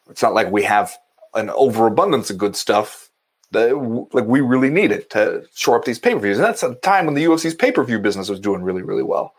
It's 0.09 0.23
not 0.23 0.35
like 0.35 0.51
we 0.51 0.63
have 0.65 0.97
an 1.35 1.51
overabundance 1.51 2.31
of 2.31 2.39
good 2.39 2.57
stuff 2.57 3.11
that 3.51 3.77
like 4.13 4.25
we 4.25 4.41
really 4.41 4.71
need 4.71 4.93
it 4.93 5.11
to 5.11 5.45
shore 5.55 5.77
up 5.77 5.85
these 5.85 5.99
pay 5.99 6.15
per 6.15 6.21
views. 6.21 6.39
And 6.39 6.45
that's 6.47 6.63
a 6.63 6.75
time 6.77 7.07
when 7.07 7.15
the 7.15 7.25
UFC's 7.25 7.55
pay 7.55 7.73
per 7.73 7.85
view 7.85 7.99
business 7.99 8.29
was 8.29 8.41
doing 8.41 8.63
really, 8.63 8.83
really 8.83 9.03
well. 9.03 9.35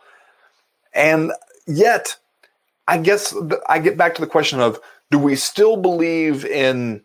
And 0.93 1.31
yet, 1.67 2.17
I 2.87 2.97
guess 2.97 3.35
I 3.67 3.79
get 3.79 3.97
back 3.97 4.15
to 4.15 4.21
the 4.21 4.27
question 4.27 4.59
of 4.59 4.79
do 5.11 5.19
we 5.19 5.35
still 5.35 5.77
believe 5.77 6.45
in 6.45 7.04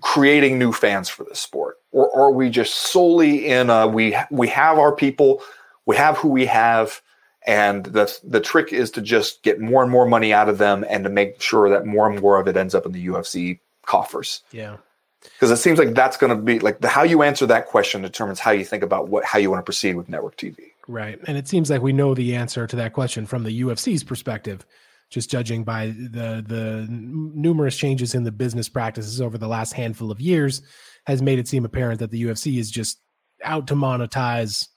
creating 0.00 0.58
new 0.58 0.72
fans 0.72 1.08
for 1.08 1.24
this 1.24 1.40
sport, 1.40 1.76
or 1.90 2.14
are 2.16 2.32
we 2.32 2.48
just 2.48 2.74
solely 2.74 3.46
in 3.46 3.70
a, 3.70 3.86
we 3.86 4.16
we 4.30 4.48
have 4.48 4.78
our 4.78 4.94
people, 4.94 5.42
we 5.86 5.96
have 5.96 6.16
who 6.18 6.28
we 6.28 6.46
have, 6.46 7.00
and 7.46 7.84
the 7.86 8.18
the 8.24 8.40
trick 8.40 8.72
is 8.72 8.90
to 8.92 9.02
just 9.02 9.42
get 9.42 9.60
more 9.60 9.82
and 9.82 9.90
more 9.90 10.06
money 10.06 10.32
out 10.32 10.48
of 10.48 10.58
them 10.58 10.84
and 10.88 11.04
to 11.04 11.10
make 11.10 11.40
sure 11.40 11.68
that 11.68 11.86
more 11.86 12.08
and 12.10 12.20
more 12.20 12.38
of 12.40 12.48
it 12.48 12.56
ends 12.56 12.74
up 12.74 12.86
in 12.86 12.92
the 12.92 13.06
UFC 13.06 13.58
coffers. 13.84 14.42
Yeah. 14.52 14.76
Because 15.22 15.50
it 15.50 15.58
seems 15.58 15.78
like 15.78 15.94
that's 15.94 16.16
going 16.16 16.36
to 16.36 16.42
be 16.42 16.58
like 16.58 16.80
the, 16.80 16.88
how 16.88 17.04
you 17.04 17.22
answer 17.22 17.46
that 17.46 17.66
question 17.66 18.02
determines 18.02 18.40
how 18.40 18.50
you 18.50 18.64
think 18.64 18.82
about 18.82 19.08
what 19.08 19.24
how 19.24 19.38
you 19.38 19.50
want 19.50 19.60
to 19.60 19.64
proceed 19.64 19.94
with 19.94 20.08
network 20.08 20.36
TV. 20.36 20.56
Right, 20.88 21.20
and 21.28 21.38
it 21.38 21.46
seems 21.46 21.70
like 21.70 21.80
we 21.80 21.92
know 21.92 22.12
the 22.12 22.34
answer 22.34 22.66
to 22.66 22.74
that 22.76 22.92
question 22.92 23.24
from 23.24 23.44
the 23.44 23.60
UFC's 23.62 24.02
perspective 24.02 24.66
just 25.12 25.30
judging 25.30 25.62
by 25.62 25.88
the 25.88 26.42
the 26.46 26.86
numerous 26.88 27.76
changes 27.76 28.14
in 28.14 28.24
the 28.24 28.32
business 28.32 28.68
practices 28.68 29.20
over 29.20 29.36
the 29.36 29.46
last 29.46 29.74
handful 29.74 30.10
of 30.10 30.20
years 30.20 30.62
has 31.06 31.20
made 31.20 31.38
it 31.38 31.46
seem 31.46 31.64
apparent 31.66 32.00
that 32.00 32.10
the 32.10 32.22
UFC 32.24 32.58
is 32.58 32.70
just 32.70 32.98
out 33.44 33.66
to 33.66 33.74
monetize 33.74 34.68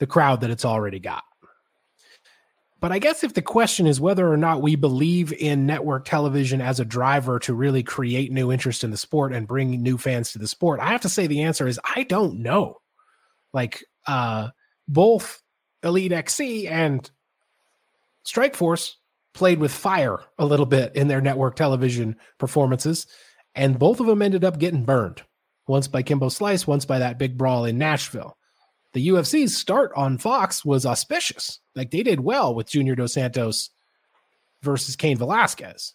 the 0.00 0.06
crowd 0.06 0.42
that 0.42 0.50
it's 0.50 0.66
already 0.66 0.98
got. 0.98 1.22
But 2.78 2.92
I 2.92 2.98
guess 2.98 3.24
if 3.24 3.32
the 3.32 3.40
question 3.40 3.86
is 3.86 4.02
whether 4.02 4.30
or 4.30 4.36
not 4.36 4.60
we 4.60 4.76
believe 4.76 5.32
in 5.32 5.64
network 5.64 6.04
television 6.04 6.60
as 6.60 6.78
a 6.78 6.84
driver 6.84 7.38
to 7.38 7.54
really 7.54 7.82
create 7.82 8.30
new 8.30 8.52
interest 8.52 8.84
in 8.84 8.90
the 8.90 8.98
sport 8.98 9.32
and 9.32 9.48
bring 9.48 9.82
new 9.82 9.96
fans 9.96 10.32
to 10.32 10.38
the 10.38 10.46
sport, 10.46 10.80
I 10.80 10.88
have 10.88 11.00
to 11.02 11.08
say 11.08 11.26
the 11.26 11.44
answer 11.44 11.66
is 11.66 11.80
I 11.96 12.02
don't 12.02 12.40
know. 12.40 12.80
Like 13.54 13.82
uh 14.06 14.50
both 14.86 15.42
Elite 15.82 16.12
XC 16.12 16.68
and 16.68 17.10
Strikeforce 18.26 18.96
played 19.34 19.58
with 19.58 19.72
fire 19.72 20.18
a 20.38 20.46
little 20.46 20.66
bit 20.66 20.94
in 20.96 21.08
their 21.08 21.20
network 21.20 21.56
television 21.56 22.16
performances, 22.38 23.06
and 23.54 23.78
both 23.78 24.00
of 24.00 24.06
them 24.06 24.22
ended 24.22 24.44
up 24.44 24.58
getting 24.58 24.84
burned. 24.84 25.22
Once 25.66 25.88
by 25.88 26.02
Kimbo 26.02 26.28
Slice, 26.28 26.66
once 26.66 26.84
by 26.84 26.98
that 26.98 27.18
big 27.18 27.36
brawl 27.36 27.64
in 27.64 27.78
Nashville. 27.78 28.36
The 28.92 29.08
UFC's 29.08 29.56
start 29.56 29.92
on 29.96 30.18
Fox 30.18 30.64
was 30.64 30.86
auspicious. 30.86 31.58
Like 31.74 31.90
they 31.90 32.02
did 32.02 32.20
well 32.20 32.54
with 32.54 32.68
Junior 32.68 32.94
Dos 32.94 33.14
Santos 33.14 33.70
versus 34.62 34.94
Cain 34.94 35.18
Velasquez. 35.18 35.94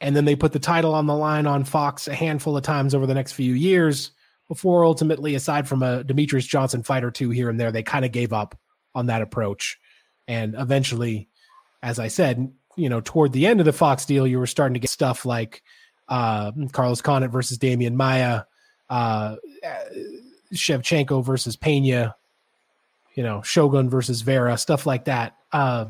And 0.00 0.14
then 0.14 0.24
they 0.24 0.36
put 0.36 0.52
the 0.52 0.58
title 0.58 0.94
on 0.94 1.06
the 1.06 1.14
line 1.14 1.46
on 1.46 1.64
Fox 1.64 2.08
a 2.08 2.14
handful 2.14 2.56
of 2.56 2.64
times 2.64 2.94
over 2.94 3.06
the 3.06 3.14
next 3.14 3.32
few 3.32 3.54
years 3.54 4.10
before 4.48 4.84
ultimately, 4.84 5.34
aside 5.34 5.66
from 5.66 5.82
a 5.82 6.04
Demetrious 6.04 6.46
Johnson 6.46 6.82
fight 6.82 7.04
or 7.04 7.10
two 7.10 7.30
here 7.30 7.48
and 7.48 7.58
there, 7.58 7.72
they 7.72 7.82
kind 7.82 8.04
of 8.04 8.12
gave 8.12 8.32
up 8.32 8.58
on 8.94 9.06
that 9.06 9.22
approach. 9.22 9.78
And 10.28 10.54
eventually 10.58 11.28
as 11.82 11.98
I 11.98 12.08
said, 12.08 12.52
you 12.76 12.88
know, 12.88 13.00
toward 13.00 13.32
the 13.32 13.46
end 13.46 13.60
of 13.60 13.66
the 13.66 13.72
Fox 13.72 14.04
deal, 14.04 14.26
you 14.26 14.38
were 14.38 14.46
starting 14.46 14.74
to 14.74 14.80
get 14.80 14.90
stuff 14.90 15.26
like 15.26 15.62
uh, 16.08 16.52
Carlos 16.72 17.00
Condit 17.00 17.30
versus 17.30 17.58
Demian 17.58 17.94
Maya, 17.94 18.42
uh, 18.88 19.36
Shevchenko 20.54 21.24
versus 21.24 21.56
Pena, 21.56 22.14
you 23.14 23.22
know, 23.22 23.42
Shogun 23.42 23.90
versus 23.90 24.22
Vera, 24.22 24.56
stuff 24.56 24.86
like 24.86 25.06
that. 25.06 25.36
Uh, 25.52 25.86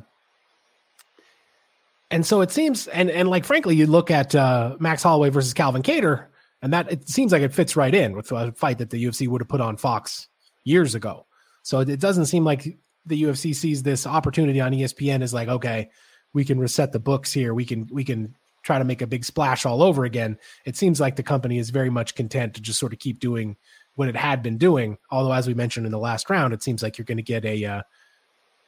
and 2.10 2.26
so 2.26 2.40
it 2.42 2.50
seems, 2.50 2.88
and 2.88 3.10
and 3.10 3.30
like 3.30 3.44
frankly, 3.44 3.74
you 3.74 3.86
look 3.86 4.10
at 4.10 4.34
uh, 4.34 4.76
Max 4.78 5.02
Holloway 5.02 5.30
versus 5.30 5.54
Calvin 5.54 5.82
Kattar, 5.82 6.26
and 6.60 6.72
that 6.72 6.92
it 6.92 7.08
seems 7.08 7.32
like 7.32 7.42
it 7.42 7.54
fits 7.54 7.74
right 7.74 7.94
in 7.94 8.14
with 8.14 8.30
a 8.32 8.52
fight 8.52 8.78
that 8.78 8.90
the 8.90 9.02
UFC 9.02 9.26
would 9.26 9.40
have 9.40 9.48
put 9.48 9.60
on 9.60 9.76
Fox 9.76 10.28
years 10.64 10.94
ago. 10.94 11.26
So 11.62 11.80
it 11.80 12.00
doesn't 12.00 12.26
seem 12.26 12.44
like 12.44 12.76
the 13.06 13.22
UFC 13.22 13.54
sees 13.54 13.82
this 13.82 14.06
opportunity 14.06 14.60
on 14.60 14.72
ESPN 14.72 15.22
is 15.22 15.34
like, 15.34 15.48
okay, 15.48 15.90
we 16.32 16.44
can 16.44 16.58
reset 16.58 16.92
the 16.92 17.00
books 17.00 17.32
here. 17.32 17.52
We 17.54 17.64
can 17.64 17.88
we 17.90 18.04
can 18.04 18.34
try 18.62 18.78
to 18.78 18.84
make 18.84 19.02
a 19.02 19.06
big 19.06 19.24
splash 19.24 19.66
all 19.66 19.82
over 19.82 20.04
again. 20.04 20.38
It 20.64 20.76
seems 20.76 21.00
like 21.00 21.16
the 21.16 21.22
company 21.22 21.58
is 21.58 21.70
very 21.70 21.90
much 21.90 22.14
content 22.14 22.54
to 22.54 22.60
just 22.60 22.78
sort 22.78 22.92
of 22.92 22.98
keep 22.98 23.18
doing 23.18 23.56
what 23.96 24.08
it 24.08 24.16
had 24.16 24.42
been 24.42 24.56
doing. 24.56 24.98
Although, 25.10 25.32
as 25.32 25.46
we 25.46 25.54
mentioned 25.54 25.86
in 25.86 25.92
the 25.92 25.98
last 25.98 26.30
round, 26.30 26.54
it 26.54 26.62
seems 26.62 26.82
like 26.82 26.96
you're 26.96 27.04
going 27.04 27.18
to 27.18 27.22
get 27.22 27.44
a 27.44 27.64
uh, 27.64 27.82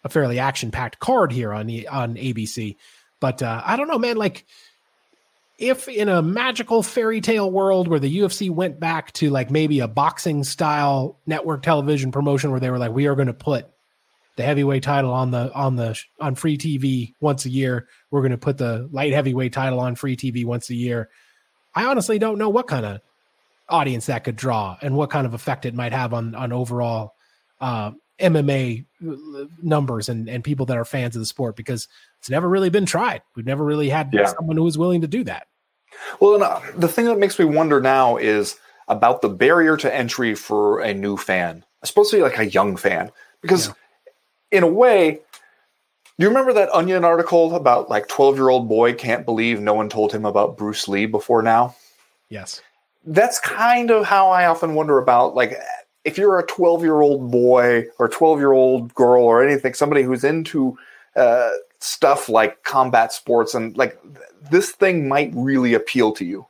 a 0.02 0.08
fairly 0.08 0.38
action 0.38 0.70
packed 0.70 0.98
card 0.98 1.32
here 1.32 1.52
on 1.52 1.66
the 1.66 1.88
on 1.88 2.14
ABC. 2.16 2.76
But 3.20 3.42
uh, 3.42 3.62
I 3.64 3.76
don't 3.76 3.88
know, 3.88 3.98
man. 3.98 4.16
Like, 4.16 4.44
if 5.58 5.88
in 5.88 6.08
a 6.08 6.20
magical 6.20 6.82
fairy 6.82 7.20
tale 7.20 7.50
world 7.50 7.88
where 7.88 8.00
the 8.00 8.18
UFC 8.18 8.50
went 8.50 8.80
back 8.80 9.12
to 9.12 9.30
like 9.30 9.50
maybe 9.50 9.80
a 9.80 9.88
boxing 9.88 10.44
style 10.44 11.18
network 11.26 11.62
television 11.62 12.12
promotion 12.12 12.50
where 12.50 12.60
they 12.60 12.70
were 12.70 12.78
like, 12.78 12.92
we 12.92 13.06
are 13.06 13.14
going 13.14 13.28
to 13.28 13.32
put 13.32 13.68
the 14.36 14.42
heavyweight 14.42 14.82
title 14.82 15.12
on 15.12 15.30
the 15.30 15.52
on 15.52 15.76
the 15.76 15.98
on 16.20 16.34
free 16.34 16.58
TV 16.58 17.14
once 17.20 17.44
a 17.44 17.50
year. 17.50 17.88
We're 18.10 18.20
going 18.20 18.32
to 18.32 18.38
put 18.38 18.58
the 18.58 18.88
light 18.92 19.12
heavyweight 19.12 19.52
title 19.52 19.80
on 19.80 19.94
free 19.94 20.16
TV 20.16 20.44
once 20.44 20.70
a 20.70 20.74
year. 20.74 21.08
I 21.74 21.84
honestly 21.86 22.18
don't 22.18 22.38
know 22.38 22.48
what 22.48 22.66
kind 22.66 22.84
of 22.86 23.00
audience 23.68 24.06
that 24.06 24.24
could 24.24 24.36
draw 24.36 24.76
and 24.82 24.96
what 24.96 25.10
kind 25.10 25.26
of 25.26 25.34
effect 25.34 25.64
it 25.64 25.74
might 25.74 25.92
have 25.92 26.12
on 26.12 26.34
on 26.34 26.52
overall 26.52 27.14
uh, 27.60 27.92
MMA 28.20 28.84
uh, 29.06 29.44
numbers 29.62 30.08
and, 30.08 30.28
and 30.28 30.44
people 30.44 30.66
that 30.66 30.76
are 30.76 30.84
fans 30.84 31.16
of 31.16 31.20
the 31.20 31.26
sport 31.26 31.56
because 31.56 31.88
it's 32.20 32.30
never 32.30 32.48
really 32.48 32.70
been 32.70 32.86
tried. 32.86 33.22
We've 33.34 33.46
never 33.46 33.64
really 33.64 33.88
had 33.88 34.10
Yeah. 34.12 34.26
someone 34.26 34.56
who 34.56 34.62
was 34.64 34.78
willing 34.78 35.00
to 35.00 35.08
do 35.08 35.24
that. 35.24 35.46
Well, 36.20 36.34
and, 36.34 36.42
uh, 36.42 36.60
the 36.76 36.88
thing 36.88 37.06
that 37.06 37.18
makes 37.18 37.38
me 37.38 37.44
wonder 37.44 37.80
now 37.80 38.16
is 38.16 38.56
about 38.88 39.22
the 39.22 39.28
barrier 39.28 39.76
to 39.78 39.94
entry 39.94 40.34
for 40.34 40.80
a 40.80 40.92
new 40.92 41.16
fan, 41.16 41.64
especially 41.82 42.20
like 42.20 42.38
a 42.38 42.46
young 42.46 42.76
fan, 42.76 43.10
because 43.40 43.70
in 44.54 44.62
a 44.62 44.68
way, 44.68 45.20
do 46.18 46.22
you 46.22 46.28
remember 46.28 46.52
that 46.52 46.72
Onion 46.72 47.04
article 47.04 47.54
about 47.54 47.90
like 47.90 48.08
twelve 48.08 48.36
year 48.36 48.48
old 48.48 48.68
boy 48.68 48.94
can't 48.94 49.26
believe 49.26 49.60
no 49.60 49.74
one 49.74 49.88
told 49.88 50.12
him 50.12 50.24
about 50.24 50.56
Bruce 50.56 50.88
Lee 50.88 51.06
before 51.06 51.42
now? 51.42 51.74
Yes. 52.28 52.62
That's 53.04 53.38
kind 53.40 53.90
of 53.90 54.06
how 54.06 54.30
I 54.30 54.46
often 54.46 54.74
wonder 54.74 54.98
about 54.98 55.34
like 55.34 55.58
if 56.04 56.18
you're 56.18 56.38
a 56.38 56.46
12 56.46 56.82
year 56.82 57.00
old 57.00 57.30
boy 57.30 57.86
or 57.98 58.08
12 58.08 58.38
year 58.38 58.52
old 58.52 58.94
girl 58.94 59.24
or 59.24 59.42
anything, 59.46 59.74
somebody 59.74 60.02
who's 60.02 60.22
into 60.22 60.78
uh, 61.16 61.50
stuff 61.80 62.28
like 62.28 62.62
combat 62.62 63.12
sports 63.12 63.54
and 63.54 63.76
like 63.76 63.98
this 64.50 64.70
thing 64.70 65.08
might 65.08 65.30
really 65.34 65.74
appeal 65.74 66.12
to 66.12 66.24
you. 66.24 66.46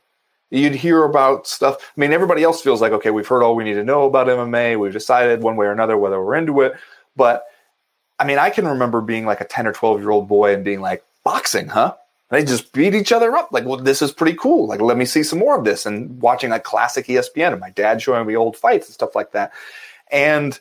You'd 0.51 0.75
hear 0.75 1.03
about 1.03 1.47
stuff. 1.47 1.77
I 1.79 1.99
mean, 1.99 2.13
everybody 2.13 2.43
else 2.43 2.61
feels 2.61 2.81
like, 2.81 2.91
okay, 2.91 3.09
we've 3.09 3.27
heard 3.27 3.43
all 3.43 3.55
we 3.55 3.63
need 3.63 3.73
to 3.73 3.83
know 3.83 4.05
about 4.05 4.27
MMA. 4.27 4.79
We've 4.79 4.93
decided 4.93 5.41
one 5.41 5.55
way 5.55 5.65
or 5.65 5.71
another 5.71 5.97
whether 5.97 6.23
we're 6.23 6.35
into 6.35 6.61
it. 6.61 6.75
But 7.15 7.45
I 8.19 8.25
mean, 8.25 8.39
I 8.39 8.49
can 8.49 8.67
remember 8.67 9.01
being 9.01 9.25
like 9.25 9.41
a 9.41 9.45
10 9.45 9.67
or 9.67 9.73
12 9.73 10.01
year 10.01 10.11
old 10.11 10.27
boy 10.27 10.53
and 10.53 10.63
being 10.63 10.81
like, 10.81 11.03
boxing, 11.25 11.67
huh? 11.67 11.95
They 12.29 12.43
just 12.43 12.71
beat 12.71 12.95
each 12.95 13.11
other 13.11 13.35
up. 13.35 13.49
Like, 13.51 13.65
well, 13.65 13.77
this 13.77 14.01
is 14.01 14.11
pretty 14.11 14.37
cool. 14.37 14.67
Like, 14.67 14.81
let 14.81 14.97
me 14.97 15.05
see 15.05 15.23
some 15.23 15.39
more 15.39 15.57
of 15.57 15.65
this. 15.65 15.85
And 15.85 16.21
watching 16.21 16.49
like 16.49 16.63
classic 16.63 17.07
ESPN 17.07 17.51
and 17.51 17.59
my 17.59 17.69
dad 17.71 18.01
showing 18.01 18.25
me 18.25 18.35
old 18.35 18.57
fights 18.57 18.87
and 18.87 18.93
stuff 18.93 19.15
like 19.15 19.31
that. 19.33 19.51
And 20.11 20.59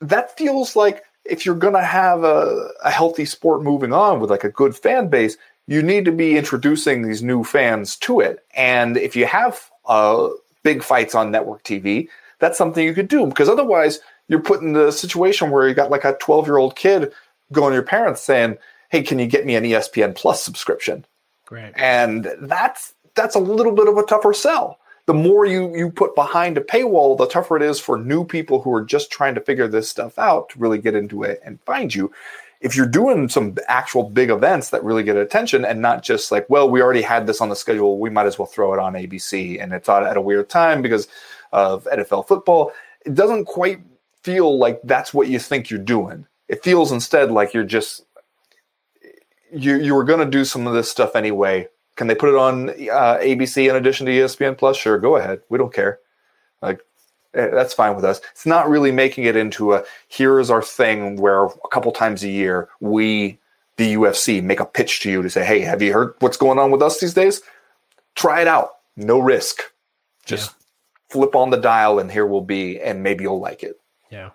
that 0.00 0.36
feels 0.38 0.76
like 0.76 1.02
if 1.24 1.44
you're 1.44 1.54
going 1.54 1.74
to 1.74 1.82
have 1.82 2.24
a, 2.24 2.70
a 2.84 2.90
healthy 2.90 3.24
sport 3.24 3.62
moving 3.62 3.92
on 3.92 4.20
with 4.20 4.30
like 4.30 4.44
a 4.44 4.50
good 4.50 4.76
fan 4.76 5.08
base, 5.08 5.36
you 5.66 5.82
need 5.82 6.04
to 6.04 6.12
be 6.12 6.36
introducing 6.36 7.02
these 7.02 7.22
new 7.22 7.42
fans 7.42 7.96
to 7.96 8.20
it. 8.20 8.44
And 8.54 8.96
if 8.96 9.16
you 9.16 9.26
have 9.26 9.70
uh, 9.86 10.28
big 10.62 10.82
fights 10.82 11.14
on 11.14 11.30
network 11.30 11.62
TV, 11.64 12.08
that's 12.38 12.58
something 12.58 12.84
you 12.84 12.94
could 12.94 13.08
do 13.08 13.26
because 13.26 13.48
otherwise 13.48 14.00
you're 14.28 14.42
put 14.42 14.62
in 14.62 14.72
the 14.72 14.90
situation 14.90 15.50
where 15.50 15.68
you 15.68 15.74
got 15.74 15.90
like 15.90 16.04
a 16.04 16.16
12 16.20 16.46
year 16.46 16.58
old 16.58 16.76
kid 16.76 17.12
going 17.52 17.70
to 17.70 17.76
your 17.76 17.82
parents 17.82 18.22
saying, 18.22 18.58
Hey, 18.88 19.02
can 19.02 19.18
you 19.18 19.26
get 19.26 19.46
me 19.46 19.56
an 19.56 19.64
ESPN 19.64 20.14
Plus 20.14 20.42
subscription? 20.42 21.04
Great. 21.46 21.72
and 21.76 22.28
that's 22.40 22.94
that's 23.14 23.36
a 23.36 23.40
little 23.40 23.72
bit 23.72 23.88
of 23.88 23.96
a 23.96 24.02
tougher 24.04 24.32
sell. 24.32 24.80
The 25.06 25.14
more 25.14 25.46
you 25.46 25.74
you 25.76 25.90
put 25.90 26.14
behind 26.16 26.58
a 26.58 26.60
paywall, 26.60 27.16
the 27.16 27.28
tougher 27.28 27.56
it 27.56 27.62
is 27.62 27.78
for 27.78 27.96
new 27.98 28.24
people 28.24 28.60
who 28.60 28.72
are 28.74 28.84
just 28.84 29.10
trying 29.12 29.36
to 29.36 29.40
figure 29.40 29.68
this 29.68 29.88
stuff 29.88 30.18
out 30.18 30.48
to 30.50 30.58
really 30.58 30.78
get 30.78 30.96
into 30.96 31.22
it 31.22 31.40
and 31.44 31.60
find 31.62 31.94
you. 31.94 32.12
If 32.60 32.74
you're 32.74 32.86
doing 32.86 33.28
some 33.28 33.56
actual 33.68 34.10
big 34.10 34.30
events 34.30 34.70
that 34.70 34.82
really 34.82 35.04
get 35.04 35.16
attention 35.16 35.64
and 35.64 35.80
not 35.80 36.02
just 36.02 36.32
like, 36.32 36.48
well, 36.48 36.68
we 36.68 36.82
already 36.82 37.02
had 37.02 37.26
this 37.26 37.40
on 37.40 37.50
the 37.50 37.54
schedule, 37.54 37.98
we 37.98 38.10
might 38.10 38.26
as 38.26 38.38
well 38.38 38.46
throw 38.46 38.72
it 38.72 38.80
on 38.80 38.94
ABC 38.94 39.62
and 39.62 39.72
it's 39.72 39.88
on 39.88 40.04
at 40.04 40.16
a 40.16 40.20
weird 40.20 40.48
time 40.48 40.82
because 40.82 41.06
of 41.52 41.84
NFL 41.84 42.26
football, 42.26 42.72
it 43.04 43.14
doesn't 43.14 43.44
quite 43.44 43.80
feel 44.26 44.58
like 44.58 44.80
that's 44.82 45.14
what 45.14 45.28
you 45.28 45.38
think 45.38 45.70
you're 45.70 45.78
doing. 45.78 46.26
It 46.48 46.64
feels 46.64 46.90
instead 46.90 47.30
like 47.30 47.54
you're 47.54 47.62
just 47.62 48.04
you 49.52 49.76
you 49.76 49.94
were 49.94 50.02
going 50.02 50.18
to 50.18 50.38
do 50.38 50.44
some 50.44 50.66
of 50.66 50.74
this 50.74 50.90
stuff 50.90 51.14
anyway. 51.14 51.68
Can 51.94 52.08
they 52.08 52.16
put 52.16 52.28
it 52.28 52.34
on 52.34 52.70
uh, 52.70 53.18
ABC 53.22 53.70
in 53.70 53.76
addition 53.76 54.04
to 54.06 54.12
ESPN 54.12 54.58
Plus? 54.58 54.76
Sure, 54.76 54.98
go 54.98 55.16
ahead. 55.16 55.42
We 55.48 55.58
don't 55.58 55.72
care. 55.72 56.00
Like 56.60 56.80
eh, 57.34 57.50
that's 57.52 57.72
fine 57.72 57.94
with 57.94 58.04
us. 58.04 58.20
It's 58.32 58.46
not 58.46 58.68
really 58.68 58.90
making 58.90 59.24
it 59.24 59.36
into 59.36 59.74
a 59.74 59.84
here 60.08 60.40
is 60.40 60.50
our 60.50 60.62
thing 60.62 61.16
where 61.16 61.44
a 61.44 61.68
couple 61.70 61.92
times 61.92 62.24
a 62.24 62.28
year 62.28 62.68
we 62.80 63.38
the 63.76 63.94
UFC 63.94 64.42
make 64.42 64.58
a 64.58 64.66
pitch 64.66 64.98
to 65.00 65.10
you 65.10 65.22
to 65.22 65.30
say, 65.30 65.44
"Hey, 65.44 65.60
have 65.60 65.82
you 65.82 65.92
heard 65.92 66.14
what's 66.18 66.36
going 66.36 66.58
on 66.58 66.72
with 66.72 66.82
us 66.82 66.98
these 66.98 67.14
days? 67.14 67.42
Try 68.16 68.40
it 68.40 68.48
out. 68.48 68.70
No 68.96 69.20
risk. 69.20 69.62
Just 70.24 70.52
flip 71.10 71.36
on 71.36 71.50
the 71.50 71.56
dial 71.56 72.00
and 72.00 72.10
here 72.10 72.26
we'll 72.26 72.40
be 72.40 72.80
and 72.80 73.04
maybe 73.04 73.22
you'll 73.22 73.38
like 73.38 73.62
it." 73.62 73.80
Yeah. 74.10 74.30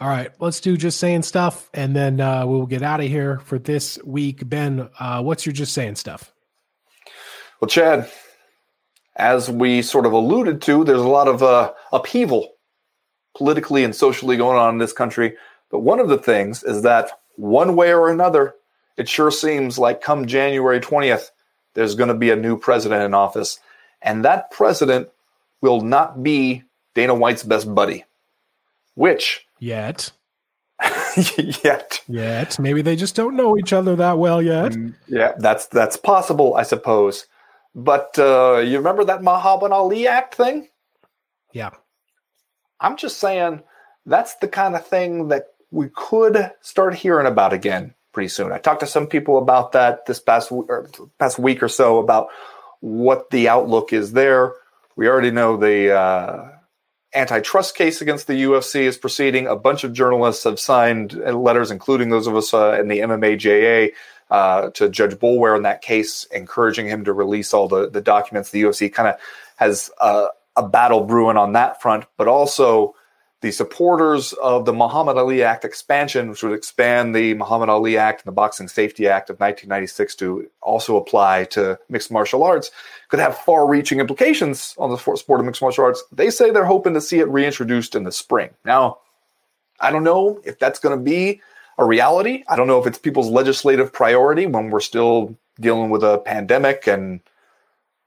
All 0.00 0.08
right, 0.08 0.30
let's 0.40 0.60
do 0.60 0.76
just 0.76 0.98
saying 0.98 1.22
stuff, 1.22 1.70
and 1.72 1.94
then 1.94 2.20
uh, 2.20 2.44
we'll 2.44 2.66
get 2.66 2.82
out 2.82 3.00
of 3.00 3.06
here 3.06 3.38
for 3.40 3.58
this 3.58 3.98
week. 4.04 4.48
Ben, 4.48 4.88
uh, 4.98 5.22
what's 5.22 5.46
your 5.46 5.52
just 5.52 5.72
saying 5.72 5.94
stuff? 5.94 6.32
Well, 7.60 7.68
Chad, 7.68 8.10
as 9.14 9.48
we 9.48 9.82
sort 9.82 10.06
of 10.06 10.12
alluded 10.12 10.60
to, 10.62 10.82
there's 10.82 11.00
a 11.00 11.08
lot 11.08 11.28
of 11.28 11.42
uh, 11.42 11.72
upheaval 11.92 12.54
politically 13.36 13.84
and 13.84 13.94
socially 13.94 14.36
going 14.36 14.58
on 14.58 14.74
in 14.74 14.78
this 14.78 14.92
country. 14.92 15.36
But 15.70 15.80
one 15.80 16.00
of 16.00 16.08
the 16.08 16.18
things 16.18 16.62
is 16.62 16.82
that 16.82 17.10
one 17.36 17.76
way 17.76 17.94
or 17.94 18.10
another, 18.10 18.54
it 18.96 19.08
sure 19.08 19.30
seems 19.30 19.78
like 19.78 20.00
come 20.00 20.26
January 20.26 20.80
20th, 20.80 21.30
there's 21.74 21.94
going 21.94 22.08
to 22.08 22.14
be 22.14 22.30
a 22.30 22.36
new 22.36 22.58
president 22.58 23.02
in 23.02 23.14
office. 23.14 23.58
And 24.02 24.24
that 24.24 24.50
president 24.50 25.08
will 25.60 25.80
not 25.80 26.22
be 26.22 26.64
Dana 26.94 27.14
White's 27.14 27.42
best 27.42 27.72
buddy, 27.74 28.04
which, 28.94 29.46
Yet, 29.60 30.10
yet, 31.62 32.00
yet, 32.08 32.58
maybe 32.58 32.82
they 32.82 32.96
just 32.96 33.14
don't 33.14 33.36
know 33.36 33.56
each 33.56 33.72
other 33.72 33.94
that 33.96 34.18
well 34.18 34.42
yet. 34.42 34.74
Yeah, 35.06 35.32
that's 35.38 35.66
that's 35.66 35.96
possible, 35.96 36.56
I 36.56 36.64
suppose. 36.64 37.26
But 37.74 38.18
uh, 38.18 38.62
you 38.64 38.78
remember 38.78 39.04
that 39.04 39.22
Muhammad 39.22 39.70
Ali 39.70 40.08
Act 40.08 40.34
thing? 40.34 40.68
Yeah, 41.52 41.70
I'm 42.80 42.96
just 42.96 43.18
saying 43.18 43.62
that's 44.06 44.34
the 44.36 44.48
kind 44.48 44.74
of 44.74 44.86
thing 44.86 45.28
that 45.28 45.48
we 45.70 45.88
could 45.94 46.50
start 46.60 46.94
hearing 46.94 47.26
about 47.26 47.52
again 47.52 47.94
pretty 48.12 48.28
soon. 48.28 48.52
I 48.52 48.58
talked 48.58 48.80
to 48.80 48.86
some 48.86 49.06
people 49.06 49.38
about 49.38 49.72
that 49.72 50.06
this 50.06 50.20
past 50.20 50.50
or 50.50 50.88
past 51.18 51.38
week 51.38 51.62
or 51.62 51.68
so 51.68 51.98
about 51.98 52.28
what 52.80 53.30
the 53.30 53.48
outlook 53.48 53.92
is 53.92 54.12
there. 54.12 54.54
We 54.96 55.08
already 55.08 55.30
know 55.30 55.56
the 55.56 55.98
uh, 55.98 56.51
antitrust 57.14 57.76
case 57.76 58.00
against 58.00 58.26
the 58.26 58.42
UFC 58.44 58.82
is 58.82 58.96
proceeding. 58.96 59.46
A 59.46 59.56
bunch 59.56 59.84
of 59.84 59.92
journalists 59.92 60.44
have 60.44 60.58
signed 60.58 61.14
letters, 61.14 61.70
including 61.70 62.10
those 62.10 62.26
of 62.26 62.36
us 62.36 62.54
uh, 62.54 62.78
in 62.80 62.88
the 62.88 63.00
MMAJA, 63.00 63.92
uh, 64.30 64.70
to 64.70 64.88
Judge 64.88 65.14
Boulware 65.14 65.56
in 65.56 65.62
that 65.62 65.82
case, 65.82 66.24
encouraging 66.32 66.88
him 66.88 67.04
to 67.04 67.12
release 67.12 67.52
all 67.52 67.68
the, 67.68 67.90
the 67.90 68.00
documents. 68.00 68.50
The 68.50 68.62
UFC 68.62 68.92
kind 68.92 69.08
of 69.08 69.16
has 69.56 69.90
uh, 70.00 70.28
a 70.56 70.66
battle 70.66 71.04
brewing 71.04 71.36
on 71.36 71.52
that 71.52 71.82
front, 71.82 72.06
but 72.16 72.28
also 72.28 72.94
the 73.42 73.50
supporters 73.50 74.32
of 74.34 74.64
the 74.64 74.72
Muhammad 74.72 75.16
Ali 75.16 75.42
Act 75.42 75.64
expansion, 75.64 76.30
which 76.30 76.44
would 76.44 76.52
expand 76.52 77.14
the 77.14 77.34
Muhammad 77.34 77.68
Ali 77.68 77.98
Act 77.98 78.22
and 78.22 78.30
the 78.30 78.34
Boxing 78.34 78.68
Safety 78.68 79.08
Act 79.08 79.30
of 79.30 79.34
1996 79.40 80.14
to 80.14 80.48
also 80.62 80.96
apply 80.96 81.44
to 81.46 81.76
mixed 81.88 82.12
martial 82.12 82.44
arts, 82.44 82.70
could 83.08 83.18
have 83.18 83.36
far 83.36 83.66
reaching 83.66 83.98
implications 83.98 84.76
on 84.78 84.90
the 84.90 84.96
sport 84.96 85.40
of 85.40 85.44
mixed 85.44 85.60
martial 85.60 85.84
arts. 85.84 86.04
They 86.12 86.30
say 86.30 86.50
they're 86.50 86.64
hoping 86.64 86.94
to 86.94 87.00
see 87.00 87.18
it 87.18 87.28
reintroduced 87.28 87.96
in 87.96 88.04
the 88.04 88.12
spring. 88.12 88.50
Now, 88.64 88.98
I 89.80 89.90
don't 89.90 90.04
know 90.04 90.40
if 90.44 90.60
that's 90.60 90.78
going 90.78 90.96
to 90.96 91.02
be 91.02 91.40
a 91.78 91.84
reality. 91.84 92.44
I 92.48 92.54
don't 92.54 92.68
know 92.68 92.80
if 92.80 92.86
it's 92.86 92.98
people's 92.98 93.28
legislative 93.28 93.92
priority 93.92 94.46
when 94.46 94.70
we're 94.70 94.78
still 94.80 95.36
dealing 95.60 95.90
with 95.90 96.04
a 96.04 96.18
pandemic 96.18 96.86
and 96.86 97.20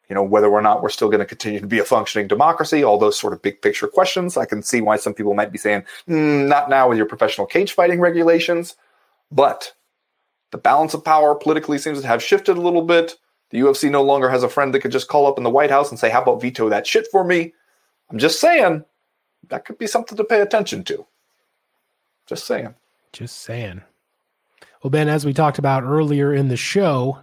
you 0.10 0.16
know 0.16 0.24
whether 0.24 0.48
or 0.48 0.62
not 0.62 0.82
we're 0.82 0.90
still 0.90 1.10
going 1.10 1.20
to 1.20 1.26
continue 1.26 1.60
to 1.60 1.68
be 1.68 1.80
a 1.80 1.86
functioning 1.86 2.28
democracy 2.28 2.84
all 2.84 2.98
those 2.98 3.20
sort 3.20 3.34
of 3.34 3.42
big 3.42 3.62
picture 3.62 3.88
questions. 3.88 4.38
I 4.38 4.46
can 4.46 4.62
see 4.62 4.82
why 4.82 4.98
some 4.98 5.14
people 5.14 5.34
might 5.34 5.52
be 5.52 5.58
saying 5.58 5.84
"Mm, 6.08 6.48
not 6.48 6.70
now 6.70 6.90
with 6.90 6.98
your 6.98 7.08
professional 7.08 7.48
cage 7.48 7.74
fighting 7.74 8.00
regulations. 8.00 8.76
But 9.32 9.74
the 10.52 10.58
balance 10.58 10.94
of 10.94 11.04
power 11.04 11.36
politically 11.36 11.78
seems 11.78 12.02
to 12.02 12.08
have 12.08 12.24
shifted 12.24 12.58
a 12.58 12.62
little 12.62 12.84
bit. 12.84 13.16
The 13.52 13.60
ufc 13.60 13.90
no 13.90 14.04
longer 14.04 14.30
has 14.30 14.44
a 14.44 14.50
friend 14.50 14.74
that 14.74 14.80
could 14.80 14.92
just 14.92 15.08
call 15.08 15.28
up 15.28 15.38
in 15.38 15.44
the 15.44 15.50
white 15.50 15.70
house 15.70 15.90
and 15.90 16.00
say 16.00 16.10
how 16.10 16.22
about 16.22 16.42
veto 16.42 16.70
that 16.70 16.88
shit 16.88 17.08
for 17.12 17.24
me? 17.24 17.54
I'm 18.10 18.18
just 18.18 18.40
saying 18.40 18.86
that 19.50 19.66
could 19.66 19.78
be 19.78 19.88
something 19.88 20.18
to 20.18 20.24
pay 20.24 20.42
attention 20.42 20.84
to. 20.86 21.06
Just 22.28 22.46
saying. 22.46 22.74
Just 23.14 23.42
saying. 23.42 23.82
Well, 24.84 24.92
Ben, 24.92 25.08
as 25.08 25.26
we 25.26 25.34
talked 25.34 25.58
about 25.58 25.84
earlier 25.84 26.34
in 26.34 26.48
the 26.48 26.58
show, 26.58 27.20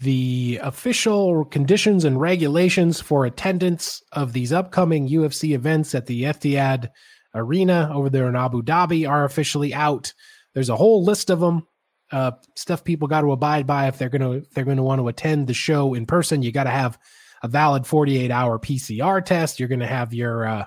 the 0.00 0.58
official 0.62 1.44
conditions 1.44 2.04
and 2.04 2.20
regulations 2.20 3.00
for 3.00 3.24
attendance 3.24 4.02
of 4.12 4.32
these 4.32 4.52
upcoming 4.52 5.08
UFC 5.08 5.54
events 5.54 5.94
at 5.94 6.06
the 6.06 6.24
Etihad 6.24 6.90
Arena 7.34 7.90
over 7.92 8.10
there 8.10 8.28
in 8.28 8.36
Abu 8.36 8.62
Dhabi 8.62 9.08
are 9.08 9.24
officially 9.24 9.72
out. 9.72 10.12
There's 10.54 10.68
a 10.68 10.76
whole 10.76 11.04
list 11.04 11.30
of 11.30 11.40
them. 11.40 11.66
Uh, 12.12 12.32
stuff 12.54 12.84
people 12.84 13.08
got 13.08 13.22
to 13.22 13.32
abide 13.32 13.66
by 13.66 13.88
if 13.88 13.98
they're 13.98 14.08
going 14.08 14.22
to 14.22 14.32
if 14.32 14.50
they're 14.50 14.64
to 14.64 14.82
want 14.82 15.00
to 15.00 15.08
attend 15.08 15.46
the 15.46 15.54
show 15.54 15.94
in 15.94 16.06
person. 16.06 16.42
You 16.42 16.52
got 16.52 16.64
to 16.64 16.70
have 16.70 16.98
a 17.42 17.48
valid 17.48 17.86
48 17.86 18.30
hour 18.30 18.58
PCR 18.58 19.24
test. 19.24 19.58
You're 19.58 19.68
going 19.68 19.80
to 19.80 19.86
have 19.86 20.14
your 20.14 20.46
uh, 20.46 20.64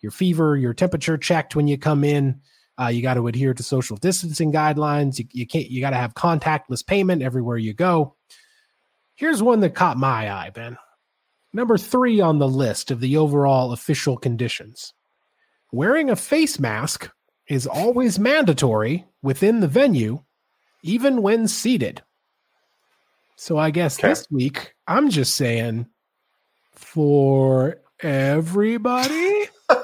your 0.00 0.12
fever, 0.12 0.56
your 0.56 0.72
temperature 0.72 1.18
checked 1.18 1.54
when 1.56 1.68
you 1.68 1.76
come 1.76 2.04
in. 2.04 2.40
Uh, 2.80 2.86
you 2.88 3.02
got 3.02 3.14
to 3.14 3.26
adhere 3.26 3.52
to 3.52 3.62
social 3.62 3.96
distancing 3.96 4.52
guidelines. 4.52 5.18
You, 5.18 5.26
you 5.32 5.46
can't. 5.46 5.68
You 5.68 5.80
got 5.80 5.90
to 5.90 5.96
have 5.96 6.14
contactless 6.14 6.86
payment 6.86 7.22
everywhere 7.22 7.58
you 7.58 7.74
go. 7.74 8.16
Here's 9.20 9.42
one 9.42 9.60
that 9.60 9.74
caught 9.74 9.98
my 9.98 10.32
eye, 10.32 10.48
Ben. 10.48 10.78
Number 11.52 11.76
three 11.76 12.22
on 12.22 12.38
the 12.38 12.48
list 12.48 12.90
of 12.90 13.00
the 13.00 13.18
overall 13.18 13.72
official 13.72 14.16
conditions. 14.16 14.94
wearing 15.72 16.08
a 16.08 16.16
face 16.16 16.58
mask 16.58 17.10
is 17.46 17.66
always 17.66 18.18
mandatory 18.18 19.04
within 19.22 19.60
the 19.60 19.68
venue, 19.68 20.24
even 20.82 21.20
when 21.20 21.46
seated. 21.46 22.02
So 23.36 23.58
I 23.58 23.70
guess 23.70 23.98
Okay. 23.98 24.08
this 24.08 24.24
week, 24.30 24.72
I'm 24.88 25.10
just 25.10 25.36
saying 25.36 25.86
for 26.72 27.76
everybody. 28.00 29.50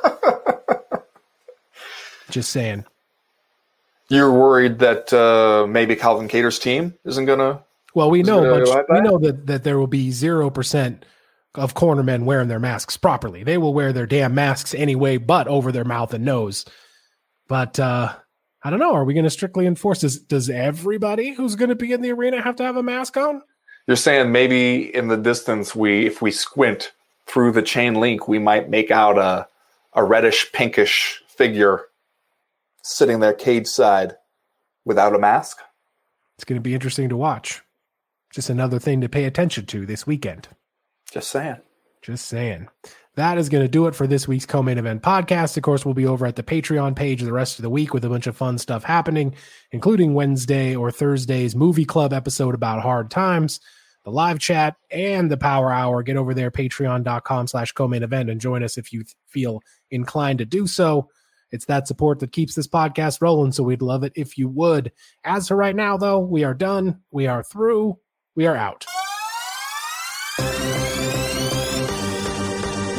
just 2.31 2.51
saying. 2.53 2.87
You're 4.09 4.33
worried 4.33 4.79
that 4.79 5.13
uh, 5.13 5.67
maybe 5.69 5.95
Calvin 5.95 6.27
Kattar's 6.27 6.59
team 6.59 6.95
isn't 7.05 7.27
going 7.27 7.41
to. 7.41 7.66
Well, 7.97 8.11
we 8.11 8.23
know, 8.23 8.43
but 8.43 8.69
like 8.69 8.89
we 8.91 8.97
that? 8.97 9.05
know 9.05 9.19
that, 9.21 9.47
that 9.47 9.65
there 9.65 9.79
will 9.79 9.87
be 9.87 10.11
0% 10.11 11.03
of 11.55 11.73
cornermen 11.73 12.25
wearing 12.25 12.49
their 12.49 12.61
masks 12.61 12.99
properly. 12.99 13.43
They 13.43 13.57
will 13.57 13.73
wear 13.73 13.95
their 13.95 14.05
damn 14.05 14.35
masks 14.35 14.75
anyway, 14.75 15.17
but 15.17 15.49
over 15.49 15.73
their 15.73 15.87
mouth 15.87 16.13
and 16.13 16.23
nose. 16.23 16.67
But 17.49 17.81
uh, 17.81 18.15
I 18.63 18.69
don't 18.69 18.81
know. 18.81 18.93
Are 18.93 19.07
we 19.07 19.15
going 19.15 19.25
to 19.25 19.31
strictly 19.31 19.65
enforce 19.65 20.03
this? 20.03 20.19
Does 20.19 20.51
everybody 20.51 21.33
who's 21.33 21.57
going 21.57 21.71
to 21.71 21.75
be 21.75 21.91
in 21.91 22.03
the 22.03 22.13
arena 22.13 22.43
have 22.43 22.57
to 22.57 22.65
have 22.65 22.77
a 22.77 22.83
mask 22.83 23.17
on? 23.17 23.41
You're 23.87 23.97
saying 23.97 24.31
maybe 24.31 24.95
in 24.95 25.09
the 25.09 25.17
distance, 25.17 25.75
we 25.75 26.05
if 26.05 26.21
we 26.21 26.33
squint 26.33 26.93
through 27.27 27.53
the 27.53 27.63
chain 27.63 27.95
link, 27.95 28.29
we 28.29 28.39
might 28.39 28.69
make 28.69 28.91
out 28.91 29.17
a 29.17 29.49
a 29.95 30.05
reddish 30.05 30.53
pinkish 30.53 31.23
figure 31.29 31.87
sitting 32.83 33.21
there 33.21 33.33
cage 33.33 33.69
side 33.69 34.17
without 34.85 35.15
a 35.15 35.19
mask. 35.19 35.61
It's 36.35 36.45
going 36.45 36.59
to 36.59 36.63
be 36.63 36.75
interesting 36.75 37.09
to 37.09 37.17
watch. 37.17 37.63
Just 38.33 38.51
another 38.51 38.79
thing 38.79 39.01
to 39.01 39.09
pay 39.09 39.25
attention 39.25 39.67
to 39.67 39.87
this 39.87 40.07
weekend. 40.07 40.49
Just 41.11 41.31
saying. 41.31 41.57
Just 42.03 42.27
saying. 42.27 42.69
That 43.17 43.39
is 43.39 43.49
going 43.49 43.65
to 43.65 43.69
do 43.69 43.87
it 43.87 43.95
for 43.95 44.07
this 44.07 44.29
week's 44.29 44.45
co-main 44.45 44.77
event 44.77 45.03
podcast. 45.03 45.57
Of 45.57 45.63
course, 45.63 45.87
we'll 45.87 45.95
be 45.95 46.07
over 46.07 46.27
at 46.27 46.37
the 46.37 46.43
Patreon 46.43 46.95
page 46.95 47.23
the 47.23 47.33
rest 47.33 47.59
of 47.59 47.63
the 47.63 47.71
week 47.71 47.95
with 47.95 48.05
a 48.05 48.11
bunch 48.11 48.27
of 48.27 48.37
fun 48.37 48.59
stuff 48.59 48.85
happening, 48.85 49.35
including 49.73 50.13
Wednesday 50.13 50.77
or 50.77 50.91
Thursday's 50.91 51.57
movie 51.57 51.87
club 51.87 52.13
episode 52.13 52.55
about 52.55 52.83
hard 52.83 53.11
times, 53.11 53.59
the 54.05 54.11
live 54.11 54.39
chat, 54.39 54.77
and 54.91 55.31
the 55.31 55.39
power 55.39 55.73
hour. 55.73 56.03
Get 56.03 56.19
over 56.19 56.35
there, 56.35 56.51
patreon.com 56.51 57.47
slash 57.47 57.73
co-main 57.73 58.03
event 58.03 58.29
and 58.29 58.39
join 58.39 58.63
us 58.63 58.77
if 58.77 58.93
you 58.93 59.05
feel 59.27 59.63
inclined 59.91 60.41
to 60.41 60.45
do 60.45 60.67
so. 60.67 61.09
It's 61.53 61.65
that 61.67 61.89
support 61.89 62.19
that 62.19 62.33
keeps 62.33 62.55
this 62.55 62.69
podcast 62.69 63.23
rolling, 63.23 63.53
so 63.53 63.63
we'd 63.63 63.81
love 63.81 64.05
it 64.05 64.13
if 64.15 64.37
you 64.37 64.49
would. 64.49 64.93
As 65.25 65.49
for 65.49 65.57
right 65.57 65.75
now, 65.75 65.97
though, 65.97 66.19
we 66.19 66.45
are 66.45 66.55
done. 66.55 67.01
We 67.11 67.29
are 67.29 67.43
through. 67.43 67.99
We 68.37 68.45
are 68.45 68.55
out. 68.55 68.85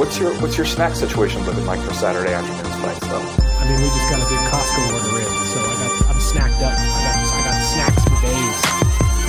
What's 0.02 0.18
your 0.18 0.34
what's 0.42 0.58
your 0.58 0.66
snack 0.66 0.96
situation 0.96 1.46
looking 1.46 1.68
like 1.68 1.80
for 1.82 1.94
Saturday 1.94 2.34
afternoon's 2.34 2.82
fights 2.82 3.06
though? 3.06 3.22
I 3.22 3.70
mean, 3.70 3.78
we 3.78 3.86
just 3.86 4.10
got 4.10 4.18
a 4.18 4.26
big 4.34 4.42
Costco 4.50 4.82
order 4.98 5.22
in, 5.22 5.30
so 5.54 5.62
I 5.62 5.78
got 5.78 5.94
I'm 6.10 6.18
snacked 6.18 6.58
up. 6.66 6.74
I 6.74 7.00
got 7.06 7.22
I 7.22 7.42
got 7.46 7.58
snacks 7.70 8.02
for 8.10 8.18
days 8.26 8.58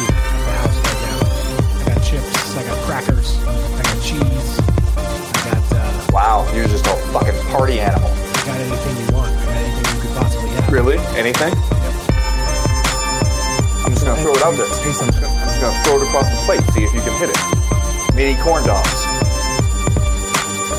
here 0.01 0.17
at 0.17 0.49
the 0.49 0.55
house 0.57 0.79
right 0.81 0.97
now. 1.05 1.21
I 1.77 1.93
got 1.93 2.01
chips, 2.01 2.57
I 2.57 2.65
got 2.65 2.79
crackers, 2.89 3.37
I 3.45 3.83
got 3.85 4.01
cheese, 4.01 4.61
I 4.97 5.53
got 5.53 5.61
uh, 5.77 6.09
Wow, 6.11 6.51
you're 6.55 6.69
just 6.69 6.87
a 6.87 6.97
fucking 7.13 7.39
party 7.53 7.81
animal. 7.81 8.09
I 8.09 8.43
got 8.47 8.57
anything 8.57 8.97
you 8.97 9.13
want. 9.13 9.37
I 9.37 9.45
got 9.45 9.57
anything 9.61 9.85
you 9.95 10.01
could 10.01 10.17
possibly 10.17 10.49
have. 10.57 10.73
Really? 10.73 10.97
Anything? 11.21 11.53
I'm 13.85 13.93
just 13.93 14.07
gonna 14.07 14.23
throw 14.23 14.33
it 14.33 14.43
out 14.43 14.57
there. 14.57 15.38
Just 15.59 15.67
gonna, 15.67 15.75
I'm 15.75 15.83
just 15.83 15.83
gonna 15.83 15.85
throw 15.85 15.97
it 15.99 16.07
across 16.07 16.31
the 16.31 16.37
plate, 16.47 16.63
see 16.73 16.85
if 16.85 16.95
you 16.95 17.01
can 17.01 17.19
hit 17.19 17.31
it. 17.31 18.15
Mini 18.15 18.37
corn 18.43 18.65
dogs. 18.65 18.87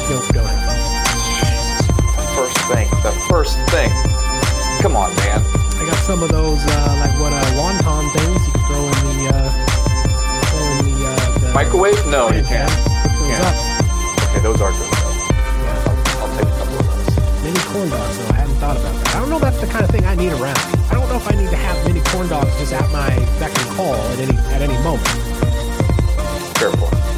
Nope, 0.07 0.23
don't 0.31 0.47
have. 0.47 0.79
First 2.35 2.57
thing. 2.71 2.87
The 3.03 3.11
first 3.27 3.57
thing. 3.71 3.91
Come 4.81 4.95
on, 4.95 5.13
man. 5.17 5.43
I 5.75 5.85
got 5.85 5.97
some 6.05 6.23
of 6.23 6.29
those 6.29 6.63
uh, 6.63 6.95
like 6.99 7.19
what 7.19 7.33
uh, 7.33 7.43
wonton 7.59 8.07
things 8.13 8.47
you 8.47 8.53
can 8.53 8.63
throw 8.67 8.85
in 8.87 8.91
the 9.19 9.35
uh, 9.35 9.49
throw 10.47 10.63
in 10.79 10.85
the, 10.95 11.07
uh, 11.07 11.39
the 11.39 11.51
Microwave? 11.53 12.07
No, 12.07 12.31
you 12.31 12.43
can't. 12.43 12.71
Can't. 12.71 14.29
Okay, 14.29 14.39
those 14.39 14.61
are 14.61 14.71
good 14.71 14.88
Mini 17.49 17.61
corn 17.61 17.89
dogs, 17.89 18.17
though. 18.19 18.27
I 18.27 18.33
hadn't 18.33 18.55
thought 18.57 18.77
about 18.77 18.93
that. 18.93 19.15
I 19.15 19.19
don't 19.21 19.29
know 19.31 19.37
if 19.37 19.41
that's 19.41 19.59
the 19.59 19.65
kind 19.65 19.83
of 19.83 19.89
thing 19.89 20.05
I 20.05 20.13
need 20.13 20.31
around. 20.33 20.59
I 20.91 20.93
don't 20.93 21.09
know 21.09 21.15
if 21.15 21.33
I 21.33 21.35
need 21.35 21.49
to 21.49 21.55
have 21.55 21.83
mini 21.87 21.99
corn 22.01 22.29
dogs 22.29 22.55
just 22.59 22.73
at 22.73 22.91
my 22.91 23.09
beck 23.39 23.57
and 23.57 23.69
call 23.75 23.95
at 23.95 24.19
any 24.19 24.37
at 24.53 24.61
any 24.61 24.77
moment. 24.83 25.07
Fair 26.59 26.69
point. 26.73 27.08